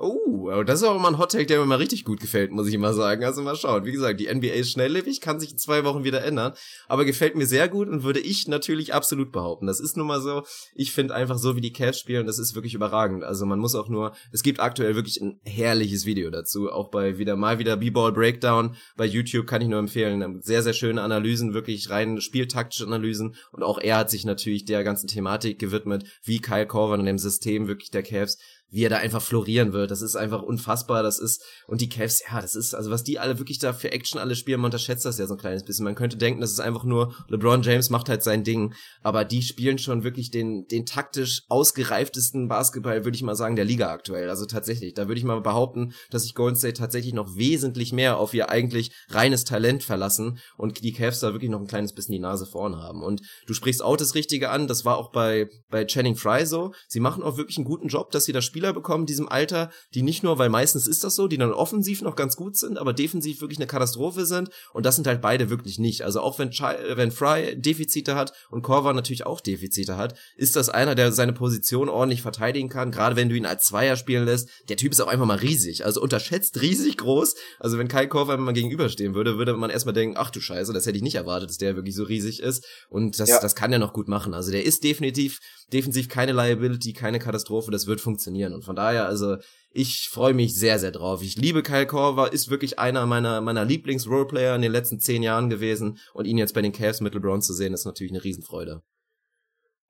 Oh, 0.02 0.50
das 0.64 0.80
ist 0.80 0.88
auch 0.88 0.96
immer 0.96 1.08
ein 1.08 1.18
Hottake, 1.18 1.44
der 1.44 1.60
mir 1.60 1.66
mal 1.66 1.76
richtig 1.76 2.06
gut 2.06 2.20
gefällt, 2.20 2.52
muss 2.52 2.66
ich 2.66 2.72
immer 2.72 2.94
sagen. 2.94 3.22
Also 3.22 3.42
mal 3.42 3.54
schauen. 3.54 3.84
Wie 3.84 3.92
gesagt, 3.92 4.18
die 4.18 4.34
NBA 4.34 4.54
ist 4.54 4.70
schnelllebig, 4.70 5.20
kann 5.20 5.38
sich 5.38 5.52
in 5.52 5.58
zwei 5.58 5.84
Wochen 5.84 6.04
wieder 6.04 6.24
ändern, 6.24 6.54
aber 6.88 7.04
gefällt 7.04 7.36
mir 7.36 7.44
sehr 7.44 7.68
gut 7.68 7.86
und 7.86 8.02
würde 8.02 8.20
ich 8.20 8.48
natürlich 8.48 8.94
absolut 8.94 9.30
behaupten. 9.30 9.66
Das 9.66 9.78
ist 9.78 9.98
nun 9.98 10.06
mal 10.06 10.22
so. 10.22 10.42
Ich 10.74 10.92
finde 10.92 11.14
einfach 11.14 11.36
so, 11.36 11.54
wie 11.54 11.60
die 11.60 11.74
Cavs 11.74 11.98
spielen, 11.98 12.26
das 12.26 12.38
ist 12.38 12.54
wirklich 12.54 12.72
überragend. 12.72 13.24
Also 13.24 13.44
man 13.44 13.58
muss 13.58 13.74
auch 13.74 13.90
nur, 13.90 14.12
es 14.32 14.42
gibt 14.42 14.60
aktuell 14.60 14.94
wirklich 14.94 15.20
ein 15.20 15.38
herrliches 15.44 16.06
Video 16.06 16.30
dazu, 16.30 16.70
auch 16.70 16.90
bei 16.90 17.18
wieder 17.18 17.36
mal 17.36 17.58
wieder 17.58 17.76
B-Ball 17.76 18.12
Breakdown 18.12 18.76
bei 18.96 19.04
YouTube 19.04 19.46
kann 19.46 19.60
ich 19.60 19.68
nur 19.68 19.78
empfehlen. 19.78 20.40
Sehr, 20.40 20.62
sehr 20.62 20.72
schöne 20.72 21.02
Analysen, 21.02 21.52
wirklich 21.52 21.90
rein 21.90 22.22
spieltaktische 22.22 22.86
Analysen 22.86 23.34
und 23.52 23.62
auch 23.62 23.78
er 23.78 23.98
hat 23.98 24.10
sich 24.10 24.24
natürlich 24.24 24.64
der 24.64 24.82
ganzen 24.82 25.08
Thematik 25.08 25.58
gewidmet, 25.58 26.04
wie 26.22 26.40
Kyle 26.40 26.66
Korver 26.66 26.94
und 26.94 27.04
dem 27.04 27.18
System 27.18 27.68
wirklich 27.68 27.90
der 27.90 28.02
Cavs 28.02 28.38
wie 28.70 28.84
er 28.84 28.90
da 28.90 28.96
einfach 28.96 29.22
florieren 29.22 29.72
wird. 29.72 29.90
Das 29.90 30.02
ist 30.02 30.16
einfach 30.16 30.42
unfassbar. 30.42 31.02
Das 31.02 31.18
ist, 31.18 31.42
und 31.66 31.80
die 31.80 31.88
Cavs, 31.88 32.22
ja, 32.30 32.40
das 32.40 32.54
ist, 32.54 32.74
also 32.74 32.90
was 32.90 33.04
die 33.04 33.18
alle 33.18 33.38
wirklich 33.38 33.58
da 33.58 33.72
für 33.72 33.90
Action 33.92 34.20
alle 34.20 34.36
spielen, 34.36 34.60
man 34.60 34.68
unterschätzt 34.68 35.04
das 35.04 35.18
ja 35.18 35.26
so 35.26 35.34
ein 35.34 35.40
kleines 35.40 35.64
bisschen. 35.64 35.84
Man 35.84 35.94
könnte 35.94 36.16
denken, 36.16 36.40
das 36.40 36.52
ist 36.52 36.60
einfach 36.60 36.84
nur, 36.84 37.14
LeBron 37.28 37.62
James 37.62 37.90
macht 37.90 38.08
halt 38.08 38.22
sein 38.22 38.44
Ding. 38.44 38.74
Aber 39.02 39.24
die 39.24 39.42
spielen 39.42 39.78
schon 39.78 40.04
wirklich 40.04 40.30
den, 40.30 40.66
den 40.68 40.86
taktisch 40.86 41.42
ausgereiftesten 41.48 42.48
Basketball, 42.48 43.04
würde 43.04 43.16
ich 43.16 43.22
mal 43.22 43.34
sagen, 43.34 43.56
der 43.56 43.64
Liga 43.64 43.90
aktuell. 43.90 44.30
Also 44.30 44.46
tatsächlich, 44.46 44.94
da 44.94 45.08
würde 45.08 45.18
ich 45.18 45.24
mal 45.24 45.40
behaupten, 45.40 45.92
dass 46.10 46.22
sich 46.22 46.34
Golden 46.34 46.56
State 46.56 46.74
tatsächlich 46.74 47.14
noch 47.14 47.36
wesentlich 47.36 47.92
mehr 47.92 48.18
auf 48.18 48.34
ihr 48.34 48.50
eigentlich 48.50 48.92
reines 49.08 49.44
Talent 49.44 49.82
verlassen 49.82 50.38
und 50.56 50.82
die 50.82 50.92
Cavs 50.92 51.20
da 51.20 51.32
wirklich 51.32 51.50
noch 51.50 51.60
ein 51.60 51.66
kleines 51.66 51.92
bisschen 51.92 52.12
die 52.12 52.18
Nase 52.20 52.46
vorn 52.46 52.76
haben. 52.76 53.02
Und 53.02 53.22
du 53.46 53.54
sprichst 53.54 53.82
auch 53.82 53.96
das 53.96 54.14
Richtige 54.14 54.50
an, 54.50 54.68
das 54.68 54.84
war 54.84 54.96
auch 54.96 55.10
bei, 55.10 55.48
bei 55.70 55.84
Channing 55.84 56.16
Fry 56.16 56.46
so. 56.46 56.72
Sie 56.88 57.00
machen 57.00 57.22
auch 57.22 57.36
wirklich 57.36 57.58
einen 57.58 57.64
guten 57.64 57.88
Job, 57.88 58.10
dass 58.10 58.24
sie 58.24 58.32
das 58.32 58.44
Spiel 58.44 58.59
Spieler 58.60 58.74
bekommen 58.74 59.04
in 59.04 59.06
diesem 59.06 59.28
Alter, 59.28 59.70
die 59.94 60.02
nicht 60.02 60.22
nur, 60.22 60.38
weil 60.38 60.50
meistens 60.50 60.86
ist 60.86 61.02
das 61.02 61.14
so, 61.14 61.28
die 61.28 61.38
dann 61.38 61.50
offensiv 61.50 62.02
noch 62.02 62.14
ganz 62.14 62.36
gut 62.36 62.58
sind, 62.58 62.76
aber 62.76 62.92
defensiv 62.92 63.40
wirklich 63.40 63.58
eine 63.58 63.66
Katastrophe 63.66 64.26
sind. 64.26 64.50
Und 64.74 64.84
das 64.84 64.96
sind 64.96 65.06
halt 65.06 65.22
beide 65.22 65.48
wirklich 65.48 65.78
nicht. 65.78 66.02
Also 66.02 66.20
auch 66.20 66.38
wenn, 66.38 66.50
Chai, 66.50 66.76
wenn 66.94 67.10
Fry 67.10 67.56
Defizite 67.56 68.16
hat 68.16 68.34
und 68.50 68.60
Korver 68.60 68.92
natürlich 68.92 69.24
auch 69.24 69.40
Defizite 69.40 69.96
hat, 69.96 70.14
ist 70.36 70.56
das 70.56 70.68
einer, 70.68 70.94
der 70.94 71.10
seine 71.12 71.32
Position 71.32 71.88
ordentlich 71.88 72.20
verteidigen 72.20 72.68
kann. 72.68 72.90
Gerade 72.90 73.16
wenn 73.16 73.30
du 73.30 73.34
ihn 73.34 73.46
als 73.46 73.64
Zweier 73.64 73.96
spielen 73.96 74.26
lässt, 74.26 74.50
der 74.68 74.76
Typ 74.76 74.92
ist 74.92 75.00
auch 75.00 75.08
einfach 75.08 75.26
mal 75.26 75.38
riesig. 75.38 75.86
Also 75.86 76.02
unterschätzt 76.02 76.60
riesig 76.60 76.98
groß. 76.98 77.36
Also 77.58 77.78
wenn 77.78 77.88
Kai 77.88 78.08
Korver 78.08 78.36
mal 78.36 78.52
gegenüberstehen 78.52 79.14
würde, 79.14 79.38
würde 79.38 79.54
man 79.54 79.70
erstmal 79.70 79.94
denken, 79.94 80.16
ach 80.18 80.28
du 80.28 80.40
Scheiße, 80.40 80.74
das 80.74 80.84
hätte 80.84 80.98
ich 80.98 81.02
nicht 81.02 81.14
erwartet, 81.14 81.48
dass 81.48 81.56
der 81.56 81.76
wirklich 81.76 81.94
so 81.94 82.04
riesig 82.04 82.40
ist. 82.40 82.66
Und 82.90 83.18
das, 83.20 83.30
ja. 83.30 83.40
das 83.40 83.54
kann 83.54 83.72
er 83.72 83.78
noch 83.78 83.94
gut 83.94 84.08
machen. 84.08 84.34
Also 84.34 84.50
der 84.50 84.66
ist 84.66 84.84
definitiv 84.84 85.40
defensiv 85.72 86.08
keine 86.08 86.32
Liability, 86.32 86.92
keine 86.92 87.18
Katastrophe, 87.18 87.70
das 87.70 87.86
wird 87.86 88.00
funktionieren. 88.00 88.49
Und 88.52 88.64
von 88.64 88.76
daher, 88.76 89.06
also 89.06 89.36
ich 89.70 90.08
freue 90.10 90.34
mich 90.34 90.56
sehr, 90.56 90.78
sehr 90.78 90.90
drauf. 90.90 91.22
Ich 91.22 91.36
liebe 91.36 91.62
Kyle 91.62 91.86
Korver, 91.86 92.32
ist 92.32 92.50
wirklich 92.50 92.78
einer 92.78 93.06
meiner, 93.06 93.40
meiner 93.40 93.64
Lieblings-Roleplayer 93.64 94.56
in 94.56 94.62
den 94.62 94.72
letzten 94.72 94.98
zehn 94.98 95.22
Jahren 95.22 95.48
gewesen. 95.50 95.98
Und 96.12 96.26
ihn 96.26 96.38
jetzt 96.38 96.54
bei 96.54 96.62
den 96.62 96.72
Cavs 96.72 97.00
mit 97.00 97.14
LeBron 97.14 97.42
zu 97.42 97.52
sehen, 97.52 97.72
ist 97.72 97.84
natürlich 97.84 98.12
eine 98.12 98.24
Riesenfreude. 98.24 98.82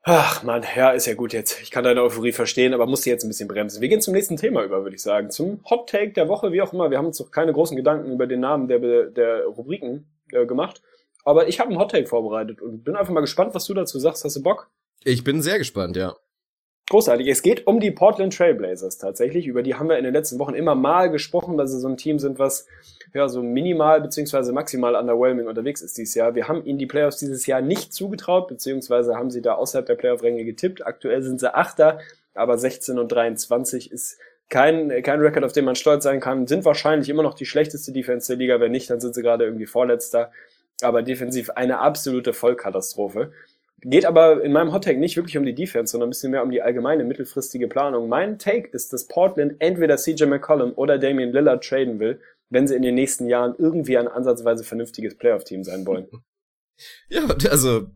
Ach 0.03 0.43
man, 0.43 0.65
ja, 0.77 0.91
ist 0.91 1.07
ja 1.07 1.15
gut 1.15 1.35
jetzt. 1.35 1.61
Ich 1.61 1.71
kann 1.71 1.85
deine 1.85 2.03
Euphorie 2.03 2.33
verstehen, 2.33 2.73
aber 2.73 2.87
musste 2.87 3.11
jetzt 3.11 3.23
ein 3.23 3.29
bisschen 3.29 3.49
bremsen. 3.49 3.83
Wir 3.83 3.89
gehen 3.89 4.01
zum 4.01 4.15
nächsten 4.15 4.39
Thema 4.39 4.65
über, 4.65 4.83
würde 4.83 4.97
ich 4.97 5.03
sagen. 5.03 5.31
Zum 5.31 5.63
Hot 5.69 5.91
Take 5.91 6.13
der 6.13 6.29
Woche, 6.29 6.53
wie 6.53 6.63
auch 6.63 6.73
immer. 6.73 6.91
Wir 6.91 6.97
haben 6.97 7.07
uns 7.07 7.21
noch 7.21 7.31
keine 7.31 7.53
großen 7.53 7.77
Gedanken 7.77 8.11
über 8.11 8.27
den 8.27 8.41
Namen 8.41 8.67
der, 8.67 8.79
der 9.11 9.45
Rubriken 9.45 10.11
äh, 10.33 10.47
gemacht. 10.47 10.83
Aber 11.25 11.49
ich 11.49 11.61
habe 11.61 11.69
einen 11.69 11.79
Hot 11.79 11.91
Take 11.91 12.07
vorbereitet 12.07 12.63
und 12.63 12.83
bin 12.83 12.97
einfach 12.97 13.13
mal 13.13 13.21
gespannt, 13.21 13.55
was 13.55 13.67
du 13.67 13.75
dazu 13.75 13.99
sagst. 13.99 14.25
Hast 14.25 14.37
du 14.37 14.43
Bock? 14.43 14.71
Ich 15.05 15.23
bin 15.23 15.43
sehr 15.43 15.59
gespannt, 15.59 15.97
ja. 15.97 16.17
Großartig. 16.91 17.29
Es 17.29 17.43
geht 17.43 17.69
um 17.69 17.79
die 17.79 17.93
Portland 17.93 18.37
Trailblazers 18.37 18.99
tatsächlich. 18.99 19.47
Über 19.47 19.63
die 19.63 19.77
haben 19.77 19.89
wir 19.89 19.97
in 19.97 20.03
den 20.03 20.13
letzten 20.13 20.41
Wochen 20.41 20.55
immer 20.55 20.75
mal 20.75 21.09
gesprochen, 21.09 21.57
weil 21.57 21.69
sie 21.69 21.79
so 21.79 21.87
ein 21.87 21.97
Team 21.97 22.19
sind, 22.19 22.41
was 22.41 22.67
ja 23.15 23.29
so 23.29 23.45
minimal 23.45 24.01
beziehungsweise 24.01 24.53
maximal 24.53 24.97
underwhelming 24.97 25.47
unterwegs 25.47 25.83
ist 25.83 25.97
dieses 25.97 26.17
Jahr. 26.17 26.35
Wir 26.35 26.49
haben 26.49 26.65
ihnen 26.65 26.81
die 26.81 26.87
Playoffs 26.87 27.19
dieses 27.19 27.47
Jahr 27.47 27.61
nicht 27.61 27.95
zugetraut, 27.95 28.49
beziehungsweise 28.49 29.15
haben 29.15 29.31
sie 29.31 29.41
da 29.41 29.55
außerhalb 29.55 29.87
der 29.87 29.95
Playoff-Ränge 29.95 30.45
getippt. 30.45 30.85
Aktuell 30.85 31.23
sind 31.23 31.39
sie 31.39 31.55
Achter, 31.55 32.01
aber 32.35 32.59
16 32.59 32.99
und 32.99 33.13
23 33.13 33.93
ist 33.93 34.19
kein, 34.49 34.89
kein 35.05 35.21
Rekord, 35.21 35.45
auf 35.45 35.53
den 35.53 35.67
man 35.67 35.77
stolz 35.77 36.03
sein 36.03 36.19
kann. 36.19 36.49
Sind 36.49 36.65
wahrscheinlich 36.65 37.09
immer 37.09 37.23
noch 37.23 37.35
die 37.35 37.47
schlechteste 37.47 37.93
Defense 37.93 38.33
der 38.33 38.39
Liga. 38.39 38.59
Wenn 38.59 38.73
nicht, 38.73 38.91
dann 38.91 38.99
sind 38.99 39.15
sie 39.15 39.23
gerade 39.23 39.45
irgendwie 39.45 39.67
Vorletzter. 39.67 40.33
Aber 40.83 41.03
defensiv 41.03 41.51
eine 41.51 41.79
absolute 41.79 42.33
Vollkatastrophe. 42.33 43.31
Geht 43.83 44.05
aber 44.05 44.43
in 44.43 44.53
meinem 44.53 44.73
Hot 44.73 44.85
Take 44.85 44.99
nicht 44.99 45.17
wirklich 45.17 45.39
um 45.39 45.45
die 45.45 45.55
Defense, 45.55 45.93
sondern 45.93 46.09
ein 46.09 46.11
bisschen 46.11 46.31
mehr 46.31 46.43
um 46.43 46.51
die 46.51 46.61
allgemeine 46.61 47.05
mittelfristige 47.05 47.67
Planung. 47.67 48.09
Mein 48.09 48.39
Take 48.39 48.69
ist, 48.69 48.93
dass 48.93 49.07
Portland 49.07 49.55
entweder 49.59 49.97
CJ 49.97 50.25
McCollum 50.25 50.73
oder 50.77 50.99
Damian 50.99 51.33
Lillard 51.33 51.65
traden 51.65 51.99
will, 51.99 52.21
wenn 52.51 52.69
sie 52.69 52.75
in 52.75 52.83
den 52.83 52.95
nächsten 52.95 53.27
Jahren 53.27 53.55
irgendwie 53.59 53.97
ein 53.97 54.09
ansatzweise 54.09 54.65
vernünftiges 54.65 55.17
Playoff-Team 55.17 55.65
sein 55.65 55.87
wollen. 55.87 56.09
Ja, 57.11 57.27
also 57.51 57.89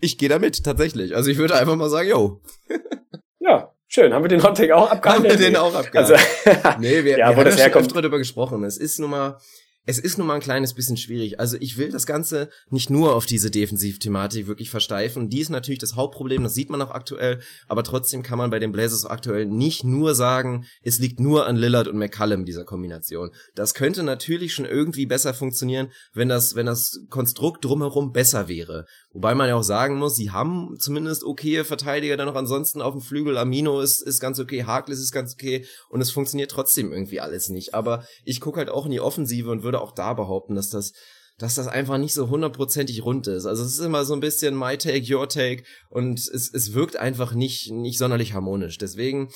ich 0.00 0.18
gehe 0.18 0.28
damit 0.28 0.64
tatsächlich. 0.64 1.14
Also 1.14 1.30
ich 1.30 1.38
würde 1.38 1.54
einfach 1.54 1.76
mal 1.76 1.88
sagen, 1.88 2.08
yo. 2.08 2.40
ja, 3.38 3.72
schön. 3.86 4.12
Haben 4.12 4.24
wir 4.24 4.28
den 4.28 4.42
Hot 4.42 4.56
Take 4.56 4.74
auch 4.74 4.90
abgehandelt? 4.90 5.34
Haben 5.34 5.40
wir 5.40 5.46
den 5.46 5.56
auch 5.56 5.72
abgehandelt? 5.72 6.18
Also, 6.44 6.68
nee, 6.80 7.04
wir, 7.04 7.18
ja, 7.18 7.30
wir 7.30 7.36
haben 7.36 7.56
ja 7.56 7.70
schon 7.70 7.86
drüber 7.86 8.18
gesprochen. 8.18 8.64
Es 8.64 8.78
ist 8.78 8.98
nun 8.98 9.10
mal 9.10 9.38
es 9.86 9.98
ist 9.98 10.18
nun 10.18 10.26
mal 10.26 10.34
ein 10.34 10.40
kleines 10.40 10.74
bisschen 10.74 10.96
schwierig. 10.96 11.38
Also 11.38 11.56
ich 11.60 11.78
will 11.78 11.90
das 11.90 12.06
Ganze 12.06 12.50
nicht 12.70 12.90
nur 12.90 13.14
auf 13.14 13.24
diese 13.24 13.50
Defensivthematik 13.50 14.48
wirklich 14.48 14.68
versteifen. 14.68 15.30
Die 15.30 15.40
ist 15.40 15.48
natürlich 15.48 15.78
das 15.78 15.94
Hauptproblem, 15.94 16.42
das 16.42 16.54
sieht 16.54 16.70
man 16.70 16.82
auch 16.82 16.90
aktuell, 16.90 17.40
aber 17.68 17.84
trotzdem 17.84 18.24
kann 18.24 18.38
man 18.38 18.50
bei 18.50 18.58
den 18.58 18.72
Blazers 18.72 19.06
aktuell 19.06 19.46
nicht 19.46 19.84
nur 19.84 20.16
sagen, 20.16 20.66
es 20.82 20.98
liegt 20.98 21.20
nur 21.20 21.46
an 21.46 21.56
Lillard 21.56 21.86
und 21.86 21.98
McCallum 21.98 22.44
dieser 22.44 22.64
Kombination. 22.64 23.30
Das 23.54 23.74
könnte 23.74 24.02
natürlich 24.02 24.52
schon 24.52 24.64
irgendwie 24.64 25.06
besser 25.06 25.34
funktionieren, 25.34 25.92
wenn 26.12 26.28
das, 26.28 26.56
wenn 26.56 26.66
das 26.66 27.00
Konstrukt 27.08 27.64
drumherum 27.64 28.12
besser 28.12 28.48
wäre. 28.48 28.86
Wobei 29.12 29.34
man 29.34 29.48
ja 29.48 29.54
auch 29.54 29.62
sagen 29.62 29.96
muss, 29.96 30.14
sie 30.14 30.30
haben 30.30 30.76
zumindest 30.78 31.24
okaye 31.24 31.64
Verteidiger 31.64 32.18
dann 32.18 32.26
noch 32.26 32.34
ansonsten 32.34 32.82
auf 32.82 32.92
dem 32.92 33.00
Flügel. 33.00 33.38
Amino 33.38 33.80
ist, 33.80 34.02
ist 34.02 34.20
ganz 34.20 34.38
okay, 34.38 34.64
Harkless 34.64 35.00
ist 35.00 35.10
ganz 35.10 35.32
okay 35.32 35.64
und 35.88 36.02
es 36.02 36.10
funktioniert 36.10 36.50
trotzdem 36.50 36.92
irgendwie 36.92 37.20
alles 37.20 37.48
nicht. 37.48 37.72
Aber 37.72 38.04
ich 38.24 38.42
gucke 38.42 38.58
halt 38.58 38.68
auch 38.68 38.84
in 38.84 38.90
die 38.90 39.00
Offensive 39.00 39.50
und 39.50 39.62
würde 39.62 39.75
würde 39.76 39.82
auch 39.82 39.92
da 39.92 40.14
behaupten, 40.14 40.54
dass 40.54 40.70
das 40.70 40.92
dass 41.38 41.54
das 41.54 41.68
einfach 41.68 41.98
nicht 41.98 42.14
so 42.14 42.30
hundertprozentig 42.30 43.04
rund 43.04 43.26
ist. 43.26 43.44
Also 43.44 43.62
es 43.62 43.72
ist 43.72 43.84
immer 43.84 44.06
so 44.06 44.14
ein 44.14 44.20
bisschen 44.20 44.56
my 44.56 44.78
take, 44.78 45.14
your 45.14 45.28
take 45.28 45.64
und 45.90 46.18
es, 46.18 46.50
es 46.50 46.72
wirkt 46.72 46.96
einfach 46.96 47.34
nicht, 47.34 47.70
nicht 47.70 47.98
sonderlich 47.98 48.32
harmonisch. 48.32 48.78
Deswegen 48.78 49.28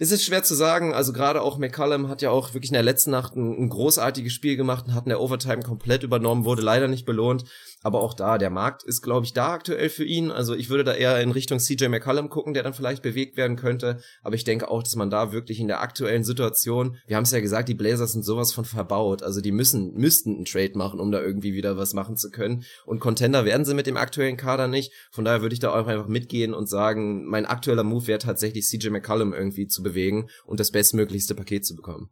es 0.00 0.10
ist 0.10 0.24
schwer 0.24 0.42
zu 0.42 0.56
sagen, 0.56 0.94
also 0.94 1.12
gerade 1.12 1.42
auch 1.42 1.58
McCallum 1.58 2.08
hat 2.08 2.22
ja 2.22 2.30
auch 2.30 2.54
wirklich 2.54 2.70
in 2.70 2.74
der 2.74 2.82
letzten 2.82 3.12
Nacht 3.12 3.36
ein, 3.36 3.56
ein 3.56 3.68
großartiges 3.68 4.32
Spiel 4.32 4.56
gemacht 4.56 4.86
und 4.86 4.94
hat 4.94 5.04
in 5.04 5.10
der 5.10 5.20
Overtime 5.20 5.62
komplett 5.62 6.02
übernommen, 6.02 6.44
wurde 6.44 6.62
leider 6.62 6.88
nicht 6.88 7.04
belohnt. 7.04 7.44
Aber 7.82 8.00
auch 8.02 8.14
da, 8.14 8.38
der 8.38 8.50
Markt 8.50 8.82
ist, 8.82 9.02
glaube 9.02 9.24
ich, 9.24 9.32
da 9.32 9.52
aktuell 9.52 9.88
für 9.88 10.04
ihn. 10.04 10.30
Also 10.30 10.54
ich 10.54 10.68
würde 10.68 10.84
da 10.84 10.94
eher 10.94 11.20
in 11.20 11.30
Richtung 11.30 11.60
CJ 11.60 11.86
McCollum 11.88 12.28
gucken, 12.28 12.54
der 12.54 12.64
dann 12.64 12.74
vielleicht 12.74 13.02
bewegt 13.02 13.36
werden 13.36 13.56
könnte. 13.56 14.00
Aber 14.22 14.34
ich 14.34 14.44
denke 14.44 14.68
auch, 14.68 14.82
dass 14.82 14.96
man 14.96 15.10
da 15.10 15.32
wirklich 15.32 15.60
in 15.60 15.68
der 15.68 15.80
aktuellen 15.80 16.24
Situation, 16.24 16.96
wir 17.06 17.16
haben 17.16 17.24
es 17.24 17.30
ja 17.30 17.40
gesagt, 17.40 17.68
die 17.68 17.74
Blazers 17.74 18.12
sind 18.12 18.24
sowas 18.24 18.52
von 18.52 18.64
verbaut. 18.64 19.22
Also 19.22 19.40
die 19.40 19.52
müssen, 19.52 19.94
müssten 19.94 20.34
einen 20.34 20.44
Trade 20.44 20.76
machen, 20.76 20.98
um 20.98 21.12
da 21.12 21.20
irgendwie 21.20 21.54
wieder 21.54 21.76
was 21.76 21.94
machen 21.94 22.16
zu 22.16 22.30
können. 22.30 22.64
Und 22.84 23.00
Contender 23.00 23.44
werden 23.44 23.64
sie 23.64 23.74
mit 23.74 23.86
dem 23.86 23.96
aktuellen 23.96 24.36
Kader 24.36 24.66
nicht. 24.66 24.92
Von 25.12 25.24
daher 25.24 25.42
würde 25.42 25.54
ich 25.54 25.60
da 25.60 25.70
auch 25.70 25.86
einfach 25.86 26.08
mitgehen 26.08 26.54
und 26.54 26.68
sagen, 26.68 27.26
mein 27.26 27.46
aktueller 27.46 27.84
Move 27.84 28.08
wäre 28.08 28.18
tatsächlich 28.18 28.66
CJ 28.66 28.90
McCollum 28.90 29.32
irgendwie 29.32 29.68
zu 29.68 29.82
bewegen 29.82 30.28
und 30.44 30.58
das 30.58 30.72
bestmöglichste 30.72 31.34
Paket 31.34 31.64
zu 31.64 31.76
bekommen. 31.76 32.10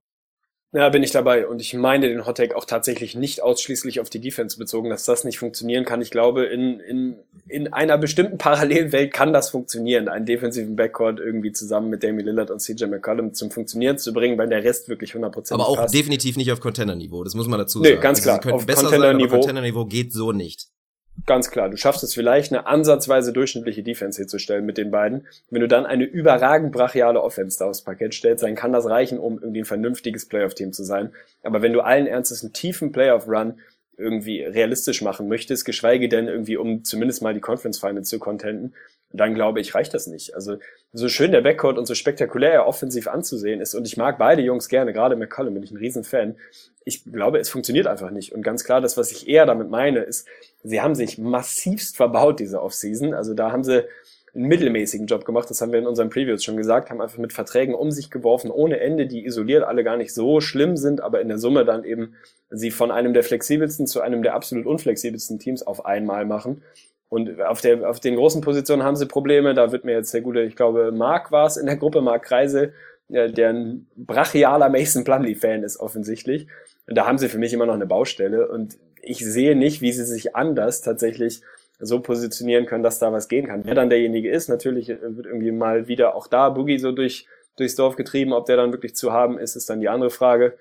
Ja, 0.73 0.89
bin 0.89 1.03
ich 1.03 1.13
dabei. 1.13 1.47
Und 1.47 1.61
ich 1.61 1.75
meine 1.75 2.09
den 2.09 2.27
Hottag 2.27 2.55
auch 2.55 2.65
tatsächlich 2.65 3.15
nicht 3.15 3.43
ausschließlich 3.43 4.01
auf 4.01 4.11
die 4.11 4.21
Defense 4.21 4.59
bezogen, 4.59 4.91
dass 4.91 5.05
das 5.05 5.25
nicht 5.25 5.39
funktionieren 5.39 5.85
kann. 5.85 6.03
Ich 6.03 6.11
glaube, 6.11 6.45
in, 6.45 6.81
in, 6.81 7.17
in 7.49 7.73
einer 7.73 7.97
bestimmten 7.99 8.37
Parallelwelt 8.37 9.13
kann 9.13 9.33
das 9.33 9.51
funktionieren, 9.51 10.09
einen 10.09 10.27
defensiven 10.27 10.75
Backcourt 10.75 11.21
irgendwie 11.21 11.53
zusammen 11.53 11.89
mit 11.89 12.03
Damian 12.03 12.27
Lillard 12.27 12.51
und 12.51 12.61
CJ 12.61 12.87
McCollum 12.87 13.33
zum 13.33 13.51
Funktionieren 13.51 13.97
zu 13.99 14.13
bringen, 14.13 14.37
weil 14.39 14.49
der 14.49 14.65
Rest 14.65 14.89
wirklich 14.89 15.13
100% 15.13 15.55
Aber 15.55 15.69
auch 15.69 15.77
passt. 15.77 15.95
definitiv 15.95 16.37
nicht 16.37 16.51
auf 16.51 16.61
Contender-Niveau, 16.61 17.23
das 17.23 17.35
muss 17.35 17.47
man 17.47 17.59
dazu 17.59 17.83
sagen. 17.83 17.95
Nee, 17.95 18.01
ganz 18.01 18.27
also 18.27 18.41
klar. 18.41 18.55
Auf 18.55 18.67
Contender-Niveau 18.67 19.41
Contender 19.41 19.85
geht 19.87 20.13
so 20.13 20.33
nicht. 20.33 20.69
Ganz 21.25 21.51
klar, 21.51 21.71
du 21.71 21.77
schaffst 21.77 22.05
es 22.05 22.15
vielleicht, 22.15 22.53
eine 22.53 22.67
ansatzweise 22.67 23.33
durchschnittliche 23.33 23.83
Defense 23.83 24.21
herzustellen 24.21 24.67
mit 24.67 24.77
den 24.77 24.91
beiden. 24.91 25.27
Wenn 25.51 25.63
du 25.63 25.69
dann 25.69 25.87
eine 25.87 26.05
überragend 26.05 26.73
brachiale 26.73 27.23
Offense 27.23 27.59
da 27.59 27.67
aufs 27.67 27.83
Parkett 27.83 28.15
stellst, 28.15 28.45
dann 28.45 28.55
kann 28.55 28.73
das 28.73 28.87
reichen, 28.87 29.19
um 29.19 29.39
irgendwie 29.41 29.61
ein 29.61 29.65
vernünftiges 29.65 30.27
Playoff-Team 30.27 30.73
zu 30.73 30.85
sein. 30.85 31.13
Aber 31.43 31.63
wenn 31.63 31.73
du 31.73 31.81
allen 31.81 32.07
Ernstes 32.07 32.43
einen 32.43 32.53
tiefen 32.53 32.93
Playoff-Run 32.93 33.59
irgendwie 33.97 34.43
realistisch 34.43 35.01
machen 35.01 35.27
möchtest, 35.27 35.65
geschweige 35.65 36.09
denn 36.09 36.29
irgendwie, 36.29 36.59
um 36.59 36.85
zumindest 36.85 37.23
mal 37.23 37.35
die 37.35 37.41
Conference 37.41 37.79
Finals 37.79 38.09
zu 38.09 38.19
contenten, 38.19 38.75
dann 39.11 39.35
glaube 39.35 39.61
ich, 39.61 39.75
reicht 39.75 39.95
das 39.95 40.07
nicht. 40.07 40.35
Also 40.35 40.59
so 40.93 41.09
schön 41.09 41.33
der 41.33 41.41
Backcourt 41.41 41.79
und 41.79 41.87
so 41.87 41.95
spektakulär 41.95 42.53
er 42.53 42.67
offensiv 42.67 43.09
anzusehen 43.09 43.61
ist 43.61 43.75
und 43.75 43.87
ich 43.87 43.97
mag 43.97 44.19
beide 44.19 44.43
Jungs 44.43 44.69
gerne, 44.69 44.93
gerade 44.93 45.17
McCollum 45.17 45.55
bin 45.55 45.63
ich 45.63 45.71
ein 45.71 45.79
Riesenfan. 45.79 46.37
Ich 46.89 47.05
glaube, 47.05 47.39
es 47.39 47.49
funktioniert 47.51 47.89
einfach 47.89 48.11
nicht. 48.11 48.33
Und 48.33 48.43
ganz 48.43 48.65
klar, 48.65 48.81
das, 48.81 48.97
was 48.97 49.11
ich 49.11 49.29
eher 49.29 49.45
damit 49.45 49.69
meine, 49.69 50.01
ist, 50.01 50.27
sie 50.63 50.81
haben 50.81 50.95
sich 50.95 51.19
massivst 51.19 51.97
verbaut 51.97 52.41
diese 52.41 52.63
Offseason. 52.63 53.13
Also 53.13 53.35
da 53.35 53.51
haben 53.51 53.65
sie 53.65 53.85
einen 54.35 54.47
mittelmäßigen 54.47 55.07
Job 55.07 55.25
gemacht, 55.25 55.51
das 55.51 55.61
haben 55.61 55.73
wir 55.73 55.79
in 55.79 55.87
unseren 55.87 56.11
Previews 56.11 56.45
schon 56.45 56.57
gesagt, 56.57 56.91
haben 56.91 57.01
einfach 57.01 57.19
mit 57.19 57.33
Verträgen 57.33 57.75
um 57.75 57.91
sich 57.91 58.11
geworfen, 58.11 58.51
ohne 58.51 58.79
Ende, 58.81 59.07
die 59.07 59.25
isoliert 59.25 59.65
alle 59.65 59.83
gar 59.83 59.97
nicht 59.97 60.15
so 60.15 60.41
schlimm 60.41 60.77
sind, 60.77 61.01
aber 61.01 61.21
in 61.21 61.29
der 61.29 61.39
Summe 61.39 61.65
dann 61.65 61.85
eben 61.85 62.15
sie 62.51 62.71
von 62.71 62.91
einem 62.91 63.15
der 63.15 63.25
flexibelsten 63.25 63.87
zu 63.87 64.01
einem 64.01 64.23
der 64.23 64.35
absolut 64.35 64.67
unflexibelsten 64.67 65.39
Teams 65.39 65.67
auf 65.67 65.87
einmal 65.87 66.25
machen. 66.25 66.63
Und 67.09 67.41
auf, 67.41 67.61
der, 67.61 67.89
auf 67.89 68.01
den 68.01 68.17
großen 68.17 68.41
Positionen 68.41 68.83
haben 68.83 68.97
sie 68.97 69.07
Probleme. 69.07 69.55
Da 69.55 69.73
wird 69.73 69.85
mir 69.85 69.93
jetzt 69.93 70.13
der 70.13 70.23
gute, 70.23 70.43
ich 70.43 70.57
glaube, 70.57 70.93
Mark 70.93 71.33
war 71.33 71.47
es 71.47 71.57
in 71.57 71.67
der 71.67 71.77
Gruppe, 71.77 72.01
Mark 72.01 72.25
Kreise, 72.25 72.73
der 73.09 73.51
ein 73.51 73.87
brachialer 73.97 74.69
Mason 74.69 75.05
Plumlee-Fan 75.05 75.63
ist 75.63 75.79
offensichtlich. 75.79 76.49
Und 76.89 76.97
da 76.97 77.07
haben 77.07 77.19
sie 77.19 77.29
für 77.29 77.39
mich 77.39 77.53
immer 77.53 77.67
noch 77.67 77.75
eine 77.75 77.87
Baustelle. 77.87 78.49
Und 78.49 78.79
ich 79.03 79.19
sehe 79.19 79.57
nicht, 79.57 79.81
wie 79.81 79.93
sie 79.93 80.05
sich 80.05 80.37
anders 80.37 80.83
tatsächlich 80.83 81.43
so 81.79 82.01
positionieren 82.01 82.67
können, 82.67 82.83
dass 82.83 82.99
da 82.99 83.13
was 83.13 83.29
gehen 83.29 83.47
kann. 83.47 83.65
Wer 83.65 83.75
dann 83.75 83.91
derjenige 83.91 84.31
ist, 84.31 84.49
natürlich 84.49 84.89
wird 84.89 85.27
irgendwie 85.27 85.53
mal 85.53 85.89
wieder 85.89 86.15
auch 86.15 86.27
da 86.27 86.49
Boogie 86.49 86.79
so 86.79 86.93
durch, 86.93 87.27
durchs 87.57 87.77
Dorf 87.77 87.97
getrieben. 87.97 88.33
Ob 88.33 88.47
der 88.47 88.57
dann 88.57 88.73
wirklich 88.73 88.95
zu 88.95 89.13
haben 89.13 89.39
ist, 89.39 89.57
ist 89.57 89.69
dann 89.69 89.81
die 89.81 89.89
andere 89.89 90.11
Frage 90.11 90.57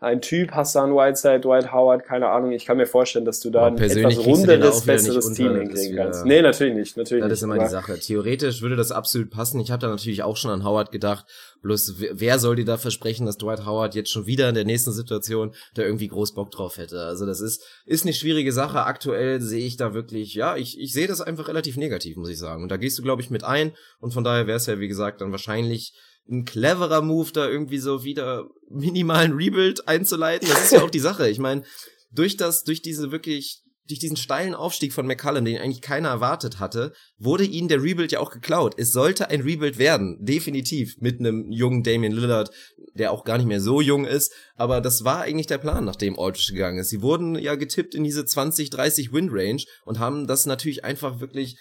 ein 0.00 0.22
Typ, 0.22 0.52
Hassan 0.52 0.94
Whiteside, 0.94 1.40
Dwight 1.40 1.72
Howard, 1.72 2.04
keine 2.04 2.28
Ahnung. 2.28 2.52
Ich 2.52 2.64
kann 2.64 2.78
mir 2.78 2.86
vorstellen, 2.86 3.26
dass 3.26 3.40
du 3.40 3.50
da 3.50 3.66
ein 3.66 3.76
etwas 3.76 4.18
runderes, 4.24 4.86
besseres 4.86 5.34
Team 5.34 5.54
hinkriegen 5.54 5.96
kannst. 5.96 6.24
Nee, 6.24 6.40
natürlich 6.40 6.74
nicht. 6.74 6.96
Natürlich 6.96 7.22
das 7.22 7.32
ist 7.34 7.42
immer 7.42 7.58
die 7.58 7.68
Sache. 7.68 7.98
Theoretisch 7.98 8.62
würde 8.62 8.76
das 8.76 8.92
absolut 8.92 9.30
passen. 9.30 9.60
Ich 9.60 9.70
habe 9.70 9.80
da 9.80 9.88
natürlich 9.88 10.22
auch 10.22 10.38
schon 10.38 10.50
an 10.50 10.64
Howard 10.64 10.90
gedacht. 10.90 11.26
Bloß 11.60 11.96
wer 12.12 12.38
soll 12.38 12.56
dir 12.56 12.64
da 12.64 12.78
versprechen, 12.78 13.26
dass 13.26 13.36
Dwight 13.36 13.66
Howard 13.66 13.94
jetzt 13.94 14.10
schon 14.10 14.24
wieder 14.24 14.48
in 14.48 14.54
der 14.54 14.64
nächsten 14.64 14.92
Situation 14.92 15.54
da 15.74 15.82
irgendwie 15.82 16.08
groß 16.08 16.32
Bock 16.32 16.50
drauf 16.50 16.78
hätte? 16.78 17.00
Also 17.00 17.26
das 17.26 17.42
ist, 17.42 17.62
ist 17.84 18.04
eine 18.04 18.14
schwierige 18.14 18.52
Sache. 18.52 18.84
Aktuell 18.84 19.42
sehe 19.42 19.66
ich 19.66 19.76
da 19.76 19.92
wirklich, 19.92 20.32
ja, 20.32 20.56
ich, 20.56 20.80
ich 20.80 20.94
sehe 20.94 21.08
das 21.08 21.20
einfach 21.20 21.46
relativ 21.48 21.76
negativ, 21.76 22.16
muss 22.16 22.30
ich 22.30 22.38
sagen. 22.38 22.62
Und 22.62 22.70
da 22.70 22.78
gehst 22.78 22.98
du, 22.98 23.02
glaube 23.02 23.20
ich, 23.20 23.28
mit 23.28 23.44
ein. 23.44 23.72
Und 23.98 24.14
von 24.14 24.24
daher 24.24 24.46
wäre 24.46 24.56
es 24.56 24.64
ja, 24.64 24.80
wie 24.80 24.88
gesagt, 24.88 25.20
dann 25.20 25.30
wahrscheinlich 25.30 25.92
ein 26.30 26.44
cleverer 26.44 27.02
Move, 27.02 27.32
da 27.32 27.48
irgendwie 27.48 27.78
so 27.78 28.04
wieder 28.04 28.48
minimalen 28.70 29.32
Rebuild 29.32 29.88
einzuleiten. 29.88 30.48
Das 30.48 30.64
ist 30.64 30.72
ja 30.72 30.82
auch 30.82 30.90
die 30.90 31.00
Sache. 31.00 31.28
Ich 31.28 31.38
meine, 31.38 31.64
durch 32.12 32.36
das, 32.36 32.62
durch 32.62 32.82
diese 32.82 33.10
wirklich, 33.10 33.62
durch 33.88 33.98
diesen 33.98 34.16
steilen 34.16 34.54
Aufstieg 34.54 34.92
von 34.92 35.06
McCallum, 35.06 35.44
den 35.44 35.58
eigentlich 35.58 35.80
keiner 35.80 36.08
erwartet 36.08 36.60
hatte, 36.60 36.92
wurde 37.18 37.44
ihnen 37.44 37.68
der 37.68 37.82
Rebuild 37.82 38.12
ja 38.12 38.20
auch 38.20 38.30
geklaut. 38.30 38.74
Es 38.76 38.92
sollte 38.92 39.28
ein 39.30 39.40
Rebuild 39.40 39.78
werden, 39.78 40.18
definitiv, 40.20 40.96
mit 41.00 41.18
einem 41.18 41.50
jungen 41.50 41.82
Damian 41.82 42.12
Lillard, 42.12 42.50
der 42.94 43.10
auch 43.10 43.24
gar 43.24 43.38
nicht 43.38 43.46
mehr 43.46 43.60
so 43.60 43.80
jung 43.80 44.04
ist, 44.04 44.32
aber 44.54 44.80
das 44.80 45.04
war 45.04 45.22
eigentlich 45.22 45.48
der 45.48 45.58
Plan, 45.58 45.84
nachdem 45.84 46.18
Aldridge 46.18 46.52
gegangen 46.52 46.78
ist. 46.78 46.90
Sie 46.90 47.02
wurden 47.02 47.36
ja 47.36 47.56
getippt 47.56 47.94
in 47.94 48.04
diese 48.04 48.24
20, 48.24 48.70
30 48.70 49.12
Win 49.12 49.30
Range 49.32 49.62
und 49.84 49.98
haben 49.98 50.28
das 50.28 50.46
natürlich 50.46 50.84
einfach 50.84 51.20
wirklich 51.20 51.56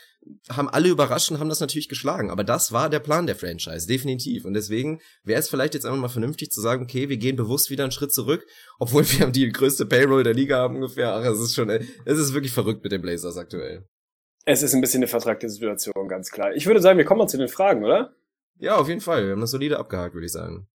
haben 0.50 0.70
alle 0.70 0.90
überrascht 0.90 1.32
und 1.32 1.40
haben 1.40 1.50
das 1.50 1.60
natürlich 1.60 1.90
geschlagen. 1.90 2.30
Aber 2.30 2.44
das 2.44 2.72
war 2.72 2.90
der 2.90 3.00
Plan 3.00 3.28
der 3.28 3.36
Franchise, 3.36 3.88
definitiv. 3.88 4.46
Und 4.46 4.54
deswegen 4.54 5.02
wäre 5.24 5.40
es 5.40 5.50
vielleicht 5.50 5.74
jetzt 5.74 5.86
einfach 5.86 6.00
mal 6.00 6.08
vernünftig 6.08 6.52
zu 6.52 6.62
sagen, 6.62 6.84
okay, 6.84 7.10
wir 7.10 7.18
gehen 7.18 7.36
bewusst 7.36 7.70
wieder 7.70 7.84
einen 7.84 7.92
Schritt 7.92 8.14
zurück, 8.14 8.46
obwohl 8.80 9.04
wir 9.04 9.28
die 9.28 9.50
größte 9.50 9.86
Payroll 9.86 10.24
der 10.24 10.34
Liga 10.34 10.58
haben 10.58 10.76
ungefähr. 10.76 11.14
Ach, 11.14 11.26
es 11.26 11.40
ist 11.40 11.56
schon, 11.56 11.70
es 11.70 12.18
ist 12.18 12.34
wirklich 12.34 12.52
verrückt 12.52 12.84
mit 12.84 12.92
den 12.92 13.02
Blazers 13.02 13.38
aktuell. 13.38 13.86
Es 14.46 14.64
ist 14.64 14.74
ein 14.74 14.82
bisschen 14.82 15.00
eine 15.00 15.08
vertragte 15.08 15.50
Situation, 15.50 16.08
ganz 16.08 16.32
klar. 16.32 16.54
Ich 16.56 16.66
würde 16.66 16.82
sagen, 16.82 16.98
wir 16.98 17.06
kommen 17.06 17.20
mal 17.20 17.28
zu 17.28 17.38
den 17.38 17.50
Fragen, 17.50 17.84
oder? 17.84 18.16
Ja, 18.58 18.78
auf 18.78 18.88
jeden 18.88 19.02
Fall. 19.02 19.26
Wir 19.26 19.34
haben 19.34 19.42
das 19.42 19.52
solide 19.52 19.78
abgehakt, 19.78 20.14
würde 20.14 20.26
ich 20.26 20.32
sagen. 20.32 20.68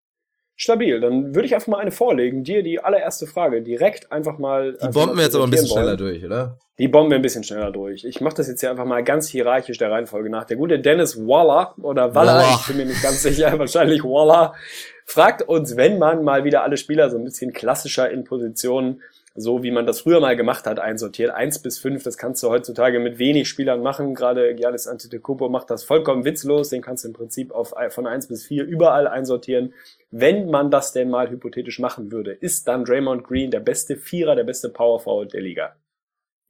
Stabil. 0.56 1.00
Dann 1.00 1.34
würde 1.34 1.46
ich 1.46 1.56
einfach 1.56 1.68
mal 1.68 1.80
eine 1.80 1.92
vorlegen. 1.92 2.44
Dir 2.44 2.64
die 2.64 2.80
allererste 2.80 3.26
Frage 3.28 3.62
direkt 3.62 4.12
einfach 4.12 4.38
mal. 4.38 4.78
Die 4.82 4.88
bomben 4.90 5.18
wir 5.18 5.24
jetzt 5.24 5.36
aber 5.36 5.46
ein 5.46 5.50
bisschen 5.50 5.68
schneller 5.68 5.98
durch, 5.98 6.24
oder? 6.24 6.58
Die 6.80 6.88
bomben 6.88 7.12
wir 7.12 7.18
ein 7.18 7.22
bisschen 7.22 7.44
schneller 7.44 7.72
durch. 7.72 8.04
Ich 8.04 8.22
mache 8.22 8.36
das 8.36 8.48
jetzt 8.48 8.62
hier 8.62 8.72
einfach 8.72 8.86
mal 8.86 9.04
ganz 9.04 9.28
hierarchisch 9.28 9.78
der 9.78 9.92
Reihenfolge 9.92 10.30
nach. 10.30 10.46
Der 10.46 10.58
gute 10.58 10.80
Dennis 10.80 11.18
Waller 11.18 11.76
oder 11.82 12.16
Waller, 12.16 12.36
Waller. 12.36 12.58
ich 12.60 12.68
bin 12.68 12.78
mir 12.78 12.86
nicht 12.86 13.04
ganz 13.04 13.22
sicher, 13.22 13.58
wahrscheinlich 13.60 14.04
Waller, 14.04 14.54
fragt 15.06 15.44
uns, 15.44 15.78
wenn 15.78 16.00
man 16.00 16.24
mal 16.24 16.44
wieder 16.44 16.64
alle 16.64 16.78
Spieler 16.78 17.10
so 17.10 17.18
ein 17.18 17.24
bisschen 17.24 17.54
klassischer 17.54 18.10
in 18.10 18.24
Positionen 18.24 19.02
so 19.36 19.64
wie 19.64 19.72
man 19.72 19.86
das 19.86 20.02
früher 20.02 20.20
mal 20.20 20.36
gemacht 20.36 20.66
hat, 20.66 20.80
einsortiert. 20.80 21.32
Eins 21.32 21.60
bis 21.60 21.80
fünf, 21.80 22.04
das 22.04 22.18
kannst 22.18 22.44
du 22.44 22.50
heutzutage 22.50 23.00
mit 23.00 23.18
wenig 23.18 23.50
Spielern 23.50 23.82
machen. 23.82 24.14
Gerade 24.14 24.54
Giannis 24.54 24.88
Antetokounmpo 24.88 25.50
macht 25.50 25.70
das 25.70 25.84
vollkommen 25.84 26.24
witzlos. 26.24 26.70
Den 26.70 26.82
kannst 26.82 27.04
du 27.04 27.08
im 27.08 27.14
Prinzip 27.14 27.52
auf, 27.52 27.74
von 27.90 28.06
eins 28.06 28.28
bis 28.28 28.46
vier 28.46 28.64
überall 28.64 29.08
einsortieren. 29.08 29.74
Wenn 30.12 30.50
man 30.50 30.70
das 30.70 30.94
denn 30.94 31.10
mal 31.10 31.30
hypothetisch 31.30 31.80
machen 31.80 32.12
würde, 32.12 32.32
ist 32.32 32.68
dann 32.68 32.86
Draymond 32.86 33.24
Green 33.24 33.50
der 33.50 33.62
beste 33.62 33.98
Vierer, 33.98 34.36
der 34.36 34.44
beste 34.44 34.70
Power 34.70 35.00
Forward 35.00 35.34
der 35.34 35.42
Liga. 35.42 35.76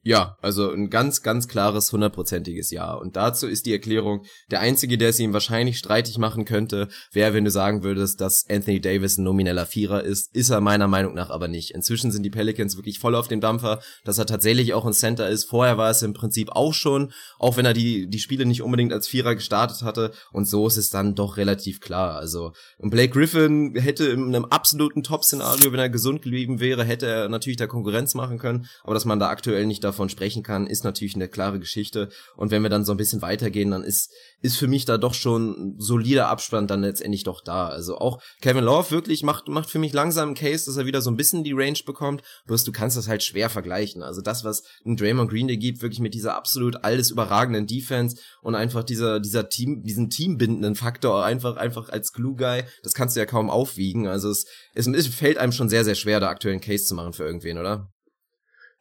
Ja, 0.06 0.36
also 0.42 0.70
ein 0.70 0.90
ganz, 0.90 1.22
ganz 1.22 1.48
klares, 1.48 1.90
hundertprozentiges 1.90 2.70
Ja. 2.70 2.92
Und 2.92 3.16
dazu 3.16 3.48
ist 3.48 3.64
die 3.64 3.72
Erklärung, 3.72 4.26
der 4.50 4.60
einzige, 4.60 4.98
der 4.98 5.08
es 5.08 5.18
ihm 5.18 5.32
wahrscheinlich 5.32 5.78
streitig 5.78 6.18
machen 6.18 6.44
könnte, 6.44 6.88
wäre, 7.10 7.32
wenn 7.32 7.46
du 7.46 7.50
sagen 7.50 7.82
würdest, 7.82 8.20
dass 8.20 8.44
Anthony 8.50 8.82
Davis 8.82 9.16
ein 9.16 9.24
nomineller 9.24 9.64
Vierer 9.64 10.04
ist. 10.04 10.34
Ist 10.36 10.50
er 10.50 10.60
meiner 10.60 10.88
Meinung 10.88 11.14
nach 11.14 11.30
aber 11.30 11.48
nicht. 11.48 11.70
Inzwischen 11.70 12.12
sind 12.12 12.22
die 12.22 12.30
Pelicans 12.30 12.76
wirklich 12.76 12.98
voll 12.98 13.14
auf 13.14 13.28
dem 13.28 13.40
Dampfer, 13.40 13.80
dass 14.04 14.18
er 14.18 14.26
tatsächlich 14.26 14.74
auch 14.74 14.84
ein 14.84 14.92
Center 14.92 15.26
ist. 15.26 15.48
Vorher 15.48 15.78
war 15.78 15.88
es 15.88 16.02
im 16.02 16.12
Prinzip 16.12 16.50
auch 16.52 16.74
schon, 16.74 17.10
auch 17.38 17.56
wenn 17.56 17.64
er 17.64 17.72
die, 17.72 18.06
die 18.06 18.18
Spiele 18.18 18.44
nicht 18.44 18.60
unbedingt 18.60 18.92
als 18.92 19.08
Vierer 19.08 19.34
gestartet 19.34 19.80
hatte. 19.82 20.12
Und 20.32 20.46
so 20.46 20.66
ist 20.66 20.76
es 20.76 20.90
dann 20.90 21.14
doch 21.14 21.38
relativ 21.38 21.80
klar. 21.80 22.16
Also, 22.16 22.52
und 22.76 22.90
Blake 22.90 23.14
Griffin 23.14 23.74
hätte 23.74 24.04
in 24.04 24.26
einem 24.26 24.44
absoluten 24.44 25.02
Top-Szenario, 25.02 25.72
wenn 25.72 25.80
er 25.80 25.88
gesund 25.88 26.20
geblieben 26.20 26.60
wäre, 26.60 26.84
hätte 26.84 27.06
er 27.06 27.30
natürlich 27.30 27.56
da 27.56 27.66
Konkurrenz 27.66 28.14
machen 28.14 28.38
können. 28.38 28.66
Aber 28.82 28.92
dass 28.92 29.06
man 29.06 29.18
da 29.18 29.28
aktuell 29.30 29.64
nicht 29.64 29.82
da 29.82 29.93
davon 29.94 30.08
sprechen 30.08 30.42
kann, 30.42 30.66
ist 30.66 30.84
natürlich 30.84 31.14
eine 31.14 31.28
klare 31.28 31.58
Geschichte. 31.58 32.10
Und 32.36 32.50
wenn 32.50 32.62
wir 32.62 32.70
dann 32.70 32.84
so 32.84 32.92
ein 32.92 32.96
bisschen 32.96 33.22
weitergehen, 33.22 33.70
dann 33.70 33.84
ist, 33.84 34.12
ist 34.42 34.56
für 34.56 34.66
mich 34.66 34.84
da 34.84 34.98
doch 34.98 35.14
schon 35.14 35.76
solider 35.78 36.28
Abstand 36.28 36.70
dann 36.70 36.82
letztendlich 36.82 37.22
doch 37.22 37.40
da. 37.42 37.68
Also 37.68 37.96
auch 37.98 38.20
Kevin 38.42 38.64
Love 38.64 38.90
wirklich 38.90 39.22
macht, 39.22 39.48
macht 39.48 39.70
für 39.70 39.78
mich 39.78 39.92
langsam 39.92 40.28
einen 40.28 40.34
Case, 40.34 40.66
dass 40.66 40.76
er 40.76 40.86
wieder 40.86 41.00
so 41.00 41.10
ein 41.10 41.16
bisschen 41.16 41.44
die 41.44 41.52
Range 41.52 41.78
bekommt. 41.86 42.22
Bloß 42.46 42.64
du 42.64 42.72
kannst 42.72 42.96
das 42.96 43.08
halt 43.08 43.22
schwer 43.22 43.48
vergleichen. 43.48 44.02
Also 44.02 44.20
das, 44.20 44.44
was 44.44 44.64
ein 44.84 44.96
Draymond 44.96 45.30
Green 45.30 45.48
dir 45.48 45.56
gibt, 45.56 45.80
wirklich 45.82 46.00
mit 46.00 46.14
dieser 46.14 46.34
absolut 46.36 46.84
alles 46.84 47.10
überragenden 47.10 47.66
Defense 47.66 48.16
und 48.42 48.54
einfach 48.54 48.82
dieser, 48.82 49.20
dieser 49.20 49.48
Team, 49.48 49.82
diesen 49.82 50.10
teambindenden 50.10 50.74
Faktor 50.74 51.24
einfach, 51.24 51.56
einfach 51.56 51.88
als 51.88 52.12
Glue 52.12 52.36
Guy, 52.36 52.64
das 52.82 52.94
kannst 52.94 53.16
du 53.16 53.20
ja 53.20 53.26
kaum 53.26 53.48
aufwiegen. 53.48 54.08
Also 54.08 54.30
es, 54.30 54.46
es, 54.74 54.86
es 54.86 55.06
fällt 55.06 55.38
einem 55.38 55.52
schon 55.52 55.68
sehr, 55.68 55.84
sehr 55.84 55.94
schwer, 55.94 56.20
da 56.20 56.28
aktuell 56.28 56.52
einen 56.52 56.60
Case 56.60 56.84
zu 56.84 56.94
machen 56.94 57.12
für 57.12 57.24
irgendwen, 57.24 57.58
oder? 57.58 57.93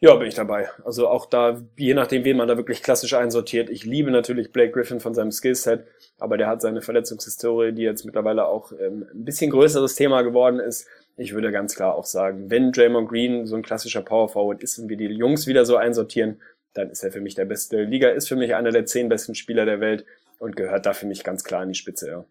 Ja, 0.04 0.16
bin 0.18 0.28
ich 0.28 0.36
dabei. 0.36 0.70
Also 0.84 1.08
auch 1.08 1.28
da, 1.28 1.64
je 1.78 1.94
nachdem, 1.94 2.26
wen 2.26 2.36
man 2.36 2.50
da 2.50 2.58
wirklich 2.58 2.84
klassisch 2.84 3.14
einsortiert. 3.14 3.70
Ich 3.70 3.86
liebe 3.86 4.12
natürlich 4.12 4.52
Blake 4.52 4.74
Griffin 4.74 5.00
von 5.00 5.14
seinem 5.14 5.32
Skillset, 5.32 5.88
aber 6.20 6.36
der 6.36 6.48
hat 6.48 6.62
seine 6.62 6.82
Verletzungshistorie, 6.82 7.72
die 7.72 7.84
jetzt 7.84 8.04
mittlerweile 8.04 8.46
auch 8.46 8.74
ähm, 8.74 9.08
ein 9.14 9.24
bisschen 9.24 9.50
größeres 9.50 9.96
Thema 9.96 10.22
geworden 10.24 10.60
ist. 10.60 10.90
Ich 11.16 11.34
würde 11.34 11.54
ganz 11.54 11.74
klar 11.74 11.96
auch 11.96 12.04
sagen, 12.04 12.52
wenn 12.52 12.74
Draymond 12.74 13.08
Green 13.08 13.46
so 13.46 13.56
ein 13.56 13.62
klassischer 13.62 14.02
Power 14.02 14.28
Forward 14.28 14.62
ist 14.62 14.78
und 14.78 14.90
wir 14.90 14.98
die 14.98 15.06
Jungs 15.06 15.48
wieder 15.48 15.66
so 15.66 15.78
einsortieren, 15.78 16.42
dann 16.74 16.90
ist 16.90 17.02
er 17.06 17.14
für 17.14 17.22
mich 17.22 17.36
der 17.36 17.46
beste. 17.46 17.84
Liga 17.84 18.10
ist 18.10 18.28
für 18.28 18.36
mich 18.36 18.56
einer 18.56 18.72
der 18.72 18.86
zehn 18.86 19.08
besten 19.08 19.36
Spieler 19.36 19.64
der 19.64 19.80
Welt 19.80 20.06
und 20.38 20.58
gehört 20.58 20.86
da 20.86 20.92
für 20.92 21.06
mich 21.06 21.24
ganz 21.24 21.46
klar 21.46 21.64
in 21.64 21.70
die 21.70 21.76
Spitze, 21.76 22.10
ja. 22.10 22.26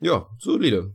Ja, 0.00 0.26
solide. 0.38 0.94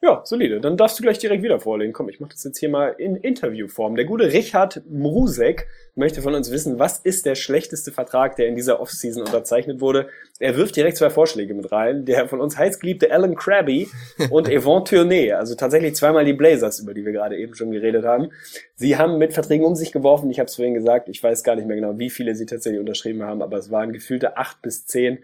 Ja, 0.00 0.20
solide. 0.24 0.60
Dann 0.60 0.76
darfst 0.76 0.96
du 0.98 1.02
gleich 1.02 1.18
direkt 1.18 1.42
wieder 1.42 1.58
vorlegen. 1.58 1.92
Komm, 1.92 2.08
ich 2.08 2.20
mache 2.20 2.30
das 2.30 2.44
jetzt 2.44 2.58
hier 2.58 2.68
mal 2.68 2.94
in 2.98 3.16
Interviewform. 3.16 3.96
Der 3.96 4.04
gute 4.04 4.32
Richard 4.32 4.82
Mrusek 4.88 5.66
möchte 5.96 6.22
von 6.22 6.36
uns 6.36 6.52
wissen, 6.52 6.78
was 6.78 7.00
ist 7.00 7.26
der 7.26 7.34
schlechteste 7.34 7.90
Vertrag, 7.90 8.36
der 8.36 8.46
in 8.46 8.54
dieser 8.54 8.78
Offseason 8.78 9.24
unterzeichnet 9.24 9.80
wurde? 9.80 10.08
Er 10.38 10.56
wirft 10.56 10.76
direkt 10.76 10.98
zwei 10.98 11.10
Vorschläge 11.10 11.52
mit 11.52 11.72
rein. 11.72 12.04
Der 12.04 12.28
von 12.28 12.40
uns 12.40 12.56
heißgeliebte 12.56 13.10
Alan 13.10 13.34
Krabby 13.34 13.88
und 14.30 14.48
Yvonne 14.56 14.84
Tournay, 14.84 15.32
also 15.32 15.56
tatsächlich 15.56 15.96
zweimal 15.96 16.24
die 16.24 16.32
Blazers, 16.32 16.78
über 16.78 16.94
die 16.94 17.04
wir 17.04 17.10
gerade 17.10 17.36
eben 17.36 17.56
schon 17.56 17.72
geredet 17.72 18.04
haben. 18.04 18.30
Sie 18.76 18.96
haben 18.96 19.18
mit 19.18 19.32
Verträgen 19.32 19.66
um 19.66 19.74
sich 19.74 19.90
geworfen. 19.90 20.30
Ich 20.30 20.38
habe 20.38 20.46
es 20.46 20.54
vorhin 20.54 20.74
gesagt, 20.74 21.08
ich 21.08 21.20
weiß 21.20 21.42
gar 21.42 21.56
nicht 21.56 21.66
mehr 21.66 21.76
genau, 21.76 21.98
wie 21.98 22.10
viele 22.10 22.36
sie 22.36 22.46
tatsächlich 22.46 22.78
unterschrieben 22.78 23.24
haben, 23.24 23.42
aber 23.42 23.56
es 23.56 23.72
waren 23.72 23.92
gefühlte 23.92 24.36
acht 24.36 24.62
bis 24.62 24.86
zehn. 24.86 25.18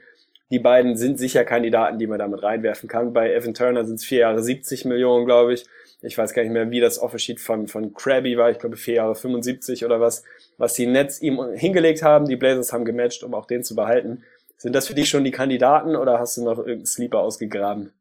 Die 0.54 0.60
beiden 0.60 0.96
sind 0.96 1.18
sicher 1.18 1.44
Kandidaten, 1.44 1.98
die 1.98 2.06
man 2.06 2.20
damit 2.20 2.44
reinwerfen 2.44 2.88
kann. 2.88 3.12
Bei 3.12 3.34
Evan 3.34 3.54
Turner 3.54 3.84
sind 3.84 3.96
es 3.96 4.04
vier 4.04 4.20
Jahre 4.20 4.40
70 4.40 4.84
Millionen, 4.84 5.26
glaube 5.26 5.52
ich. 5.54 5.66
Ich 6.00 6.16
weiß 6.16 6.32
gar 6.32 6.42
nicht 6.42 6.52
mehr, 6.52 6.70
wie 6.70 6.78
das 6.78 7.00
Offersheet 7.00 7.40
von, 7.40 7.66
von 7.66 7.92
Krabby 7.92 8.38
war. 8.38 8.52
Ich 8.52 8.60
glaube, 8.60 8.76
vier 8.76 8.94
Jahre 8.94 9.16
75 9.16 9.84
oder 9.84 10.00
was, 10.00 10.22
was 10.56 10.74
die 10.74 10.86
Nets 10.86 11.20
ihm 11.20 11.42
hingelegt 11.54 12.04
haben. 12.04 12.26
Die 12.28 12.36
Blazers 12.36 12.72
haben 12.72 12.84
gematcht, 12.84 13.24
um 13.24 13.34
auch 13.34 13.46
den 13.46 13.64
zu 13.64 13.74
behalten. 13.74 14.22
Sind 14.56 14.76
das 14.76 14.86
für 14.86 14.94
dich 14.94 15.08
schon 15.08 15.24
die 15.24 15.32
Kandidaten 15.32 15.96
oder 15.96 16.20
hast 16.20 16.36
du 16.36 16.44
noch 16.44 16.58
irgendeinen 16.58 16.86
Sleeper 16.86 17.18
ausgegraben? 17.18 17.92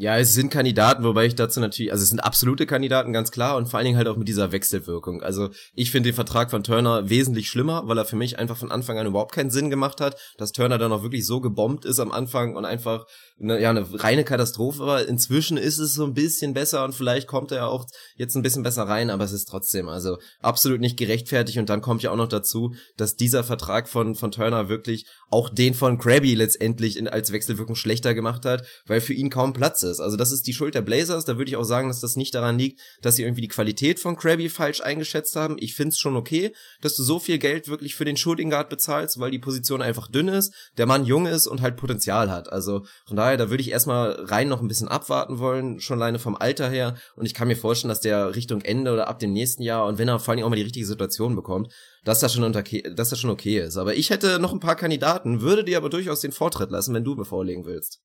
Ja, 0.00 0.16
es 0.16 0.32
sind 0.32 0.50
Kandidaten, 0.50 1.02
wobei 1.02 1.26
ich 1.26 1.34
dazu 1.34 1.58
natürlich, 1.58 1.90
also 1.90 2.04
es 2.04 2.08
sind 2.08 2.20
absolute 2.20 2.66
Kandidaten, 2.66 3.12
ganz 3.12 3.32
klar, 3.32 3.56
und 3.56 3.68
vor 3.68 3.78
allen 3.78 3.84
Dingen 3.86 3.96
halt 3.96 4.06
auch 4.06 4.16
mit 4.16 4.28
dieser 4.28 4.52
Wechselwirkung. 4.52 5.24
Also 5.24 5.48
ich 5.74 5.90
finde 5.90 6.10
den 6.10 6.14
Vertrag 6.14 6.52
von 6.52 6.62
Turner 6.62 7.10
wesentlich 7.10 7.48
schlimmer, 7.48 7.82
weil 7.86 7.98
er 7.98 8.04
für 8.04 8.14
mich 8.14 8.38
einfach 8.38 8.56
von 8.56 8.70
Anfang 8.70 8.96
an 8.96 9.08
überhaupt 9.08 9.34
keinen 9.34 9.50
Sinn 9.50 9.70
gemacht 9.70 10.00
hat, 10.00 10.16
dass 10.36 10.52
Turner 10.52 10.78
dann 10.78 10.92
auch 10.92 11.02
wirklich 11.02 11.26
so 11.26 11.40
gebombt 11.40 11.84
ist 11.84 11.98
am 11.98 12.12
Anfang 12.12 12.54
und 12.54 12.64
einfach 12.64 13.06
eine, 13.40 13.60
ja, 13.60 13.70
eine 13.70 13.86
reine 13.92 14.22
Katastrophe 14.22 14.86
war. 14.86 15.04
Inzwischen 15.04 15.56
ist 15.56 15.78
es 15.78 15.94
so 15.94 16.04
ein 16.04 16.14
bisschen 16.14 16.54
besser 16.54 16.84
und 16.84 16.94
vielleicht 16.94 17.26
kommt 17.26 17.50
er 17.50 17.68
auch 17.68 17.84
jetzt 18.14 18.36
ein 18.36 18.42
bisschen 18.42 18.62
besser 18.62 18.84
rein, 18.84 19.10
aber 19.10 19.24
es 19.24 19.32
ist 19.32 19.46
trotzdem 19.46 19.88
also 19.88 20.18
absolut 20.40 20.78
nicht 20.78 20.96
gerechtfertigt 20.96 21.58
und 21.58 21.68
dann 21.68 21.80
kommt 21.80 22.04
ja 22.04 22.12
auch 22.12 22.16
noch 22.16 22.28
dazu, 22.28 22.72
dass 22.96 23.16
dieser 23.16 23.42
Vertrag 23.42 23.88
von, 23.88 24.14
von 24.14 24.30
Turner 24.30 24.68
wirklich 24.68 25.06
auch 25.28 25.48
den 25.48 25.74
von 25.74 25.98
Krabby 25.98 26.36
letztendlich 26.36 26.96
in, 26.96 27.08
als 27.08 27.32
Wechselwirkung 27.32 27.74
schlechter 27.74 28.14
gemacht 28.14 28.44
hat, 28.44 28.64
weil 28.86 29.00
für 29.00 29.12
ihn 29.12 29.28
kaum 29.28 29.52
Platz 29.52 29.82
ist. 29.82 29.87
Also 30.00 30.16
das 30.16 30.32
ist 30.32 30.46
die 30.46 30.52
Schuld 30.52 30.74
der 30.74 30.82
Blazers, 30.82 31.24
da 31.24 31.38
würde 31.38 31.50
ich 31.50 31.56
auch 31.56 31.64
sagen, 31.64 31.88
dass 31.88 32.00
das 32.00 32.16
nicht 32.16 32.34
daran 32.34 32.58
liegt, 32.58 32.80
dass 33.02 33.16
sie 33.16 33.22
irgendwie 33.22 33.42
die 33.42 33.48
Qualität 33.48 33.98
von 34.00 34.16
Krabby 34.16 34.48
falsch 34.48 34.80
eingeschätzt 34.80 35.36
haben. 35.36 35.56
Ich 35.58 35.74
find's 35.74 35.98
schon 35.98 36.16
okay, 36.16 36.52
dass 36.80 36.96
du 36.96 37.02
so 37.02 37.18
viel 37.18 37.38
Geld 37.38 37.68
wirklich 37.68 37.94
für 37.94 38.04
den 38.04 38.16
Shooting 38.16 38.50
Guard 38.50 38.68
bezahlst, 38.68 39.20
weil 39.20 39.30
die 39.30 39.38
Position 39.38 39.80
einfach 39.80 40.08
dünn 40.08 40.28
ist, 40.28 40.52
der 40.76 40.86
Mann 40.86 41.04
jung 41.04 41.26
ist 41.26 41.46
und 41.46 41.62
halt 41.62 41.76
Potenzial 41.76 42.30
hat. 42.30 42.52
Also 42.52 42.84
von 43.06 43.16
daher 43.16 43.28
daher, 43.28 43.36
da 43.36 43.50
würde 43.50 43.62
ich 43.62 43.70
erstmal 43.70 44.12
rein 44.24 44.48
noch 44.48 44.60
ein 44.60 44.68
bisschen 44.68 44.88
abwarten 44.88 45.38
wollen, 45.38 45.80
schon 45.80 45.98
alleine 45.98 46.18
vom 46.18 46.36
Alter 46.36 46.68
her. 46.70 46.96
Und 47.16 47.26
ich 47.26 47.34
kann 47.34 47.48
mir 47.48 47.56
vorstellen, 47.56 47.90
dass 47.90 48.00
der 48.00 48.34
Richtung 48.34 48.62
Ende 48.62 48.92
oder 48.92 49.08
ab 49.08 49.18
dem 49.18 49.32
nächsten 49.32 49.62
Jahr 49.62 49.86
und 49.86 49.98
wenn 49.98 50.08
er 50.08 50.18
vor 50.18 50.32
allem 50.32 50.44
auch 50.44 50.48
mal 50.48 50.56
die 50.56 50.62
richtige 50.62 50.86
Situation 50.86 51.36
bekommt, 51.36 51.72
dass 52.04 52.20
das 52.20 52.32
schon 52.32 52.44
unter, 52.44 52.62
dass 52.62 53.10
das 53.10 53.20
schon 53.20 53.30
okay 53.30 53.58
ist. 53.60 53.76
Aber 53.76 53.94
ich 53.94 54.10
hätte 54.10 54.38
noch 54.38 54.52
ein 54.52 54.60
paar 54.60 54.76
Kandidaten, 54.76 55.40
würde 55.40 55.64
dir 55.64 55.76
aber 55.76 55.90
durchaus 55.90 56.20
den 56.20 56.32
Vortritt 56.32 56.70
lassen, 56.70 56.94
wenn 56.94 57.04
du 57.04 57.14
mir 57.14 57.24
vorlegen 57.24 57.66
willst. 57.66 58.00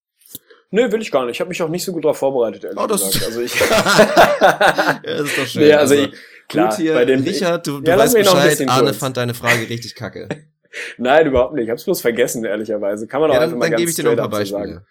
Nö, 0.72 0.92
will 0.92 1.02
ich 1.02 1.12
gar 1.12 1.26
nicht. 1.26 1.36
Ich 1.36 1.40
habe 1.40 1.50
mich 1.50 1.62
auch 1.62 1.70
nicht 1.70 1.84
so 1.84 1.92
gut 1.92 2.04
darauf 2.04 2.18
vorbereitet, 2.18 2.64
ehrlich 2.64 2.80
oh, 2.80 2.88
das 2.88 3.06
gesagt. 3.06 3.26
Also 3.26 3.42
ich 3.42 3.60
ja, 3.60 5.00
das 5.04 5.22
ist 5.22 5.38
doch 5.38 5.46
schön. 5.46 5.62
Nee, 5.64 5.74
also, 5.74 5.96
also 5.96 6.06
ich, 6.06 6.14
klar, 6.48 6.70
gut 6.70 6.78
hier, 6.78 6.94
bei 6.94 7.06
den 7.06 7.24
Richard, 7.24 7.68
du, 7.68 7.80
du 7.80 7.92
ja, 7.92 7.98
weißt 7.98 8.16
Bescheid, 8.16 8.70
Arne 8.70 8.86
kurz. 8.86 8.98
fand 8.98 9.18
deine 9.18 9.34
Frage 9.34 9.70
richtig 9.70 9.96
kacke. 9.96 10.28
Nein, 10.98 11.28
überhaupt 11.28 11.54
nicht. 11.54 11.66
Ich 11.66 11.70
hab's 11.70 11.84
bloß 11.84 12.02
vergessen, 12.02 12.44
ehrlicherweise. 12.46 13.08
Kann 13.08 13.22
man 13.22 13.30
auch 13.30 13.36
ja, 13.36 13.42
einfach 13.42 13.52
dann, 13.52 13.60
mal 13.60 13.70
dann 13.70 13.80
ganz 13.80 13.90
ich 13.90 13.96
dir 13.96 14.04
noch 14.04 14.12
ein 14.12 14.18
paar 14.18 14.30
Beispiele. 14.30 14.68
Sagen. 14.68 14.86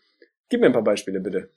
Gib 0.48 0.60
mir 0.60 0.66
ein 0.66 0.72
paar 0.72 0.84
Beispiele, 0.84 1.20
bitte. 1.20 1.48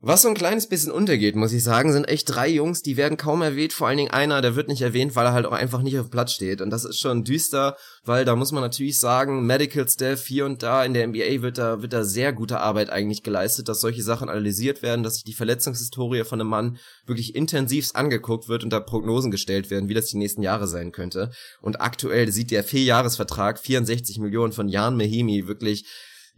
Was 0.00 0.22
so 0.22 0.28
ein 0.28 0.36
kleines 0.36 0.68
bisschen 0.68 0.92
untergeht, 0.92 1.34
muss 1.34 1.52
ich 1.52 1.64
sagen, 1.64 1.92
sind 1.92 2.08
echt 2.08 2.32
drei 2.32 2.46
Jungs, 2.46 2.82
die 2.82 2.96
werden 2.96 3.16
kaum 3.16 3.42
erwähnt. 3.42 3.72
Vor 3.72 3.88
allen 3.88 3.96
Dingen 3.96 4.12
einer, 4.12 4.40
der 4.40 4.54
wird 4.54 4.68
nicht 4.68 4.80
erwähnt, 4.80 5.16
weil 5.16 5.26
er 5.26 5.32
halt 5.32 5.44
auch 5.44 5.50
einfach 5.52 5.82
nicht 5.82 5.98
auf 5.98 6.06
dem 6.06 6.12
Platz 6.12 6.34
steht. 6.34 6.60
Und 6.60 6.70
das 6.70 6.84
ist 6.84 7.00
schon 7.00 7.24
düster, 7.24 7.76
weil 8.04 8.24
da 8.24 8.36
muss 8.36 8.52
man 8.52 8.62
natürlich 8.62 9.00
sagen, 9.00 9.44
Medical 9.44 9.88
Staff 9.88 10.24
hier 10.24 10.46
und 10.46 10.62
da 10.62 10.84
in 10.84 10.94
der 10.94 11.08
NBA 11.08 11.42
wird 11.42 11.58
da, 11.58 11.82
wird 11.82 11.92
da 11.92 12.04
sehr 12.04 12.32
gute 12.32 12.60
Arbeit 12.60 12.90
eigentlich 12.90 13.24
geleistet, 13.24 13.68
dass 13.68 13.80
solche 13.80 14.04
Sachen 14.04 14.28
analysiert 14.28 14.82
werden, 14.82 15.02
dass 15.02 15.14
sich 15.14 15.24
die 15.24 15.32
Verletzungshistorie 15.32 16.22
von 16.22 16.40
einem 16.40 16.50
Mann 16.50 16.78
wirklich 17.04 17.34
intensivst 17.34 17.96
angeguckt 17.96 18.48
wird 18.48 18.62
und 18.62 18.70
da 18.70 18.78
Prognosen 18.78 19.32
gestellt 19.32 19.68
werden, 19.68 19.88
wie 19.88 19.94
das 19.94 20.06
die 20.06 20.18
nächsten 20.18 20.42
Jahre 20.42 20.68
sein 20.68 20.92
könnte. 20.92 21.32
Und 21.60 21.80
aktuell 21.80 22.30
sieht 22.30 22.52
der 22.52 22.62
Vierjahresvertrag 22.62 23.58
64 23.58 24.20
Millionen 24.20 24.52
von 24.52 24.68
Jan 24.68 24.96
Mehimi 24.96 25.48
wirklich 25.48 25.86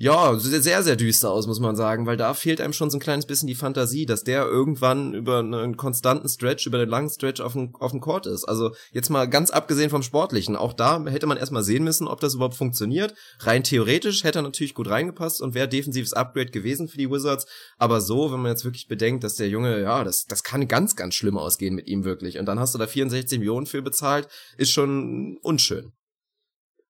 ja, 0.02 0.34
sehr, 0.38 0.82
sehr 0.82 0.96
düster 0.96 1.30
aus, 1.30 1.46
muss 1.46 1.60
man 1.60 1.76
sagen, 1.76 2.06
weil 2.06 2.16
da 2.16 2.32
fehlt 2.32 2.62
einem 2.62 2.72
schon 2.72 2.88
so 2.88 2.96
ein 2.96 3.02
kleines 3.02 3.26
bisschen 3.26 3.48
die 3.48 3.54
Fantasie, 3.54 4.06
dass 4.06 4.24
der 4.24 4.46
irgendwann 4.46 5.12
über 5.12 5.40
einen 5.40 5.76
konstanten 5.76 6.26
Stretch, 6.26 6.66
über 6.66 6.78
einen 6.78 6.88
langen 6.88 7.10
Stretch 7.10 7.42
auf 7.42 7.52
dem, 7.52 7.76
auf 7.76 7.90
dem 7.90 8.00
Court 8.00 8.24
ist. 8.24 8.46
Also 8.46 8.74
jetzt 8.92 9.10
mal 9.10 9.28
ganz 9.28 9.50
abgesehen 9.50 9.90
vom 9.90 10.02
Sportlichen, 10.02 10.56
auch 10.56 10.72
da 10.72 11.04
hätte 11.04 11.26
man 11.26 11.36
erstmal 11.36 11.64
sehen 11.64 11.84
müssen, 11.84 12.08
ob 12.08 12.18
das 12.18 12.32
überhaupt 12.32 12.54
funktioniert. 12.54 13.12
Rein 13.40 13.62
theoretisch 13.62 14.24
hätte 14.24 14.38
er 14.38 14.42
natürlich 14.42 14.72
gut 14.72 14.88
reingepasst 14.88 15.42
und 15.42 15.52
wäre 15.52 15.68
defensives 15.68 16.14
Upgrade 16.14 16.50
gewesen 16.50 16.88
für 16.88 16.96
die 16.96 17.10
Wizards, 17.10 17.44
aber 17.76 18.00
so, 18.00 18.32
wenn 18.32 18.40
man 18.40 18.52
jetzt 18.52 18.64
wirklich 18.64 18.88
bedenkt, 18.88 19.22
dass 19.22 19.34
der 19.34 19.50
Junge, 19.50 19.82
ja, 19.82 20.02
das, 20.02 20.24
das 20.24 20.42
kann 20.42 20.66
ganz, 20.66 20.96
ganz 20.96 21.14
schlimm 21.14 21.36
ausgehen 21.36 21.74
mit 21.74 21.88
ihm 21.88 22.04
wirklich. 22.04 22.38
Und 22.38 22.46
dann 22.46 22.58
hast 22.58 22.74
du 22.74 22.78
da 22.78 22.86
64 22.86 23.38
Millionen 23.38 23.66
für 23.66 23.82
bezahlt, 23.82 24.28
ist 24.56 24.72
schon 24.72 25.36
unschön. 25.42 25.92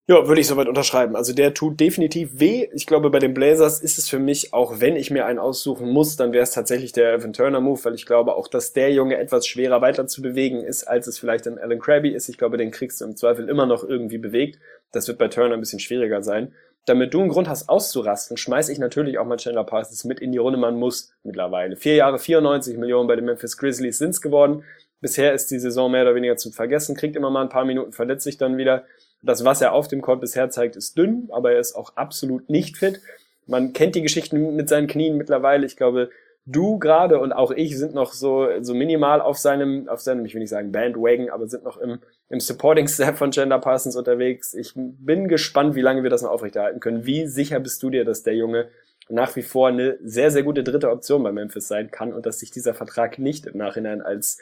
Ja, 0.07 0.27
würde 0.27 0.41
ich 0.41 0.49
soweit 0.49 0.67
unterschreiben. 0.67 1.15
Also 1.15 1.33
der 1.33 1.55
tut 1.55 1.79
definitiv 1.79 2.41
weh. 2.41 2.69
Ich 2.75 2.87
glaube, 2.87 3.11
bei 3.11 3.21
den 3.21 3.33
Blazers 3.33 3.81
ist 3.81 3.97
es 3.97 4.09
für 4.09 4.19
mich, 4.19 4.53
auch 4.53 4.81
wenn 4.81 4.97
ich 4.97 5.11
mir 5.13 5.25
einen 5.25 5.39
aussuchen 5.39 5.89
muss, 5.89 6.17
dann 6.17 6.33
wäre 6.33 6.43
es 6.43 6.51
tatsächlich 6.51 6.91
der 6.93 7.15
Evan 7.15 7.33
Turner 7.33 7.61
Move, 7.61 7.85
weil 7.85 7.95
ich 7.95 8.07
glaube 8.07 8.35
auch, 8.35 8.49
dass 8.49 8.73
der 8.73 8.93
Junge 8.93 9.19
etwas 9.19 9.47
schwerer 9.47 9.81
weiter 9.83 10.09
zu 10.09 10.21
bewegen 10.21 10.65
ist, 10.65 10.83
als 10.85 11.07
es 11.07 11.19
vielleicht 11.19 11.47
ein 11.47 11.59
Alan 11.59 11.79
Krabby 11.79 12.11
ist. 12.11 12.29
Ich 12.29 12.39
glaube, 12.39 12.57
den 12.57 12.73
kriegst 12.73 13.01
du 13.01 13.05
im 13.05 13.17
Zweifel 13.17 13.49
immer 13.49 13.67
noch 13.67 13.85
irgendwie 13.85 14.19
bewegt. 14.19 14.59
Das 14.91 15.07
wird 15.07 15.19
bei 15.19 15.29
Turner 15.29 15.55
ein 15.55 15.61
bisschen 15.61 15.79
schwieriger 15.79 16.25
sein. 16.25 16.55
Damit 16.87 17.15
du 17.15 17.21
einen 17.21 17.29
Grund 17.29 17.49
hast 17.49 17.69
auszurasten, 17.69 18.37
schmeiß 18.37 18.69
ich 18.71 18.79
natürlich 18.79 19.19
auch 19.19 19.27
mal 19.27 19.37
Chandler 19.37 19.65
Parsons 19.65 20.05
mit 20.05 20.19
in 20.19 20.33
die 20.33 20.39
Runde. 20.39 20.59
Man 20.59 20.77
muss 20.77 21.13
mittlerweile. 21.23 21.77
Vier 21.77 21.95
Jahre 21.95 22.19
94 22.19 22.79
Millionen 22.79 23.07
bei 23.07 23.17
den 23.17 23.27
Memphis 23.27 23.57
Grizzlies 23.57 23.99
sind's 23.99 24.21
geworden. 24.21 24.65
Bisher 25.01 25.33
ist 25.33 25.51
die 25.51 25.59
Saison 25.59 25.91
mehr 25.91 26.03
oder 26.03 26.15
weniger 26.15 26.37
zu 26.37 26.51
vergessen, 26.51 26.97
kriegt 26.97 27.17
immer 27.17 27.31
mal 27.31 27.43
ein 27.43 27.49
paar 27.49 27.65
Minuten, 27.65 27.93
verletzt 27.93 28.25
sich 28.25 28.39
dann 28.39 28.57
wieder. 28.59 28.85
Das, 29.23 29.45
was 29.45 29.61
er 29.61 29.73
auf 29.73 29.89
dem 29.89 30.01
Court 30.01 30.21
bisher 30.21 30.51
zeigt, 30.51 30.77
ist 30.77 30.97
dünn, 30.97 31.29
aber 31.31 31.53
er 31.53 31.61
ist 31.61 31.75
auch 31.75 31.97
absolut 31.97 32.49
nicht 32.49 32.79
fit. 32.79 33.01
Man 33.47 33.73
kennt 33.73 33.95
die 33.95 34.03
Geschichten 34.03 34.57
mit 34.57 34.69
seinen 34.69 34.87
Knien 34.87 35.17
mittlerweile. 35.17 35.67
Ich 35.67 35.77
glaube, 35.77 36.11
du 36.47 36.79
gerade 36.79 37.21
und 37.21 37.33
auch 37.33 37.51
ich 37.51 37.77
sind 37.77 37.95
noch 37.95 38.13
so, 38.13 38.49
so 38.61 38.75
minimal 38.75 39.21
auf 39.21 39.39
seinem, 39.39 39.89
auf 39.89 40.01
seinem, 40.01 40.25
ich 40.25 40.35
will 40.35 40.41
nicht 40.41 40.51
sagen 40.51 40.73
Bandwagon, 40.73 41.31
aber 41.31 41.49
sind 41.49 41.65
noch 41.65 41.77
im, 41.77 41.99
im 42.29 42.41
Supporting 42.41 42.89
Staff 42.89 43.19
von 43.19 43.31
Chandler 43.31 43.59
Parsons 43.59 43.97
unterwegs. 43.97 44.55
Ich 44.55 44.73
bin 44.75 45.29
gespannt, 45.29 45.75
wie 45.75 45.83
lange 45.83 46.03
wir 46.03 46.11
das 46.11 46.23
noch 46.23 46.31
aufrechterhalten 46.31 46.81
können. 46.81 47.05
Wie 47.05 47.27
sicher 47.27 47.61
bist 47.61 47.83
du 47.83 47.91
dir, 47.91 48.05
dass 48.05 48.23
der 48.23 48.35
Junge 48.35 48.69
nach 49.11 49.35
wie 49.37 49.43
vor 49.43 49.69
eine 49.69 49.99
sehr, 50.03 50.31
sehr 50.31 50.43
gute 50.43 50.63
dritte 50.63 50.91
Option 50.91 51.23
bei 51.23 51.33
Memphis 51.33 51.69
sein 51.69 51.91
kann 51.91 52.13
und 52.13 52.27
dass 52.27 52.39
sich 52.39 52.51
dieser 52.51 52.75
Vertrag 52.75 53.19
nicht 53.19 53.47
im 53.47 53.59
Nachhinein 53.59 54.03
als, 54.03 54.39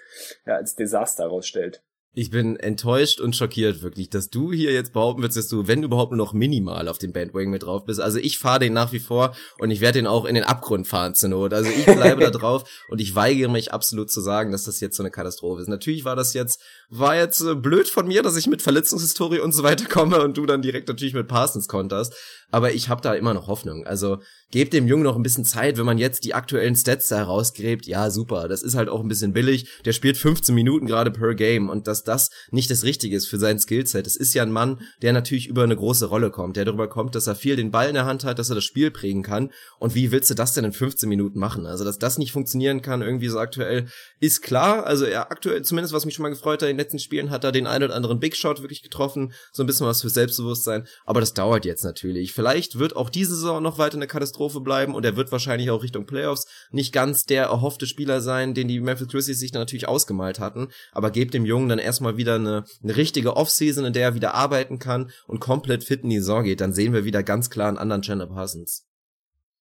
ja, 0.47 0.57
als 0.57 0.77
Desaster 0.77 1.25
herausstellt? 1.25 1.83
Ich 2.21 2.31
bin 2.31 2.57
enttäuscht 2.57 3.21
und 3.21 3.37
schockiert 3.37 3.81
wirklich, 3.81 4.11
dass 4.11 4.29
du 4.29 4.53
hier 4.53 4.73
jetzt 4.73 4.93
behaupten 4.93 5.23
willst, 5.23 5.37
dass 5.37 5.47
du, 5.47 5.69
wenn 5.69 5.85
überhaupt, 5.85 6.11
nur 6.11 6.19
noch 6.19 6.33
minimal 6.33 6.89
auf 6.89 6.99
den 6.99 7.13
Bandwagon 7.13 7.53
mit 7.53 7.63
drauf 7.63 7.85
bist. 7.85 8.01
Also 8.01 8.19
ich 8.19 8.39
fahre 8.39 8.59
den 8.59 8.73
nach 8.73 8.91
wie 8.91 8.99
vor 8.99 9.37
und 9.61 9.71
ich 9.71 9.81
werde 9.81 10.01
den 10.01 10.09
auch 10.09 10.25
in 10.25 10.35
den 10.35 10.43
Abgrund 10.43 10.89
fahren 10.89 11.15
zur 11.15 11.29
Not. 11.29 11.55
Also 11.55 11.71
ich 11.71 11.85
bleibe 11.85 12.21
da 12.21 12.31
drauf 12.37 12.69
und 12.89 13.01
ich 13.01 13.15
weigere 13.15 13.49
mich 13.49 13.73
absolut 13.73 14.11
zu 14.11 14.21
sagen, 14.21 14.51
dass 14.51 14.65
das 14.65 14.81
jetzt 14.81 14.97
so 14.97 15.05
eine 15.05 15.13
Katastrophe 15.13 15.63
ist. 15.63 15.69
Natürlich 15.69 16.05
war 16.05 16.17
das 16.17 16.35
jetzt, 16.35 16.61
war 16.89 17.15
jetzt 17.15 17.41
äh, 17.41 17.55
blöd 17.55 17.87
von 17.89 18.09
mir, 18.09 18.25
dass 18.25 18.37
ich 18.37 18.49
mit 18.49 18.63
Verletzungshistorie 18.63 19.39
und 19.39 19.53
so 19.53 19.63
weiter 19.63 19.85
komme 19.85 20.21
und 20.21 20.37
du 20.37 20.45
dann 20.45 20.61
direkt 20.61 20.89
natürlich 20.89 21.15
mit 21.15 21.29
Parsons 21.29 21.69
konterst 21.69 22.17
aber 22.51 22.73
ich 22.73 22.89
habe 22.89 23.03
da 23.03 23.15
immer 23.15 23.35
noch 23.35 23.47
Hoffnung. 23.47 23.87
Also 23.87 24.19
gebt 24.51 24.73
dem 24.73 24.89
Jungen 24.89 25.03
noch 25.03 25.17
ein 25.17 25.23
bisschen 25.23 25.45
Zeit, 25.45 25.77
wenn 25.77 25.85
man 25.85 25.99
jetzt 25.99 26.25
die 26.25 26.35
aktuellen 26.35 26.75
Stats 26.75 27.09
da 27.09 27.17
herausgräbt, 27.17 27.87
ja 27.87 28.11
super, 28.11 28.49
das 28.49 28.63
ist 28.63 28.75
halt 28.75 28.89
auch 28.89 29.01
ein 29.01 29.09
bisschen 29.09 29.35
billig. 29.35 29.69
Der 29.85 29.93
spielt 29.93 30.17
15 30.17 30.55
Minuten 30.55 30.87
gerade 30.87 31.11
per 31.11 31.35
Game 31.35 31.69
und 31.69 31.87
dass 31.87 32.05
das 32.05 32.31
nicht 32.51 32.71
das 32.71 32.85
Richtige 32.85 33.17
ist 33.17 33.27
für 33.27 33.39
sein 33.39 33.59
Skillset. 33.59 34.07
Es 34.07 34.17
ist 34.17 34.33
ja 34.35 34.43
ein 34.43 34.53
Mann, 34.53 34.81
der 35.03 35.13
natürlich 35.13 35.49
über 35.49 35.63
eine 35.63 35.77
große 35.77 36.07
Rolle 36.07 36.31
kommt, 36.31 36.57
der 36.57 36.65
darüber 36.65 36.89
kommt, 36.89 37.15
dass 37.15 37.27
er 37.27 37.35
viel 37.35 37.57
den 37.57 37.71
Ball 37.71 37.89
in 37.89 37.95
der 37.95 38.07
Hand 38.07 38.25
hat, 38.25 38.39
dass 38.39 38.49
er 38.49 38.55
das 38.55 38.65
Spiel 38.65 38.91
prägen 38.91 39.23
kann. 39.23 39.51
Und 39.79 39.95
wie 39.95 40.11
willst 40.11 40.31
du 40.31 40.35
das 40.35 40.55
denn 40.55 40.65
in 40.65 40.73
15 40.73 41.09
Minuten 41.09 41.39
machen? 41.39 41.67
Also 41.67 41.85
dass 41.85 41.99
das 41.99 42.17
nicht 42.17 42.33
funktionieren 42.33 42.81
kann 42.81 43.03
irgendwie 43.03 43.29
so 43.29 43.39
aktuell, 43.39 43.87
ist 44.21 44.43
klar. 44.43 44.87
Also 44.87 45.05
er 45.05 45.31
aktuell, 45.31 45.63
zumindest 45.63 45.93
was 45.93 46.07
mich 46.07 46.15
schon 46.15 46.23
mal 46.23 46.31
gefreut 46.31 46.63
hat, 46.63 46.71
in 46.71 46.77
den 46.77 46.83
letzten 46.83 46.99
Spielen 46.99 47.31
hat 47.31 47.45
er 47.45 47.53
den 47.53 47.67
einen 47.67 47.85
oder 47.85 47.95
anderen 47.95 48.21
Big 48.21 48.37
Shot 48.37 48.63
wirklich 48.63 48.83
getroffen, 48.83 49.35
so 49.53 49.63
ein 49.63 49.67
bisschen 49.67 49.87
was 49.87 50.01
für 50.01 50.09
Selbstbewusstsein. 50.09 50.87
Aber 51.05 51.21
das 51.21 51.35
dauert 51.35 51.67
jetzt 51.67 51.85
natürlich. 51.85 52.38
Vielleicht 52.39 52.79
wird 52.79 52.95
auch 52.95 53.11
diese 53.11 53.35
Saison 53.35 53.61
noch 53.61 53.79
weiter 53.79 53.97
eine 53.97 54.07
Katastrophe 54.07 54.61
bleiben 54.61 54.95
und 54.95 55.05
er 55.05 55.17
wird 55.17 55.33
wahrscheinlich 55.33 55.73
auch 55.73 55.83
Richtung 55.83 56.07
Playoffs 56.07 56.47
nicht 56.71 56.93
ganz 56.93 57.25
der 57.25 57.47
erhoffte 57.47 57.85
Spieler 57.85 58.21
sein, 58.21 58.55
den 58.55 58.69
die 58.69 58.79
Memphis 58.79 59.09
Grizzlies 59.09 59.41
sich 59.41 59.51
dann 59.51 59.63
natürlich 59.63 59.89
ausgemalt 59.89 60.39
hatten. 60.39 60.69
Aber 60.93 61.11
gebt 61.11 61.35
dem 61.35 61.45
Jungen 61.45 61.69
dann 61.69 61.81
erstmal 61.81 62.17
wieder 62.17 62.37
eine, 62.37 62.63
eine 62.81 62.97
richtige 62.97 63.37
Offseason, 63.37 63.87
in 63.87 63.93
der 63.93 64.05
er 64.05 64.15
wieder 64.15 64.35
arbeiten 64.35 64.79
kann 64.79 65.11
und 65.27 65.41
komplett 65.41 65.83
fit 65.83 66.05
in 66.05 66.11
die 66.11 66.21
Saison 66.21 66.45
geht. 66.45 66.61
Dann 66.61 66.73
sehen 66.73 66.93
wir 66.93 67.05
wieder 67.05 67.25
ganz 67.25 67.51
klar 67.51 67.67
einen 67.67 67.77
anderen 67.77 68.03
Chandler 68.03 68.29
Parsons. 68.29 68.87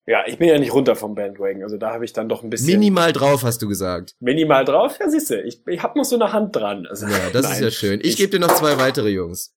Ja, 0.05 0.19
ich 0.27 0.37
bin 0.37 0.47
ja 0.47 0.59
nicht 0.59 0.71
runter 0.71 0.95
vom 0.95 1.15
Bandwagon, 1.15 1.63
also 1.63 1.77
da 1.77 1.93
habe 1.93 2.05
ich 2.05 2.13
dann 2.13 2.29
doch 2.29 2.43
ein 2.43 2.51
bisschen. 2.51 2.67
Minimal 2.67 3.11
drauf, 3.11 3.41
hast 3.41 3.63
du 3.63 3.67
gesagt. 3.67 4.13
Minimal 4.19 4.65
drauf? 4.65 4.99
Ja, 4.99 5.09
siehst 5.09 5.31
du, 5.31 5.41
ich, 5.41 5.65
ich 5.65 5.81
habe 5.81 5.97
noch 5.97 6.05
so 6.05 6.15
eine 6.15 6.31
Hand 6.31 6.55
dran. 6.55 6.85
Also, 6.85 7.07
ja, 7.07 7.31
das 7.33 7.51
ist 7.53 7.59
ja 7.59 7.71
schön. 7.71 8.01
Ich, 8.01 8.09
ich 8.09 8.17
gebe 8.17 8.29
dir 8.29 8.39
noch 8.39 8.53
zwei 8.53 8.77
weitere 8.77 9.09
Jungs. 9.09 9.55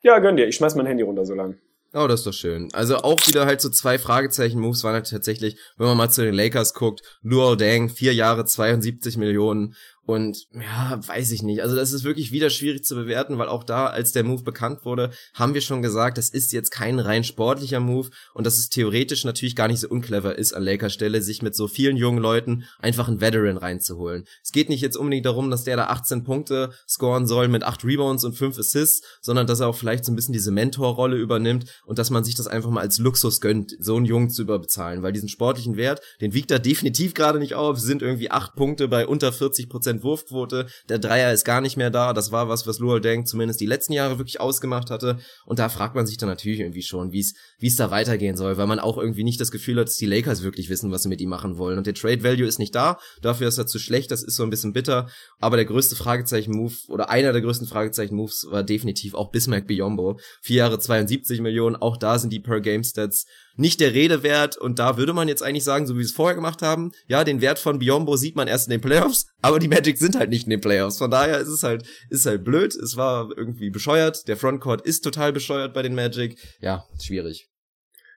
Ja, 0.00 0.20
gönn 0.20 0.36
dir. 0.36 0.48
Ich 0.48 0.56
schmeiß 0.56 0.74
mein 0.74 0.86
Handy 0.86 1.02
runter 1.02 1.26
so 1.26 1.34
lang. 1.34 1.58
Oh, 1.98 2.06
das 2.06 2.20
ist 2.20 2.26
doch 2.26 2.32
schön. 2.34 2.68
Also 2.74 2.98
auch 2.98 3.26
wieder 3.26 3.46
halt 3.46 3.62
so 3.62 3.70
zwei 3.70 3.98
Fragezeichen-Moves 3.98 4.84
waren 4.84 4.92
halt 4.92 5.08
tatsächlich, 5.08 5.58
wenn 5.78 5.86
man 5.86 5.96
mal 5.96 6.10
zu 6.10 6.22
den 6.22 6.34
Lakers 6.34 6.74
guckt, 6.74 7.00
Luol 7.22 7.56
Deng, 7.56 7.88
vier 7.88 8.12
Jahre, 8.12 8.44
72 8.44 9.16
Millionen 9.16 9.74
und 10.06 10.46
ja, 10.52 11.00
weiß 11.04 11.32
ich 11.32 11.42
nicht. 11.42 11.62
Also 11.62 11.74
das 11.74 11.92
ist 11.92 12.04
wirklich 12.04 12.30
wieder 12.30 12.48
schwierig 12.48 12.84
zu 12.84 12.94
bewerten, 12.94 13.38
weil 13.38 13.48
auch 13.48 13.64
da, 13.64 13.86
als 13.86 14.12
der 14.12 14.22
Move 14.22 14.44
bekannt 14.44 14.84
wurde, 14.84 15.10
haben 15.34 15.52
wir 15.52 15.60
schon 15.60 15.82
gesagt, 15.82 16.16
das 16.16 16.28
ist 16.28 16.52
jetzt 16.52 16.70
kein 16.70 17.00
rein 17.00 17.24
sportlicher 17.24 17.80
Move 17.80 18.10
und 18.32 18.46
dass 18.46 18.56
es 18.56 18.70
theoretisch 18.70 19.24
natürlich 19.24 19.56
gar 19.56 19.66
nicht 19.66 19.80
so 19.80 19.88
unclever 19.88 20.38
ist 20.38 20.52
an 20.52 20.62
Lakers 20.62 20.92
Stelle, 20.92 21.22
sich 21.22 21.42
mit 21.42 21.56
so 21.56 21.66
vielen 21.66 21.96
jungen 21.96 22.20
Leuten 22.20 22.64
einfach 22.78 23.08
einen 23.08 23.20
Veteran 23.20 23.56
reinzuholen. 23.56 24.24
Es 24.44 24.52
geht 24.52 24.68
nicht 24.68 24.80
jetzt 24.80 24.96
unbedingt 24.96 25.26
darum, 25.26 25.50
dass 25.50 25.64
der 25.64 25.76
da 25.76 25.86
18 25.86 26.22
Punkte 26.22 26.72
scoren 26.88 27.26
soll 27.26 27.48
mit 27.48 27.64
8 27.64 27.84
Rebounds 27.84 28.22
und 28.22 28.34
5 28.34 28.58
Assists, 28.58 29.04
sondern 29.20 29.48
dass 29.48 29.60
er 29.60 29.66
auch 29.66 29.76
vielleicht 29.76 30.04
so 30.04 30.12
ein 30.12 30.16
bisschen 30.16 30.32
diese 30.32 30.52
Mentorrolle 30.52 31.16
übernimmt 31.16 31.82
und 31.84 31.98
dass 31.98 32.10
man 32.10 32.22
sich 32.22 32.36
das 32.36 32.46
einfach 32.46 32.70
mal 32.70 32.80
als 32.80 32.98
Luxus 32.98 33.40
gönnt, 33.40 33.76
so 33.80 33.96
einen 33.96 34.06
Jungen 34.06 34.30
zu 34.30 34.42
überbezahlen, 34.42 35.02
weil 35.02 35.12
diesen 35.12 35.28
sportlichen 35.28 35.76
Wert, 35.76 36.00
den 36.20 36.32
wiegt 36.32 36.52
er 36.52 36.60
definitiv 36.60 37.14
gerade 37.14 37.40
nicht 37.40 37.54
auf, 37.54 37.80
sind 37.80 38.02
irgendwie 38.02 38.30
8 38.30 38.54
Punkte 38.54 38.86
bei 38.86 39.06
unter 39.06 39.32
40 39.32 39.68
Prozent 39.68 39.95
Wurfquote. 40.02 40.66
Der 40.88 40.98
Dreier 40.98 41.32
ist 41.32 41.44
gar 41.44 41.60
nicht 41.60 41.76
mehr 41.76 41.90
da. 41.90 42.12
Das 42.12 42.32
war 42.32 42.48
was, 42.48 42.66
was 42.66 42.78
Luol 42.78 43.00
Deng 43.00 43.26
zumindest 43.26 43.60
die 43.60 43.66
letzten 43.66 43.92
Jahre 43.92 44.18
wirklich 44.18 44.40
ausgemacht 44.40 44.90
hatte. 44.90 45.18
Und 45.44 45.58
da 45.58 45.68
fragt 45.68 45.94
man 45.94 46.06
sich 46.06 46.16
dann 46.16 46.28
natürlich 46.28 46.60
irgendwie 46.60 46.82
schon, 46.82 47.12
wie 47.12 47.20
es 47.20 47.34
wie 47.58 47.68
es 47.68 47.76
da 47.76 47.90
weitergehen 47.90 48.36
soll, 48.36 48.56
weil 48.56 48.66
man 48.66 48.78
auch 48.78 48.98
irgendwie 48.98 49.24
nicht 49.24 49.40
das 49.40 49.50
Gefühl 49.50 49.78
hat, 49.80 49.88
dass 49.88 49.96
die 49.96 50.06
Lakers 50.06 50.42
wirklich 50.42 50.68
wissen, 50.68 50.90
was 50.90 51.02
sie 51.02 51.08
mit 51.08 51.20
ihm 51.20 51.28
machen 51.28 51.58
wollen. 51.58 51.78
Und 51.78 51.86
der 51.86 51.94
Trade 51.94 52.22
Value 52.22 52.46
ist 52.46 52.58
nicht 52.58 52.74
da. 52.74 52.98
Dafür 53.22 53.48
ist 53.48 53.58
er 53.58 53.66
zu 53.66 53.78
schlecht. 53.78 54.10
Das 54.10 54.22
ist 54.22 54.36
so 54.36 54.42
ein 54.42 54.50
bisschen 54.50 54.72
bitter. 54.72 55.08
Aber 55.38 55.56
der 55.56 55.64
größte 55.64 55.96
Fragezeichen-Move 55.96 56.74
oder 56.88 57.10
einer 57.10 57.32
der 57.32 57.42
größten 57.42 57.66
Fragezeichen-Moves 57.66 58.46
war 58.50 58.62
definitiv 58.62 59.14
auch 59.14 59.30
Bismarck 59.30 59.66
Biombo. 59.66 60.18
Vier 60.42 60.56
Jahre 60.56 60.78
72 60.78 61.40
Millionen. 61.40 61.76
Auch 61.76 61.96
da 61.96 62.18
sind 62.18 62.32
die 62.32 62.40
Per-Game-Stats 62.40 63.26
nicht 63.56 63.80
der 63.80 63.94
Rede 63.94 64.22
wert. 64.22 64.56
Und 64.56 64.78
da 64.78 64.96
würde 64.96 65.12
man 65.12 65.28
jetzt 65.28 65.42
eigentlich 65.42 65.64
sagen, 65.64 65.86
so 65.86 65.94
wie 65.94 65.98
wir 65.98 66.04
es 66.04 66.12
vorher 66.12 66.34
gemacht 66.34 66.62
haben, 66.62 66.92
ja, 67.08 67.24
den 67.24 67.40
Wert 67.40 67.58
von 67.58 67.78
Biombo 67.78 68.16
sieht 68.16 68.36
man 68.36 68.48
erst 68.48 68.68
in 68.68 68.72
den 68.72 68.80
Playoffs, 68.80 69.26
aber 69.42 69.58
die 69.58 69.68
Magic 69.68 69.98
sind 69.98 70.16
halt 70.16 70.30
nicht 70.30 70.44
in 70.44 70.50
den 70.50 70.60
Playoffs. 70.60 70.98
Von 70.98 71.10
daher 71.10 71.38
ist 71.38 71.48
es 71.48 71.62
halt, 71.62 71.86
ist 72.10 72.26
halt 72.26 72.44
blöd. 72.44 72.74
Es 72.74 72.96
war 72.96 73.30
irgendwie 73.36 73.70
bescheuert. 73.70 74.28
Der 74.28 74.36
Frontcourt 74.36 74.82
ist 74.82 75.02
total 75.02 75.32
bescheuert 75.32 75.74
bei 75.74 75.82
den 75.82 75.94
Magic. 75.94 76.38
Ja, 76.60 76.84
schwierig. 77.00 77.48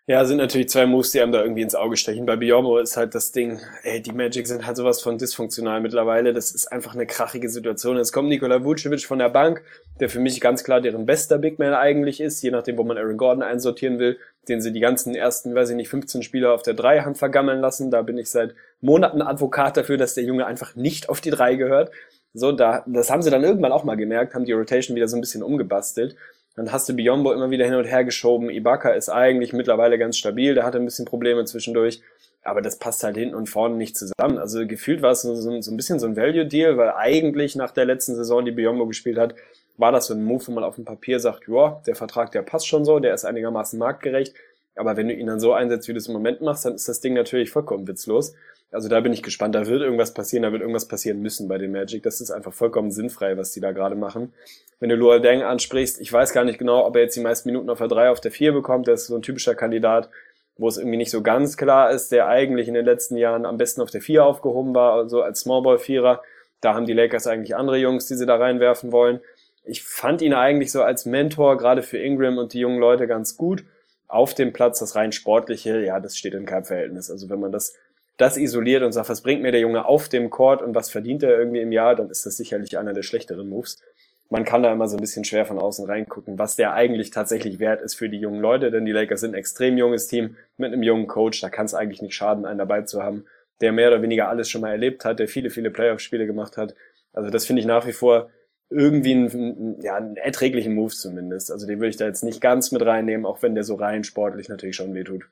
Ja, 0.09 0.25
sind 0.25 0.37
natürlich 0.37 0.69
zwei 0.69 0.87
Moves, 0.87 1.11
die 1.11 1.21
einem 1.21 1.31
da 1.31 1.43
irgendwie 1.43 1.61
ins 1.61 1.75
Auge 1.75 1.95
stechen. 1.95 2.25
Bei 2.25 2.35
Biomo 2.35 2.79
ist 2.79 2.97
halt 2.97 3.13
das 3.13 3.31
Ding, 3.31 3.59
ey, 3.83 4.01
die 4.01 4.11
Magic 4.11 4.47
sind 4.47 4.65
halt 4.65 4.75
sowas 4.75 5.03
von 5.03 5.19
dysfunktional 5.19 5.81
mittlerweile. 5.81 6.33
Das 6.33 6.49
ist 6.49 6.65
einfach 6.71 6.95
eine 6.95 7.05
krachige 7.05 7.47
Situation. 7.47 7.95
Jetzt 7.95 8.11
kommt 8.11 8.27
Nikola 8.27 8.63
Vucevic 8.63 9.05
von 9.05 9.19
der 9.19 9.29
Bank, 9.29 9.61
der 9.99 10.09
für 10.09 10.19
mich 10.19 10.41
ganz 10.41 10.63
klar 10.63 10.81
deren 10.81 11.05
bester 11.05 11.37
Big 11.37 11.59
Man 11.59 11.75
eigentlich 11.75 12.21
ist, 12.21 12.41
je 12.41 12.49
nachdem, 12.49 12.79
wo 12.79 12.83
man 12.83 12.97
Aaron 12.97 13.17
Gordon 13.17 13.43
einsortieren 13.43 13.99
will, 13.99 14.17
den 14.47 14.61
sie 14.61 14.73
die 14.73 14.79
ganzen 14.79 15.13
ersten, 15.13 15.53
weiß 15.53 15.69
ich 15.69 15.75
nicht, 15.75 15.89
15 15.89 16.23
Spieler 16.23 16.55
auf 16.55 16.63
der 16.63 16.73
drei 16.73 17.01
haben 17.01 17.13
vergammeln 17.13 17.61
lassen. 17.61 17.91
Da 17.91 18.01
bin 18.01 18.17
ich 18.17 18.31
seit 18.31 18.55
Monaten 18.81 19.21
Advokat 19.21 19.77
dafür, 19.77 19.97
dass 19.97 20.15
der 20.15 20.23
Junge 20.23 20.47
einfach 20.47 20.73
nicht 20.73 21.07
auf 21.07 21.21
die 21.21 21.29
drei 21.29 21.53
gehört. 21.53 21.91
So, 22.33 22.51
da, 22.51 22.83
das 22.87 23.11
haben 23.11 23.21
sie 23.21 23.29
dann 23.29 23.43
irgendwann 23.43 23.71
auch 23.71 23.83
mal 23.83 23.95
gemerkt, 23.95 24.33
haben 24.33 24.45
die 24.45 24.53
Rotation 24.53 24.95
wieder 24.95 25.07
so 25.07 25.17
ein 25.17 25.21
bisschen 25.21 25.43
umgebastelt. 25.43 26.15
Dann 26.59 26.73
hast 26.73 26.89
du 26.89 26.93
Biombo 26.93 27.31
immer 27.31 27.51
wieder 27.51 27.63
hin 27.63 27.75
und 27.75 27.85
her 27.85 28.03
geschoben. 28.03 28.49
Ibaka 28.49 28.89
ist 28.89 29.07
eigentlich 29.07 29.53
mittlerweile 29.53 29.97
ganz 29.97 30.17
stabil, 30.17 30.55
der 30.55 30.65
hatte 30.65 30.77
ein 30.77 30.83
bisschen 30.83 31.05
Probleme 31.05 31.45
zwischendurch. 31.45 32.01
Aber 32.43 32.61
das 32.61 32.79
passt 32.79 33.01
halt 33.05 33.15
hinten 33.15 33.33
und 33.33 33.47
vorne 33.47 33.77
nicht 33.77 33.95
zusammen. 33.95 34.37
Also 34.37 34.67
gefühlt 34.67 35.01
war 35.01 35.11
es 35.11 35.21
so, 35.21 35.35
so, 35.35 35.61
so 35.61 35.71
ein 35.71 35.77
bisschen 35.77 35.99
so 35.99 36.07
ein 36.07 36.17
Value-Deal, 36.17 36.75
weil 36.75 36.91
eigentlich 36.91 37.55
nach 37.55 37.71
der 37.71 37.85
letzten 37.85 38.13
Saison, 38.13 38.43
die 38.43 38.51
Biombo 38.51 38.87
gespielt 38.87 39.17
hat, 39.17 39.35
war 39.77 39.93
das 39.93 40.07
so 40.07 40.13
ein 40.13 40.25
Move, 40.25 40.47
wo 40.47 40.51
man 40.51 40.65
auf 40.65 40.75
dem 40.75 40.83
Papier 40.83 41.21
sagt, 41.21 41.47
ja, 41.47 41.81
der 41.87 41.95
Vertrag, 41.95 42.33
der 42.33 42.41
passt 42.41 42.67
schon 42.67 42.83
so, 42.83 42.99
der 42.99 43.13
ist 43.13 43.23
einigermaßen 43.23 43.79
marktgerecht. 43.79 44.33
Aber 44.75 44.97
wenn 44.97 45.07
du 45.07 45.13
ihn 45.13 45.27
dann 45.27 45.39
so 45.39 45.53
einsetzt, 45.53 45.87
wie 45.87 45.93
du 45.93 45.97
es 45.97 46.07
im 46.07 46.13
Moment 46.13 46.41
machst, 46.41 46.65
dann 46.65 46.75
ist 46.75 46.89
das 46.89 46.99
Ding 46.99 47.13
natürlich 47.13 47.51
vollkommen 47.51 47.87
witzlos. 47.87 48.33
Also 48.71 48.87
da 48.87 48.99
bin 48.99 49.13
ich 49.13 49.23
gespannt. 49.23 49.55
Da 49.55 49.65
wird 49.65 49.81
irgendwas 49.81 50.13
passieren, 50.13 50.43
da 50.43 50.51
wird 50.51 50.61
irgendwas 50.61 50.87
passieren 50.87 51.21
müssen 51.21 51.47
bei 51.47 51.57
den 51.57 51.71
Magic. 51.71 52.03
Das 52.03 52.21
ist 52.21 52.31
einfach 52.31 52.53
vollkommen 52.53 52.91
sinnfrei, 52.91 53.37
was 53.37 53.51
die 53.51 53.59
da 53.59 53.71
gerade 53.71 53.95
machen. 53.95 54.33
Wenn 54.79 54.89
du 54.89 54.95
Luol 54.95 55.21
Deng 55.21 55.41
ansprichst, 55.41 55.99
ich 55.99 56.13
weiß 56.13 56.33
gar 56.33 56.43
nicht 56.43 56.59
genau, 56.59 56.85
ob 56.85 56.95
er 56.95 57.01
jetzt 57.03 57.15
die 57.15 57.21
meisten 57.21 57.49
Minuten 57.49 57.69
auf 57.69 57.79
der 57.79 57.87
3, 57.87 58.11
auf 58.11 58.21
der 58.21 58.31
4 58.31 58.53
bekommt. 58.53 58.87
Der 58.87 58.93
ist 58.93 59.07
so 59.07 59.15
ein 59.15 59.21
typischer 59.21 59.55
Kandidat, 59.55 60.09
wo 60.57 60.67
es 60.67 60.77
irgendwie 60.77 60.97
nicht 60.97 61.11
so 61.11 61.23
ganz 61.23 61.57
klar 61.57 61.89
ist, 61.89 62.11
der 62.11 62.27
eigentlich 62.27 62.67
in 62.67 62.73
den 62.73 62.85
letzten 62.85 63.17
Jahren 63.17 63.45
am 63.45 63.57
besten 63.57 63.81
auf 63.81 63.91
der 63.91 64.01
4 64.01 64.23
aufgehoben 64.23 64.75
war, 64.75 64.93
also 64.93 65.21
als 65.21 65.41
Smallball-Vierer. 65.41 66.21
Da 66.61 66.75
haben 66.75 66.85
die 66.85 66.93
Lakers 66.93 67.27
eigentlich 67.27 67.55
andere 67.55 67.77
Jungs, 67.77 68.07
die 68.07 68.15
sie 68.15 68.25
da 68.25 68.35
reinwerfen 68.35 68.91
wollen. 68.91 69.21
Ich 69.63 69.83
fand 69.83 70.21
ihn 70.21 70.33
eigentlich 70.33 70.71
so 70.71 70.83
als 70.83 71.05
Mentor, 71.05 71.57
gerade 71.57 71.81
für 71.81 71.97
Ingram 71.97 72.37
und 72.37 72.53
die 72.53 72.59
jungen 72.59 72.79
Leute, 72.79 73.07
ganz 73.07 73.37
gut. 73.37 73.63
Auf 74.07 74.33
dem 74.33 74.51
Platz, 74.51 74.79
das 74.79 74.95
rein 74.95 75.11
sportliche, 75.11 75.79
ja, 75.79 75.99
das 75.99 76.17
steht 76.17 76.33
in 76.33 76.45
keinem 76.45 76.65
Verhältnis. 76.65 77.09
Also 77.11 77.29
wenn 77.29 77.39
man 77.39 77.51
das 77.51 77.75
das 78.19 78.37
isoliert 78.37 78.83
und 78.83 78.91
sagt, 78.91 79.09
was 79.09 79.21
bringt 79.21 79.41
mir 79.41 79.53
der 79.53 79.61
Junge 79.61 79.85
auf 79.85 80.09
dem 80.09 80.29
Court 80.29 80.61
und 80.61 80.75
was 80.75 80.91
verdient 80.91 81.23
er 81.23 81.39
irgendwie 81.39 81.61
im 81.61 81.71
Jahr, 81.71 81.95
dann 81.95 82.09
ist 82.09 82.25
das 82.25 82.35
sicherlich 82.35 82.77
einer 82.77 82.93
der 82.93 83.01
schlechteren 83.01 83.47
Moves. 83.47 83.81
Man 84.29 84.43
kann 84.43 84.61
da 84.61 84.71
immer 84.71 84.87
so 84.89 84.97
ein 84.97 85.01
bisschen 85.01 85.23
schwer 85.23 85.45
von 85.45 85.57
außen 85.57 85.85
reingucken, 85.85 86.37
was 86.37 86.57
der 86.57 86.73
eigentlich 86.73 87.11
tatsächlich 87.11 87.59
wert 87.59 87.81
ist 87.81 87.95
für 87.95 88.09
die 88.09 88.19
jungen 88.19 88.41
Leute, 88.41 88.71
denn 88.71 88.85
die 88.85 88.91
Lakers 88.91 89.21
sind 89.21 89.31
ein 89.31 89.39
extrem 89.39 89.77
junges 89.77 90.07
Team 90.07 90.35
mit 90.57 90.73
einem 90.73 90.83
jungen 90.83 91.07
Coach, 91.07 91.39
da 91.39 91.49
kann 91.49 91.65
es 91.65 91.73
eigentlich 91.73 92.01
nicht 92.01 92.13
schaden, 92.13 92.45
einen 92.45 92.59
dabei 92.59 92.81
zu 92.81 93.01
haben, 93.01 93.25
der 93.61 93.71
mehr 93.71 93.87
oder 93.87 94.01
weniger 94.01 94.27
alles 94.27 94.49
schon 94.49 94.61
mal 94.61 94.71
erlebt 94.71 95.05
hat, 95.05 95.19
der 95.19 95.29
viele, 95.29 95.49
viele 95.49 95.71
Playoff-Spiele 95.71 96.27
gemacht 96.27 96.57
hat. 96.57 96.75
Also 97.13 97.29
das 97.29 97.45
finde 97.45 97.61
ich 97.61 97.65
nach 97.65 97.87
wie 97.87 97.93
vor 97.93 98.29
irgendwie 98.69 99.13
einen, 99.13 99.81
ja, 99.81 99.95
einen 99.95 100.17
erträglichen 100.17 100.75
Move 100.75 100.93
zumindest. 100.93 101.51
Also 101.51 101.65
den 101.65 101.79
würde 101.79 101.89
ich 101.89 101.97
da 101.97 102.05
jetzt 102.05 102.23
nicht 102.23 102.41
ganz 102.41 102.71
mit 102.71 102.85
reinnehmen, 102.85 103.25
auch 103.25 103.41
wenn 103.41 103.55
der 103.55 103.63
so 103.63 103.75
rein 103.75 104.03
sportlich 104.03 104.49
natürlich 104.49 104.75
schon 104.75 104.93
wehtut. 104.93 105.23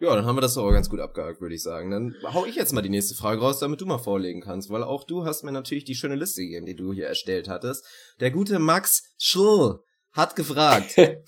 Ja, 0.00 0.14
dann 0.14 0.26
haben 0.26 0.36
wir 0.36 0.42
das 0.42 0.54
doch 0.54 0.64
auch 0.64 0.70
ganz 0.70 0.88
gut 0.88 1.00
abgehakt, 1.00 1.40
würde 1.40 1.56
ich 1.56 1.62
sagen. 1.62 1.90
Dann 1.90 2.14
hau 2.22 2.46
ich 2.46 2.54
jetzt 2.54 2.72
mal 2.72 2.82
die 2.82 2.88
nächste 2.88 3.16
Frage 3.16 3.40
raus, 3.40 3.58
damit 3.58 3.80
du 3.80 3.86
mal 3.86 3.98
vorlegen 3.98 4.40
kannst, 4.40 4.70
weil 4.70 4.84
auch 4.84 5.02
du 5.02 5.24
hast 5.24 5.42
mir 5.42 5.50
natürlich 5.50 5.84
die 5.84 5.96
schöne 5.96 6.14
Liste 6.14 6.42
gegeben, 6.42 6.66
die 6.66 6.76
du 6.76 6.92
hier 6.92 7.08
erstellt 7.08 7.48
hattest. 7.48 7.84
Der 8.20 8.30
gute 8.30 8.60
Max 8.60 9.02
Schll 9.18 9.80
hat 10.12 10.36
gefragt. 10.36 10.94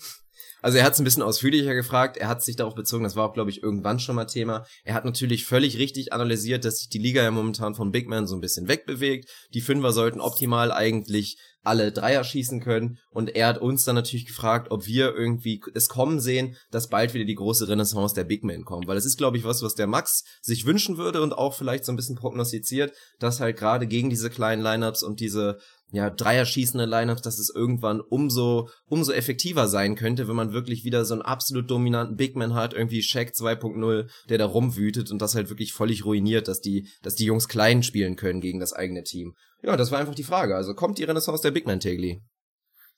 Also 0.63 0.77
er 0.77 0.83
hat 0.83 0.93
es 0.93 0.99
ein 0.99 1.05
bisschen 1.05 1.23
ausführlicher 1.23 1.73
gefragt, 1.73 2.17
er 2.17 2.27
hat 2.27 2.43
sich 2.43 2.55
darauf 2.55 2.75
bezogen, 2.75 3.03
das 3.03 3.15
war 3.15 3.27
auch, 3.27 3.33
glaube 3.33 3.49
ich, 3.49 3.63
irgendwann 3.63 3.99
schon 3.99 4.15
mal 4.15 4.25
Thema. 4.25 4.63
Er 4.83 4.93
hat 4.93 5.05
natürlich 5.05 5.45
völlig 5.45 5.79
richtig 5.79 6.13
analysiert, 6.13 6.65
dass 6.65 6.77
sich 6.77 6.89
die 6.89 6.99
Liga 6.99 7.23
ja 7.23 7.31
momentan 7.31 7.73
vom 7.73 7.91
Big 7.91 8.07
Man 8.07 8.27
so 8.27 8.35
ein 8.35 8.41
bisschen 8.41 8.67
wegbewegt. 8.67 9.27
Die 9.55 9.61
Fünfer 9.61 9.91
sollten 9.91 10.21
optimal 10.21 10.71
eigentlich 10.71 11.37
alle 11.63 11.91
Dreier 11.91 12.23
schießen 12.23 12.59
können. 12.59 12.97
Und 13.09 13.35
er 13.35 13.47
hat 13.47 13.59
uns 13.59 13.85
dann 13.85 13.95
natürlich 13.95 14.25
gefragt, 14.25 14.71
ob 14.71 14.85
wir 14.85 15.13
irgendwie 15.15 15.61
es 15.73 15.89
kommen 15.89 16.19
sehen, 16.19 16.55
dass 16.71 16.89
bald 16.89 17.13
wieder 17.13 17.25
die 17.25 17.35
große 17.35 17.67
Renaissance 17.67 18.15
der 18.15 18.23
Big 18.23 18.43
Men 18.43 18.65
kommt. 18.65 18.87
Weil 18.87 18.95
das 18.95 19.05
ist, 19.05 19.17
glaube 19.17 19.37
ich, 19.37 19.43
was, 19.43 19.61
was 19.61 19.75
der 19.75 19.87
Max 19.87 20.23
sich 20.41 20.65
wünschen 20.65 20.97
würde 20.97 21.21
und 21.21 21.33
auch 21.33 21.53
vielleicht 21.53 21.85
so 21.85 21.91
ein 21.91 21.95
bisschen 21.95 22.15
prognostiziert, 22.15 22.93
dass 23.19 23.39
halt 23.39 23.57
gerade 23.57 23.87
gegen 23.87 24.09
diese 24.09 24.29
kleinen 24.29 24.61
Lineups 24.61 25.03
und 25.03 25.19
diese 25.19 25.59
ja, 25.91 26.09
Dreierschießende 26.09 26.85
Lineups, 26.85 27.21
dass 27.21 27.37
es 27.37 27.53
irgendwann 27.53 27.99
umso, 27.99 28.69
umso 28.87 29.11
effektiver 29.11 29.67
sein 29.67 29.95
könnte, 29.95 30.27
wenn 30.27 30.35
man 30.35 30.53
wirklich 30.53 30.85
wieder 30.85 31.03
so 31.03 31.13
einen 31.13 31.21
absolut 31.21 31.69
dominanten 31.69 32.15
Big 32.15 32.35
Man 32.35 32.53
hat, 32.53 32.73
irgendwie 32.73 33.03
Shaq 33.03 33.31
2.0, 33.31 34.09
der 34.29 34.37
da 34.37 34.45
rumwütet 34.45 35.11
und 35.11 35.21
das 35.21 35.35
halt 35.35 35.49
wirklich 35.49 35.73
völlig 35.73 36.05
ruiniert, 36.05 36.47
dass 36.47 36.61
die, 36.61 36.87
dass 37.03 37.15
die 37.15 37.25
Jungs 37.25 37.49
klein 37.49 37.83
spielen 37.83 38.15
können 38.15 38.39
gegen 38.39 38.59
das 38.59 38.73
eigene 38.73 39.03
Team. 39.03 39.35
Ja, 39.63 39.75
das 39.75 39.91
war 39.91 39.99
einfach 39.99 40.15
die 40.15 40.23
Frage. 40.23 40.55
Also 40.55 40.73
kommt 40.73 40.97
die 40.97 41.03
Renaissance 41.03 41.43
der 41.43 41.51
Big 41.51 41.67
Man, 41.67 41.79
Tegli? 41.79 42.21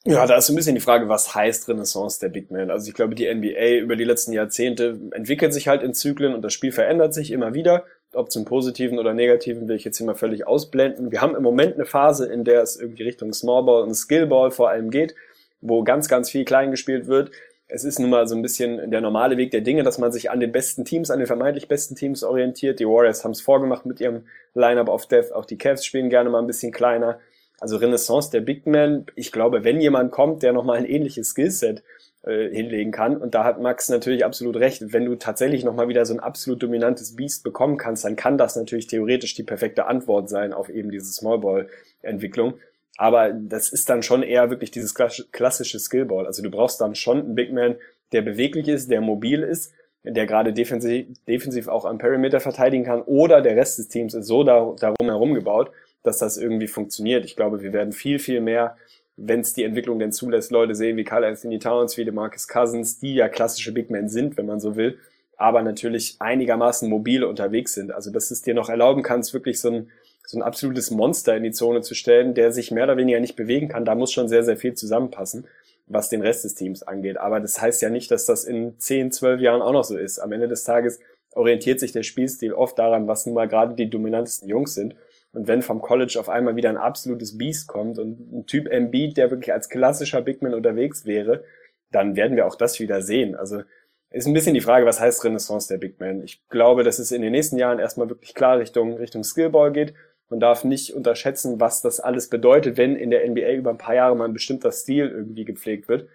Ja, 0.06 0.28
da 0.28 0.36
ist 0.36 0.48
so 0.48 0.54
ein 0.54 0.58
bisschen 0.58 0.76
die 0.76 0.82
Frage, 0.82 1.08
was 1.08 1.34
heißt 1.34 1.70
Renaissance 1.70 2.20
der 2.20 2.30
Big 2.30 2.52
Man? 2.52 2.70
Also 2.70 2.90
ich 2.90 2.94
glaube, 2.94 3.16
die 3.16 3.34
NBA 3.34 3.82
über 3.82 3.96
die 3.96 4.04
letzten 4.04 4.34
Jahrzehnte 4.34 5.00
entwickelt 5.12 5.54
sich 5.54 5.68
halt 5.68 5.82
in 5.82 5.94
Zyklen 5.94 6.36
und 6.36 6.42
das 6.42 6.54
Spiel 6.54 6.74
verändert 6.74 7.14
sich 7.14 7.32
immer 7.32 7.54
wieder. 7.54 7.86
Ob 8.16 8.32
zum 8.32 8.46
Positiven 8.46 9.00
oder 9.00 9.14
Negativen 9.14 9.68
will 9.68 9.76
ich 9.76 9.84
jetzt 9.84 9.98
hier 9.98 10.06
mal 10.06 10.16
völlig 10.16 10.48
ausblenden. 10.48 11.12
Wir 11.12 11.22
haben 11.22 11.36
im 11.36 11.44
Moment 11.44 11.76
eine 11.76 11.86
Phase, 11.86 12.26
in 12.26 12.44
der 12.44 12.62
es 12.62 12.80
irgendwie 12.80 13.04
Richtung 13.04 13.34
Smallball 13.34 13.84
und 13.84 13.96
Skillball 13.96 14.52
vor 14.52 14.70
allem 14.70 14.92
geht, 14.92 15.16
wo 15.62 15.84
ganz, 15.84 16.08
ganz 16.08 16.30
viel 16.30 16.46
klein 16.46 16.72
gespielt 16.72 17.08
wird. 17.08 17.32
Es 17.68 17.84
ist 17.84 18.00
nun 18.00 18.12
mal 18.12 18.28
so 18.28 18.36
ein 18.36 18.42
bisschen 18.42 18.92
der 18.92 19.02
normale 19.02 19.38
Weg 19.38 19.52
der 19.52 19.62
Dinge, 19.62 19.84
dass 19.84 19.98
man 19.98 20.12
sich 20.12 20.30
an 20.30 20.40
den 20.40 20.52
besten 20.52 20.86
Teams, 20.86 21.10
an 21.10 21.18
den 21.18 21.28
vermeintlich 21.28 21.68
besten 21.68 21.96
Teams 21.96 22.24
orientiert. 22.24 22.80
Die 22.80 22.88
Warriors 22.88 23.24
haben 23.24 23.32
es 23.32 23.42
vorgemacht 23.42 23.86
mit 23.86 24.00
ihrem 24.00 24.26
Lineup 24.54 24.90
of 24.90 25.08
Death. 25.08 25.32
Auch 25.32 25.46
die 25.46 25.58
Cavs 25.58 25.84
spielen 25.84 26.10
gerne 26.10 26.30
mal 26.30 26.40
ein 26.40 26.48
bisschen 26.48 26.72
kleiner. 26.72 27.20
Also 27.60 27.78
Renaissance 27.78 28.30
der 28.30 28.42
Big 28.42 28.68
Man, 28.68 29.06
ich 29.16 29.32
glaube, 29.32 29.64
wenn 29.64 29.80
jemand 29.80 30.12
kommt, 30.12 30.44
der 30.44 30.54
nochmal 30.54 30.78
ein 30.78 30.86
ähnliches 30.86 31.30
Skillset 31.30 31.82
hinlegen 32.26 32.94
kann, 32.94 33.18
und 33.18 33.36
da 33.36 33.44
hat 33.44 33.60
Max 33.62 33.90
natürlich 33.90 34.24
absolut 34.24 34.56
recht, 34.56 34.94
wenn 34.94 35.04
du 35.04 35.16
tatsächlich 35.16 35.66
nochmal 35.66 35.90
wieder 35.90 36.06
so 36.06 36.14
ein 36.14 36.22
absolut 36.22 36.64
dominantes 36.64 37.18
Beast 37.18 37.44
bekommen 37.44 37.78
kannst, 37.78 38.06
dann 38.06 38.16
kann 38.16 38.38
das 38.38 38.56
natürlich 38.56 38.88
theoretisch 38.88 39.36
die 39.36 39.44
perfekte 39.44 39.88
Antwort 39.88 40.30
sein 40.30 40.54
auf 40.54 40.70
eben 40.70 40.90
diese 40.90 41.12
Smallball-Entwicklung. 41.12 42.54
Aber 42.96 43.32
das 43.34 43.70
ist 43.70 43.90
dann 43.90 44.04
schon 44.04 44.24
eher 44.24 44.50
wirklich 44.50 44.72
dieses 44.72 44.94
klassische 44.94 45.80
Skillball. 45.80 46.26
Also 46.26 46.44
du 46.44 46.50
brauchst 46.50 46.80
dann 46.80 46.96
schon 46.96 47.20
einen 47.20 47.36
Big 47.36 47.52
Man, 47.52 47.76
der 48.14 48.22
beweglich 48.22 48.70
ist, 48.70 48.90
der 48.90 49.02
mobil 49.02 49.44
ist, 49.44 49.74
der 50.04 50.26
gerade 50.26 50.54
defensiv, 50.54 51.08
defensiv 51.28 51.68
auch 51.68 51.84
am 51.86 51.98
Perimeter 51.98 52.40
verteidigen 52.40 52.86
kann, 52.86 53.02
oder 53.02 53.42
der 53.42 53.58
Rest 53.58 53.80
des 53.80 53.90
Teams 53.90 54.14
ist 54.14 54.28
so 54.28 54.44
darum 54.44 54.96
herum 55.02 55.34
gebaut, 55.34 55.72
dass 56.04 56.20
das 56.20 56.38
irgendwie 56.38 56.68
funktioniert. 56.68 57.26
Ich 57.26 57.36
glaube, 57.36 57.62
wir 57.64 57.74
werden 57.74 57.92
viel, 57.92 58.20
viel 58.20 58.40
mehr, 58.40 58.78
wenn 59.16 59.42
es 59.42 59.54
die 59.54 59.64
Entwicklung 59.64 60.00
denn 60.00 60.12
zulässt, 60.12 60.52
Leute 60.52 60.76
sehen 60.76 60.98
wie 60.98 61.04
Carl 61.04 61.24
Anthony 61.24 61.60
Towns, 61.60 61.98
wie 61.98 62.10
Marcus 62.10 62.48
Cousins, 62.48 63.00
die 63.00 63.16
ja 63.16 63.30
klassische 63.30 63.72
Big 63.72 63.90
Men 63.90 64.10
sind, 64.10 64.38
wenn 64.38 64.46
man 64.46 64.60
so 64.60 64.76
will, 64.76 64.98
aber 65.38 65.62
natürlich 65.62 66.16
einigermaßen 66.20 66.90
mobil 66.90 67.24
unterwegs 67.24 67.74
sind. 67.74 67.92
Also, 67.92 68.12
dass 68.12 68.32
es 68.32 68.42
dir 68.42 68.54
noch 68.54 68.70
erlauben 68.70 69.04
kannst, 69.04 69.34
wirklich 69.34 69.60
so 69.60 69.70
ein, 69.70 69.90
so 70.26 70.38
ein 70.38 70.44
absolutes 70.44 70.90
Monster 70.90 71.36
in 71.36 71.44
die 71.44 71.52
Zone 71.52 71.82
zu 71.82 71.96
stellen, 71.96 72.34
der 72.34 72.52
sich 72.52 72.72
mehr 72.72 72.86
oder 72.86 72.98
weniger 72.98 73.20
nicht 73.20 73.36
bewegen 73.36 73.68
kann. 73.68 73.86
Da 73.86 73.94
muss 73.94 74.12
schon 74.12 74.30
sehr, 74.30 74.44
sehr 74.44 74.58
viel 74.58 74.74
zusammenpassen, 74.74 75.46
was 75.86 76.10
den 76.10 76.22
Rest 76.22 76.46
des 76.46 76.56
Teams 76.56 76.82
angeht. 76.82 77.18
Aber 77.18 77.40
das 77.40 77.62
heißt 77.62 77.82
ja 77.82 77.90
nicht, 77.90 78.10
dass 78.10 78.26
das 78.26 78.46
in 78.46 78.80
10, 78.80 79.12
12 79.12 79.42
Jahren 79.42 79.62
auch 79.62 79.74
noch 79.74 79.84
so 79.84 79.98
ist. 79.98 80.20
Am 80.20 80.32
Ende 80.32 80.48
des 80.48 80.64
Tages 80.64 81.00
orientiert 81.32 81.80
sich 81.80 81.92
der 81.92 82.04
Spielstil 82.04 82.54
oft 82.54 82.80
daran, 82.80 83.08
was 83.08 83.26
nun 83.26 83.36
mal 83.36 83.48
gerade 83.48 83.76
die 83.76 83.90
dominantesten 83.90 84.48
Jungs 84.48 84.74
sind. 84.76 84.96
Und 85.34 85.48
wenn 85.48 85.64
vom 85.64 85.82
College 85.82 86.20
auf 86.20 86.30
einmal 86.30 86.56
wieder 86.56 86.70
ein 86.70 86.78
absolutes 86.78 87.38
Beast 87.38 87.68
kommt 87.68 87.98
und 87.98 88.32
ein 88.32 88.46
Typ 88.46 88.68
Embiid, 88.68 89.18
der 89.18 89.32
wirklich 89.32 89.52
als 89.52 89.68
klassischer 89.68 90.22
Bigman 90.22 90.54
unterwegs 90.54 91.06
wäre, 91.06 91.44
dann 91.92 92.16
werden 92.16 92.38
wir 92.38 92.46
auch 92.46 92.56
das 92.56 92.80
wieder 92.80 93.02
sehen. 93.02 93.36
Also 93.36 93.64
ist 94.12 94.28
ein 94.28 94.34
bisschen 94.34 94.54
die 94.54 94.62
Frage, 94.62 94.86
was 94.86 95.00
heißt 95.00 95.24
Renaissance 95.24 95.68
der 95.68 95.80
Big 95.80 96.00
Man? 96.00 96.24
Ich 96.24 96.48
glaube, 96.50 96.84
dass 96.84 97.00
es 97.00 97.12
in 97.12 97.24
den 97.24 97.32
nächsten 97.32 97.58
Jahren 97.58 97.80
erstmal 97.80 98.10
wirklich 98.10 98.36
klar 98.36 98.60
Richtung, 98.60 98.94
Richtung 98.98 99.24
Skillball 99.24 99.72
geht. 99.72 99.96
Man 100.30 100.40
darf 100.40 100.64
nicht 100.64 100.94
unterschätzen, 100.94 101.60
was 101.60 101.82
das 101.82 102.00
alles 102.00 102.30
bedeutet, 102.30 102.78
wenn 102.78 102.96
in 102.96 103.10
der 103.10 103.28
NBA 103.28 103.54
über 103.54 103.72
ein 103.72 103.80
paar 103.80 103.96
Jahre 103.96 104.16
mal 104.16 104.26
ein 104.26 104.34
bestimmter 104.34 104.72
Stil 104.72 105.10
irgendwie 105.10 105.46
gepflegt 105.46 105.90
wird. 105.90 106.08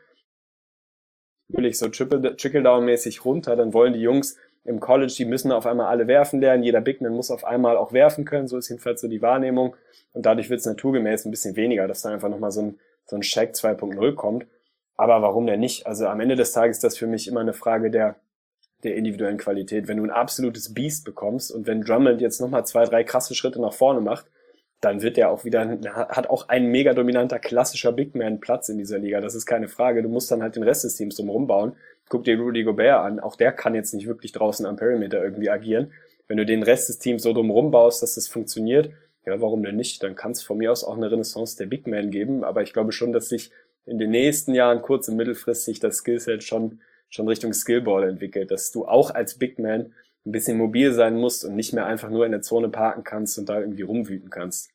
Natürlich 1.49 1.79
so 1.79 1.89
Trickle-Down-mäßig 1.89 3.25
runter, 3.25 3.57
dann 3.57 3.73
wollen 3.73 3.95
die 3.95 4.01
Jungs 4.01 4.37
im 4.69 4.81
College, 4.81 5.15
die 5.17 5.25
müssen 5.25 5.51
auf 5.51 5.67
einmal 5.67 5.87
alle 5.87 6.07
werfen 6.07 6.41
lernen, 6.41 6.63
jeder 6.63 6.81
Bigman 6.81 7.15
muss 7.15 7.31
auf 7.31 7.45
einmal 7.45 7.77
auch 7.77 7.93
werfen 7.93 8.25
können, 8.25 8.49
so 8.49 8.59
ist 8.59 8.69
jedenfalls 8.69 9.01
so 9.01 9.09
die 9.09 9.23
Wahrnehmung. 9.23 9.75
Und 10.13 10.27
dadurch 10.27 10.51
wird 10.51 10.61
es 10.61 10.67
naturgemäß 10.67 11.25
ein 11.25 11.31
bisschen 11.31 11.57
weniger, 11.57 11.89
dass 11.89 12.03
da 12.03 12.11
einfach 12.11 12.29
nochmal 12.29 12.51
so 12.51 12.63
ein, 12.63 12.79
so 13.07 13.17
ein 13.17 13.23
Shaq 13.23 13.53
2.0 13.53 14.15
kommt. 14.15 14.47
Aber 14.97 15.23
warum 15.23 15.47
denn 15.47 15.61
nicht? 15.61 15.87
Also 15.87 16.07
am 16.07 16.21
Ende 16.21 16.37
des 16.37 16.53
Tages 16.53 16.79
ist 16.79 16.85
das 16.85 16.99
für 16.99 17.07
mich 17.07 17.29
immer 17.29 17.41
eine 17.41 17.55
Frage 17.55 17.91
der, 17.91 18.17
der 18.85 18.97
individuellen 18.97 19.39
Qualität. 19.39 19.89
Wenn 19.89 19.99
du 19.99 20.05
ein 20.05 20.11
absolutes 20.11 20.75
Beast 20.75 21.05
bekommst 21.05 21.51
und 21.51 21.67
wenn 21.67 21.83
Drummond 21.83 22.21
jetzt 22.21 22.41
nochmal 22.41 22.67
zwei, 22.67 22.85
drei 22.85 23.05
krasse 23.05 23.35
Schritte 23.35 23.61
nach 23.61 23.73
vorne 23.73 24.01
macht, 24.01 24.27
dann 24.81 25.03
wird 25.03 25.17
der 25.17 25.31
auch 25.31 25.45
wieder, 25.45 25.79
hat 25.95 26.31
auch 26.31 26.49
ein 26.49 26.67
mega 26.67 26.95
dominanter 26.95 27.39
klassischer 27.39 27.93
Big 27.93 28.15
Man 28.15 28.41
Platz 28.41 28.69
in 28.69 28.79
dieser 28.79 28.99
Liga. 28.99 29.21
Das 29.21 29.35
ist 29.35 29.47
keine 29.47 29.69
Frage. 29.69 30.03
Du 30.03 30.09
musst 30.09 30.31
dann 30.31 30.43
halt 30.43 30.57
den 30.57 30.63
Rest 30.63 30.85
des 30.85 30.95
Teams 30.95 31.17
drumherum 31.17 31.47
bauen 31.47 31.75
guck 32.09 32.25
dir 32.25 32.39
Rudy 32.39 32.65
Gobert 32.65 33.01
an, 33.01 33.21
auch 33.21 33.37
der 33.37 33.53
kann 33.53 33.75
jetzt 33.75 33.95
nicht 33.95 34.07
wirklich 34.07 34.33
draußen 34.33 34.67
am 34.67 34.77
Perimeter 34.77 35.23
irgendwie 35.23 35.51
agieren. 35.51 35.93
Wenn 36.27 36.37
du 36.37 36.47
den 36.47 36.63
Rest 36.63 36.89
des 36.89 36.99
Teams 36.99 37.23
so 37.23 37.33
drumherum 37.33 37.71
baust, 37.71 38.03
dass 38.03 38.15
das 38.15 38.29
funktioniert, 38.29 38.91
ja, 39.27 39.41
warum 39.41 39.63
denn 39.63 39.77
nicht? 39.77 40.03
Dann 40.03 40.15
kann 40.15 40.33
es 40.33 40.43
von 40.43 40.59
mir 40.59 40.73
aus 40.73 40.85
auch 40.85 40.97
eine 40.97 41.11
Renaissance 41.11 41.57
der 41.57 41.67
Big 41.67 41.87
Man 41.87 42.11
geben, 42.11 42.45
aber 42.45 42.63
ich 42.63 42.73
glaube 42.73 42.93
schon, 42.93 43.13
dass 43.13 43.29
sich 43.29 43.51
in 43.85 43.99
den 43.99 44.11
nächsten 44.11 44.55
Jahren 44.55 44.83
kurz- 44.83 45.09
und 45.09 45.17
mittelfristig 45.17 45.81
das 45.81 45.99
Skillset 45.99 46.43
schon, 46.43 46.81
schon 47.09 47.29
Richtung 47.29 47.53
Skillball 47.53 48.09
entwickelt, 48.09 48.51
dass 48.51 48.71
du 48.71 48.87
auch 48.87 49.11
als 49.11 49.39
Big 49.39 49.59
Man 49.59 49.95
ein 50.29 50.33
bisschen 50.33 50.59
mobil 50.59 50.93
sein 50.93 51.17
musst 51.17 51.45
und 51.45 51.57
nicht 51.57 51.73
mehr 51.73 51.87
einfach 51.87 52.11
nur 52.11 52.27
in 52.27 52.33
der 52.33 52.43
Zone 52.43 52.69
parken 52.69 53.03
kannst 53.03 53.39
und 53.39 53.49
da 53.49 53.61
irgendwie 53.61 53.83
rumwüten 53.83 54.31
kannst. 54.31 54.71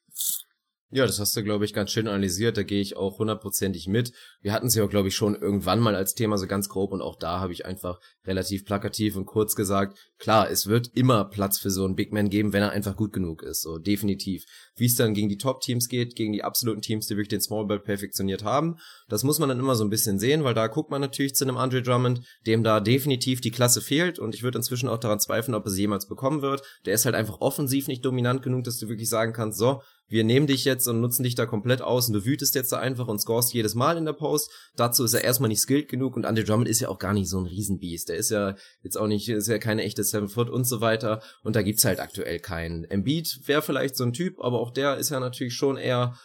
Ja, 0.96 1.08
das 1.08 1.20
hast 1.20 1.36
du, 1.36 1.44
glaube 1.44 1.66
ich, 1.66 1.74
ganz 1.74 1.90
schön 1.90 2.08
analysiert. 2.08 2.56
Da 2.56 2.62
gehe 2.62 2.80
ich 2.80 2.96
auch 2.96 3.18
hundertprozentig 3.18 3.88
mit. 3.88 4.14
Wir 4.42 4.54
hatten 4.54 4.68
es 4.68 4.76
ja, 4.76 4.86
glaube 4.86 5.08
ich, 5.08 5.16
schon 5.16 5.34
irgendwann 5.34 5.80
mal 5.80 5.96
als 5.96 6.14
Thema 6.14 6.38
so 6.38 6.46
ganz 6.46 6.70
grob 6.70 6.92
und 6.92 7.02
auch 7.02 7.16
da 7.18 7.40
habe 7.40 7.52
ich 7.52 7.66
einfach 7.66 8.00
relativ 8.28 8.64
plakativ 8.64 9.16
und 9.16 9.26
kurz 9.26 9.56
gesagt, 9.56 9.98
klar, 10.20 10.52
es 10.52 10.68
wird 10.68 10.92
immer 10.94 11.26
Platz 11.26 11.58
für 11.58 11.72
so 11.72 11.84
einen 11.84 11.96
Big 11.96 12.14
Man 12.14 12.30
geben, 12.30 12.54
wenn 12.54 12.62
er 12.62 12.74
einfach 12.74 12.96
gut 12.96 13.12
genug 13.12 13.42
ist. 13.42 13.64
So, 13.64 13.80
definitiv. 13.80 14.46
Wie 14.76 14.86
es 14.86 14.94
dann 14.94 15.16
gegen 15.16 15.30
die 15.30 15.40
Top-Teams 15.40 15.88
geht, 15.90 16.16
gegen 16.16 16.32
die 16.32 16.44
absoluten 16.44 16.84
Teams, 16.84 17.08
die 17.08 17.16
wirklich 17.16 17.30
den 17.30 17.42
Small 17.42 17.66
Ball 17.66 17.80
perfektioniert 17.80 18.44
haben, 18.44 18.76
das 19.10 19.24
muss 19.24 19.40
man 19.40 19.50
dann 19.50 19.60
immer 19.60 19.74
so 19.74 19.84
ein 19.84 19.90
bisschen 19.90 20.20
sehen, 20.20 20.44
weil 20.44 20.54
da 20.54 20.68
guckt 20.68 20.92
man 20.92 21.02
natürlich 21.02 21.34
zu 21.34 21.44
einem 21.44 21.58
Andre 21.58 21.82
Drummond, 21.82 22.22
dem 22.46 22.64
da 22.64 22.80
definitiv 22.80 23.42
die 23.42 23.50
Klasse 23.50 23.82
fehlt 23.82 24.20
und 24.20 24.36
ich 24.36 24.44
würde 24.44 24.60
inzwischen 24.60 24.90
auch 24.90 25.00
daran 25.00 25.20
zweifeln, 25.20 25.56
ob 25.56 25.66
es 25.66 25.76
jemals 25.76 26.08
bekommen 26.08 26.44
wird. 26.44 26.62
Der 26.86 26.94
ist 26.94 27.06
halt 27.06 27.16
einfach 27.16 27.42
offensiv 27.42 27.88
nicht 27.88 28.06
dominant 28.06 28.44
genug, 28.44 28.64
dass 28.64 28.78
du 28.78 28.90
wirklich 28.90 29.10
sagen 29.10 29.34
kannst, 29.34 29.58
so, 29.58 29.82
wir 30.14 30.24
nehmen 30.24 30.46
dich 30.46 30.64
jetzt 30.64 30.88
und 30.88 31.02
nutzen 31.02 31.24
dich 31.24 31.34
da 31.34 31.48
komplett 31.48 31.82
aus 31.82 32.08
und 32.08 32.14
du 32.14 32.24
wütest 32.24 32.54
jetzt 32.54 32.72
da 32.72 32.78
einfach 32.78 33.08
und 33.08 33.20
scorest 33.20 33.52
jedes 33.52 33.74
Mal 33.74 33.98
in 33.98 34.06
der 34.06 34.14
Post. 34.14 34.52
Dazu 34.76 35.04
ist 35.06 35.16
er 35.16 35.24
erstmal 35.24 35.48
nicht 35.48 35.62
skilled 35.62 35.90
genug 35.90 36.16
und 36.16 36.28
Andre 36.28 36.44
Drummond 36.44 36.70
ist 36.70 36.82
ja 36.82 36.90
auch 36.90 37.00
gar 37.00 37.14
nicht 37.14 37.28
so 37.28 37.40
ein 37.40 37.48
Riesenbiest. 37.48 38.10
Der 38.10 38.18
ist 38.18 38.30
ja 38.30 38.54
jetzt 38.84 38.96
auch 38.96 39.08
nicht, 39.08 39.28
ist 39.28 39.48
ja 39.48 39.58
keine 39.58 39.82
echte 39.82 40.04
Seven 40.04 40.30
Foot 40.30 40.52
und 40.52 40.66
so 40.66 40.82
weiter 40.82 41.24
und 41.42 41.56
da 41.56 41.64
gibt's 41.64 41.84
halt 41.84 42.00
aktuell 42.00 42.40
keinen. 42.40 42.84
Embiid 42.84 43.40
wäre 43.48 43.64
vielleicht 43.64 43.96
so 43.96 44.04
ein 44.04 44.14
Typ, 44.14 44.40
aber 44.40 44.60
auch 44.60 44.70
der 44.70 44.98
ist 44.98 45.10
ja 45.10 45.20
natürlich 45.20 45.56
schon 45.56 45.78
eher 45.78 46.16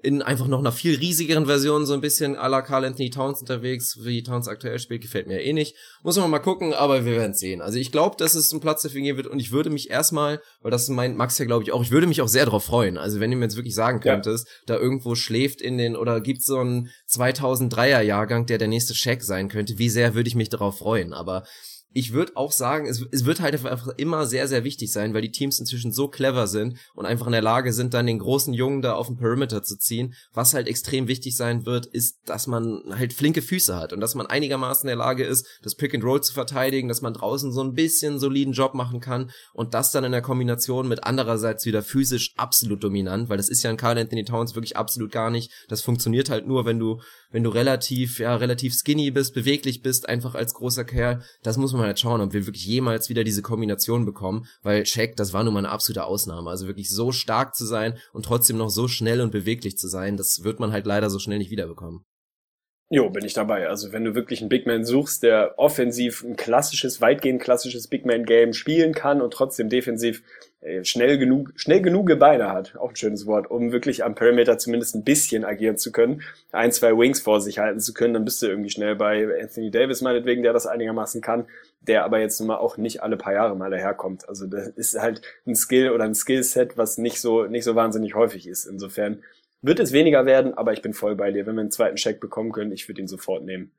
in 0.00 0.22
einfach 0.22 0.46
noch 0.46 0.60
einer 0.60 0.70
viel 0.70 0.96
riesigeren 0.96 1.46
Version 1.46 1.84
so 1.84 1.92
ein 1.92 2.00
bisschen 2.00 2.36
à 2.36 2.48
la 2.48 2.62
Carl 2.62 2.84
Anthony 2.84 3.10
Towns 3.10 3.40
unterwegs, 3.40 3.98
wie 4.02 4.22
Towns 4.22 4.46
aktuell 4.46 4.78
spielt, 4.78 5.02
gefällt 5.02 5.26
mir 5.26 5.42
eh 5.42 5.52
nicht. 5.52 5.74
Muss 6.04 6.16
man 6.16 6.30
mal 6.30 6.38
gucken, 6.38 6.72
aber 6.72 7.04
wir 7.04 7.16
werden 7.16 7.34
sehen. 7.34 7.60
Also 7.60 7.78
ich 7.78 7.90
glaube, 7.90 8.16
dass 8.16 8.34
es 8.34 8.52
ein 8.52 8.60
Platz 8.60 8.82
dafür 8.82 9.00
gehen 9.00 9.16
wird 9.16 9.26
und 9.26 9.40
ich 9.40 9.50
würde 9.50 9.70
mich 9.70 9.90
erstmal, 9.90 10.40
weil 10.62 10.70
das 10.70 10.88
meint 10.88 11.16
Max 11.16 11.36
ja 11.38 11.46
glaube 11.46 11.64
ich 11.64 11.72
auch, 11.72 11.82
ich 11.82 11.90
würde 11.90 12.06
mich 12.06 12.22
auch 12.22 12.28
sehr 12.28 12.44
darauf 12.44 12.64
freuen. 12.64 12.96
Also 12.96 13.18
wenn 13.18 13.32
du 13.32 13.36
mir 13.36 13.46
jetzt 13.46 13.56
wirklich 13.56 13.74
sagen 13.74 13.98
könntest, 13.98 14.46
ja. 14.46 14.52
da 14.66 14.76
irgendwo 14.76 15.16
schläft 15.16 15.60
in 15.60 15.78
den, 15.78 15.96
oder 15.96 16.20
gibt 16.20 16.42
so 16.42 16.58
einen 16.58 16.90
2003er 17.10 18.02
Jahrgang, 18.02 18.46
der 18.46 18.58
der 18.58 18.68
nächste 18.68 18.94
Check 18.94 19.24
sein 19.24 19.48
könnte, 19.48 19.78
wie 19.78 19.88
sehr 19.88 20.14
würde 20.14 20.28
ich 20.28 20.36
mich 20.36 20.48
darauf 20.48 20.78
freuen. 20.78 21.12
Aber 21.12 21.42
ich 21.94 22.12
würde 22.12 22.32
auch 22.36 22.52
sagen, 22.52 22.86
es, 22.86 23.04
es 23.10 23.24
wird 23.24 23.40
halt 23.40 23.54
einfach 23.54 23.88
immer 23.96 24.26
sehr, 24.26 24.46
sehr 24.46 24.62
wichtig 24.64 24.92
sein, 24.92 25.14
weil 25.14 25.22
die 25.22 25.30
Teams 25.30 25.58
inzwischen 25.58 25.90
so 25.90 26.08
clever 26.08 26.46
sind 26.46 26.76
und 26.94 27.06
einfach 27.06 27.26
in 27.26 27.32
der 27.32 27.42
Lage 27.42 27.72
sind, 27.72 27.94
dann 27.94 28.06
den 28.06 28.18
großen 28.18 28.52
Jungen 28.52 28.82
da 28.82 28.94
auf 28.94 29.06
den 29.06 29.16
Perimeter 29.16 29.62
zu 29.62 29.78
ziehen. 29.78 30.14
Was 30.32 30.54
halt 30.54 30.68
extrem 30.68 31.08
wichtig 31.08 31.36
sein 31.36 31.64
wird, 31.64 31.86
ist, 31.86 32.18
dass 32.26 32.46
man 32.46 32.82
halt 32.90 33.12
flinke 33.12 33.40
Füße 33.40 33.74
hat 33.74 33.92
und 33.92 34.00
dass 34.00 34.14
man 34.14 34.26
einigermaßen 34.26 34.82
in 34.82 34.88
der 34.88 35.04
Lage 35.04 35.24
ist, 35.24 35.46
das 35.62 35.76
Pick 35.76 35.94
and 35.94 36.04
Roll 36.04 36.22
zu 36.22 36.34
verteidigen, 36.34 36.88
dass 36.88 37.00
man 37.00 37.14
draußen 37.14 37.52
so 37.52 37.62
ein 37.62 37.72
bisschen 37.72 38.18
soliden 38.18 38.52
Job 38.52 38.74
machen 38.74 39.00
kann 39.00 39.30
und 39.54 39.72
das 39.74 39.90
dann 39.90 40.04
in 40.04 40.12
der 40.12 40.22
Kombination 40.22 40.88
mit 40.88 41.04
andererseits 41.04 41.64
wieder 41.64 41.82
physisch 41.82 42.34
absolut 42.36 42.84
dominant, 42.84 43.28
weil 43.28 43.38
das 43.38 43.48
ist 43.48 43.62
ja 43.62 43.70
in 43.70 43.76
Carl 43.76 43.98
Anthony 43.98 44.24
Towns 44.24 44.54
wirklich 44.54 44.76
absolut 44.76 45.10
gar 45.10 45.30
nicht. 45.30 45.50
Das 45.68 45.80
funktioniert 45.80 46.28
halt 46.28 46.46
nur, 46.46 46.66
wenn 46.66 46.78
du, 46.78 47.00
wenn 47.30 47.42
du 47.42 47.50
relativ, 47.50 48.18
ja, 48.18 48.36
relativ 48.36 48.74
skinny 48.74 49.10
bist, 49.10 49.34
beweglich 49.34 49.82
bist, 49.82 50.08
einfach 50.08 50.34
als 50.34 50.54
großer 50.54 50.84
Kerl. 50.84 51.22
Das 51.42 51.56
muss 51.56 51.72
man 51.72 51.82
halt 51.82 51.98
schauen, 51.98 52.20
ob 52.20 52.32
wir 52.32 52.46
wirklich 52.46 52.66
jemals 52.66 53.08
wieder 53.08 53.24
diese 53.24 53.42
Kombination 53.42 54.06
bekommen, 54.06 54.46
weil 54.62 54.86
Shaq, 54.86 55.16
das 55.16 55.32
war 55.32 55.44
nun 55.44 55.54
mal 55.54 55.60
eine 55.60 55.70
absolute 55.70 56.04
Ausnahme. 56.04 56.50
Also 56.50 56.66
wirklich 56.66 56.90
so 56.90 57.12
stark 57.12 57.54
zu 57.54 57.66
sein 57.66 57.98
und 58.12 58.24
trotzdem 58.24 58.56
noch 58.56 58.70
so 58.70 58.88
schnell 58.88 59.20
und 59.20 59.30
beweglich 59.30 59.76
zu 59.76 59.88
sein, 59.88 60.16
das 60.16 60.44
wird 60.44 60.60
man 60.60 60.72
halt 60.72 60.86
leider 60.86 61.10
so 61.10 61.18
schnell 61.18 61.38
nicht 61.38 61.50
wiederbekommen. 61.50 62.04
Jo, 62.90 63.10
bin 63.10 63.24
ich 63.24 63.34
dabei. 63.34 63.68
Also 63.68 63.92
wenn 63.92 64.04
du 64.04 64.14
wirklich 64.14 64.40
einen 64.40 64.48
Big 64.48 64.66
Man 64.66 64.84
suchst, 64.84 65.22
der 65.22 65.58
offensiv 65.58 66.24
ein 66.24 66.36
klassisches, 66.36 67.02
weitgehend 67.02 67.42
klassisches 67.42 67.86
Big 67.88 68.06
Man 68.06 68.24
Game 68.24 68.54
spielen 68.54 68.94
kann 68.94 69.20
und 69.20 69.34
trotzdem 69.34 69.68
defensiv 69.68 70.22
schnell 70.82 71.18
genug, 71.18 71.52
schnell 71.54 71.80
genug 71.80 72.18
Beine 72.18 72.52
hat, 72.52 72.76
auch 72.76 72.90
ein 72.90 72.96
schönes 72.96 73.26
Wort, 73.26 73.48
um 73.50 73.70
wirklich 73.70 74.04
am 74.04 74.16
Perimeter 74.16 74.58
zumindest 74.58 74.96
ein 74.96 75.04
bisschen 75.04 75.44
agieren 75.44 75.76
zu 75.76 75.92
können, 75.92 76.22
ein, 76.50 76.72
zwei 76.72 76.96
Wings 76.96 77.20
vor 77.20 77.40
sich 77.40 77.60
halten 77.60 77.78
zu 77.80 77.94
können, 77.94 78.14
dann 78.14 78.24
bist 78.24 78.42
du 78.42 78.46
irgendwie 78.46 78.70
schnell 78.70 78.96
bei 78.96 79.40
Anthony 79.40 79.70
Davis 79.70 80.00
meinetwegen, 80.02 80.42
der 80.42 80.52
das 80.52 80.66
einigermaßen 80.66 81.20
kann, 81.20 81.46
der 81.80 82.04
aber 82.04 82.18
jetzt 82.18 82.40
nun 82.40 82.48
mal 82.48 82.56
auch 82.56 82.76
nicht 82.76 83.02
alle 83.02 83.16
paar 83.16 83.32
Jahre 83.32 83.54
mal 83.54 83.70
daherkommt. 83.70 84.28
Also 84.28 84.46
das 84.46 84.68
ist 84.68 84.98
halt 84.98 85.22
ein 85.46 85.54
Skill 85.54 85.90
oder 85.90 86.04
ein 86.04 86.14
Skillset, 86.14 86.76
was 86.76 86.98
nicht 86.98 87.20
so, 87.20 87.44
nicht 87.44 87.64
so 87.64 87.76
wahnsinnig 87.76 88.16
häufig 88.16 88.48
ist. 88.48 88.66
Insofern 88.66 89.22
wird 89.62 89.78
es 89.78 89.92
weniger 89.92 90.26
werden, 90.26 90.54
aber 90.54 90.72
ich 90.72 90.82
bin 90.82 90.92
voll 90.92 91.14
bei 91.14 91.30
dir. 91.30 91.46
Wenn 91.46 91.54
wir 91.54 91.62
einen 91.62 91.70
zweiten 91.70 91.96
Check 91.96 92.20
bekommen 92.20 92.52
können, 92.52 92.72
ich 92.72 92.88
würde 92.88 93.00
ihn 93.00 93.08
sofort 93.08 93.44
nehmen. 93.44 93.70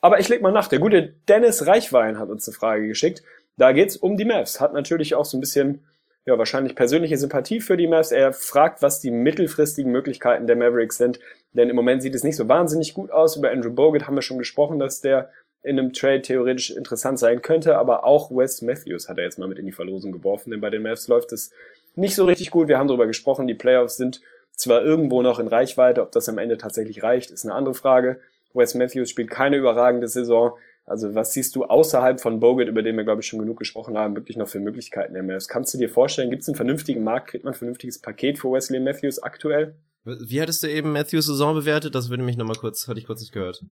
Aber 0.00 0.20
ich 0.20 0.28
leg 0.28 0.42
mal 0.42 0.52
nach. 0.52 0.68
Der 0.68 0.78
gute 0.78 1.14
Dennis 1.28 1.66
Reichwein 1.66 2.18
hat 2.18 2.28
uns 2.28 2.48
eine 2.48 2.54
Frage 2.54 2.86
geschickt. 2.86 3.22
Da 3.56 3.72
geht's 3.72 3.96
um 3.96 4.16
die 4.16 4.24
Mavs. 4.24 4.60
Hat 4.60 4.72
natürlich 4.72 5.14
auch 5.14 5.24
so 5.24 5.36
ein 5.36 5.40
bisschen, 5.40 5.84
ja, 6.28 6.36
wahrscheinlich 6.36 6.74
persönliche 6.74 7.16
Sympathie 7.16 7.58
für 7.62 7.78
die 7.78 7.86
Mavs. 7.86 8.12
Er 8.12 8.34
fragt, 8.34 8.82
was 8.82 9.00
die 9.00 9.10
mittelfristigen 9.10 9.90
Möglichkeiten 9.90 10.46
der 10.46 10.56
Mavericks 10.56 10.98
sind. 10.98 11.20
Denn 11.54 11.70
im 11.70 11.76
Moment 11.76 12.02
sieht 12.02 12.14
es 12.14 12.22
nicht 12.22 12.36
so 12.36 12.46
wahnsinnig 12.48 12.92
gut 12.92 13.10
aus. 13.10 13.36
Über 13.36 13.50
Andrew 13.50 13.70
Bogut 13.70 14.06
haben 14.06 14.14
wir 14.14 14.20
schon 14.20 14.36
gesprochen, 14.36 14.78
dass 14.78 15.00
der 15.00 15.30
in 15.62 15.78
einem 15.78 15.94
Trade 15.94 16.20
theoretisch 16.20 16.70
interessant 16.70 17.18
sein 17.18 17.40
könnte. 17.40 17.78
Aber 17.78 18.04
auch 18.04 18.30
Wes 18.30 18.60
Matthews 18.60 19.08
hat 19.08 19.16
er 19.16 19.24
jetzt 19.24 19.38
mal 19.38 19.48
mit 19.48 19.58
in 19.58 19.64
die 19.64 19.72
Verlosung 19.72 20.12
geworfen. 20.12 20.50
Denn 20.50 20.60
bei 20.60 20.68
den 20.68 20.82
Mavs 20.82 21.08
läuft 21.08 21.32
es 21.32 21.50
nicht 21.96 22.14
so 22.14 22.26
richtig 22.26 22.50
gut. 22.50 22.68
Wir 22.68 22.76
haben 22.76 22.88
darüber 22.88 23.06
gesprochen. 23.06 23.46
Die 23.46 23.54
Playoffs 23.54 23.96
sind 23.96 24.20
zwar 24.54 24.82
irgendwo 24.82 25.22
noch 25.22 25.38
in 25.38 25.48
Reichweite, 25.48 26.02
ob 26.02 26.12
das 26.12 26.28
am 26.28 26.36
Ende 26.36 26.58
tatsächlich 26.58 27.02
reicht, 27.02 27.30
ist 27.30 27.46
eine 27.46 27.54
andere 27.54 27.74
Frage. 27.74 28.20
Wes 28.52 28.74
Matthews 28.74 29.08
spielt 29.08 29.30
keine 29.30 29.56
überragende 29.56 30.08
Saison. 30.08 30.58
Also 30.88 31.14
was 31.14 31.32
siehst 31.32 31.54
du 31.54 31.64
außerhalb 31.64 32.20
von 32.20 32.40
Bogut, 32.40 32.68
über 32.68 32.82
den 32.82 32.96
wir, 32.96 33.04
glaube 33.04 33.20
ich, 33.20 33.26
schon 33.26 33.38
genug 33.38 33.58
gesprochen 33.58 33.98
haben, 33.98 34.16
wirklich 34.16 34.36
noch 34.36 34.48
für 34.48 34.60
Möglichkeiten 34.60 35.14
der 35.14 35.22
Mavs? 35.22 35.48
Kannst 35.48 35.74
du 35.74 35.78
dir 35.78 35.88
vorstellen, 35.88 36.30
gibt 36.30 36.42
es 36.42 36.48
einen 36.48 36.56
vernünftigen 36.56 37.04
Markt, 37.04 37.28
kriegt 37.30 37.44
man 37.44 37.54
ein 37.54 37.58
vernünftiges 37.58 38.00
Paket 38.00 38.38
für 38.38 38.50
Wesley 38.50 38.80
Matthews 38.80 39.22
aktuell? 39.22 39.76
Wie 40.04 40.40
hattest 40.40 40.62
du 40.62 40.68
eben 40.68 40.92
Matthews 40.92 41.26
Saison 41.26 41.54
bewertet? 41.54 41.94
Das 41.94 42.08
würde 42.08 42.22
mich 42.22 42.36
nochmal 42.36 42.56
kurz, 42.56 42.88
hatte 42.88 42.98
ich 42.98 43.06
kurz 43.06 43.20
nicht 43.20 43.32
gehört. 43.32 43.64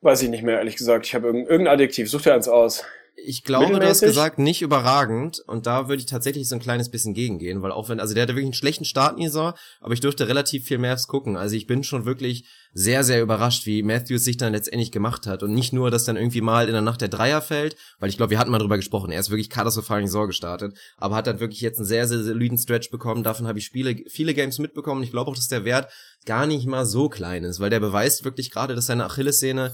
Weiß 0.00 0.22
ich 0.22 0.30
nicht 0.30 0.42
mehr, 0.42 0.58
ehrlich 0.58 0.76
gesagt. 0.76 1.06
Ich 1.06 1.14
habe 1.14 1.28
irgendein 1.28 1.68
Adjektiv. 1.68 2.10
Such 2.10 2.22
dir 2.22 2.34
eins 2.34 2.48
aus. 2.48 2.84
Ich 3.16 3.44
glaube, 3.44 3.78
du 3.78 3.86
hast 3.86 4.00
gesagt, 4.00 4.38
nicht 4.38 4.60
überragend. 4.60 5.40
Und 5.46 5.66
da 5.66 5.88
würde 5.88 6.00
ich 6.00 6.06
tatsächlich 6.06 6.48
so 6.48 6.56
ein 6.56 6.60
kleines 6.60 6.90
bisschen 6.90 7.14
gegengehen, 7.14 7.62
weil 7.62 7.72
auch 7.72 7.88
wenn, 7.88 8.00
also 8.00 8.12
der 8.12 8.24
hatte 8.24 8.32
wirklich 8.32 8.46
einen 8.46 8.54
schlechten 8.54 8.84
Start 8.84 9.12
in 9.12 9.20
die 9.20 9.26
Saison, 9.26 9.54
aber 9.80 9.94
ich 9.94 10.00
durfte 10.00 10.28
relativ 10.28 10.64
viel 10.64 10.78
Mavs 10.78 11.06
gucken. 11.06 11.36
Also 11.36 11.56
ich 11.56 11.66
bin 11.66 11.84
schon 11.84 12.04
wirklich 12.04 12.46
sehr, 12.72 13.04
sehr 13.04 13.22
überrascht, 13.22 13.66
wie 13.66 13.82
Matthews 13.82 14.24
sich 14.24 14.36
dann 14.36 14.52
letztendlich 14.52 14.90
gemacht 14.90 15.26
hat. 15.26 15.42
Und 15.42 15.54
nicht 15.54 15.72
nur, 15.72 15.90
dass 15.90 16.04
dann 16.04 16.16
irgendwie 16.16 16.40
mal 16.40 16.66
in 16.66 16.72
der 16.72 16.82
Nacht 16.82 17.00
der 17.00 17.08
Dreier 17.08 17.40
fällt, 17.40 17.76
weil 18.00 18.08
ich 18.08 18.16
glaube, 18.16 18.30
wir 18.30 18.38
hatten 18.38 18.50
mal 18.50 18.58
drüber 18.58 18.76
gesprochen. 18.76 19.12
Er 19.12 19.20
ist 19.20 19.30
wirklich 19.30 19.48
katastrophal 19.48 20.00
in 20.00 20.06
die 20.06 20.08
Saison 20.08 20.26
gestartet, 20.26 20.76
aber 20.96 21.14
hat 21.14 21.28
dann 21.28 21.40
wirklich 21.40 21.60
jetzt 21.60 21.78
einen 21.78 21.86
sehr, 21.86 22.08
sehr 22.08 22.22
soliden 22.22 22.58
Stretch 22.58 22.90
bekommen. 22.90 23.22
Davon 23.22 23.46
habe 23.46 23.58
ich 23.58 23.64
Spiele, 23.64 23.96
viele 24.08 24.34
Games 24.34 24.58
mitbekommen. 24.58 25.04
Ich 25.04 25.12
glaube 25.12 25.30
auch, 25.30 25.36
dass 25.36 25.48
der 25.48 25.64
Wert 25.64 25.90
gar 26.26 26.46
nicht 26.46 26.66
mal 26.66 26.84
so 26.84 27.08
klein 27.08 27.44
ist, 27.44 27.60
weil 27.60 27.70
der 27.70 27.80
beweist 27.80 28.24
wirklich 28.24 28.50
gerade, 28.50 28.74
dass 28.74 28.86
seine 28.86 29.04
Achillessehne 29.04 29.72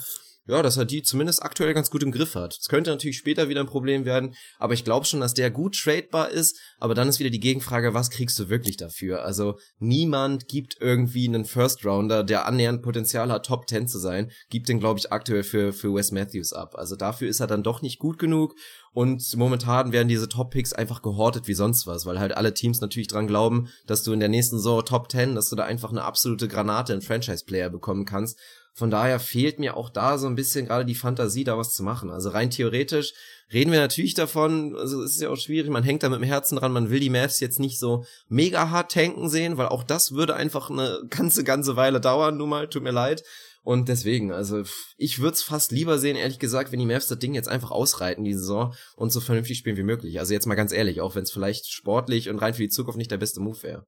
ja, 0.50 0.62
dass 0.62 0.76
er 0.76 0.84
die 0.84 1.02
zumindest 1.02 1.42
aktuell 1.42 1.74
ganz 1.74 1.90
gut 1.90 2.02
im 2.02 2.12
Griff 2.12 2.34
hat. 2.34 2.58
Das 2.58 2.68
könnte 2.68 2.90
natürlich 2.90 3.18
später 3.18 3.48
wieder 3.48 3.60
ein 3.60 3.66
Problem 3.66 4.04
werden, 4.04 4.34
aber 4.58 4.74
ich 4.74 4.84
glaube 4.84 5.06
schon, 5.06 5.20
dass 5.20 5.34
der 5.34 5.50
gut 5.50 5.76
tradebar 5.76 6.30
ist, 6.30 6.58
aber 6.78 6.94
dann 6.94 7.08
ist 7.08 7.20
wieder 7.20 7.30
die 7.30 7.40
Gegenfrage, 7.40 7.94
was 7.94 8.10
kriegst 8.10 8.38
du 8.38 8.48
wirklich 8.48 8.76
dafür? 8.76 9.22
Also 9.22 9.58
niemand 9.78 10.48
gibt 10.48 10.76
irgendwie 10.80 11.28
einen 11.28 11.44
First 11.44 11.84
Rounder, 11.84 12.24
der 12.24 12.46
annähernd 12.46 12.82
Potenzial 12.82 13.30
hat, 13.30 13.46
Top 13.46 13.68
10 13.68 13.88
zu 13.88 13.98
sein, 13.98 14.30
gibt 14.50 14.68
den, 14.68 14.80
glaube 14.80 14.98
ich, 14.98 15.12
aktuell 15.12 15.42
für, 15.42 15.72
für 15.72 15.94
Wes 15.94 16.12
Matthews 16.12 16.52
ab. 16.52 16.74
Also 16.76 16.96
dafür 16.96 17.28
ist 17.28 17.40
er 17.40 17.46
dann 17.46 17.62
doch 17.62 17.82
nicht 17.82 17.98
gut 17.98 18.18
genug 18.18 18.54
und 18.92 19.36
momentan 19.36 19.92
werden 19.92 20.08
diese 20.08 20.28
Top-Picks 20.28 20.72
einfach 20.72 21.00
gehortet 21.00 21.46
wie 21.46 21.54
sonst 21.54 21.86
was, 21.86 22.06
weil 22.06 22.18
halt 22.18 22.36
alle 22.36 22.54
Teams 22.54 22.80
natürlich 22.80 23.06
dran 23.06 23.28
glauben, 23.28 23.68
dass 23.86 24.02
du 24.02 24.12
in 24.12 24.20
der 24.20 24.28
nächsten 24.28 24.56
Saison 24.56 24.84
Top 24.84 25.10
10, 25.10 25.36
dass 25.36 25.48
du 25.48 25.56
da 25.56 25.64
einfach 25.64 25.90
eine 25.90 26.02
absolute 26.02 26.48
Granate 26.48 26.92
in 26.92 27.02
Franchise-Player 27.02 27.70
bekommen 27.70 28.04
kannst. 28.04 28.38
Von 28.74 28.90
daher 28.90 29.20
fehlt 29.20 29.58
mir 29.58 29.76
auch 29.76 29.90
da 29.90 30.18
so 30.18 30.26
ein 30.26 30.36
bisschen 30.36 30.66
gerade 30.66 30.84
die 30.84 30.94
Fantasie, 30.94 31.44
da 31.44 31.58
was 31.58 31.74
zu 31.74 31.82
machen. 31.82 32.10
Also 32.10 32.30
rein 32.30 32.50
theoretisch 32.50 33.12
reden 33.52 33.72
wir 33.72 33.80
natürlich 33.80 34.14
davon, 34.14 34.76
also 34.76 35.02
es 35.02 35.16
ist 35.16 35.22
ja 35.22 35.30
auch 35.30 35.36
schwierig, 35.36 35.70
man 35.70 35.82
hängt 35.82 36.02
da 36.02 36.08
mit 36.08 36.20
dem 36.20 36.24
Herzen 36.24 36.56
dran, 36.56 36.72
man 36.72 36.90
will 36.90 37.00
die 37.00 37.10
Mavs 37.10 37.40
jetzt 37.40 37.58
nicht 37.58 37.78
so 37.78 38.04
mega 38.28 38.70
hart 38.70 38.92
tanken 38.92 39.28
sehen, 39.28 39.56
weil 39.56 39.68
auch 39.68 39.82
das 39.82 40.12
würde 40.12 40.34
einfach 40.36 40.70
eine 40.70 41.02
ganze, 41.10 41.44
ganze 41.44 41.76
Weile 41.76 42.00
dauern, 42.00 42.36
nun 42.36 42.48
mal, 42.48 42.68
tut 42.68 42.82
mir 42.82 42.92
leid. 42.92 43.24
Und 43.62 43.88
deswegen, 43.88 44.32
also 44.32 44.62
ich 44.96 45.18
würde 45.18 45.34
es 45.34 45.42
fast 45.42 45.70
lieber 45.70 45.98
sehen, 45.98 46.16
ehrlich 46.16 46.38
gesagt, 46.38 46.72
wenn 46.72 46.78
die 46.78 46.86
Mavs 46.86 47.08
das 47.08 47.18
Ding 47.18 47.34
jetzt 47.34 47.48
einfach 47.48 47.70
ausreiten, 47.70 48.24
die 48.24 48.34
Saison, 48.34 48.74
und 48.96 49.12
so 49.12 49.20
vernünftig 49.20 49.58
spielen 49.58 49.76
wie 49.76 49.82
möglich. 49.82 50.18
Also 50.18 50.32
jetzt 50.32 50.46
mal 50.46 50.54
ganz 50.54 50.72
ehrlich, 50.72 51.00
auch 51.00 51.14
wenn 51.14 51.24
es 51.24 51.32
vielleicht 51.32 51.70
sportlich 51.70 52.30
und 52.30 52.38
rein 52.38 52.54
für 52.54 52.62
die 52.62 52.70
Zukunft 52.70 52.96
nicht 52.96 53.10
der 53.10 53.18
beste 53.18 53.40
Move 53.40 53.62
wäre. 53.62 53.84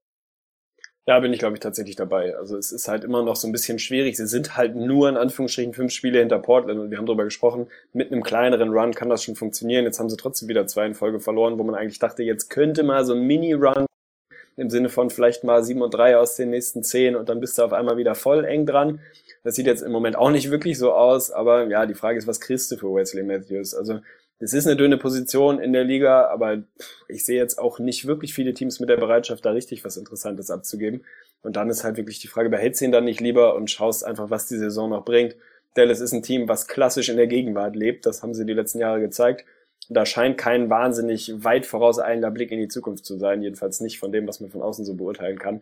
Da 1.05 1.19
bin 1.19 1.33
ich, 1.33 1.39
glaube 1.39 1.55
ich, 1.55 1.59
tatsächlich 1.59 1.97
dabei. 1.97 2.33
Also 2.37 2.57
es 2.57 2.71
ist 2.71 2.87
halt 2.87 3.03
immer 3.03 3.23
noch 3.23 3.35
so 3.35 3.45
ein 3.45 3.51
bisschen 3.51 3.77
schwierig. 3.77 4.15
Sie 4.15 4.25
sind 4.25 4.55
halt 4.55 4.75
nur 4.75 5.09
in 5.09 5.17
Anführungsstrichen 5.17 5.73
fünf 5.73 5.91
Spiele 5.91 6.19
hinter 6.19 6.39
Portland 6.39 6.79
und 6.79 6.91
wir 6.91 6.97
haben 6.97 7.05
darüber 7.05 7.25
gesprochen, 7.25 7.67
mit 7.91 8.11
einem 8.11 8.23
kleineren 8.23 8.69
Run 8.69 8.93
kann 8.93 9.09
das 9.09 9.23
schon 9.23 9.35
funktionieren. 9.35 9.83
Jetzt 9.83 9.99
haben 9.99 10.09
sie 10.09 10.15
trotzdem 10.15 10.47
wieder 10.47 10.65
zwei 10.65 10.85
in 10.85 10.93
Folge 10.93 11.19
verloren, 11.19 11.59
wo 11.59 11.63
man 11.63 11.75
eigentlich 11.75 11.99
dachte, 11.99 12.23
jetzt 12.23 12.49
könnte 12.49 12.83
mal 12.83 13.03
so 13.03 13.13
ein 13.13 13.21
Mini-Run 13.21 13.85
im 14.55 14.69
Sinne 14.69 14.87
von 14.87 15.09
vielleicht 15.09 15.43
mal 15.43 15.63
sieben 15.63 15.81
und 15.81 15.93
drei 15.93 16.17
aus 16.17 16.35
den 16.35 16.51
nächsten 16.51 16.83
zehn 16.83 17.15
und 17.17 17.27
dann 17.27 17.41
bist 17.41 17.57
du 17.57 17.63
auf 17.63 17.73
einmal 17.73 17.97
wieder 17.97 18.15
voll 18.15 18.45
eng 18.45 18.65
dran. 18.65 19.01
Das 19.43 19.55
sieht 19.55 19.65
jetzt 19.65 19.81
im 19.81 19.91
Moment 19.91 20.15
auch 20.15 20.29
nicht 20.29 20.51
wirklich 20.51 20.77
so 20.77 20.93
aus, 20.93 21.31
aber 21.31 21.67
ja, 21.67 21.85
die 21.85 21.95
Frage 21.95 22.17
ist, 22.17 22.27
was 22.27 22.39
kriegst 22.39 22.71
du 22.71 22.77
für 22.77 22.93
Wesley 22.93 23.23
Matthews? 23.23 23.73
Also 23.73 23.99
es 24.39 24.53
ist 24.53 24.67
eine 24.67 24.75
dünne 24.75 24.97
Position 24.97 25.59
in 25.59 25.73
der 25.73 25.83
Liga, 25.83 26.27
aber 26.27 26.63
ich 27.07 27.23
sehe 27.23 27.37
jetzt 27.37 27.59
auch 27.59 27.79
nicht 27.79 28.07
wirklich 28.07 28.33
viele 28.33 28.53
Teams 28.53 28.79
mit 28.79 28.89
der 28.89 28.97
Bereitschaft, 28.97 29.45
da 29.45 29.51
richtig 29.51 29.85
was 29.85 29.97
Interessantes 29.97 30.51
abzugeben. 30.51 31.03
Und 31.41 31.55
dann 31.55 31.69
ist 31.69 31.83
halt 31.83 31.97
wirklich 31.97 32.19
die 32.19 32.27
Frage, 32.27 32.49
behältst 32.49 32.81
du 32.81 32.85
ihn 32.85 32.91
dann 32.91 33.05
nicht 33.05 33.21
lieber 33.21 33.55
und 33.55 33.69
schaust 33.69 34.03
einfach, 34.03 34.29
was 34.29 34.47
die 34.47 34.57
Saison 34.57 34.89
noch 34.89 35.05
bringt. 35.05 35.35
Dallas 35.75 35.99
ist 35.99 36.13
ein 36.13 36.23
Team, 36.23 36.47
was 36.47 36.67
klassisch 36.67 37.09
in 37.09 37.17
der 37.17 37.27
Gegenwart 37.27 37.75
lebt. 37.75 38.05
Das 38.05 38.21
haben 38.21 38.33
sie 38.33 38.45
die 38.45 38.53
letzten 38.53 38.79
Jahre 38.79 38.99
gezeigt. 38.99 39.45
Da 39.89 40.05
scheint 40.05 40.37
kein 40.37 40.69
wahnsinnig 40.69 41.33
weit 41.43 41.65
vorauseilender 41.65 42.31
Blick 42.31 42.51
in 42.51 42.59
die 42.59 42.67
Zukunft 42.67 43.05
zu 43.05 43.17
sein. 43.17 43.41
Jedenfalls 43.41 43.81
nicht 43.81 43.99
von 43.99 44.11
dem, 44.11 44.27
was 44.27 44.39
man 44.39 44.49
von 44.49 44.61
außen 44.61 44.85
so 44.85 44.93
beurteilen 44.93 45.39
kann. 45.39 45.61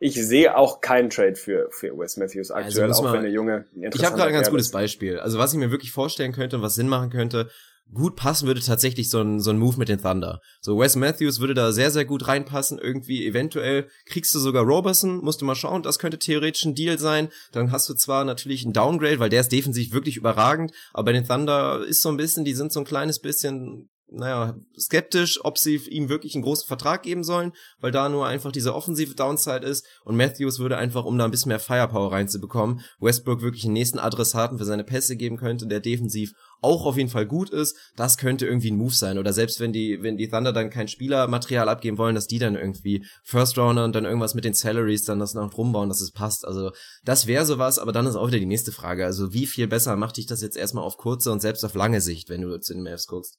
Ich 0.00 0.14
sehe 0.14 0.56
auch 0.56 0.80
keinen 0.80 1.08
Trade 1.08 1.36
für, 1.36 1.68
für 1.70 1.96
Wes 1.96 2.16
Matthews 2.16 2.50
also 2.50 2.66
aktuell, 2.66 2.88
also 2.88 3.06
auch 3.06 3.12
wenn 3.12 3.22
der 3.22 3.30
Junge 3.30 3.64
Ich 3.74 4.04
habe 4.04 4.16
gerade 4.16 4.28
ein 4.28 4.34
ganz 4.34 4.50
gutes 4.50 4.70
Beispiel. 4.70 5.18
Also 5.20 5.38
was 5.38 5.52
ich 5.52 5.58
mir 5.58 5.70
wirklich 5.70 5.92
vorstellen 5.92 6.32
könnte 6.32 6.56
und 6.56 6.62
was 6.62 6.74
Sinn 6.74 6.88
machen 6.88 7.10
könnte, 7.10 7.48
gut 7.92 8.16
passen 8.16 8.46
würde 8.46 8.60
tatsächlich 8.60 9.10
so 9.10 9.20
ein, 9.20 9.40
so 9.40 9.50
ein 9.50 9.58
Move 9.58 9.78
mit 9.78 9.88
den 9.88 10.00
Thunder. 10.00 10.40
So 10.60 10.78
Wes 10.78 10.96
Matthews 10.96 11.40
würde 11.40 11.54
da 11.54 11.72
sehr, 11.72 11.90
sehr 11.90 12.04
gut 12.04 12.26
reinpassen. 12.26 12.78
Irgendwie 12.78 13.26
eventuell 13.26 13.88
kriegst 14.06 14.34
du 14.34 14.38
sogar 14.38 14.64
Roberson, 14.64 15.18
musst 15.18 15.40
du 15.40 15.44
mal 15.44 15.54
schauen, 15.54 15.82
das 15.82 15.98
könnte 15.98 16.18
theoretisch 16.18 16.64
ein 16.64 16.74
Deal 16.74 16.98
sein. 16.98 17.28
Dann 17.52 17.70
hast 17.70 17.88
du 17.88 17.94
zwar 17.94 18.24
natürlich 18.24 18.64
ein 18.64 18.72
Downgrade, 18.72 19.18
weil 19.18 19.30
der 19.30 19.40
ist 19.40 19.52
defensiv 19.52 19.92
wirklich 19.92 20.16
überragend, 20.16 20.72
aber 20.92 21.06
bei 21.06 21.12
den 21.12 21.26
Thunder 21.26 21.84
ist 21.84 22.02
so 22.02 22.08
ein 22.08 22.16
bisschen, 22.16 22.44
die 22.44 22.54
sind 22.54 22.72
so 22.72 22.80
ein 22.80 22.86
kleines 22.86 23.20
bisschen 23.20 23.88
naja, 24.14 24.56
skeptisch, 24.78 25.44
ob 25.44 25.58
sie 25.58 25.76
ihm 25.76 26.08
wirklich 26.08 26.34
einen 26.34 26.44
großen 26.44 26.66
Vertrag 26.66 27.02
geben 27.02 27.24
sollen, 27.24 27.52
weil 27.80 27.90
da 27.90 28.08
nur 28.08 28.26
einfach 28.26 28.52
diese 28.52 28.74
offensive 28.74 29.14
Downside 29.14 29.66
ist 29.66 29.86
und 30.04 30.16
Matthews 30.16 30.58
würde 30.58 30.76
einfach, 30.76 31.04
um 31.04 31.18
da 31.18 31.24
ein 31.24 31.30
bisschen 31.30 31.48
mehr 31.48 31.58
Firepower 31.58 32.12
reinzubekommen, 32.12 32.80
Westbrook 33.00 33.42
wirklich 33.42 33.64
einen 33.64 33.72
nächsten 33.72 33.98
Adressaten 33.98 34.58
für 34.58 34.64
seine 34.64 34.84
Pässe 34.84 35.16
geben 35.16 35.36
könnte, 35.36 35.66
der 35.66 35.80
defensiv 35.80 36.34
auch 36.60 36.86
auf 36.86 36.96
jeden 36.96 37.10
Fall 37.10 37.26
gut 37.26 37.50
ist, 37.50 37.76
das 37.96 38.18
könnte 38.18 38.46
irgendwie 38.46 38.70
ein 38.70 38.76
Move 38.76 38.94
sein. 38.94 39.18
Oder 39.18 39.32
selbst 39.32 39.60
wenn 39.60 39.72
die, 39.72 40.02
wenn 40.02 40.16
die 40.16 40.28
Thunder 40.28 40.52
dann 40.52 40.70
kein 40.70 40.88
Spielermaterial 40.88 41.68
abgeben 41.68 41.98
wollen, 41.98 42.14
dass 42.14 42.26
die 42.26 42.38
dann 42.38 42.56
irgendwie 42.56 43.04
First 43.22 43.58
Rounder 43.58 43.84
und 43.84 43.94
dann 43.94 44.04
irgendwas 44.04 44.34
mit 44.34 44.44
den 44.44 44.54
Salaries 44.54 45.04
dann 45.04 45.18
das 45.18 45.34
noch 45.34 45.56
rumbauen, 45.56 45.88
dass 45.88 46.00
es 46.00 46.12
passt. 46.12 46.46
Also 46.46 46.72
das 47.04 47.26
wäre 47.26 47.44
sowas, 47.44 47.78
aber 47.78 47.92
dann 47.92 48.06
ist 48.06 48.16
auch 48.16 48.28
wieder 48.28 48.38
die 48.38 48.46
nächste 48.46 48.72
Frage. 48.72 49.04
Also 49.04 49.32
wie 49.32 49.46
viel 49.46 49.68
besser 49.68 49.96
macht 49.96 50.16
dich 50.16 50.26
das 50.26 50.42
jetzt 50.42 50.56
erstmal 50.56 50.84
auf 50.84 50.96
kurze 50.96 51.32
und 51.32 51.40
selbst 51.40 51.64
auf 51.64 51.74
lange 51.74 52.00
Sicht, 52.00 52.28
wenn 52.28 52.42
du 52.42 52.58
zu 52.58 52.74
den 52.74 52.82
Mavs 52.82 53.06
guckst? 53.06 53.38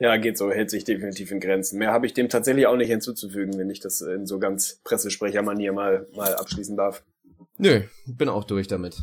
Ja, 0.00 0.16
geht 0.16 0.38
so, 0.38 0.52
hält 0.52 0.70
sich 0.70 0.84
definitiv 0.84 1.32
in 1.32 1.40
Grenzen. 1.40 1.78
Mehr 1.78 1.92
habe 1.92 2.06
ich 2.06 2.14
dem 2.14 2.28
tatsächlich 2.28 2.68
auch 2.68 2.76
nicht 2.76 2.88
hinzuzufügen, 2.88 3.58
wenn 3.58 3.68
ich 3.68 3.80
das 3.80 4.00
in 4.00 4.26
so 4.26 4.38
ganz 4.38 4.80
Pressesprechermanier 4.84 5.72
mal, 5.72 6.06
mal 6.14 6.36
abschließen 6.36 6.76
darf. 6.76 7.04
Nö, 7.56 7.82
bin 8.06 8.28
auch 8.28 8.44
durch 8.44 8.68
damit. 8.68 9.02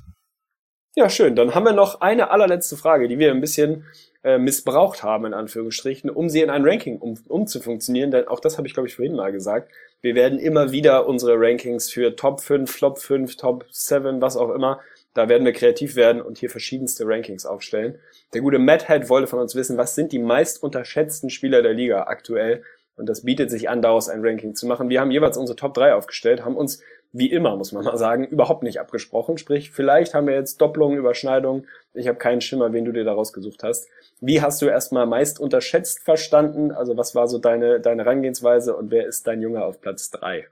Ja, 0.97 1.09
schön. 1.09 1.35
Dann 1.35 1.53
haben 1.53 1.65
wir 1.65 1.73
noch 1.73 1.99
eine 1.99 2.31
allerletzte 2.31 2.77
Frage, 2.77 3.09
die 3.09 3.19
wir 3.19 3.29
ein 3.31 3.41
bisschen 3.41 3.85
äh, 4.23 4.37
missbraucht 4.37 5.03
haben, 5.03 5.25
in 5.25 5.33
Anführungsstrichen, 5.33 6.09
um 6.09 6.29
sie 6.29 6.41
in 6.41 6.49
ein 6.49 6.63
Ranking 6.63 6.99
um, 6.99 7.19
umzufunktionieren. 7.27 8.11
Denn 8.11 8.29
auch 8.29 8.39
das 8.39 8.57
habe 8.57 8.65
ich, 8.65 8.73
glaube 8.73 8.87
ich, 8.87 8.95
vorhin 8.95 9.13
mal 9.13 9.33
gesagt. 9.33 9.73
Wir 10.01 10.15
werden 10.15 10.39
immer 10.39 10.71
wieder 10.71 11.05
unsere 11.05 11.33
Rankings 11.37 11.91
für 11.91 12.15
Top 12.15 12.39
5, 12.39 12.71
Flop 12.71 12.97
5, 12.97 13.35
Top 13.35 13.65
7, 13.69 14.21
was 14.21 14.37
auch 14.37 14.51
immer, 14.51 14.79
da 15.13 15.27
werden 15.27 15.45
wir 15.45 15.53
kreativ 15.53 15.95
werden 15.97 16.21
und 16.21 16.37
hier 16.37 16.49
verschiedenste 16.49 17.05
Rankings 17.05 17.45
aufstellen. 17.45 17.99
Der 18.33 18.41
gute 18.41 18.59
Matt 18.59 18.87
Head 18.87 19.09
wollte 19.09 19.27
von 19.27 19.39
uns 19.39 19.55
wissen, 19.55 19.77
was 19.77 19.95
sind 19.95 20.11
die 20.11 20.19
meist 20.19 20.63
unterschätzten 20.63 21.29
Spieler 21.29 21.61
der 21.61 21.73
Liga 21.73 22.03
aktuell? 22.03 22.63
Und 22.97 23.07
das 23.07 23.23
bietet 23.23 23.49
sich 23.49 23.69
an, 23.69 23.81
daraus 23.81 24.07
ein 24.07 24.25
Ranking 24.25 24.55
zu 24.55 24.65
machen. 24.67 24.89
Wir 24.89 25.01
haben 25.01 25.11
jeweils 25.11 25.37
unsere 25.37 25.57
Top 25.57 25.73
3 25.73 25.93
aufgestellt, 25.93 26.45
haben 26.45 26.55
uns 26.55 26.81
wie 27.17 27.31
immer, 27.31 27.55
muss 27.55 27.71
man 27.71 27.85
mal 27.85 27.97
sagen, 27.97 28.25
überhaupt 28.27 28.61
nicht 28.61 28.81
abgesprochen. 28.81 29.37
Sprich, 29.37 29.71
vielleicht 29.71 30.13
haben 30.13 30.27
wir 30.27 30.35
jetzt 30.35 30.59
Doppelungen, 30.59 30.97
Überschneidungen. 30.97 31.65
Ich 31.93 32.09
habe 32.09 32.17
keinen 32.17 32.41
Schimmer, 32.41 32.73
wen 32.73 32.83
du 32.83 32.91
dir 32.91 33.05
da 33.05 33.13
rausgesucht 33.13 33.63
hast. 33.63 33.87
Wie 34.19 34.41
hast 34.41 34.61
du 34.61 34.65
erstmal 34.65 35.05
meist 35.05 35.39
unterschätzt 35.39 36.01
verstanden? 36.03 36.73
Also 36.73 36.97
was 36.97 37.15
war 37.15 37.29
so 37.29 37.37
deine, 37.37 37.79
deine 37.79 38.03
Herangehensweise 38.03 38.75
und 38.75 38.91
wer 38.91 39.07
ist 39.07 39.27
dein 39.27 39.41
Junge 39.41 39.63
auf 39.63 39.79
Platz 39.79 40.11
drei? 40.11 40.47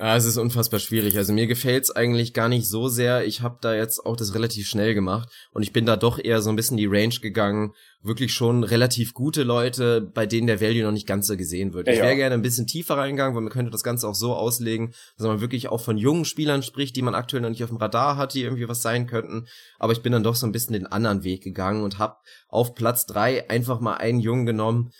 Ja, 0.00 0.16
es 0.16 0.24
ist 0.24 0.38
unfassbar 0.38 0.80
schwierig. 0.80 1.16
Also 1.16 1.32
mir 1.32 1.46
gefällt's 1.46 1.92
eigentlich 1.92 2.34
gar 2.34 2.48
nicht 2.48 2.68
so 2.68 2.88
sehr. 2.88 3.24
Ich 3.26 3.42
habe 3.42 3.58
da 3.60 3.76
jetzt 3.76 4.04
auch 4.04 4.16
das 4.16 4.34
relativ 4.34 4.66
schnell 4.66 4.92
gemacht 4.92 5.28
und 5.52 5.62
ich 5.62 5.72
bin 5.72 5.86
da 5.86 5.96
doch 5.96 6.18
eher 6.18 6.42
so 6.42 6.50
ein 6.50 6.56
bisschen 6.56 6.76
die 6.76 6.86
Range 6.86 7.14
gegangen. 7.22 7.74
Wirklich 8.02 8.34
schon 8.34 8.64
relativ 8.64 9.14
gute 9.14 9.44
Leute, 9.44 10.00
bei 10.00 10.26
denen 10.26 10.48
der 10.48 10.60
Value 10.60 10.82
noch 10.82 10.90
nicht 10.90 11.06
ganz 11.06 11.28
so 11.28 11.36
gesehen 11.36 11.74
wird. 11.74 11.86
Ja, 11.86 11.92
ich 11.92 12.00
wäre 12.00 12.10
ja. 12.10 12.16
gerne 12.16 12.34
ein 12.34 12.42
bisschen 12.42 12.66
tiefer 12.66 12.96
reingegangen, 12.96 13.36
weil 13.36 13.42
man 13.42 13.52
könnte 13.52 13.70
das 13.70 13.84
Ganze 13.84 14.08
auch 14.08 14.16
so 14.16 14.34
auslegen, 14.34 14.92
dass 15.16 15.28
man 15.28 15.40
wirklich 15.40 15.68
auch 15.68 15.80
von 15.80 15.96
jungen 15.96 16.24
Spielern 16.24 16.64
spricht, 16.64 16.96
die 16.96 17.02
man 17.02 17.14
aktuell 17.14 17.42
noch 17.42 17.50
nicht 17.50 17.62
auf 17.62 17.70
dem 17.70 17.78
Radar 17.78 18.16
hat, 18.16 18.34
die 18.34 18.42
irgendwie 18.42 18.68
was 18.68 18.82
sein 18.82 19.06
könnten. 19.06 19.46
Aber 19.78 19.92
ich 19.92 20.02
bin 20.02 20.10
dann 20.10 20.24
doch 20.24 20.34
so 20.34 20.44
ein 20.44 20.52
bisschen 20.52 20.72
den 20.72 20.86
anderen 20.86 21.22
Weg 21.22 21.44
gegangen 21.44 21.84
und 21.84 22.00
habe 22.00 22.16
auf 22.48 22.74
Platz 22.74 23.06
drei 23.06 23.48
einfach 23.48 23.78
mal 23.78 23.94
einen 23.94 24.18
Jungen 24.18 24.44
genommen, 24.44 24.90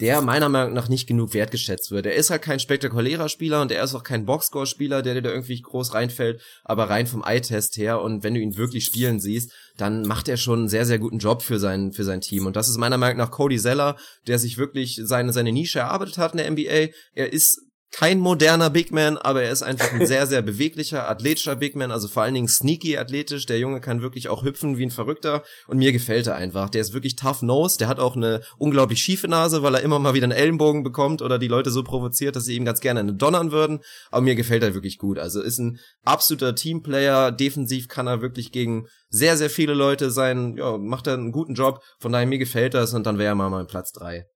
der 0.00 0.22
meiner 0.22 0.48
Meinung 0.48 0.72
nach 0.72 0.88
nicht 0.88 1.06
genug 1.06 1.34
wertgeschätzt 1.34 1.90
wird. 1.90 2.06
Er 2.06 2.14
ist 2.14 2.30
halt 2.30 2.42
kein 2.42 2.60
spektakulärer 2.60 3.28
Spieler 3.28 3.60
und 3.60 3.70
er 3.70 3.84
ist 3.84 3.94
auch 3.94 4.02
kein 4.02 4.24
Boxscore-Spieler, 4.24 5.02
der 5.02 5.14
dir 5.14 5.22
da 5.22 5.30
irgendwie 5.30 5.60
groß 5.60 5.94
reinfällt, 5.94 6.40
aber 6.64 6.88
rein 6.88 7.06
vom 7.06 7.22
Eye-Test 7.22 7.76
her 7.76 8.00
und 8.00 8.22
wenn 8.22 8.34
du 8.34 8.40
ihn 8.40 8.56
wirklich 8.56 8.86
spielen 8.86 9.20
siehst, 9.20 9.52
dann 9.76 10.02
macht 10.02 10.28
er 10.28 10.36
schon 10.36 10.60
einen 10.60 10.68
sehr, 10.68 10.86
sehr 10.86 10.98
guten 10.98 11.18
Job 11.18 11.42
für 11.42 11.58
sein, 11.58 11.92
für 11.92 12.04
sein 12.04 12.20
Team. 12.20 12.46
Und 12.46 12.56
das 12.56 12.68
ist 12.68 12.78
meiner 12.78 12.98
Meinung 12.98 13.18
nach 13.18 13.30
Cody 13.30 13.58
Zeller, 13.58 13.96
der 14.26 14.38
sich 14.38 14.58
wirklich 14.58 15.00
seine, 15.02 15.32
seine 15.32 15.52
Nische 15.52 15.80
erarbeitet 15.80 16.18
hat 16.18 16.32
in 16.32 16.38
der 16.38 16.50
NBA. 16.50 16.92
Er 17.14 17.32
ist 17.32 17.60
kein 17.92 18.20
moderner 18.20 18.70
Big 18.70 18.92
Man, 18.92 19.18
aber 19.18 19.42
er 19.42 19.50
ist 19.50 19.62
einfach 19.62 19.92
ein 19.92 20.06
sehr, 20.06 20.26
sehr 20.26 20.42
beweglicher, 20.42 21.08
athletischer 21.08 21.56
Big 21.56 21.74
Man, 21.74 21.90
also 21.90 22.08
vor 22.08 22.22
allen 22.22 22.34
Dingen 22.34 22.48
sneaky 22.48 22.96
athletisch. 22.96 23.46
Der 23.46 23.58
Junge 23.58 23.80
kann 23.80 24.00
wirklich 24.00 24.28
auch 24.28 24.44
hüpfen 24.44 24.78
wie 24.78 24.86
ein 24.86 24.90
Verrückter 24.90 25.42
und 25.66 25.78
mir 25.78 25.92
gefällt 25.92 26.26
er 26.26 26.36
einfach. 26.36 26.70
Der 26.70 26.80
ist 26.80 26.92
wirklich 26.92 27.16
tough 27.16 27.42
nose, 27.42 27.78
der 27.78 27.88
hat 27.88 27.98
auch 27.98 28.16
eine 28.16 28.42
unglaublich 28.58 29.00
schiefe 29.00 29.28
Nase, 29.28 29.62
weil 29.62 29.74
er 29.74 29.82
immer 29.82 29.98
mal 29.98 30.14
wieder 30.14 30.24
einen 30.24 30.32
Ellenbogen 30.32 30.82
bekommt 30.82 31.20
oder 31.22 31.38
die 31.38 31.48
Leute 31.48 31.70
so 31.70 31.82
provoziert, 31.82 32.36
dass 32.36 32.44
sie 32.44 32.56
ihm 32.56 32.64
ganz 32.64 32.80
gerne 32.80 33.00
eine 33.00 33.14
donnern 33.14 33.50
würden. 33.50 33.80
Aber 34.10 34.22
mir 34.22 34.34
gefällt 34.34 34.62
er 34.62 34.74
wirklich 34.74 34.98
gut. 34.98 35.18
Also 35.18 35.42
ist 35.42 35.58
ein 35.58 35.78
absoluter 36.04 36.54
Teamplayer. 36.54 37.32
Defensiv 37.32 37.88
kann 37.88 38.06
er 38.06 38.22
wirklich 38.22 38.52
gegen 38.52 38.86
sehr, 39.08 39.36
sehr 39.36 39.50
viele 39.50 39.74
Leute 39.74 40.10
sein. 40.10 40.56
Ja, 40.56 40.78
macht 40.78 41.06
er 41.06 41.14
einen 41.14 41.32
guten 41.32 41.54
Job. 41.54 41.82
Von 41.98 42.12
daher 42.12 42.26
mir 42.26 42.38
gefällt 42.38 42.74
das 42.74 42.94
und 42.94 43.06
dann 43.06 43.18
wäre 43.18 43.32
er 43.32 43.34
mal 43.34 43.50
mein 43.50 43.66
Platz 43.66 43.92
drei 43.92 44.26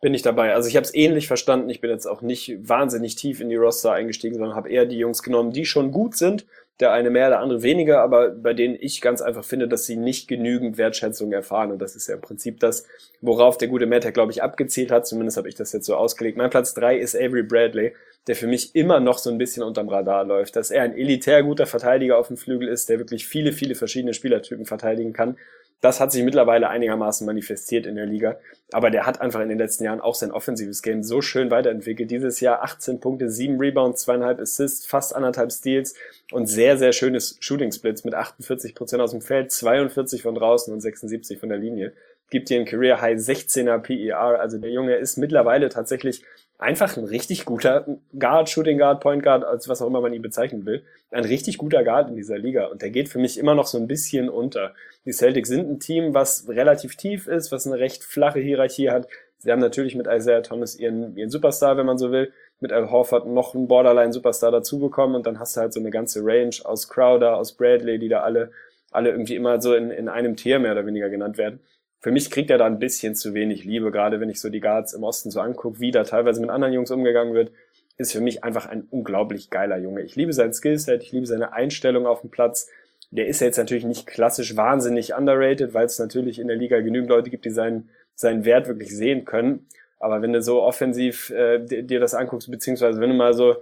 bin 0.00 0.14
ich 0.14 0.22
dabei. 0.22 0.54
Also 0.54 0.68
ich 0.68 0.76
habe 0.76 0.84
es 0.84 0.94
ähnlich 0.94 1.26
verstanden. 1.26 1.70
Ich 1.70 1.80
bin 1.80 1.90
jetzt 1.90 2.06
auch 2.06 2.22
nicht 2.22 2.56
wahnsinnig 2.68 3.16
tief 3.16 3.40
in 3.40 3.48
die 3.48 3.56
Roster 3.56 3.92
eingestiegen, 3.92 4.36
sondern 4.36 4.54
habe 4.54 4.70
eher 4.70 4.86
die 4.86 4.98
Jungs 4.98 5.22
genommen, 5.22 5.52
die 5.52 5.64
schon 5.64 5.90
gut 5.90 6.16
sind. 6.16 6.46
Der 6.78 6.92
eine 6.92 7.10
mehr, 7.10 7.28
der 7.28 7.40
andere 7.40 7.64
weniger, 7.64 8.00
aber 8.02 8.30
bei 8.30 8.54
denen 8.54 8.76
ich 8.78 9.00
ganz 9.00 9.20
einfach 9.20 9.42
finde, 9.42 9.66
dass 9.66 9.86
sie 9.86 9.96
nicht 9.96 10.28
genügend 10.28 10.78
Wertschätzung 10.78 11.32
erfahren. 11.32 11.72
Und 11.72 11.82
das 11.82 11.96
ist 11.96 12.06
ja 12.06 12.14
im 12.14 12.20
Prinzip 12.20 12.60
das, 12.60 12.86
worauf 13.20 13.58
der 13.58 13.66
gute 13.66 13.86
Matt, 13.86 14.14
glaube 14.14 14.30
ich, 14.30 14.44
abgezielt 14.44 14.92
hat. 14.92 15.04
Zumindest 15.04 15.36
habe 15.36 15.48
ich 15.48 15.56
das 15.56 15.72
jetzt 15.72 15.86
so 15.86 15.96
ausgelegt. 15.96 16.38
Mein 16.38 16.50
Platz 16.50 16.74
drei 16.74 16.96
ist 16.96 17.16
Avery 17.16 17.42
Bradley, 17.42 17.94
der 18.28 18.36
für 18.36 18.46
mich 18.46 18.76
immer 18.76 19.00
noch 19.00 19.18
so 19.18 19.30
ein 19.30 19.38
bisschen 19.38 19.64
unterm 19.64 19.88
Radar 19.88 20.24
läuft. 20.24 20.54
Dass 20.54 20.70
er 20.70 20.84
ein 20.84 20.96
elitär 20.96 21.42
guter 21.42 21.66
Verteidiger 21.66 22.16
auf 22.16 22.28
dem 22.28 22.36
Flügel 22.36 22.68
ist, 22.68 22.88
der 22.88 23.00
wirklich 23.00 23.26
viele, 23.26 23.52
viele 23.52 23.74
verschiedene 23.74 24.14
Spielertypen 24.14 24.64
verteidigen 24.64 25.12
kann 25.12 25.36
das 25.80 26.00
hat 26.00 26.10
sich 26.10 26.24
mittlerweile 26.24 26.68
einigermaßen 26.68 27.26
manifestiert 27.26 27.86
in 27.86 27.94
der 27.94 28.06
Liga. 28.06 28.38
Aber 28.72 28.90
der 28.90 29.06
hat 29.06 29.20
einfach 29.20 29.40
in 29.40 29.48
den 29.48 29.58
letzten 29.58 29.84
Jahren 29.84 30.00
auch 30.00 30.14
sein 30.14 30.32
offensives 30.32 30.82
Game 30.82 31.02
so 31.02 31.22
schön 31.22 31.50
weiterentwickelt. 31.50 32.10
Dieses 32.10 32.40
Jahr 32.40 32.62
18 32.62 33.00
Punkte, 33.00 33.30
7 33.30 33.58
Rebounds, 33.58 34.06
2,5 34.06 34.42
Assists, 34.42 34.86
fast 34.86 35.14
anderthalb 35.14 35.52
Steals 35.52 35.94
und 36.32 36.46
sehr, 36.46 36.76
sehr 36.76 36.92
schönes 36.92 37.36
Shooting 37.40 37.70
Splits 37.70 38.04
mit 38.04 38.14
48 38.14 38.74
Prozent 38.74 39.00
aus 39.00 39.12
dem 39.12 39.20
Feld, 39.20 39.52
42 39.52 40.22
von 40.22 40.34
draußen 40.34 40.72
und 40.74 40.80
76 40.80 41.38
von 41.38 41.48
der 41.48 41.58
Linie. 41.58 41.92
Gibt 42.30 42.50
dir 42.50 42.58
ein 42.58 42.66
Career 42.66 43.00
High 43.00 43.18
16er 43.18 43.78
PER. 43.78 44.40
Also 44.40 44.58
der 44.58 44.70
Junge 44.70 44.96
ist 44.96 45.16
mittlerweile 45.16 45.68
tatsächlich 45.68 46.24
einfach 46.58 46.96
ein 46.96 47.04
richtig 47.04 47.44
guter 47.44 47.86
Guard, 48.18 48.50
Shooting 48.50 48.78
Guard, 48.78 49.00
Point 49.00 49.22
Guard, 49.22 49.44
als 49.44 49.68
was 49.68 49.80
auch 49.80 49.86
immer 49.86 50.00
man 50.00 50.12
ihn 50.12 50.22
bezeichnen 50.22 50.66
will. 50.66 50.82
Ein 51.10 51.24
richtig 51.24 51.56
guter 51.56 51.84
Guard 51.84 52.10
in 52.10 52.16
dieser 52.16 52.36
Liga. 52.36 52.66
Und 52.66 52.82
der 52.82 52.90
geht 52.90 53.08
für 53.08 53.20
mich 53.20 53.38
immer 53.38 53.54
noch 53.54 53.66
so 53.66 53.78
ein 53.78 53.86
bisschen 53.86 54.28
unter. 54.28 54.74
Die 55.04 55.12
Celtics 55.12 55.48
sind 55.48 55.70
ein 55.70 55.78
Team, 55.78 56.14
was 56.14 56.48
relativ 56.48 56.96
tief 56.96 57.28
ist, 57.28 57.52
was 57.52 57.66
eine 57.66 57.78
recht 57.78 58.02
flache 58.02 58.40
Hierarchie 58.40 58.90
hat. 58.90 59.08
Sie 59.38 59.52
haben 59.52 59.60
natürlich 59.60 59.94
mit 59.94 60.08
Isaiah 60.08 60.42
Thomas 60.42 60.74
ihren, 60.74 61.16
ihren 61.16 61.30
Superstar, 61.30 61.76
wenn 61.76 61.86
man 61.86 61.96
so 61.96 62.10
will, 62.10 62.32
mit 62.58 62.72
Al 62.72 62.90
Horford 62.90 63.28
noch 63.28 63.54
einen 63.54 63.68
Borderline-Superstar 63.68 64.50
dazu 64.50 64.80
bekommen 64.80 65.14
und 65.14 65.26
dann 65.26 65.38
hast 65.38 65.56
du 65.56 65.60
halt 65.60 65.72
so 65.72 65.78
eine 65.78 65.90
ganze 65.90 66.24
Range 66.24 66.54
aus 66.64 66.88
Crowder, 66.88 67.36
aus 67.36 67.52
Bradley, 67.52 68.00
die 68.00 68.08
da 68.08 68.22
alle, 68.22 68.50
alle 68.90 69.10
irgendwie 69.10 69.36
immer 69.36 69.62
so 69.62 69.74
in, 69.74 69.92
in 69.92 70.08
einem 70.08 70.34
Tier 70.34 70.58
mehr 70.58 70.72
oder 70.72 70.84
weniger 70.84 71.08
genannt 71.08 71.38
werden 71.38 71.60
für 72.00 72.12
mich 72.12 72.30
kriegt 72.30 72.50
er 72.50 72.58
da 72.58 72.66
ein 72.66 72.78
bisschen 72.78 73.14
zu 73.14 73.34
wenig 73.34 73.64
Liebe, 73.64 73.90
gerade 73.90 74.20
wenn 74.20 74.30
ich 74.30 74.40
so 74.40 74.50
die 74.50 74.60
Guards 74.60 74.92
im 74.92 75.02
Osten 75.02 75.30
so 75.30 75.40
angucke, 75.40 75.80
wie 75.80 75.90
da 75.90 76.04
teilweise 76.04 76.40
mit 76.40 76.50
anderen 76.50 76.72
Jungs 76.72 76.90
umgegangen 76.90 77.34
wird, 77.34 77.50
ist 77.96 78.12
für 78.12 78.20
mich 78.20 78.44
einfach 78.44 78.66
ein 78.66 78.86
unglaublich 78.90 79.50
geiler 79.50 79.76
Junge. 79.78 80.02
Ich 80.02 80.14
liebe 80.14 80.32
sein 80.32 80.52
Skillset, 80.52 81.02
ich 81.02 81.12
liebe 81.12 81.26
seine 81.26 81.52
Einstellung 81.52 82.06
auf 82.06 82.20
dem 82.20 82.30
Platz. 82.30 82.68
Der 83.10 83.26
ist 83.26 83.40
jetzt 83.40 83.56
natürlich 83.56 83.84
nicht 83.84 84.06
klassisch 84.06 84.56
wahnsinnig 84.56 85.14
underrated, 85.14 85.74
weil 85.74 85.86
es 85.86 85.98
natürlich 85.98 86.38
in 86.38 86.46
der 86.46 86.56
Liga 86.56 86.80
genügend 86.80 87.10
Leute 87.10 87.30
gibt, 87.30 87.44
die 87.44 87.50
seinen, 87.50 87.90
seinen 88.14 88.44
Wert 88.44 88.68
wirklich 88.68 88.94
sehen 88.94 89.24
können. 89.24 89.66
Aber 89.98 90.22
wenn 90.22 90.32
du 90.32 90.40
so 90.40 90.62
offensiv 90.62 91.30
äh, 91.30 91.58
dir 91.58 91.98
das 91.98 92.14
anguckst, 92.14 92.48
beziehungsweise 92.48 93.00
wenn 93.00 93.10
du 93.10 93.16
mal 93.16 93.34
so 93.34 93.56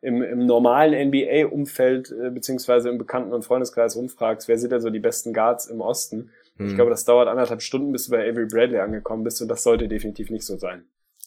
im, 0.00 0.22
im 0.22 0.46
normalen 0.46 1.08
NBA-Umfeld, 1.10 2.10
äh, 2.10 2.30
beziehungsweise 2.30 2.88
im 2.88 2.98
Bekannten- 2.98 3.32
und 3.32 3.44
Freundeskreis 3.44 3.96
rumfragst, 3.96 4.48
wer 4.48 4.58
sind 4.58 4.72
denn 4.72 4.80
so 4.80 4.90
die 4.90 4.98
besten 4.98 5.32
Guards 5.32 5.66
im 5.66 5.80
Osten, 5.80 6.30
hm. 6.56 6.68
Ich 6.68 6.74
glaube, 6.74 6.90
das 6.90 7.04
dauert 7.04 7.28
anderthalb 7.28 7.62
Stunden, 7.62 7.92
bis 7.92 8.06
du 8.06 8.12
bei 8.12 8.28
Avery 8.28 8.46
Bradley 8.46 8.78
angekommen 8.78 9.24
bist 9.24 9.40
und 9.42 9.48
das 9.48 9.62
sollte 9.62 9.88
definitiv 9.88 10.30
nicht 10.30 10.44
so 10.44 10.56
sein. 10.56 10.84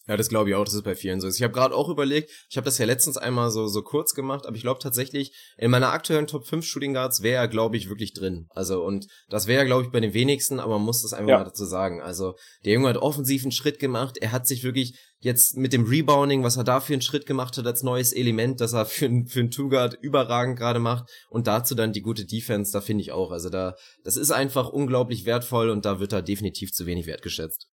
Ja, 0.10 0.18
das 0.18 0.28
glaube 0.28 0.50
ich 0.50 0.56
auch, 0.56 0.66
das 0.66 0.74
ist 0.74 0.82
bei 0.82 0.96
vielen 0.96 1.22
so. 1.22 1.28
Ich 1.28 1.44
habe 1.44 1.54
gerade 1.54 1.76
auch 1.76 1.88
überlegt, 1.88 2.32
ich 2.50 2.58
habe 2.58 2.66
das 2.66 2.80
ja 2.80 2.86
letztens 2.88 3.16
einmal 3.16 3.52
so 3.52 3.68
so 3.68 3.84
kurz 3.84 4.16
gemacht, 4.16 4.48
aber 4.48 4.56
ich 4.56 4.64
glaube 4.64 4.80
tatsächlich, 4.82 5.32
in 5.56 5.70
meiner 5.70 5.92
aktuellen 5.92 6.26
Top 6.26 6.48
5 6.48 6.66
Shooting 6.66 6.96
Guards 6.96 7.22
wäre 7.22 7.44
er, 7.44 7.48
glaube 7.48 7.78
ich, 7.78 7.90
wirklich 7.90 8.14
drin. 8.14 8.48
Also 8.50 8.84
und 8.84 9.06
das 9.30 9.46
wäre, 9.46 9.68
glaube 9.68 9.84
ich, 9.84 9.92
bei 9.92 10.00
den 10.00 10.16
wenigsten, 10.16 10.60
aber 10.60 10.80
man 10.80 10.86
muss 10.88 11.04
das 11.04 11.14
einfach 11.14 11.30
ja. 11.30 11.38
mal 11.38 11.44
dazu 11.44 11.64
sagen. 11.64 12.02
Also 12.02 12.34
der 12.66 12.74
Junge 12.74 12.90
hat 12.90 12.98
offensiv 12.98 13.44
einen 13.44 13.52
Schritt 13.52 13.78
gemacht, 13.78 14.18
er 14.20 14.32
hat 14.32 14.48
sich 14.48 14.64
wirklich 14.64 14.98
jetzt 15.20 15.58
mit 15.58 15.74
dem 15.74 15.86
Rebounding, 15.86 16.44
was 16.44 16.58
er 16.58 16.64
da 16.64 16.80
für 16.80 16.94
einen 16.94 17.04
Schritt 17.04 17.28
gemacht 17.28 17.56
hat 17.60 17.68
als 17.68 17.84
neues 17.84 18.12
Element, 18.12 18.62
das 18.62 18.74
er 18.74 18.88
für, 18.88 19.08
für 19.28 19.42
einen 19.42 19.52
Two-Guard 19.52 19.94
überragend 20.02 20.58
gerade 20.58 20.80
macht 20.80 21.08
und 21.30 21.46
dazu 21.46 21.76
dann 21.76 21.94
die 21.94 22.02
gute 22.02 22.26
Defense, 22.26 22.72
da 22.72 22.82
finde 22.82 23.04
ich 23.04 23.12
auch. 23.12 23.30
Also 23.30 23.52
da, 23.52 23.76
das 24.04 24.18
ist 24.18 24.32
einfach 24.32 24.70
unglaublich 24.70 25.26
wertvoll 25.26 25.70
und 25.70 25.86
da 25.86 26.00
wird 26.00 26.14
er 26.14 26.24
definitiv 26.24 26.72
zu 26.72 26.88
wenig 26.88 27.06
wertgeschätzt. 27.06 27.68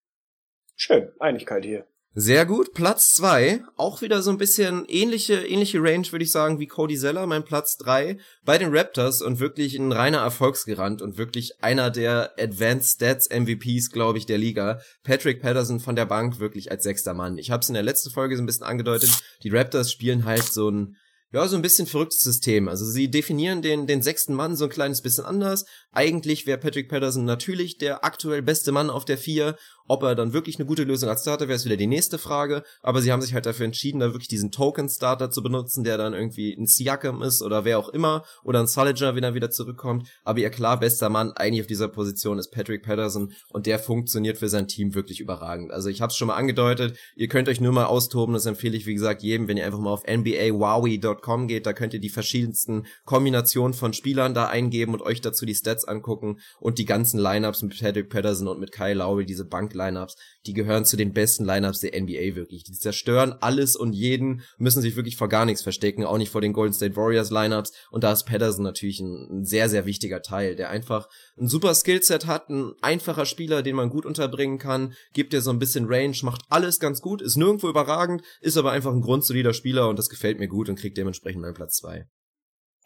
Schön, 0.74 1.08
Einigkeit 1.18 1.64
hier. 1.64 1.86
Sehr 2.18 2.47
gut. 2.47 2.72
Platz 2.72 3.12
zwei 3.12 3.62
auch 3.76 4.01
wieder 4.01 4.22
so 4.22 4.30
ein 4.30 4.38
bisschen 4.38 4.86
ähnliche, 4.88 5.34
ähnliche 5.47 5.82
Range, 5.82 6.10
würde 6.12 6.24
ich 6.24 6.32
sagen, 6.32 6.59
wie 6.59 6.66
Cody 6.66 6.97
Zeller, 6.97 7.26
mein 7.26 7.44
Platz 7.44 7.76
drei 7.76 8.16
bei 8.43 8.56
den 8.56 8.74
Raptors 8.74 9.20
und 9.20 9.38
wirklich 9.38 9.78
ein 9.78 9.93
reiner 9.93 10.20
Erfolgsgerand 10.20 11.02
und 11.02 11.18
wirklich 11.18 11.62
einer 11.62 11.90
der 11.90 12.32
Advanced 12.38 12.94
Stats 12.94 13.28
MVPs, 13.28 13.90
glaube 13.90 14.16
ich, 14.16 14.24
der 14.24 14.38
Liga. 14.38 14.80
Patrick 15.05 15.43
Patterson 15.43 15.78
von 15.78 15.94
der 15.94 16.06
Bank 16.06 16.40
wirklich 16.40 16.70
als 16.70 16.84
sechster 16.84 17.12
Mann. 17.12 17.36
Ich 17.36 17.51
habe 17.51 17.60
es 17.60 17.68
in 17.68 17.74
der 17.74 17.82
letzten 17.82 18.09
Folge 18.09 18.34
so 18.34 18.43
ein 18.43 18.47
bisschen 18.47 18.64
angedeutet. 18.64 19.10
Die 19.43 19.51
Raptors 19.51 19.93
spielen 19.93 20.24
halt 20.24 20.44
so 20.44 20.70
ein 20.70 20.97
ja, 21.32 21.47
so 21.48 21.56
ein 21.56 21.62
bisschen 21.62 21.86
verrücktes 21.86 22.20
System. 22.20 22.68
Also 22.68 22.84
sie 22.86 23.10
definieren 23.10 23.60
den, 23.60 23.86
den 23.86 24.01
sechsten 24.01 24.32
Mann 24.32 24.56
so 24.56 24.64
ein 24.64 24.70
kleines 24.70 25.02
bisschen 25.02 25.24
anders. 25.24 25.66
Eigentlich 25.93 26.47
wäre 26.47 26.56
Patrick 26.56 26.88
Patterson 26.88 27.24
natürlich 27.24 27.78
der 27.78 28.05
aktuell 28.05 28.43
beste 28.43 28.72
Mann 28.72 28.90
auf 28.90 29.05
der 29.05 29.18
vier 29.18 29.56
ob 29.88 30.02
er 30.02 30.14
dann 30.14 30.32
wirklich 30.32 30.58
eine 30.58 30.66
gute 30.66 30.84
Lösung 30.84 31.08
als 31.08 31.22
Starter 31.22 31.48
wäre, 31.48 31.56
ist 31.56 31.64
wieder 31.64 31.76
die 31.76 31.86
nächste 31.86 32.18
Frage. 32.18 32.62
Aber 32.82 33.02
sie 33.02 33.12
haben 33.12 33.22
sich 33.22 33.34
halt 33.34 33.46
dafür 33.46 33.66
entschieden, 33.66 34.00
da 34.00 34.06
wirklich 34.06 34.28
diesen 34.28 34.50
Token-Starter 34.50 35.30
zu 35.30 35.42
benutzen, 35.42 35.84
der 35.84 35.98
dann 35.98 36.14
irgendwie 36.14 36.52
ein 36.54 36.66
Siakam 36.66 37.22
ist 37.22 37.42
oder 37.42 37.64
wer 37.64 37.78
auch 37.78 37.88
immer. 37.88 38.24
Oder 38.42 38.60
ein 38.60 38.66
Soliger, 38.66 39.14
wenn 39.14 39.24
er 39.24 39.34
wieder 39.34 39.50
zurückkommt. 39.50 40.08
Aber 40.24 40.38
ihr 40.38 40.50
klar 40.50 40.78
bester 40.80 41.08
Mann 41.08 41.32
eigentlich 41.32 41.62
auf 41.62 41.66
dieser 41.66 41.88
Position 41.88 42.38
ist 42.38 42.50
Patrick 42.50 42.82
Patterson. 42.82 43.32
Und 43.50 43.66
der 43.66 43.78
funktioniert 43.78 44.38
für 44.38 44.48
sein 44.48 44.68
Team 44.68 44.94
wirklich 44.94 45.20
überragend. 45.20 45.72
Also 45.72 45.88
ich 45.88 46.00
habe 46.00 46.10
es 46.10 46.16
schon 46.16 46.28
mal 46.28 46.36
angedeutet. 46.36 46.96
Ihr 47.14 47.28
könnt 47.28 47.48
euch 47.48 47.60
nur 47.60 47.72
mal 47.72 47.86
austoben. 47.86 48.34
Das 48.34 48.46
empfehle 48.46 48.76
ich, 48.76 48.86
wie 48.86 48.94
gesagt, 48.94 49.22
jedem, 49.22 49.48
wenn 49.48 49.56
ihr 49.56 49.66
einfach 49.66 49.78
mal 49.78 49.90
auf 49.90 50.04
nbawowie.com 50.04 51.48
geht. 51.48 51.66
Da 51.66 51.72
könnt 51.72 51.94
ihr 51.94 52.00
die 52.00 52.08
verschiedensten 52.08 52.86
Kombinationen 53.04 53.74
von 53.74 53.92
Spielern 53.92 54.34
da 54.34 54.46
eingeben 54.46 54.94
und 54.94 55.02
euch 55.02 55.20
dazu 55.20 55.46
die 55.46 55.54
Stats 55.54 55.84
angucken 55.84 56.38
und 56.60 56.78
die 56.78 56.84
ganzen 56.84 57.18
Lineups 57.18 57.62
mit 57.62 57.78
Patrick 57.78 58.10
Patterson 58.10 58.48
und 58.48 58.60
mit 58.60 58.72
Kyle 58.72 58.94
Lowry, 58.94 59.26
diese 59.26 59.44
Bank-Lineups, 59.77 60.16
die 60.47 60.53
gehören 60.53 60.85
zu 60.85 60.97
den 60.97 61.12
besten 61.12 61.44
Lineups 61.44 61.81
der 61.81 62.01
NBA 62.01 62.35
wirklich. 62.35 62.65
Die 62.65 62.73
zerstören 62.73 63.35
alles 63.40 63.77
und 63.77 63.93
jeden, 63.93 64.43
müssen 64.59 64.82
sich 64.82 64.97
wirklich 64.97 65.16
vor 65.16 65.28
gar 65.28 65.44
nichts 65.44 65.62
verstecken, 65.62 66.05
auch 66.05 66.19
nicht 66.19 66.31
vor 66.31 66.40
den 66.40 66.53
Golden 66.53 66.74
State 66.74 66.97
Warriors 66.97 67.31
Lineups. 67.31 67.73
Und 67.90 68.05
da 68.05 68.12
ist 68.12 68.24
Patterson 68.24 68.65
natürlich 68.65 69.01
ein, 69.01 69.40
ein 69.40 69.44
sehr, 69.44 69.69
sehr 69.69 69.86
wichtiger 69.86 70.23
Teil, 70.23 70.57
der 70.57 70.70
einfach 70.70 71.09
ein 71.39 71.48
super 71.48 71.74
Skillset 71.74 72.27
hat, 72.27 72.48
ein 72.48 72.73
einfacher 72.82 73.27
Spieler, 73.27 73.62
den 73.62 73.77
man 73.77 73.90
gut 73.90 74.07
unterbringen 74.07 74.59
kann, 74.59 74.94
gibt 75.12 75.32
dir 75.32 75.40
so 75.40 75.51
ein 75.51 75.59
bisschen 75.59 75.86
Range, 75.86 76.16
macht 76.23 76.43
alles 76.48 76.78
ganz 76.78 77.01
gut, 77.01 77.23
ist 77.23 77.36
nirgendwo 77.36 77.69
überragend, 77.69 78.23
ist 78.40 78.57
aber 78.57 78.73
einfach 78.73 78.93
ein 78.93 79.03
grundsolider 79.03 79.53
Spieler 79.53 79.89
und 79.89 79.98
das 79.98 80.09
gefällt 80.09 80.39
mir 80.39 80.48
gut 80.48 80.69
und 80.69 80.78
kriegt 80.78 80.97
dementsprechend 80.97 81.43
meinen 81.43 81.55
Platz 81.55 81.77
zwei. 81.77 82.07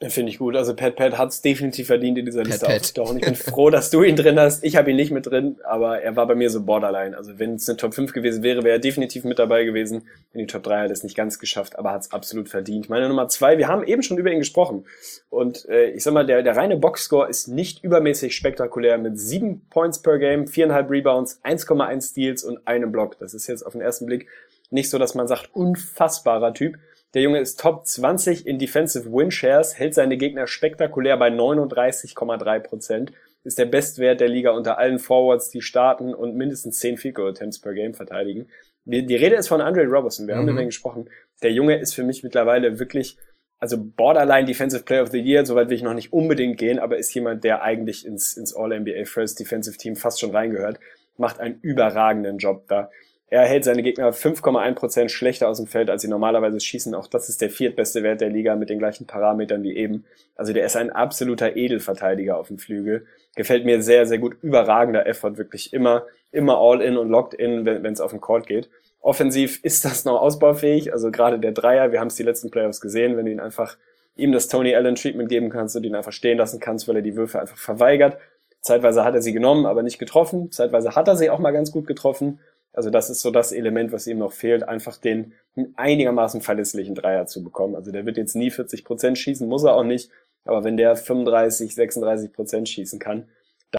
Finde 0.09 0.32
ich 0.32 0.39
gut. 0.39 0.56
Also 0.56 0.74
Pat 0.74 0.97
Pat 0.97 1.18
hat 1.18 1.28
es 1.28 1.43
definitiv 1.43 1.89
verdient, 1.89 2.16
in 2.16 2.24
dieser 2.24 2.43
Pat 2.43 2.52
Liste 2.52 2.68
aufzutauchen. 2.68 3.18
Ich 3.18 3.24
bin 3.24 3.35
froh, 3.35 3.68
dass 3.68 3.90
du 3.90 4.02
ihn 4.02 4.16
drin 4.16 4.40
hast. 4.40 4.64
Ich 4.64 4.77
habe 4.77 4.90
ihn 4.90 4.97
nicht 4.97 5.10
mit 5.10 5.27
drin, 5.27 5.59
aber 5.62 6.01
er 6.01 6.16
war 6.16 6.27
bei 6.27 6.35
mir 6.35 6.48
so 6.48 6.62
borderline. 6.62 7.14
Also 7.14 7.39
wenn 7.39 7.56
es 7.56 7.68
eine 7.68 7.77
Top 7.77 7.93
5 7.93 8.14
gewesen 8.14 8.43
wäre, 8.43 8.62
wäre 8.62 8.77
er 8.77 8.78
definitiv 8.78 9.24
mit 9.24 9.39
dabei 9.39 9.64
gewesen. 9.64 10.09
In 10.32 10.40
die 10.40 10.47
Top 10.47 10.62
3 10.62 10.78
hat 10.78 10.86
er 10.86 10.93
es 10.93 11.02
nicht 11.02 11.16
ganz 11.16 11.39
geschafft, 11.39 11.78
aber 11.78 11.93
hat 11.93 12.01
es 12.01 12.12
absolut 12.12 12.48
verdient. 12.48 12.89
Meine 12.89 13.09
Nummer 13.09 13.28
2, 13.28 13.59
wir 13.59 13.68
haben 13.68 13.85
eben 13.85 14.02
schon 14.02 14.16
über 14.16 14.32
ihn 14.32 14.39
gesprochen. 14.39 14.86
Und 15.28 15.68
äh, 15.68 15.90
ich 15.90 16.02
sag 16.02 16.14
mal, 16.14 16.24
der, 16.24 16.43
der 16.43 16.56
reine 16.56 16.78
Boxscore 16.78 17.28
ist 17.28 17.48
nicht 17.48 17.85
übermäßig 17.85 18.35
spektakulär 18.35 18.97
mit 18.97 19.20
7 19.20 19.66
Points 19.68 20.01
per 20.01 20.18
Game, 20.18 20.47
4,5 20.47 20.90
Rebounds, 20.90 21.40
1,1 21.44 22.10
Steals 22.10 22.43
und 22.43 22.66
einem 22.66 22.90
Block. 22.90 23.18
Das 23.18 23.35
ist 23.35 23.47
jetzt 23.48 23.66
auf 23.66 23.72
den 23.72 23.82
ersten 23.82 24.06
Blick 24.06 24.28
nicht 24.70 24.89
so, 24.89 24.98
dass 24.98 25.14
man 25.14 25.28
sagt, 25.28 25.51
unfassbarer 25.52 26.55
Typ. 26.55 26.78
Der 27.15 27.23
Junge 27.23 27.41
ist 27.41 27.59
Top 27.59 27.87
20 27.87 28.47
in 28.47 28.59
Defensive 28.59 29.11
Win 29.11 29.32
Shares, 29.32 29.77
hält 29.77 29.95
seine 29.95 30.16
Gegner 30.16 30.47
spektakulär 30.47 31.16
bei 31.16 31.28
39,3 31.28 32.61
Prozent, 32.61 33.12
ist 33.43 33.59
der 33.59 33.65
Bestwert 33.65 34.20
der 34.20 34.28
Liga 34.28 34.51
unter 34.51 34.78
allen 34.78 35.01
Forwards, 35.01 35.51
die 35.51 35.61
starten 35.61 36.15
und 36.15 36.37
mindestens 36.37 36.78
10 36.78 36.99
Field 36.99 37.16
Goal 37.16 37.31
Attempts 37.31 37.59
per 37.59 37.74
Game 37.74 37.95
verteidigen. 37.95 38.49
Die, 38.85 39.05
die 39.05 39.16
Rede 39.16 39.37
ist 39.37 39.49
von 39.49 39.61
Andre 39.61 39.87
Robertson. 39.87 40.28
Wir 40.28 40.37
mhm. 40.37 40.41
haben 40.41 40.49
über 40.51 40.61
ihn 40.61 40.69
gesprochen. 40.69 41.09
Der 41.43 41.53
Junge 41.53 41.78
ist 41.78 41.95
für 41.95 42.05
mich 42.05 42.23
mittlerweile 42.23 42.78
wirklich, 42.78 43.16
also 43.59 43.77
borderline 43.78 44.47
Defensive 44.47 44.85
Player 44.85 45.03
of 45.03 45.11
the 45.11 45.20
Year. 45.20 45.45
Soweit 45.45 45.69
will 45.69 45.77
ich 45.77 45.82
noch 45.82 45.95
nicht 45.95 46.12
unbedingt 46.12 46.59
gehen, 46.59 46.78
aber 46.78 46.97
ist 46.97 47.12
jemand, 47.15 47.43
der 47.43 47.62
eigentlich 47.62 48.07
ins, 48.07 48.37
ins 48.37 48.55
All-NBA 48.55 49.05
First 49.05 49.41
Defensive 49.41 49.77
Team 49.77 49.97
fast 49.97 50.20
schon 50.20 50.31
reingehört. 50.31 50.78
Macht 51.16 51.41
einen 51.41 51.59
überragenden 51.61 52.39
Job 52.39 52.66
da. 52.69 52.91
Er 53.32 53.43
hält 53.43 53.62
seine 53.62 53.85
Gegner 53.85 54.11
5,1% 54.11 55.09
schlechter 55.09 55.48
aus 55.48 55.59
dem 55.59 55.69
Feld, 55.69 55.89
als 55.89 56.02
sie 56.02 56.09
normalerweise 56.09 56.59
schießen. 56.59 56.97
Auch 56.97 57.07
das 57.07 57.28
ist 57.28 57.40
der 57.40 57.48
viertbeste 57.48 58.02
Wert 58.02 58.20
der 58.20 58.28
Liga 58.28 58.57
mit 58.57 58.70
den 58.70 58.81
gleichen 58.81 59.07
Parametern 59.07 59.62
wie 59.62 59.77
eben. 59.77 60.05
Also 60.35 60.52
der 60.52 60.66
ist 60.66 60.77
ein 60.77 60.90
absoluter 60.90 61.55
Edelverteidiger 61.55 62.36
auf 62.36 62.48
dem 62.48 62.59
Flügel. 62.59 63.07
Gefällt 63.36 63.65
mir 63.65 63.82
sehr, 63.82 64.05
sehr 64.07 64.19
gut. 64.19 64.36
Überragender 64.43 65.07
Effort, 65.07 65.39
wirklich 65.39 65.73
immer, 65.73 66.07
immer 66.32 66.59
all 66.59 66.82
in 66.82 66.97
und 66.97 67.09
locked 67.09 67.35
in, 67.35 67.65
wenn 67.65 67.93
es 67.93 68.01
auf 68.01 68.11
den 68.11 68.20
Court 68.20 68.48
geht. 68.48 68.69
Offensiv 69.01 69.61
ist 69.62 69.85
das 69.85 70.05
noch 70.05 70.20
ausbaufähig. 70.20 70.93
Also 70.93 71.12
gerade 71.12 71.39
der 71.39 71.52
Dreier, 71.52 71.93
wir 71.93 72.01
haben 72.01 72.09
es 72.09 72.16
die 72.16 72.24
letzten 72.24 72.51
Playoffs 72.51 72.81
gesehen, 72.81 73.16
wenn 73.16 73.27
du 73.27 73.32
ihn 73.32 73.40
einfach 73.40 73.77
ihm 74.16 74.32
das 74.32 74.48
Tony 74.48 74.74
Allen 74.74 74.97
Treatment 74.97 75.28
geben 75.28 75.51
kannst 75.51 75.77
und 75.77 75.85
ihn 75.85 75.94
einfach 75.94 76.12
stehen 76.12 76.39
lassen 76.39 76.59
kannst, 76.59 76.89
weil 76.89 76.97
er 76.97 77.02
die 77.02 77.15
Würfe 77.15 77.40
einfach 77.40 77.57
verweigert. 77.57 78.19
Zeitweise 78.61 79.05
hat 79.05 79.15
er 79.15 79.23
sie 79.23 79.32
genommen, 79.32 79.66
aber 79.66 79.85
nicht 79.85 80.01
getroffen. 80.01 80.51
Zeitweise 80.51 80.97
hat 80.97 81.07
er 81.07 81.16
sie 81.16 81.31
auch 81.31 81.39
mal 81.39 81.52
ganz 81.52 81.70
gut 81.70 81.86
getroffen. 81.86 82.40
Also 82.73 82.91
das 82.91 83.11
ist 83.11 83.21
so 83.21 83.31
das 83.31 83.53
Element, 83.53 83.93
was 83.93 84.07
ihm 84.07 84.19
noch 84.19 84.33
fehlt, 84.33 84.63
einfach 84.63 84.97
den 84.97 85.33
einigermaßen 85.77 86.41
verlässlichen 86.41 86.95
Dreier 86.95 87.27
zu 87.27 87.43
bekommen. 87.43 87.75
Also 87.75 87.91
der 87.91 88.07
wird 88.07 88.17
jetzt 88.17 88.37
nie 88.37 88.51
40 88.51 88.85
Prozent 88.85 89.19
schießen, 89.19 89.49
muss 89.49 89.65
er 89.65 89.75
auch 89.75 89.85
nicht. 89.85 90.11
Aber 90.45 90.65
wenn 90.65 90.77
der 90.77 90.97
35, 90.97 91.75
36 91.75 92.33
Prozent 92.33 92.69
schießen 92.69 92.99
kann, 92.99 93.29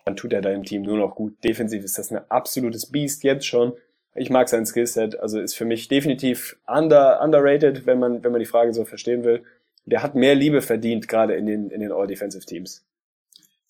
dann 0.06 0.16
tut 0.16 0.34
er 0.34 0.42
deinem 0.42 0.64
Team 0.64 0.84
nur 0.84 0.98
noch 0.98 1.16
gut. 1.16 1.44
Defensiv 1.44 1.84
ist 1.84 1.98
das 1.98 2.12
ein 2.12 2.22
absolutes 2.30 2.88
Beast 2.92 3.24
jetzt 3.24 3.46
schon. 3.46 3.74
Ich 4.14 4.30
mag 4.30 4.50
sein 4.50 4.66
Skillset, 4.66 5.20
also 5.20 5.40
ist 5.40 5.56
für 5.56 5.66
mich 5.66 5.88
definitiv 5.88 6.58
under, 6.68 7.22
underrated, 7.22 7.86
wenn 7.86 8.00
man, 8.00 8.24
wenn 8.24 8.32
man 8.32 8.40
die 8.40 8.46
Frage 8.46 8.74
so 8.74 8.84
verstehen 8.84 9.24
will. 9.24 9.44
Der 9.86 10.04
hat 10.04 10.16
mehr 10.16 10.36
Liebe 10.36 10.62
verdient, 10.62 11.08
gerade 11.08 11.36
in 11.36 11.46
den, 11.46 11.70
in 11.70 11.80
den 11.80 11.92
All-Defensive 11.92 12.46
Teams. 12.46 12.86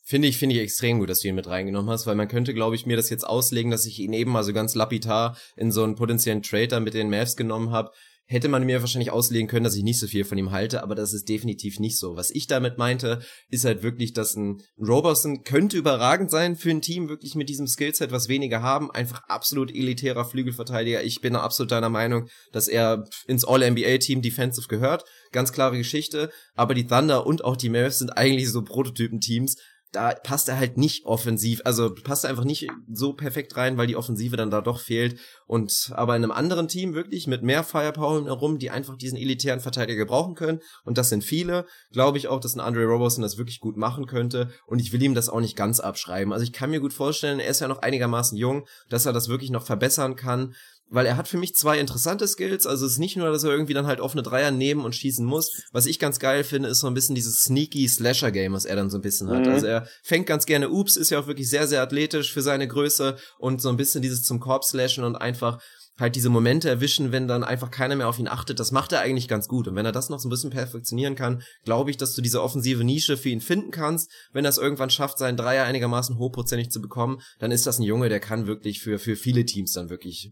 Finde 0.04 0.28
ich, 0.28 0.38
finde 0.38 0.56
ich 0.56 0.62
extrem 0.62 1.00
gut, 1.00 1.10
dass 1.10 1.20
du 1.20 1.28
ihn 1.28 1.36
mit 1.36 1.48
reingenommen 1.48 1.90
hast, 1.92 2.08
weil 2.08 2.16
man 2.16 2.28
könnte, 2.28 2.54
glaube 2.54 2.76
ich, 2.76 2.86
mir 2.86 2.98
das 2.98 3.10
jetzt 3.10 3.26
auslegen, 3.26 3.72
dass 3.72 3.86
ich 3.86 4.00
ihn 4.00 4.14
eben 4.14 4.32
mal 4.32 4.44
so 4.44 4.52
ganz 4.52 4.74
lapidar 4.74 5.38
in 5.56 5.72
so 5.72 5.84
einen 5.84 5.96
potenziellen 5.96 6.42
Trader 6.42 6.80
mit 6.80 6.96
den 6.96 7.10
Mavs 7.10 7.36
genommen 7.36 7.72
habe. 7.72 7.92
Hätte 8.32 8.48
man 8.48 8.66
mir 8.66 8.80
wahrscheinlich 8.80 9.12
auslegen 9.12 9.50
können, 9.50 9.66
dass 9.66 9.76
ich 9.76 9.84
nicht 9.84 10.00
so 10.00 10.08
viel 10.08 10.24
von 10.24 10.38
ihm 10.38 10.52
halte, 10.52 10.84
aber 10.84 10.96
das 10.96 11.12
ist 11.12 11.28
definitiv 11.28 11.80
nicht 11.80 12.00
so. 12.00 12.16
Was 12.16 12.32
ich 12.32 12.48
damit 12.48 12.78
meinte, 12.78 13.22
ist 13.50 13.66
halt 13.66 13.84
wirklich, 13.84 14.14
dass 14.14 14.38
ein 14.38 14.62
Robertson 14.80 15.44
könnte 15.44 15.78
überragend 15.78 16.32
sein 16.32 16.56
für 16.56 16.70
ein 16.70 16.82
Team, 16.82 17.10
wirklich 17.10 17.36
mit 17.36 17.50
diesem 17.50 17.68
Skillset, 17.68 18.14
was 18.14 18.30
weniger 18.30 18.62
haben. 18.62 18.90
Einfach 18.90 19.22
absolut 19.28 19.70
elitärer 19.70 20.24
Flügelverteidiger. 20.24 21.04
Ich 21.04 21.20
bin 21.20 21.36
absolut 21.36 21.74
deiner 21.74 21.90
Meinung, 21.90 22.30
dass 22.54 22.70
er 22.70 23.04
ins 23.28 23.44
All-NBA-Team 23.44 24.22
Defensive 24.22 24.70
gehört. 24.70 25.04
Ganz 25.34 25.52
klare 25.52 25.78
Geschichte. 25.78 26.32
Aber 26.56 26.74
die 26.74 26.88
Thunder 26.88 27.28
und 27.28 27.44
auch 27.44 27.58
die 27.58 27.70
Mavs 27.70 28.00
sind 28.00 28.12
eigentlich 28.12 28.50
so 28.50 28.64
Prototypen-Teams, 28.64 29.58
da 29.92 30.14
passt 30.14 30.48
er 30.48 30.58
halt 30.58 30.78
nicht 30.78 31.06
offensiv, 31.06 31.62
also 31.66 31.94
passt 31.94 32.24
er 32.24 32.30
einfach 32.30 32.46
nicht 32.46 32.70
so 32.92 33.14
perfekt 33.14 33.58
rein, 33.58 33.78
weil 33.78 33.88
die 33.88 33.98
Offensive 33.98 34.38
dann 34.38 34.50
da 34.50 34.62
doch 34.62 34.80
fehlt. 34.80 35.20
Und 35.48 35.92
aber 35.94 36.16
in 36.16 36.24
einem 36.24 36.32
anderen 36.32 36.68
Team 36.68 36.94
wirklich 36.94 37.28
mit 37.28 37.44
mehr 37.44 37.64
Firepower 37.64 38.24
herum, 38.24 38.58
die 38.58 38.70
einfach 38.70 38.96
diesen 38.96 39.18
elitären 39.18 39.60
Verteidiger 39.60 39.98
gebrauchen 39.98 40.36
können. 40.36 40.60
Und 40.84 40.98
das 40.98 41.10
sind 41.10 41.24
viele. 41.24 41.66
Glaube 41.92 42.18
ich 42.18 42.30
auch, 42.30 42.40
dass 42.40 42.56
ein 42.56 42.62
Andre 42.62 42.86
Robertson 42.86 43.22
das 43.22 43.38
wirklich 43.38 43.60
gut 43.60 43.76
machen 43.76 44.06
könnte. 44.06 44.52
Und 44.66 44.80
ich 44.80 44.94
will 44.94 45.04
ihm 45.04 45.16
das 45.16 45.30
auch 45.30 45.42
nicht 45.42 45.58
ganz 45.58 45.80
abschreiben. 45.82 46.32
Also 46.32 46.44
ich 46.44 46.54
kann 46.54 46.70
mir 46.70 46.80
gut 46.80 46.94
vorstellen, 46.94 47.40
er 47.40 47.50
ist 47.50 47.60
ja 47.60 47.68
noch 47.68 47.80
einigermaßen 47.80 48.38
jung, 48.38 48.66
dass 48.90 49.06
er 49.06 49.14
das 49.14 49.28
wirklich 49.28 49.52
noch 49.52 49.66
verbessern 49.66 50.16
kann 50.16 50.54
weil 50.92 51.06
er 51.06 51.18
hat 51.18 51.28
für 51.28 51.38
mich 51.38 51.56
zwei 51.56 51.80
interessante 51.80 52.28
Skills. 52.28 52.68
Also 52.68 52.86
es 52.86 52.94
ist 52.94 52.98
nicht 53.00 53.16
nur, 53.16 53.32
dass 53.32 53.44
er 53.44 53.52
irgendwie 53.52 53.74
dann 53.74 53.88
halt 53.88 54.02
offene 54.02 54.24
Dreier 54.24 54.52
nehmen 54.52 54.84
und 54.84 54.94
schießen 54.94 55.26
muss. 55.26 55.64
Was 55.72 55.86
ich 55.86 56.00
ganz 56.00 56.20
geil 56.20 56.44
finde, 56.44 56.70
ist 56.70 56.82
so 56.82 56.88
ein 56.88 56.94
bisschen 56.94 57.16
dieses 57.16 57.42
sneaky 57.42 57.88
Slasher-Game, 57.88 58.54
was 58.54 58.66
er 58.66 58.76
dann 58.76 58.90
so 58.90 58.98
ein 58.98 59.02
bisschen 59.02 59.30
hat. 59.30 59.46
Mhm. 59.46 59.54
Also 59.54 59.68
er 59.68 59.88
fängt 60.04 60.28
ganz 60.28 60.46
gerne 60.46 60.70
Ups, 60.70 60.98
ist 60.98 61.10
ja 61.10 61.20
auch 61.20 61.28
wirklich 61.28 61.50
sehr, 61.50 61.66
sehr 61.66 61.82
athletisch 61.82 62.34
für 62.34 62.42
seine 62.42 62.68
Größe 62.68 63.18
und 63.40 63.62
so 63.62 63.70
ein 63.70 63.78
bisschen 63.78 64.02
dieses 64.02 64.24
zum 64.24 64.40
Korb 64.40 64.66
slashen 64.66 65.06
und 65.06 65.16
einfach 65.16 65.62
halt 65.98 66.16
diese 66.16 66.30
Momente 66.30 66.68
erwischen, 66.68 67.12
wenn 67.12 67.28
dann 67.28 67.44
einfach 67.44 67.72
keiner 67.72 67.96
mehr 67.96 68.10
auf 68.10 68.20
ihn 68.20 68.28
achtet, 68.28 68.60
das 68.60 68.72
macht 68.72 68.92
er 68.92 69.02
eigentlich 69.02 69.28
ganz 69.28 69.48
gut. 69.48 69.68
Und 69.68 69.76
wenn 69.76 69.86
er 69.86 69.92
das 69.92 70.10
noch 70.10 70.20
so 70.20 70.28
ein 70.28 70.32
bisschen 70.32 70.50
perfektionieren 70.50 71.16
kann, 71.16 71.44
glaube 71.64 71.92
ich, 71.92 71.98
dass 71.98 72.16
du 72.16 72.22
diese 72.22 72.42
offensive 72.42 72.84
Nische 72.84 73.18
für 73.18 73.30
ihn 73.30 73.42
finden 73.42 73.72
kannst. 73.72 74.12
Wenn 74.34 74.46
er 74.46 74.50
es 74.50 74.58
irgendwann 74.58 74.90
schafft, 74.90 75.20
seinen 75.20 75.38
Dreier 75.38 75.66
einigermaßen 75.66 76.18
hochprozentig 76.18 76.72
zu 76.72 76.82
bekommen, 76.82 77.22
dann 77.40 77.52
ist 77.52 77.68
das 77.68 77.80
ein 77.80 77.84
Junge, 77.84 78.10
der 78.10 78.20
kann 78.20 78.48
wirklich 78.48 78.82
für, 78.82 79.00
für 79.00 79.16
viele 79.16 79.46
Teams 79.46 79.74
dann 79.74 79.90
wirklich 79.90 80.32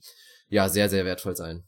ja 0.49 0.69
sehr, 0.69 0.89
sehr 0.89 1.05
wertvoll 1.05 1.35
sein. 1.35 1.63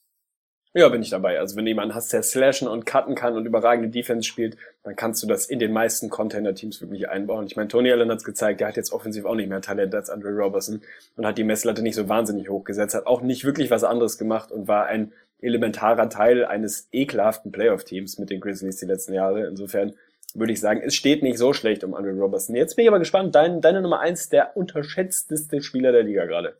Ja, 0.73 0.87
bin 0.87 1.01
ich 1.01 1.09
dabei. 1.09 1.37
Also 1.37 1.57
wenn 1.57 1.65
du 1.65 1.71
jemanden 1.71 1.95
hast, 1.95 2.13
der 2.13 2.23
slashen 2.23 2.69
und 2.69 2.85
cutten 2.85 3.13
kann 3.13 3.35
und 3.35 3.45
überragende 3.45 3.89
Defense 3.89 4.25
spielt, 4.25 4.55
dann 4.83 4.95
kannst 4.95 5.21
du 5.21 5.27
das 5.27 5.47
in 5.47 5.59
den 5.59 5.73
meisten 5.73 6.09
Contender-Teams 6.09 6.79
wirklich 6.79 7.09
einbauen. 7.09 7.45
Ich 7.45 7.57
meine, 7.57 7.67
Tony 7.67 7.91
Allen 7.91 8.09
hat's 8.09 8.23
gezeigt, 8.23 8.61
der 8.61 8.69
hat 8.69 8.77
jetzt 8.77 8.93
offensiv 8.93 9.25
auch 9.25 9.35
nicht 9.35 9.49
mehr 9.49 9.59
Talent 9.59 9.93
als 9.93 10.09
Andre 10.09 10.29
Robertson 10.29 10.81
und 11.17 11.25
hat 11.25 11.37
die 11.37 11.43
Messlatte 11.43 11.81
nicht 11.81 11.95
so 11.95 12.07
wahnsinnig 12.07 12.47
hochgesetzt, 12.47 12.95
hat 12.95 13.05
auch 13.05 13.21
nicht 13.21 13.43
wirklich 13.43 13.69
was 13.69 13.83
anderes 13.83 14.17
gemacht 14.17 14.49
und 14.49 14.69
war 14.69 14.85
ein 14.85 15.11
elementarer 15.41 16.07
Teil 16.07 16.45
eines 16.45 16.87
ekelhaften 16.93 17.51
Playoff-Teams 17.51 18.17
mit 18.17 18.29
den 18.29 18.39
Grizzlies 18.39 18.77
die 18.77 18.85
letzten 18.85 19.13
Jahre. 19.13 19.47
Insofern 19.47 19.93
würde 20.33 20.53
ich 20.53 20.61
sagen, 20.61 20.81
es 20.85 20.95
steht 20.95 21.21
nicht 21.21 21.37
so 21.37 21.51
schlecht 21.51 21.83
um 21.83 21.93
Andre 21.93 22.13
Robertson. 22.13 22.55
Jetzt 22.55 22.77
bin 22.77 22.83
ich 22.83 22.89
aber 22.89 22.99
gespannt, 22.99 23.35
dein, 23.35 23.59
deine 23.59 23.81
Nummer 23.81 23.99
eins, 23.99 24.29
der 24.29 24.55
unterschätzteste 24.55 25.61
Spieler 25.61 25.91
der 25.91 26.03
Liga 26.03 26.25
gerade. 26.25 26.55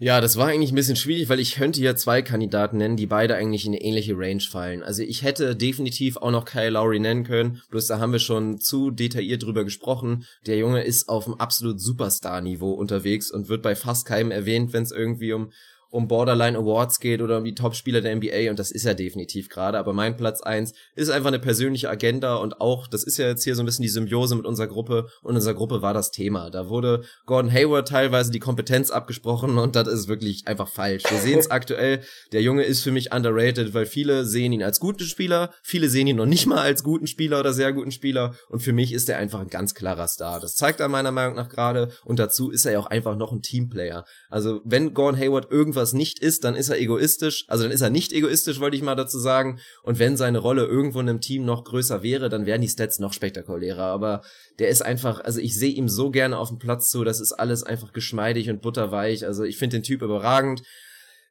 Ja, 0.00 0.20
das 0.20 0.36
war 0.36 0.46
eigentlich 0.46 0.70
ein 0.70 0.76
bisschen 0.76 0.94
schwierig, 0.94 1.28
weil 1.28 1.40
ich 1.40 1.56
könnte 1.56 1.80
ja 1.80 1.96
zwei 1.96 2.22
Kandidaten 2.22 2.76
nennen, 2.76 2.96
die 2.96 3.06
beide 3.06 3.34
eigentlich 3.34 3.66
in 3.66 3.72
eine 3.72 3.82
ähnliche 3.82 4.16
Range 4.16 4.40
fallen. 4.40 4.84
Also 4.84 5.02
ich 5.02 5.22
hätte 5.22 5.56
definitiv 5.56 6.16
auch 6.18 6.30
noch 6.30 6.44
Kyle 6.44 6.70
Lowry 6.70 7.00
nennen 7.00 7.24
können, 7.24 7.62
bloß 7.70 7.88
da 7.88 7.98
haben 7.98 8.12
wir 8.12 8.20
schon 8.20 8.60
zu 8.60 8.92
detailliert 8.92 9.42
drüber 9.42 9.64
gesprochen. 9.64 10.24
Der 10.46 10.56
Junge 10.56 10.84
ist 10.84 11.08
auf 11.08 11.26
einem 11.26 11.34
absolut 11.34 11.80
Superstar-Niveau 11.80 12.70
unterwegs 12.70 13.32
und 13.32 13.48
wird 13.48 13.62
bei 13.62 13.74
fast 13.74 14.06
keinem 14.06 14.30
erwähnt, 14.30 14.72
wenn 14.72 14.84
es 14.84 14.92
irgendwie 14.92 15.32
um 15.32 15.50
um 15.90 16.06
Borderline 16.06 16.58
Awards 16.58 17.00
geht 17.00 17.22
oder 17.22 17.38
um 17.38 17.44
die 17.44 17.54
Top-Spieler 17.54 18.00
der 18.00 18.14
NBA 18.14 18.50
und 18.50 18.58
das 18.58 18.70
ist 18.70 18.84
er 18.84 18.94
definitiv 18.94 19.48
gerade. 19.48 19.78
Aber 19.78 19.92
mein 19.92 20.16
Platz 20.16 20.42
eins 20.42 20.74
ist 20.94 21.08
einfach 21.08 21.28
eine 21.28 21.38
persönliche 21.38 21.88
Agenda 21.88 22.36
und 22.36 22.60
auch, 22.60 22.86
das 22.86 23.04
ist 23.04 23.16
ja 23.16 23.26
jetzt 23.26 23.44
hier 23.44 23.54
so 23.54 23.62
ein 23.62 23.66
bisschen 23.66 23.84
die 23.84 23.88
Symbiose 23.88 24.36
mit 24.36 24.44
unserer 24.44 24.66
Gruppe 24.66 25.08
und 25.22 25.34
unserer 25.34 25.54
Gruppe 25.54 25.80
war 25.80 25.94
das 25.94 26.10
Thema. 26.10 26.50
Da 26.50 26.68
wurde 26.68 27.04
Gordon 27.24 27.52
Hayward 27.52 27.88
teilweise 27.88 28.30
die 28.30 28.38
Kompetenz 28.38 28.90
abgesprochen 28.90 29.56
und 29.56 29.76
das 29.76 29.88
ist 29.88 30.08
wirklich 30.08 30.46
einfach 30.46 30.68
falsch. 30.68 31.04
Wir 31.08 31.18
sehen 31.18 31.38
es 31.38 31.50
aktuell, 31.50 32.02
der 32.32 32.42
Junge 32.42 32.64
ist 32.64 32.82
für 32.82 32.92
mich 32.92 33.12
underrated, 33.14 33.72
weil 33.72 33.86
viele 33.86 34.26
sehen 34.26 34.52
ihn 34.52 34.62
als 34.62 34.80
guten 34.80 35.04
Spieler, 35.04 35.54
viele 35.62 35.88
sehen 35.88 36.06
ihn 36.06 36.16
noch 36.16 36.26
nicht 36.26 36.46
mal 36.46 36.58
als 36.58 36.82
guten 36.82 37.06
Spieler 37.06 37.40
oder 37.40 37.54
sehr 37.54 37.72
guten 37.72 37.92
Spieler 37.92 38.34
und 38.50 38.60
für 38.60 38.74
mich 38.74 38.92
ist 38.92 39.08
er 39.08 39.16
einfach 39.16 39.40
ein 39.40 39.48
ganz 39.48 39.74
klarer 39.74 40.08
Star. 40.08 40.38
Das 40.38 40.54
zeigt 40.54 40.80
er 40.80 40.88
meiner 40.88 41.12
Meinung 41.12 41.34
nach 41.36 41.48
gerade 41.48 41.92
und 42.04 42.18
dazu 42.18 42.50
ist 42.50 42.66
er 42.66 42.72
ja 42.72 42.78
auch 42.78 42.86
einfach 42.86 43.16
noch 43.16 43.32
ein 43.32 43.40
Teamplayer. 43.40 44.04
Also 44.28 44.60
wenn 44.64 44.92
Gordon 44.92 45.18
Hayward 45.18 45.50
irgendwann 45.50 45.77
irgendwas 45.78 45.92
nicht 45.92 46.18
ist, 46.18 46.44
dann 46.44 46.56
ist 46.56 46.68
er 46.68 46.78
egoistisch. 46.78 47.44
Also 47.48 47.64
dann 47.64 47.72
ist 47.72 47.80
er 47.80 47.90
nicht 47.90 48.12
egoistisch, 48.12 48.60
wollte 48.60 48.76
ich 48.76 48.82
mal 48.82 48.96
dazu 48.96 49.18
sagen. 49.18 49.60
Und 49.82 49.98
wenn 49.98 50.16
seine 50.16 50.38
Rolle 50.38 50.64
irgendwo 50.64 51.00
in 51.00 51.08
einem 51.08 51.20
Team 51.20 51.44
noch 51.44 51.64
größer 51.64 52.02
wäre, 52.02 52.28
dann 52.28 52.46
wären 52.46 52.60
die 52.60 52.68
Stats 52.68 52.98
noch 52.98 53.12
spektakulärer. 53.12 53.84
Aber 53.84 54.22
der 54.58 54.68
ist 54.68 54.82
einfach, 54.82 55.20
also 55.20 55.40
ich 55.40 55.56
sehe 55.56 55.72
ihm 55.72 55.88
so 55.88 56.10
gerne 56.10 56.38
auf 56.38 56.48
dem 56.48 56.58
Platz 56.58 56.90
zu. 56.90 57.04
Das 57.04 57.20
ist 57.20 57.32
alles 57.32 57.62
einfach 57.62 57.92
geschmeidig 57.92 58.50
und 58.50 58.60
butterweich. 58.60 59.24
Also 59.24 59.44
ich 59.44 59.56
finde 59.56 59.78
den 59.78 59.84
Typ 59.84 60.02
überragend. 60.02 60.62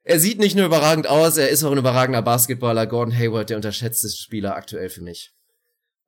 Er 0.04 0.20
sieht 0.20 0.40
nicht 0.40 0.56
nur 0.56 0.66
überragend 0.66 1.08
aus, 1.08 1.36
er 1.36 1.50
ist 1.50 1.66
auch 1.66 1.72
ein 1.74 1.78
überragender 1.78 2.22
Basketballer. 2.22 2.88
Gordon 2.88 3.14
Hayward, 3.14 3.50
der 3.50 3.58
unterschätzte 3.58 4.08
Spieler 4.10 4.56
aktuell 4.56 4.90
für 4.90 5.02
mich. 5.02 5.32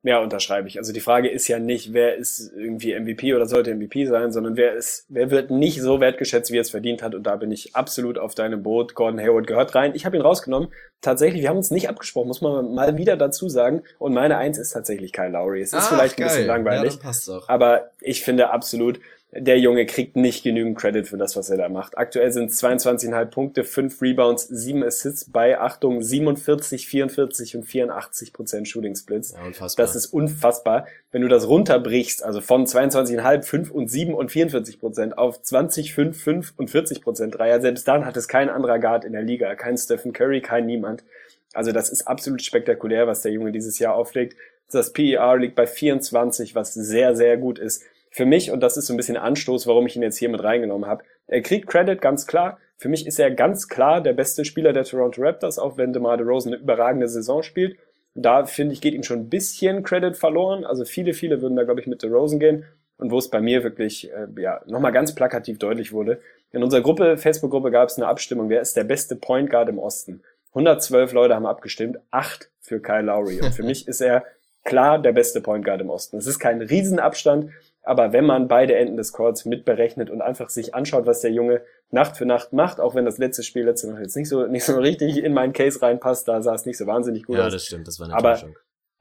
Ja, 0.02 0.18
unterschreibe 0.18 0.66
ich. 0.66 0.78
Also 0.78 0.94
die 0.94 1.00
Frage 1.00 1.28
ist 1.28 1.46
ja 1.48 1.58
nicht, 1.58 1.92
wer 1.92 2.16
ist 2.16 2.52
irgendwie 2.56 2.98
MVP 2.98 3.34
oder 3.34 3.44
sollte 3.44 3.74
MVP 3.74 4.06
sein, 4.06 4.32
sondern 4.32 4.56
wer 4.56 4.72
ist, 4.72 5.04
wer 5.10 5.30
wird 5.30 5.50
nicht 5.50 5.82
so 5.82 6.00
wertgeschätzt, 6.00 6.50
wie 6.50 6.56
er 6.56 6.62
es 6.62 6.70
verdient 6.70 7.02
hat. 7.02 7.14
Und 7.14 7.24
da 7.24 7.36
bin 7.36 7.52
ich 7.52 7.76
absolut 7.76 8.16
auf 8.16 8.34
deinem 8.34 8.62
Boot. 8.62 8.94
Gordon 8.94 9.20
Hayward 9.20 9.46
gehört 9.46 9.74
rein. 9.74 9.92
Ich 9.94 10.06
habe 10.06 10.16
ihn 10.16 10.22
rausgenommen. 10.22 10.70
Tatsächlich, 11.02 11.42
wir 11.42 11.50
haben 11.50 11.58
uns 11.58 11.70
nicht 11.70 11.90
abgesprochen, 11.90 12.28
muss 12.28 12.40
man 12.40 12.74
mal 12.74 12.96
wieder 12.96 13.18
dazu 13.18 13.50
sagen. 13.50 13.82
Und 13.98 14.14
meine 14.14 14.38
Eins 14.38 14.56
ist 14.56 14.70
tatsächlich 14.70 15.12
Kyle 15.12 15.32
Lowry. 15.32 15.60
Es 15.60 15.74
ist 15.74 15.92
ah, 15.92 15.94
vielleicht 15.94 16.16
geil. 16.16 16.26
ein 16.26 16.32
bisschen 16.32 16.46
langweilig. 16.46 16.94
Ja, 16.94 17.00
passt 17.02 17.28
doch. 17.28 17.46
Aber 17.50 17.90
ich 18.00 18.22
finde 18.22 18.50
absolut, 18.50 19.00
der 19.32 19.60
Junge 19.60 19.86
kriegt 19.86 20.16
nicht 20.16 20.42
genügend 20.42 20.76
Credit 20.76 21.06
für 21.06 21.16
das, 21.16 21.36
was 21.36 21.50
er 21.50 21.56
da 21.56 21.68
macht. 21.68 21.96
Aktuell 21.96 22.32
sind 22.32 22.50
es 22.50 22.60
22,5 22.62 23.24
Punkte, 23.26 23.64
5 23.64 24.02
Rebounds, 24.02 24.48
7 24.48 24.82
Assists 24.82 25.30
bei, 25.30 25.60
Achtung, 25.60 26.02
47, 26.02 26.88
44 26.88 27.56
und 27.56 27.62
84 27.62 28.32
Prozent 28.32 28.66
Shooting 28.66 28.96
Splits. 28.96 29.32
Ja, 29.32 29.44
unfassbar. 29.44 29.86
Das 29.86 29.94
ist 29.94 30.06
unfassbar. 30.06 30.86
Wenn 31.12 31.22
du 31.22 31.28
das 31.28 31.46
runterbrichst, 31.46 32.24
also 32.24 32.40
von 32.40 32.66
22,5, 32.66 33.42
5 33.42 33.70
und 33.70 33.88
7 33.88 34.14
und 34.14 34.32
44 34.32 34.80
Prozent 34.80 35.16
auf 35.16 35.40
20, 35.40 35.94
5, 35.94 36.20
5 36.20 36.54
und 36.56 36.68
40 36.68 37.00
Prozent 37.00 37.38
Dreier, 37.38 37.60
selbst 37.60 37.86
dann 37.86 38.04
hat 38.04 38.16
es 38.16 38.26
kein 38.26 38.48
anderer 38.48 38.80
Guard 38.80 39.04
in 39.04 39.12
der 39.12 39.22
Liga, 39.22 39.54
kein 39.54 39.78
Stephen 39.78 40.12
Curry, 40.12 40.40
kein 40.40 40.66
niemand. 40.66 41.04
Also 41.52 41.70
das 41.70 41.88
ist 41.88 42.08
absolut 42.08 42.42
spektakulär, 42.42 43.06
was 43.06 43.22
der 43.22 43.32
Junge 43.32 43.52
dieses 43.52 43.78
Jahr 43.78 43.94
auflegt. 43.94 44.36
Das 44.72 44.92
PER 44.92 45.36
liegt 45.36 45.54
bei 45.54 45.66
24, 45.66 46.54
was 46.54 46.74
sehr, 46.74 47.14
sehr 47.14 47.36
gut 47.36 47.58
ist 47.60 47.84
für 48.10 48.26
mich, 48.26 48.50
und 48.50 48.60
das 48.60 48.76
ist 48.76 48.86
so 48.86 48.94
ein 48.94 48.96
bisschen 48.96 49.16
Anstoß, 49.16 49.66
warum 49.66 49.86
ich 49.86 49.96
ihn 49.96 50.02
jetzt 50.02 50.18
hier 50.18 50.28
mit 50.28 50.42
reingenommen 50.42 50.88
habe, 50.88 51.04
er 51.28 51.42
kriegt 51.42 51.68
Credit, 51.68 52.00
ganz 52.00 52.26
klar. 52.26 52.58
Für 52.76 52.88
mich 52.88 53.06
ist 53.06 53.20
er 53.20 53.30
ganz 53.30 53.68
klar 53.68 54.00
der 54.00 54.14
beste 54.14 54.44
Spieler 54.44 54.72
der 54.72 54.84
Toronto 54.84 55.22
Raptors, 55.22 55.58
auch 55.58 55.76
wenn 55.76 55.92
DeMar 55.92 56.16
DeRozan 56.16 56.54
eine 56.54 56.62
überragende 56.62 57.08
Saison 57.08 57.42
spielt. 57.42 57.76
Da, 58.14 58.46
finde 58.46 58.72
ich, 58.72 58.80
geht 58.80 58.94
ihm 58.94 59.04
schon 59.04 59.20
ein 59.20 59.28
bisschen 59.28 59.84
Credit 59.84 60.16
verloren. 60.16 60.64
Also 60.64 60.84
viele, 60.84 61.14
viele 61.14 61.40
würden 61.40 61.56
da, 61.56 61.62
glaube 61.62 61.80
ich, 61.80 61.86
mit 61.86 62.02
DeRozan 62.02 62.40
gehen. 62.40 62.64
Und 62.96 63.12
wo 63.12 63.18
es 63.18 63.30
bei 63.30 63.40
mir 63.40 63.62
wirklich, 63.62 64.10
äh, 64.10 64.26
ja, 64.38 64.60
nochmal 64.66 64.92
ganz 64.92 65.14
plakativ 65.14 65.58
deutlich 65.58 65.92
wurde. 65.92 66.20
In 66.52 66.64
unserer 66.64 66.82
Gruppe, 66.82 67.16
Facebook-Gruppe, 67.16 67.70
gab 67.70 67.88
es 67.88 67.96
eine 67.96 68.08
Abstimmung, 68.08 68.48
wer 68.48 68.60
ist 68.60 68.76
der 68.76 68.84
beste 68.84 69.14
Point 69.14 69.50
Guard 69.50 69.68
im 69.68 69.78
Osten? 69.78 70.22
112 70.48 71.12
Leute 71.12 71.34
haben 71.34 71.46
abgestimmt, 71.46 71.98
acht 72.10 72.50
für 72.60 72.80
Kyle 72.80 73.02
Lowry. 73.02 73.40
Und 73.40 73.54
für 73.54 73.62
mich 73.64 73.86
ist 73.86 74.00
er 74.00 74.24
klar 74.64 75.00
der 75.00 75.12
beste 75.12 75.40
Point 75.40 75.64
Guard 75.64 75.80
im 75.80 75.90
Osten. 75.90 76.16
Es 76.16 76.26
ist 76.26 76.38
kein 76.38 76.60
Riesenabstand, 76.60 77.50
aber 77.82 78.12
wenn 78.12 78.26
man 78.26 78.48
beide 78.48 78.74
Enden 78.74 78.96
des 78.96 79.12
Courts 79.12 79.44
mitberechnet 79.44 80.10
und 80.10 80.20
einfach 80.20 80.50
sich 80.50 80.74
anschaut, 80.74 81.06
was 81.06 81.20
der 81.20 81.32
Junge 81.32 81.62
Nacht 81.90 82.16
für 82.16 82.26
Nacht 82.26 82.52
macht, 82.52 82.78
auch 82.80 82.94
wenn 82.94 83.04
das 83.04 83.18
letzte 83.18 83.42
Spiel 83.42 83.64
letzte 83.64 83.90
Nacht 83.90 84.00
jetzt 84.00 84.16
nicht 84.16 84.28
so, 84.28 84.46
nicht 84.46 84.64
so 84.64 84.76
richtig 84.78 85.22
in 85.22 85.32
meinen 85.32 85.52
Case 85.52 85.80
reinpasst, 85.80 86.28
da 86.28 86.42
sah 86.42 86.54
es 86.54 86.66
nicht 86.66 86.78
so 86.78 86.86
wahnsinnig 86.86 87.24
gut 87.24 87.36
ja, 87.36 87.42
aus. 87.42 87.52
Ja, 87.52 87.56
das 87.56 87.64
stimmt, 87.66 87.88
das 87.88 87.98
war 87.98 88.06
eine 88.06 88.16
Aber 88.16 88.38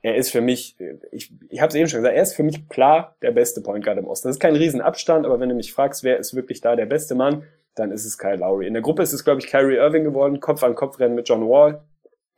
er 0.02 0.16
ist 0.16 0.32
für 0.32 0.42
mich, 0.42 0.78
ich, 1.12 1.32
ich 1.50 1.60
habe 1.60 1.70
es 1.70 1.76
eben 1.76 1.90
schon 1.90 2.00
gesagt, 2.00 2.16
er 2.16 2.24
ist 2.24 2.36
für 2.36 2.44
mich 2.44 2.70
klar 2.70 3.18
der 3.22 3.32
beste 3.32 3.62
Point 3.62 3.84
Guard 3.84 3.98
im 3.98 4.08
Osten. 4.08 4.30
Das 4.30 4.38
ist 4.38 4.40
kein 4.40 4.56
Riesenabstand, 4.56 5.26
aber 5.26 5.40
wenn 5.40 5.50
du 5.50 5.56
mich 5.56 5.74
fragst, 5.74 6.04
wer 6.04 6.18
ist 6.18 6.34
wirklich 6.34 6.62
da 6.62 6.76
der 6.76 6.86
beste 6.86 7.16
Mann, 7.16 7.44
dann 7.76 7.92
ist 7.92 8.06
es 8.06 8.18
Kyle 8.18 8.38
Lowry. 8.38 8.68
In 8.68 8.74
der 8.74 8.82
Gruppe 8.82 9.04
ist 9.04 9.14
es, 9.14 9.24
glaube 9.26 9.42
ich, 9.42 9.48
Kyrie 9.48 9.76
Irving 9.76 10.06
geworden, 10.06 10.40
Kopf 10.40 10.64
an 10.64 10.76
Kopf 10.76 11.00
rennen 11.00 11.16
mit 11.16 11.28
John 11.28 11.48
Wall, 11.48 11.84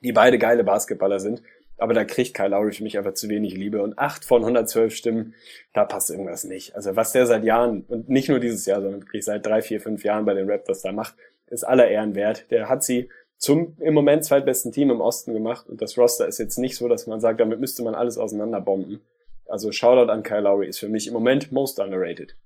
die 0.02 0.12
beide 0.12 0.40
geile 0.40 0.64
Basketballer 0.64 1.20
sind. 1.20 1.44
Aber 1.78 1.94
da 1.94 2.06
kriegt 2.06 2.36
Kyle 2.36 2.50
Lowry 2.50 2.74
für 2.74 2.84
mich 2.84 2.98
einfach 2.98 3.14
zu 3.14 3.28
wenig 3.28 3.56
Liebe. 3.56 3.82
Und 3.82 3.98
acht 3.98 4.24
von 4.24 4.42
112 4.42 4.96
Stimmen, 4.96 5.34
da 5.74 5.86
passt 5.86 6.10
irgendwas 6.10 6.44
nicht. 6.44 6.76
Also 6.76 6.96
was 6.96 7.12
der 7.12 7.26
seit 7.26 7.44
Jahren, 7.44 7.86
und 7.88 8.10
nicht 8.10 8.30
nur 8.30 8.40
dieses 8.40 8.66
Jahr, 8.66 8.82
sondern 8.82 9.02
wirklich 9.02 9.26
seit 9.26 9.46
drei, 9.46 9.62
vier, 9.62 9.82
fünf 9.82 10.04
Jahren 10.04 10.26
bei 10.26 10.34
den 10.34 10.50
Raptors 10.50 10.82
da 10.82 10.92
macht, 10.92 11.16
ist 11.48 11.64
aller 11.64 11.90
Ehren 11.90 12.16
wert. 12.16 12.46
Der 12.52 12.70
hat 12.70 12.84
sie 12.84 13.10
zum 13.38 13.76
im 13.80 13.96
Moment 13.96 14.24
zweitbesten 14.24 14.72
Team 14.72 14.92
im 14.92 15.02
Osten 15.02 15.34
gemacht. 15.34 15.68
Und 15.68 15.82
das 15.82 15.98
Roster 15.98 16.28
ist 16.28 16.38
jetzt 16.38 16.58
nicht 16.58 16.78
so, 16.78 16.88
dass 16.88 17.08
man 17.08 17.20
sagt, 17.20 17.40
damit 17.40 17.60
müsste 17.60 17.84
man 17.84 17.96
alles 17.96 18.18
auseinanderbomben. 18.18 19.02
Also 19.48 19.72
Shoutout 19.72 20.12
an 20.12 20.24
Kyle 20.24 20.42
Lowry 20.42 20.68
ist 20.68 20.80
für 20.80 20.88
mich 20.88 21.08
im 21.08 21.14
Moment 21.14 21.52
most 21.52 21.80
underrated. 21.80 22.38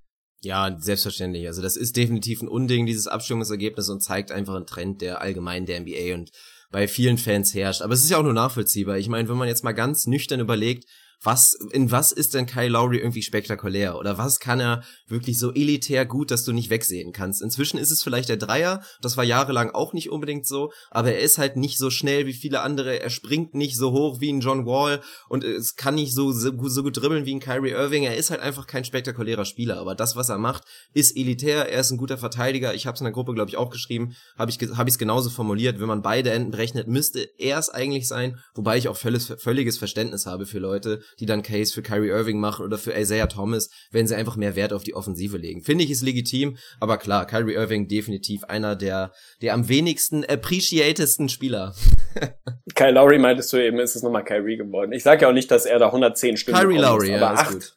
Ja, 0.41 0.75
selbstverständlich. 0.79 1.47
Also 1.47 1.61
das 1.61 1.75
ist 1.75 1.97
definitiv 1.97 2.41
ein 2.41 2.47
Unding, 2.47 2.85
dieses 2.85 3.07
Abstimmungsergebnis 3.07 3.89
und 3.89 4.01
zeigt 4.01 4.31
einfach 4.31 4.55
einen 4.55 4.65
Trend 4.65 5.01
der 5.01 5.21
allgemein 5.21 5.65
der 5.65 5.79
NBA 5.81 6.13
und 6.13 6.31
bei 6.71 6.87
vielen 6.87 7.17
Fans 7.17 7.53
herrscht. 7.53 7.81
Aber 7.81 7.93
es 7.93 8.03
ist 8.03 8.09
ja 8.09 8.17
auch 8.17 8.23
nur 8.23 8.33
nachvollziehbar. 8.33 8.97
Ich 8.97 9.09
meine, 9.09 9.29
wenn 9.29 9.37
man 9.37 9.47
jetzt 9.47 9.63
mal 9.63 9.73
ganz 9.73 10.07
nüchtern 10.07 10.39
überlegt, 10.39 10.85
was, 11.25 11.57
in 11.71 11.91
was 11.91 12.11
ist 12.11 12.33
denn 12.33 12.45
Kyle 12.45 12.69
Lowry 12.69 12.97
irgendwie 12.97 13.21
spektakulär? 13.21 13.97
Oder 13.97 14.17
was 14.17 14.39
kann 14.39 14.59
er 14.59 14.83
wirklich 15.07 15.39
so 15.39 15.51
elitär 15.53 16.05
gut, 16.05 16.31
dass 16.31 16.45
du 16.45 16.51
nicht 16.51 16.69
wegsehen 16.69 17.11
kannst? 17.11 17.41
Inzwischen 17.41 17.77
ist 17.77 17.91
es 17.91 18.03
vielleicht 18.03 18.29
der 18.29 18.37
Dreier, 18.37 18.83
das 19.01 19.17
war 19.17 19.23
jahrelang 19.23 19.71
auch 19.71 19.93
nicht 19.93 20.09
unbedingt 20.09 20.47
so, 20.47 20.71
aber 20.91 21.11
er 21.11 21.19
ist 21.19 21.37
halt 21.37 21.57
nicht 21.57 21.77
so 21.77 21.89
schnell 21.89 22.25
wie 22.25 22.33
viele 22.33 22.61
andere, 22.61 22.99
er 22.99 23.09
springt 23.09 23.53
nicht 23.53 23.77
so 23.77 23.91
hoch 23.91 24.21
wie 24.21 24.31
ein 24.31 24.41
John 24.41 24.65
Wall. 24.65 25.01
Und 25.29 25.43
es 25.43 25.75
kann 25.75 25.95
nicht 25.95 26.13
so, 26.13 26.31
so, 26.31 26.51
so 26.67 26.83
gut 26.83 26.97
dribbeln 26.97 27.25
wie 27.25 27.35
ein 27.35 27.39
Kyrie 27.39 27.71
Irving, 27.71 28.03
er 28.03 28.15
ist 28.15 28.29
halt 28.29 28.41
einfach 28.41 28.67
kein 28.67 28.85
spektakulärer 28.85 29.45
Spieler, 29.45 29.79
aber 29.79 29.95
das, 29.95 30.15
was 30.15 30.29
er 30.29 30.37
macht, 30.37 30.63
ist 30.93 31.17
elitär, 31.17 31.69
er 31.69 31.81
ist 31.81 31.91
ein 31.91 31.97
guter 31.97 32.17
Verteidiger, 32.17 32.73
ich 32.73 32.87
habe 32.87 32.95
es 32.95 33.01
in 33.01 33.05
der 33.05 33.13
Gruppe, 33.13 33.33
glaube 33.33 33.49
ich, 33.49 33.57
auch 33.57 33.69
geschrieben, 33.69 34.15
habe 34.37 34.51
ich 34.51 34.61
es 34.61 34.77
hab 34.77 34.85
genauso 34.97 35.29
formuliert, 35.29 35.79
wenn 35.79 35.87
man 35.87 36.01
beide 36.01 36.31
Enden 36.31 36.51
berechnet, 36.51 36.87
müsste 36.87 37.27
er 37.37 37.57
es 37.57 37.69
eigentlich 37.69 38.07
sein, 38.07 38.39
wobei 38.53 38.77
ich 38.77 38.87
auch 38.87 38.97
völlig, 38.97 39.23
völliges 39.37 39.77
Verständnis 39.77 40.25
habe 40.25 40.45
für 40.45 40.59
Leute, 40.59 41.01
die 41.19 41.25
dann 41.25 41.43
Case 41.43 41.73
für 41.73 41.81
Kyrie 41.81 42.09
Irving 42.09 42.39
machen 42.39 42.65
oder 42.65 42.77
für 42.77 42.93
Isaiah 42.93 43.27
Thomas, 43.27 43.69
wenn 43.91 44.07
sie 44.07 44.15
einfach 44.15 44.35
mehr 44.35 44.55
Wert 44.55 44.73
auf 44.73 44.83
die 44.83 44.93
Offensive 44.93 45.37
legen. 45.37 45.61
Finde 45.61 45.83
ich 45.83 45.91
ist 45.91 46.01
legitim, 46.01 46.57
aber 46.79 46.97
klar, 46.97 47.25
Kyrie 47.25 47.53
Irving 47.53 47.87
definitiv 47.87 48.43
einer 48.45 48.75
der, 48.75 49.11
der 49.41 49.53
am 49.53 49.69
wenigsten 49.69 50.25
appreciatedsten 50.25 51.29
Spieler. 51.29 51.75
Kyle 52.75 52.91
Lowry 52.91 53.17
meintest 53.17 53.51
du 53.53 53.57
eben, 53.57 53.79
ist 53.79 53.95
es 53.95 54.03
nochmal 54.03 54.23
Kyrie 54.23 54.57
geworden. 54.57 54.91
Ich 54.91 55.03
sage 55.03 55.23
ja 55.23 55.29
auch 55.29 55.33
nicht, 55.33 55.51
dass 55.51 55.65
er 55.65 55.79
da 55.79 55.87
110 55.87 56.37
Stimmen 56.37 56.57
Kyrie 56.57 56.77
Lowry, 56.77 57.13
ist, 57.13 57.21
aber 57.21 57.35
ja, 57.35 57.41
8, 57.41 57.75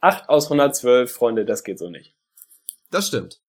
8 0.00 0.28
aus 0.28 0.44
112, 0.46 1.10
Freunde, 1.10 1.44
das 1.44 1.64
geht 1.64 1.78
so 1.78 1.90
nicht. 1.90 2.14
Das 2.90 3.08
stimmt. 3.08 3.40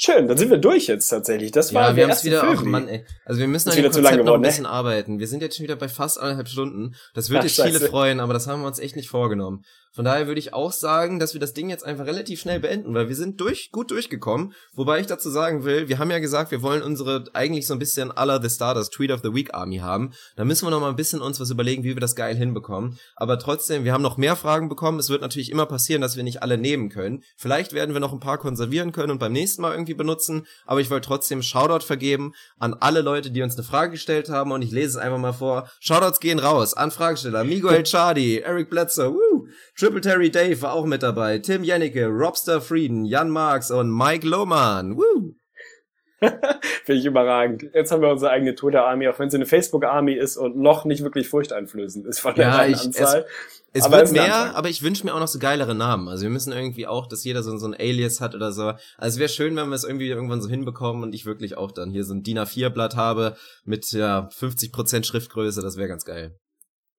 Schön, 0.00 0.28
dann 0.28 0.36
sind 0.38 0.48
wir 0.48 0.58
durch 0.58 0.86
jetzt 0.86 1.08
tatsächlich. 1.08 1.50
Das 1.50 1.74
war 1.74 1.90
ja, 1.90 1.96
wir 1.96 2.04
haben 2.04 2.12
es 2.12 2.22
wieder 2.22 2.48
auch, 2.48 2.62
Mann, 2.62 2.86
ey. 2.86 3.04
Also 3.24 3.40
wir 3.40 3.48
müssen 3.48 3.70
an 3.70 3.74
dem 3.74 3.90
Konzept 3.90 4.24
noch 4.24 4.34
ein 4.34 4.42
bisschen 4.42 4.62
ne? 4.62 4.68
arbeiten. 4.68 5.18
Wir 5.18 5.26
sind 5.26 5.42
jetzt 5.42 5.56
schon 5.56 5.64
wieder 5.64 5.74
bei 5.74 5.88
fast 5.88 6.20
anderthalb 6.20 6.46
Stunden. 6.46 6.94
Das 7.14 7.30
würde 7.30 7.48
jetzt 7.48 7.60
viele 7.60 7.80
freuen, 7.80 8.20
aber 8.20 8.32
das 8.32 8.46
haben 8.46 8.60
wir 8.60 8.68
uns 8.68 8.78
echt 8.78 8.94
nicht 8.94 9.08
vorgenommen. 9.08 9.64
Von 9.98 10.04
daher 10.04 10.28
würde 10.28 10.38
ich 10.38 10.54
auch 10.54 10.70
sagen, 10.70 11.18
dass 11.18 11.34
wir 11.34 11.40
das 11.40 11.54
Ding 11.54 11.70
jetzt 11.70 11.84
einfach 11.84 12.06
relativ 12.06 12.40
schnell 12.40 12.60
beenden, 12.60 12.94
weil 12.94 13.08
wir 13.08 13.16
sind 13.16 13.40
durch, 13.40 13.72
gut 13.72 13.90
durchgekommen. 13.90 14.52
Wobei 14.72 15.00
ich 15.00 15.08
dazu 15.08 15.28
sagen 15.28 15.64
will, 15.64 15.88
wir 15.88 15.98
haben 15.98 16.12
ja 16.12 16.20
gesagt, 16.20 16.52
wir 16.52 16.62
wollen 16.62 16.82
unsere 16.82 17.24
eigentlich 17.32 17.66
so 17.66 17.72
ein 17.72 17.80
bisschen 17.80 18.12
aller 18.12 18.40
The 18.40 18.48
Stardust 18.48 18.92
Tweet 18.92 19.10
of 19.10 19.22
the 19.24 19.34
Week 19.34 19.52
Army 19.54 19.78
haben. 19.78 20.12
Da 20.36 20.44
müssen 20.44 20.66
wir 20.66 20.70
noch 20.70 20.80
mal 20.80 20.90
ein 20.90 20.94
bisschen 20.94 21.20
uns 21.20 21.40
was 21.40 21.50
überlegen, 21.50 21.82
wie 21.82 21.96
wir 21.96 22.00
das 22.00 22.14
geil 22.14 22.36
hinbekommen. 22.36 22.96
Aber 23.16 23.40
trotzdem, 23.40 23.82
wir 23.82 23.92
haben 23.92 24.02
noch 24.02 24.18
mehr 24.18 24.36
Fragen 24.36 24.68
bekommen. 24.68 25.00
Es 25.00 25.10
wird 25.10 25.20
natürlich 25.20 25.50
immer 25.50 25.66
passieren, 25.66 26.00
dass 26.00 26.14
wir 26.14 26.22
nicht 26.22 26.44
alle 26.44 26.58
nehmen 26.58 26.90
können. 26.90 27.24
Vielleicht 27.36 27.72
werden 27.72 27.92
wir 27.92 28.00
noch 28.00 28.12
ein 28.12 28.20
paar 28.20 28.38
konservieren 28.38 28.92
können 28.92 29.10
und 29.10 29.18
beim 29.18 29.32
nächsten 29.32 29.62
Mal 29.62 29.72
irgendwie 29.72 29.94
benutzen. 29.94 30.46
Aber 30.64 30.80
ich 30.80 30.90
wollte 30.90 31.08
trotzdem 31.08 31.42
Shoutout 31.42 31.84
vergeben 31.84 32.34
an 32.60 32.74
alle 32.74 33.00
Leute, 33.00 33.32
die 33.32 33.42
uns 33.42 33.56
eine 33.56 33.64
Frage 33.64 33.90
gestellt 33.90 34.28
haben 34.28 34.52
und 34.52 34.62
ich 34.62 34.70
lese 34.70 34.90
es 34.90 34.96
einfach 34.96 35.18
mal 35.18 35.32
vor. 35.32 35.68
Shoutouts 35.80 36.20
gehen 36.20 36.38
raus 36.38 36.74
an 36.74 36.92
Fragesteller 36.92 37.42
Miguel 37.42 37.82
Chardi, 37.82 38.38
Eric 38.38 38.70
Bledsoe, 38.70 39.12
woo, 39.12 39.48
Terry 39.96 40.30
Dave 40.30 40.60
war 40.62 40.72
auch 40.72 40.86
mit 40.86 41.02
dabei. 41.02 41.38
Tim 41.38 41.64
Jennecke, 41.64 42.06
Robster 42.06 42.60
Frieden, 42.60 43.04
Jan 43.04 43.30
Marx 43.30 43.70
und 43.70 43.90
Mike 43.90 44.26
Lohmann. 44.26 44.96
Woo! 44.96 45.34
Finde 46.84 47.00
ich 47.00 47.04
überragend. 47.04 47.64
Jetzt 47.72 47.92
haben 47.92 48.02
wir 48.02 48.08
unsere 48.08 48.30
eigene 48.30 48.54
Twitter-Army, 48.54 49.08
auch 49.08 49.18
wenn 49.18 49.30
sie 49.30 49.36
eine 49.36 49.46
Facebook-Army 49.46 50.14
ist 50.14 50.36
und 50.36 50.56
noch 50.56 50.84
nicht 50.84 51.02
wirklich 51.02 51.28
furchteinflößend 51.28 52.06
ist 52.06 52.20
von 52.20 52.34
der 52.34 52.48
ja, 52.48 52.66
ich, 52.66 52.80
Anzahl. 52.80 53.24
Es, 53.72 53.80
es 53.80 53.84
aber 53.84 53.98
wird 53.98 54.12
mehr, 54.12 54.56
aber 54.56 54.68
ich 54.68 54.82
wünsche 54.82 55.04
mir 55.04 55.14
auch 55.14 55.20
noch 55.20 55.28
so 55.28 55.38
geilere 55.38 55.74
Namen. 55.74 56.08
Also 56.08 56.24
wir 56.24 56.30
müssen 56.30 56.52
irgendwie 56.52 56.86
auch, 56.86 57.06
dass 57.06 57.24
jeder 57.24 57.42
so, 57.42 57.56
so 57.56 57.66
ein 57.66 57.74
Alias 57.74 58.20
hat 58.20 58.34
oder 58.34 58.52
so. 58.52 58.72
Also 58.96 59.14
es 59.14 59.18
wäre 59.18 59.28
schön, 59.28 59.54
wenn 59.56 59.68
wir 59.68 59.76
es 59.76 59.84
irgendwie 59.84 60.08
irgendwann 60.08 60.42
so 60.42 60.48
hinbekommen 60.48 61.02
und 61.04 61.14
ich 61.14 61.24
wirklich 61.24 61.56
auch 61.56 61.70
dann 61.70 61.90
hier 61.90 62.04
so 62.04 62.14
ein 62.14 62.22
DIN 62.22 62.38
A4-Blatt 62.38 62.96
habe 62.96 63.36
mit 63.64 63.90
ja 63.92 64.28
50% 64.32 65.04
Schriftgröße. 65.04 65.62
Das 65.62 65.76
wäre 65.76 65.88
ganz 65.88 66.04
geil 66.04 66.36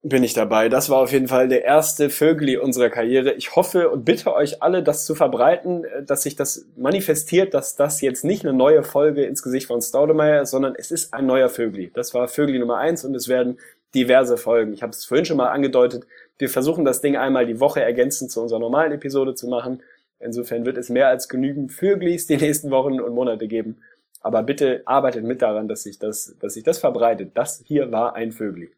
bin 0.02 0.24
ich 0.24 0.34
dabei. 0.34 0.70
Das 0.70 0.90
war 0.90 1.00
auf 1.00 1.12
jeden 1.12 1.28
Fall 1.28 1.50
der 1.50 1.66
erste 1.66 2.10
Vögeli 2.10 2.58
unserer 2.58 2.90
Karriere. 2.90 3.34
Ich 3.34 3.56
hoffe 3.56 3.90
und 3.90 4.06
bitte 4.06 4.34
euch 4.34 4.64
alle, 4.64 4.82
das 4.82 5.06
zu 5.06 5.14
verbreiten, 5.14 5.84
äh, 5.84 6.04
dass 6.04 6.24
sich 6.24 6.36
das 6.36 6.66
manifestiert, 6.78 7.54
dass 7.54 7.76
das 7.76 8.02
jetzt 8.02 8.24
nicht 8.24 8.46
eine 8.46 8.58
neue 8.58 8.84
Folge 8.84 9.24
ins 9.26 9.44
Gesicht 9.44 9.68
von 9.68 9.82
Staudemeyer 9.82 10.42
ist, 10.44 10.52
sondern 10.52 10.76
es 10.76 10.92
ist 10.92 11.14
ein 11.14 11.26
neuer 11.26 11.50
Vögeli. 11.50 11.92
Das 11.94 12.14
war 12.14 12.28
Vögeli 12.28 12.60
Nummer 12.60 12.78
eins 12.78 13.04
und 13.04 13.16
es 13.16 13.28
werden 13.28 13.60
diverse 13.94 14.38
Folgen. 14.38 14.74
Ich 14.74 14.84
habe 14.84 14.92
es 14.92 15.04
vorhin 15.04 15.26
schon 15.26 15.38
mal 15.38 15.50
angedeutet. 15.50 16.06
Wir 16.38 16.50
versuchen 16.50 16.86
das 16.86 17.02
Ding 17.02 17.18
einmal 17.18 17.46
die 17.46 17.60
Woche 17.60 17.82
ergänzend 17.82 18.32
zu 18.32 18.42
unserer 18.42 18.60
normalen 18.60 18.94
Episode 18.94 19.36
zu 19.36 19.48
machen. 19.48 19.82
Insofern 20.20 20.66
wird 20.66 20.78
es 20.78 20.90
mehr 20.90 21.08
als 21.08 21.28
genügend 21.28 21.74
Vöglis 21.74 22.28
die 22.28 22.38
nächsten 22.38 22.72
Wochen 22.72 23.02
und 23.02 23.14
Monate 23.14 23.48
geben. 23.48 23.78
Aber 24.22 24.44
bitte 24.44 24.84
arbeitet 24.86 25.24
mit 25.24 25.42
daran, 25.42 25.68
dass 25.68 25.84
sich 25.84 25.98
das, 25.98 26.36
dass 26.40 26.54
sich 26.54 26.64
das 26.64 26.78
verbreitet. 26.80 27.32
Das 27.34 27.64
hier 27.66 27.92
war 27.92 28.16
ein 28.16 28.32
Vögel. 28.32 28.70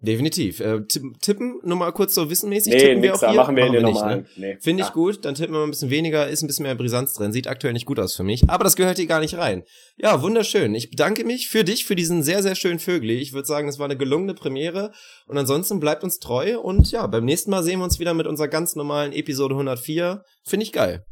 Definitiv. 0.00 0.60
Äh, 0.60 0.82
tippen, 0.86 1.60
nur 1.62 1.78
mal 1.78 1.90
kurz 1.92 2.14
so 2.14 2.28
wissenmäßig, 2.28 2.74
nee, 2.74 2.78
tippen 2.78 3.02
wir 3.02 3.14
auch 3.14 3.20
hier? 3.20 3.32
machen 3.32 3.56
wir 3.56 3.66
in 3.66 3.72
den 3.72 3.86
nicht. 3.86 4.04
Ne? 4.04 4.26
Nee. 4.36 4.58
Finde 4.60 4.82
ich 4.82 4.90
Ah. 4.90 4.92
gut, 4.92 5.24
dann 5.24 5.34
tippen 5.34 5.54
wir 5.54 5.60
mal 5.60 5.64
ein 5.64 5.70
bisschen 5.70 5.88
weniger, 5.88 6.28
ist 6.28 6.42
ein 6.42 6.46
bisschen 6.46 6.64
mehr 6.64 6.74
Brisanz 6.74 7.14
drin, 7.14 7.32
sieht 7.32 7.46
aktuell 7.46 7.72
nicht 7.72 7.86
gut 7.86 7.98
aus 7.98 8.14
für 8.14 8.22
mich, 8.22 8.42
aber 8.50 8.64
das 8.64 8.76
gehört 8.76 8.98
hier 8.98 9.06
gar 9.06 9.20
nicht 9.20 9.36
rein. 9.38 9.62
Ja, 9.96 10.20
wunderschön. 10.20 10.74
Ich 10.74 10.90
bedanke 10.90 11.24
mich 11.24 11.48
für 11.48 11.64
dich, 11.64 11.86
für 11.86 11.96
diesen 11.96 12.22
sehr, 12.22 12.42
sehr 12.42 12.54
schönen 12.54 12.80
Vögli. 12.80 13.14
Ich 13.14 13.32
würde 13.32 13.46
sagen, 13.46 13.66
das 13.66 13.78
war 13.78 13.86
eine 13.86 13.96
gelungene 13.96 14.34
Premiere 14.34 14.92
und 15.26 15.38
ansonsten 15.38 15.80
bleibt 15.80 16.04
uns 16.04 16.18
treu 16.18 16.58
und 16.60 16.90
ja, 16.90 17.06
beim 17.06 17.24
nächsten 17.24 17.50
Mal 17.50 17.62
sehen 17.62 17.78
wir 17.80 17.84
uns 17.84 17.98
wieder 17.98 18.12
mit 18.12 18.26
unserer 18.26 18.48
ganz 18.48 18.76
normalen 18.76 19.12
Episode 19.12 19.54
104. 19.54 20.22
Finde 20.44 20.64
ich 20.64 20.72
geil. 20.72 21.04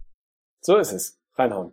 So 0.61 0.77
ist 0.77 0.93
es. 0.93 1.19
Reinhauen. 1.37 1.73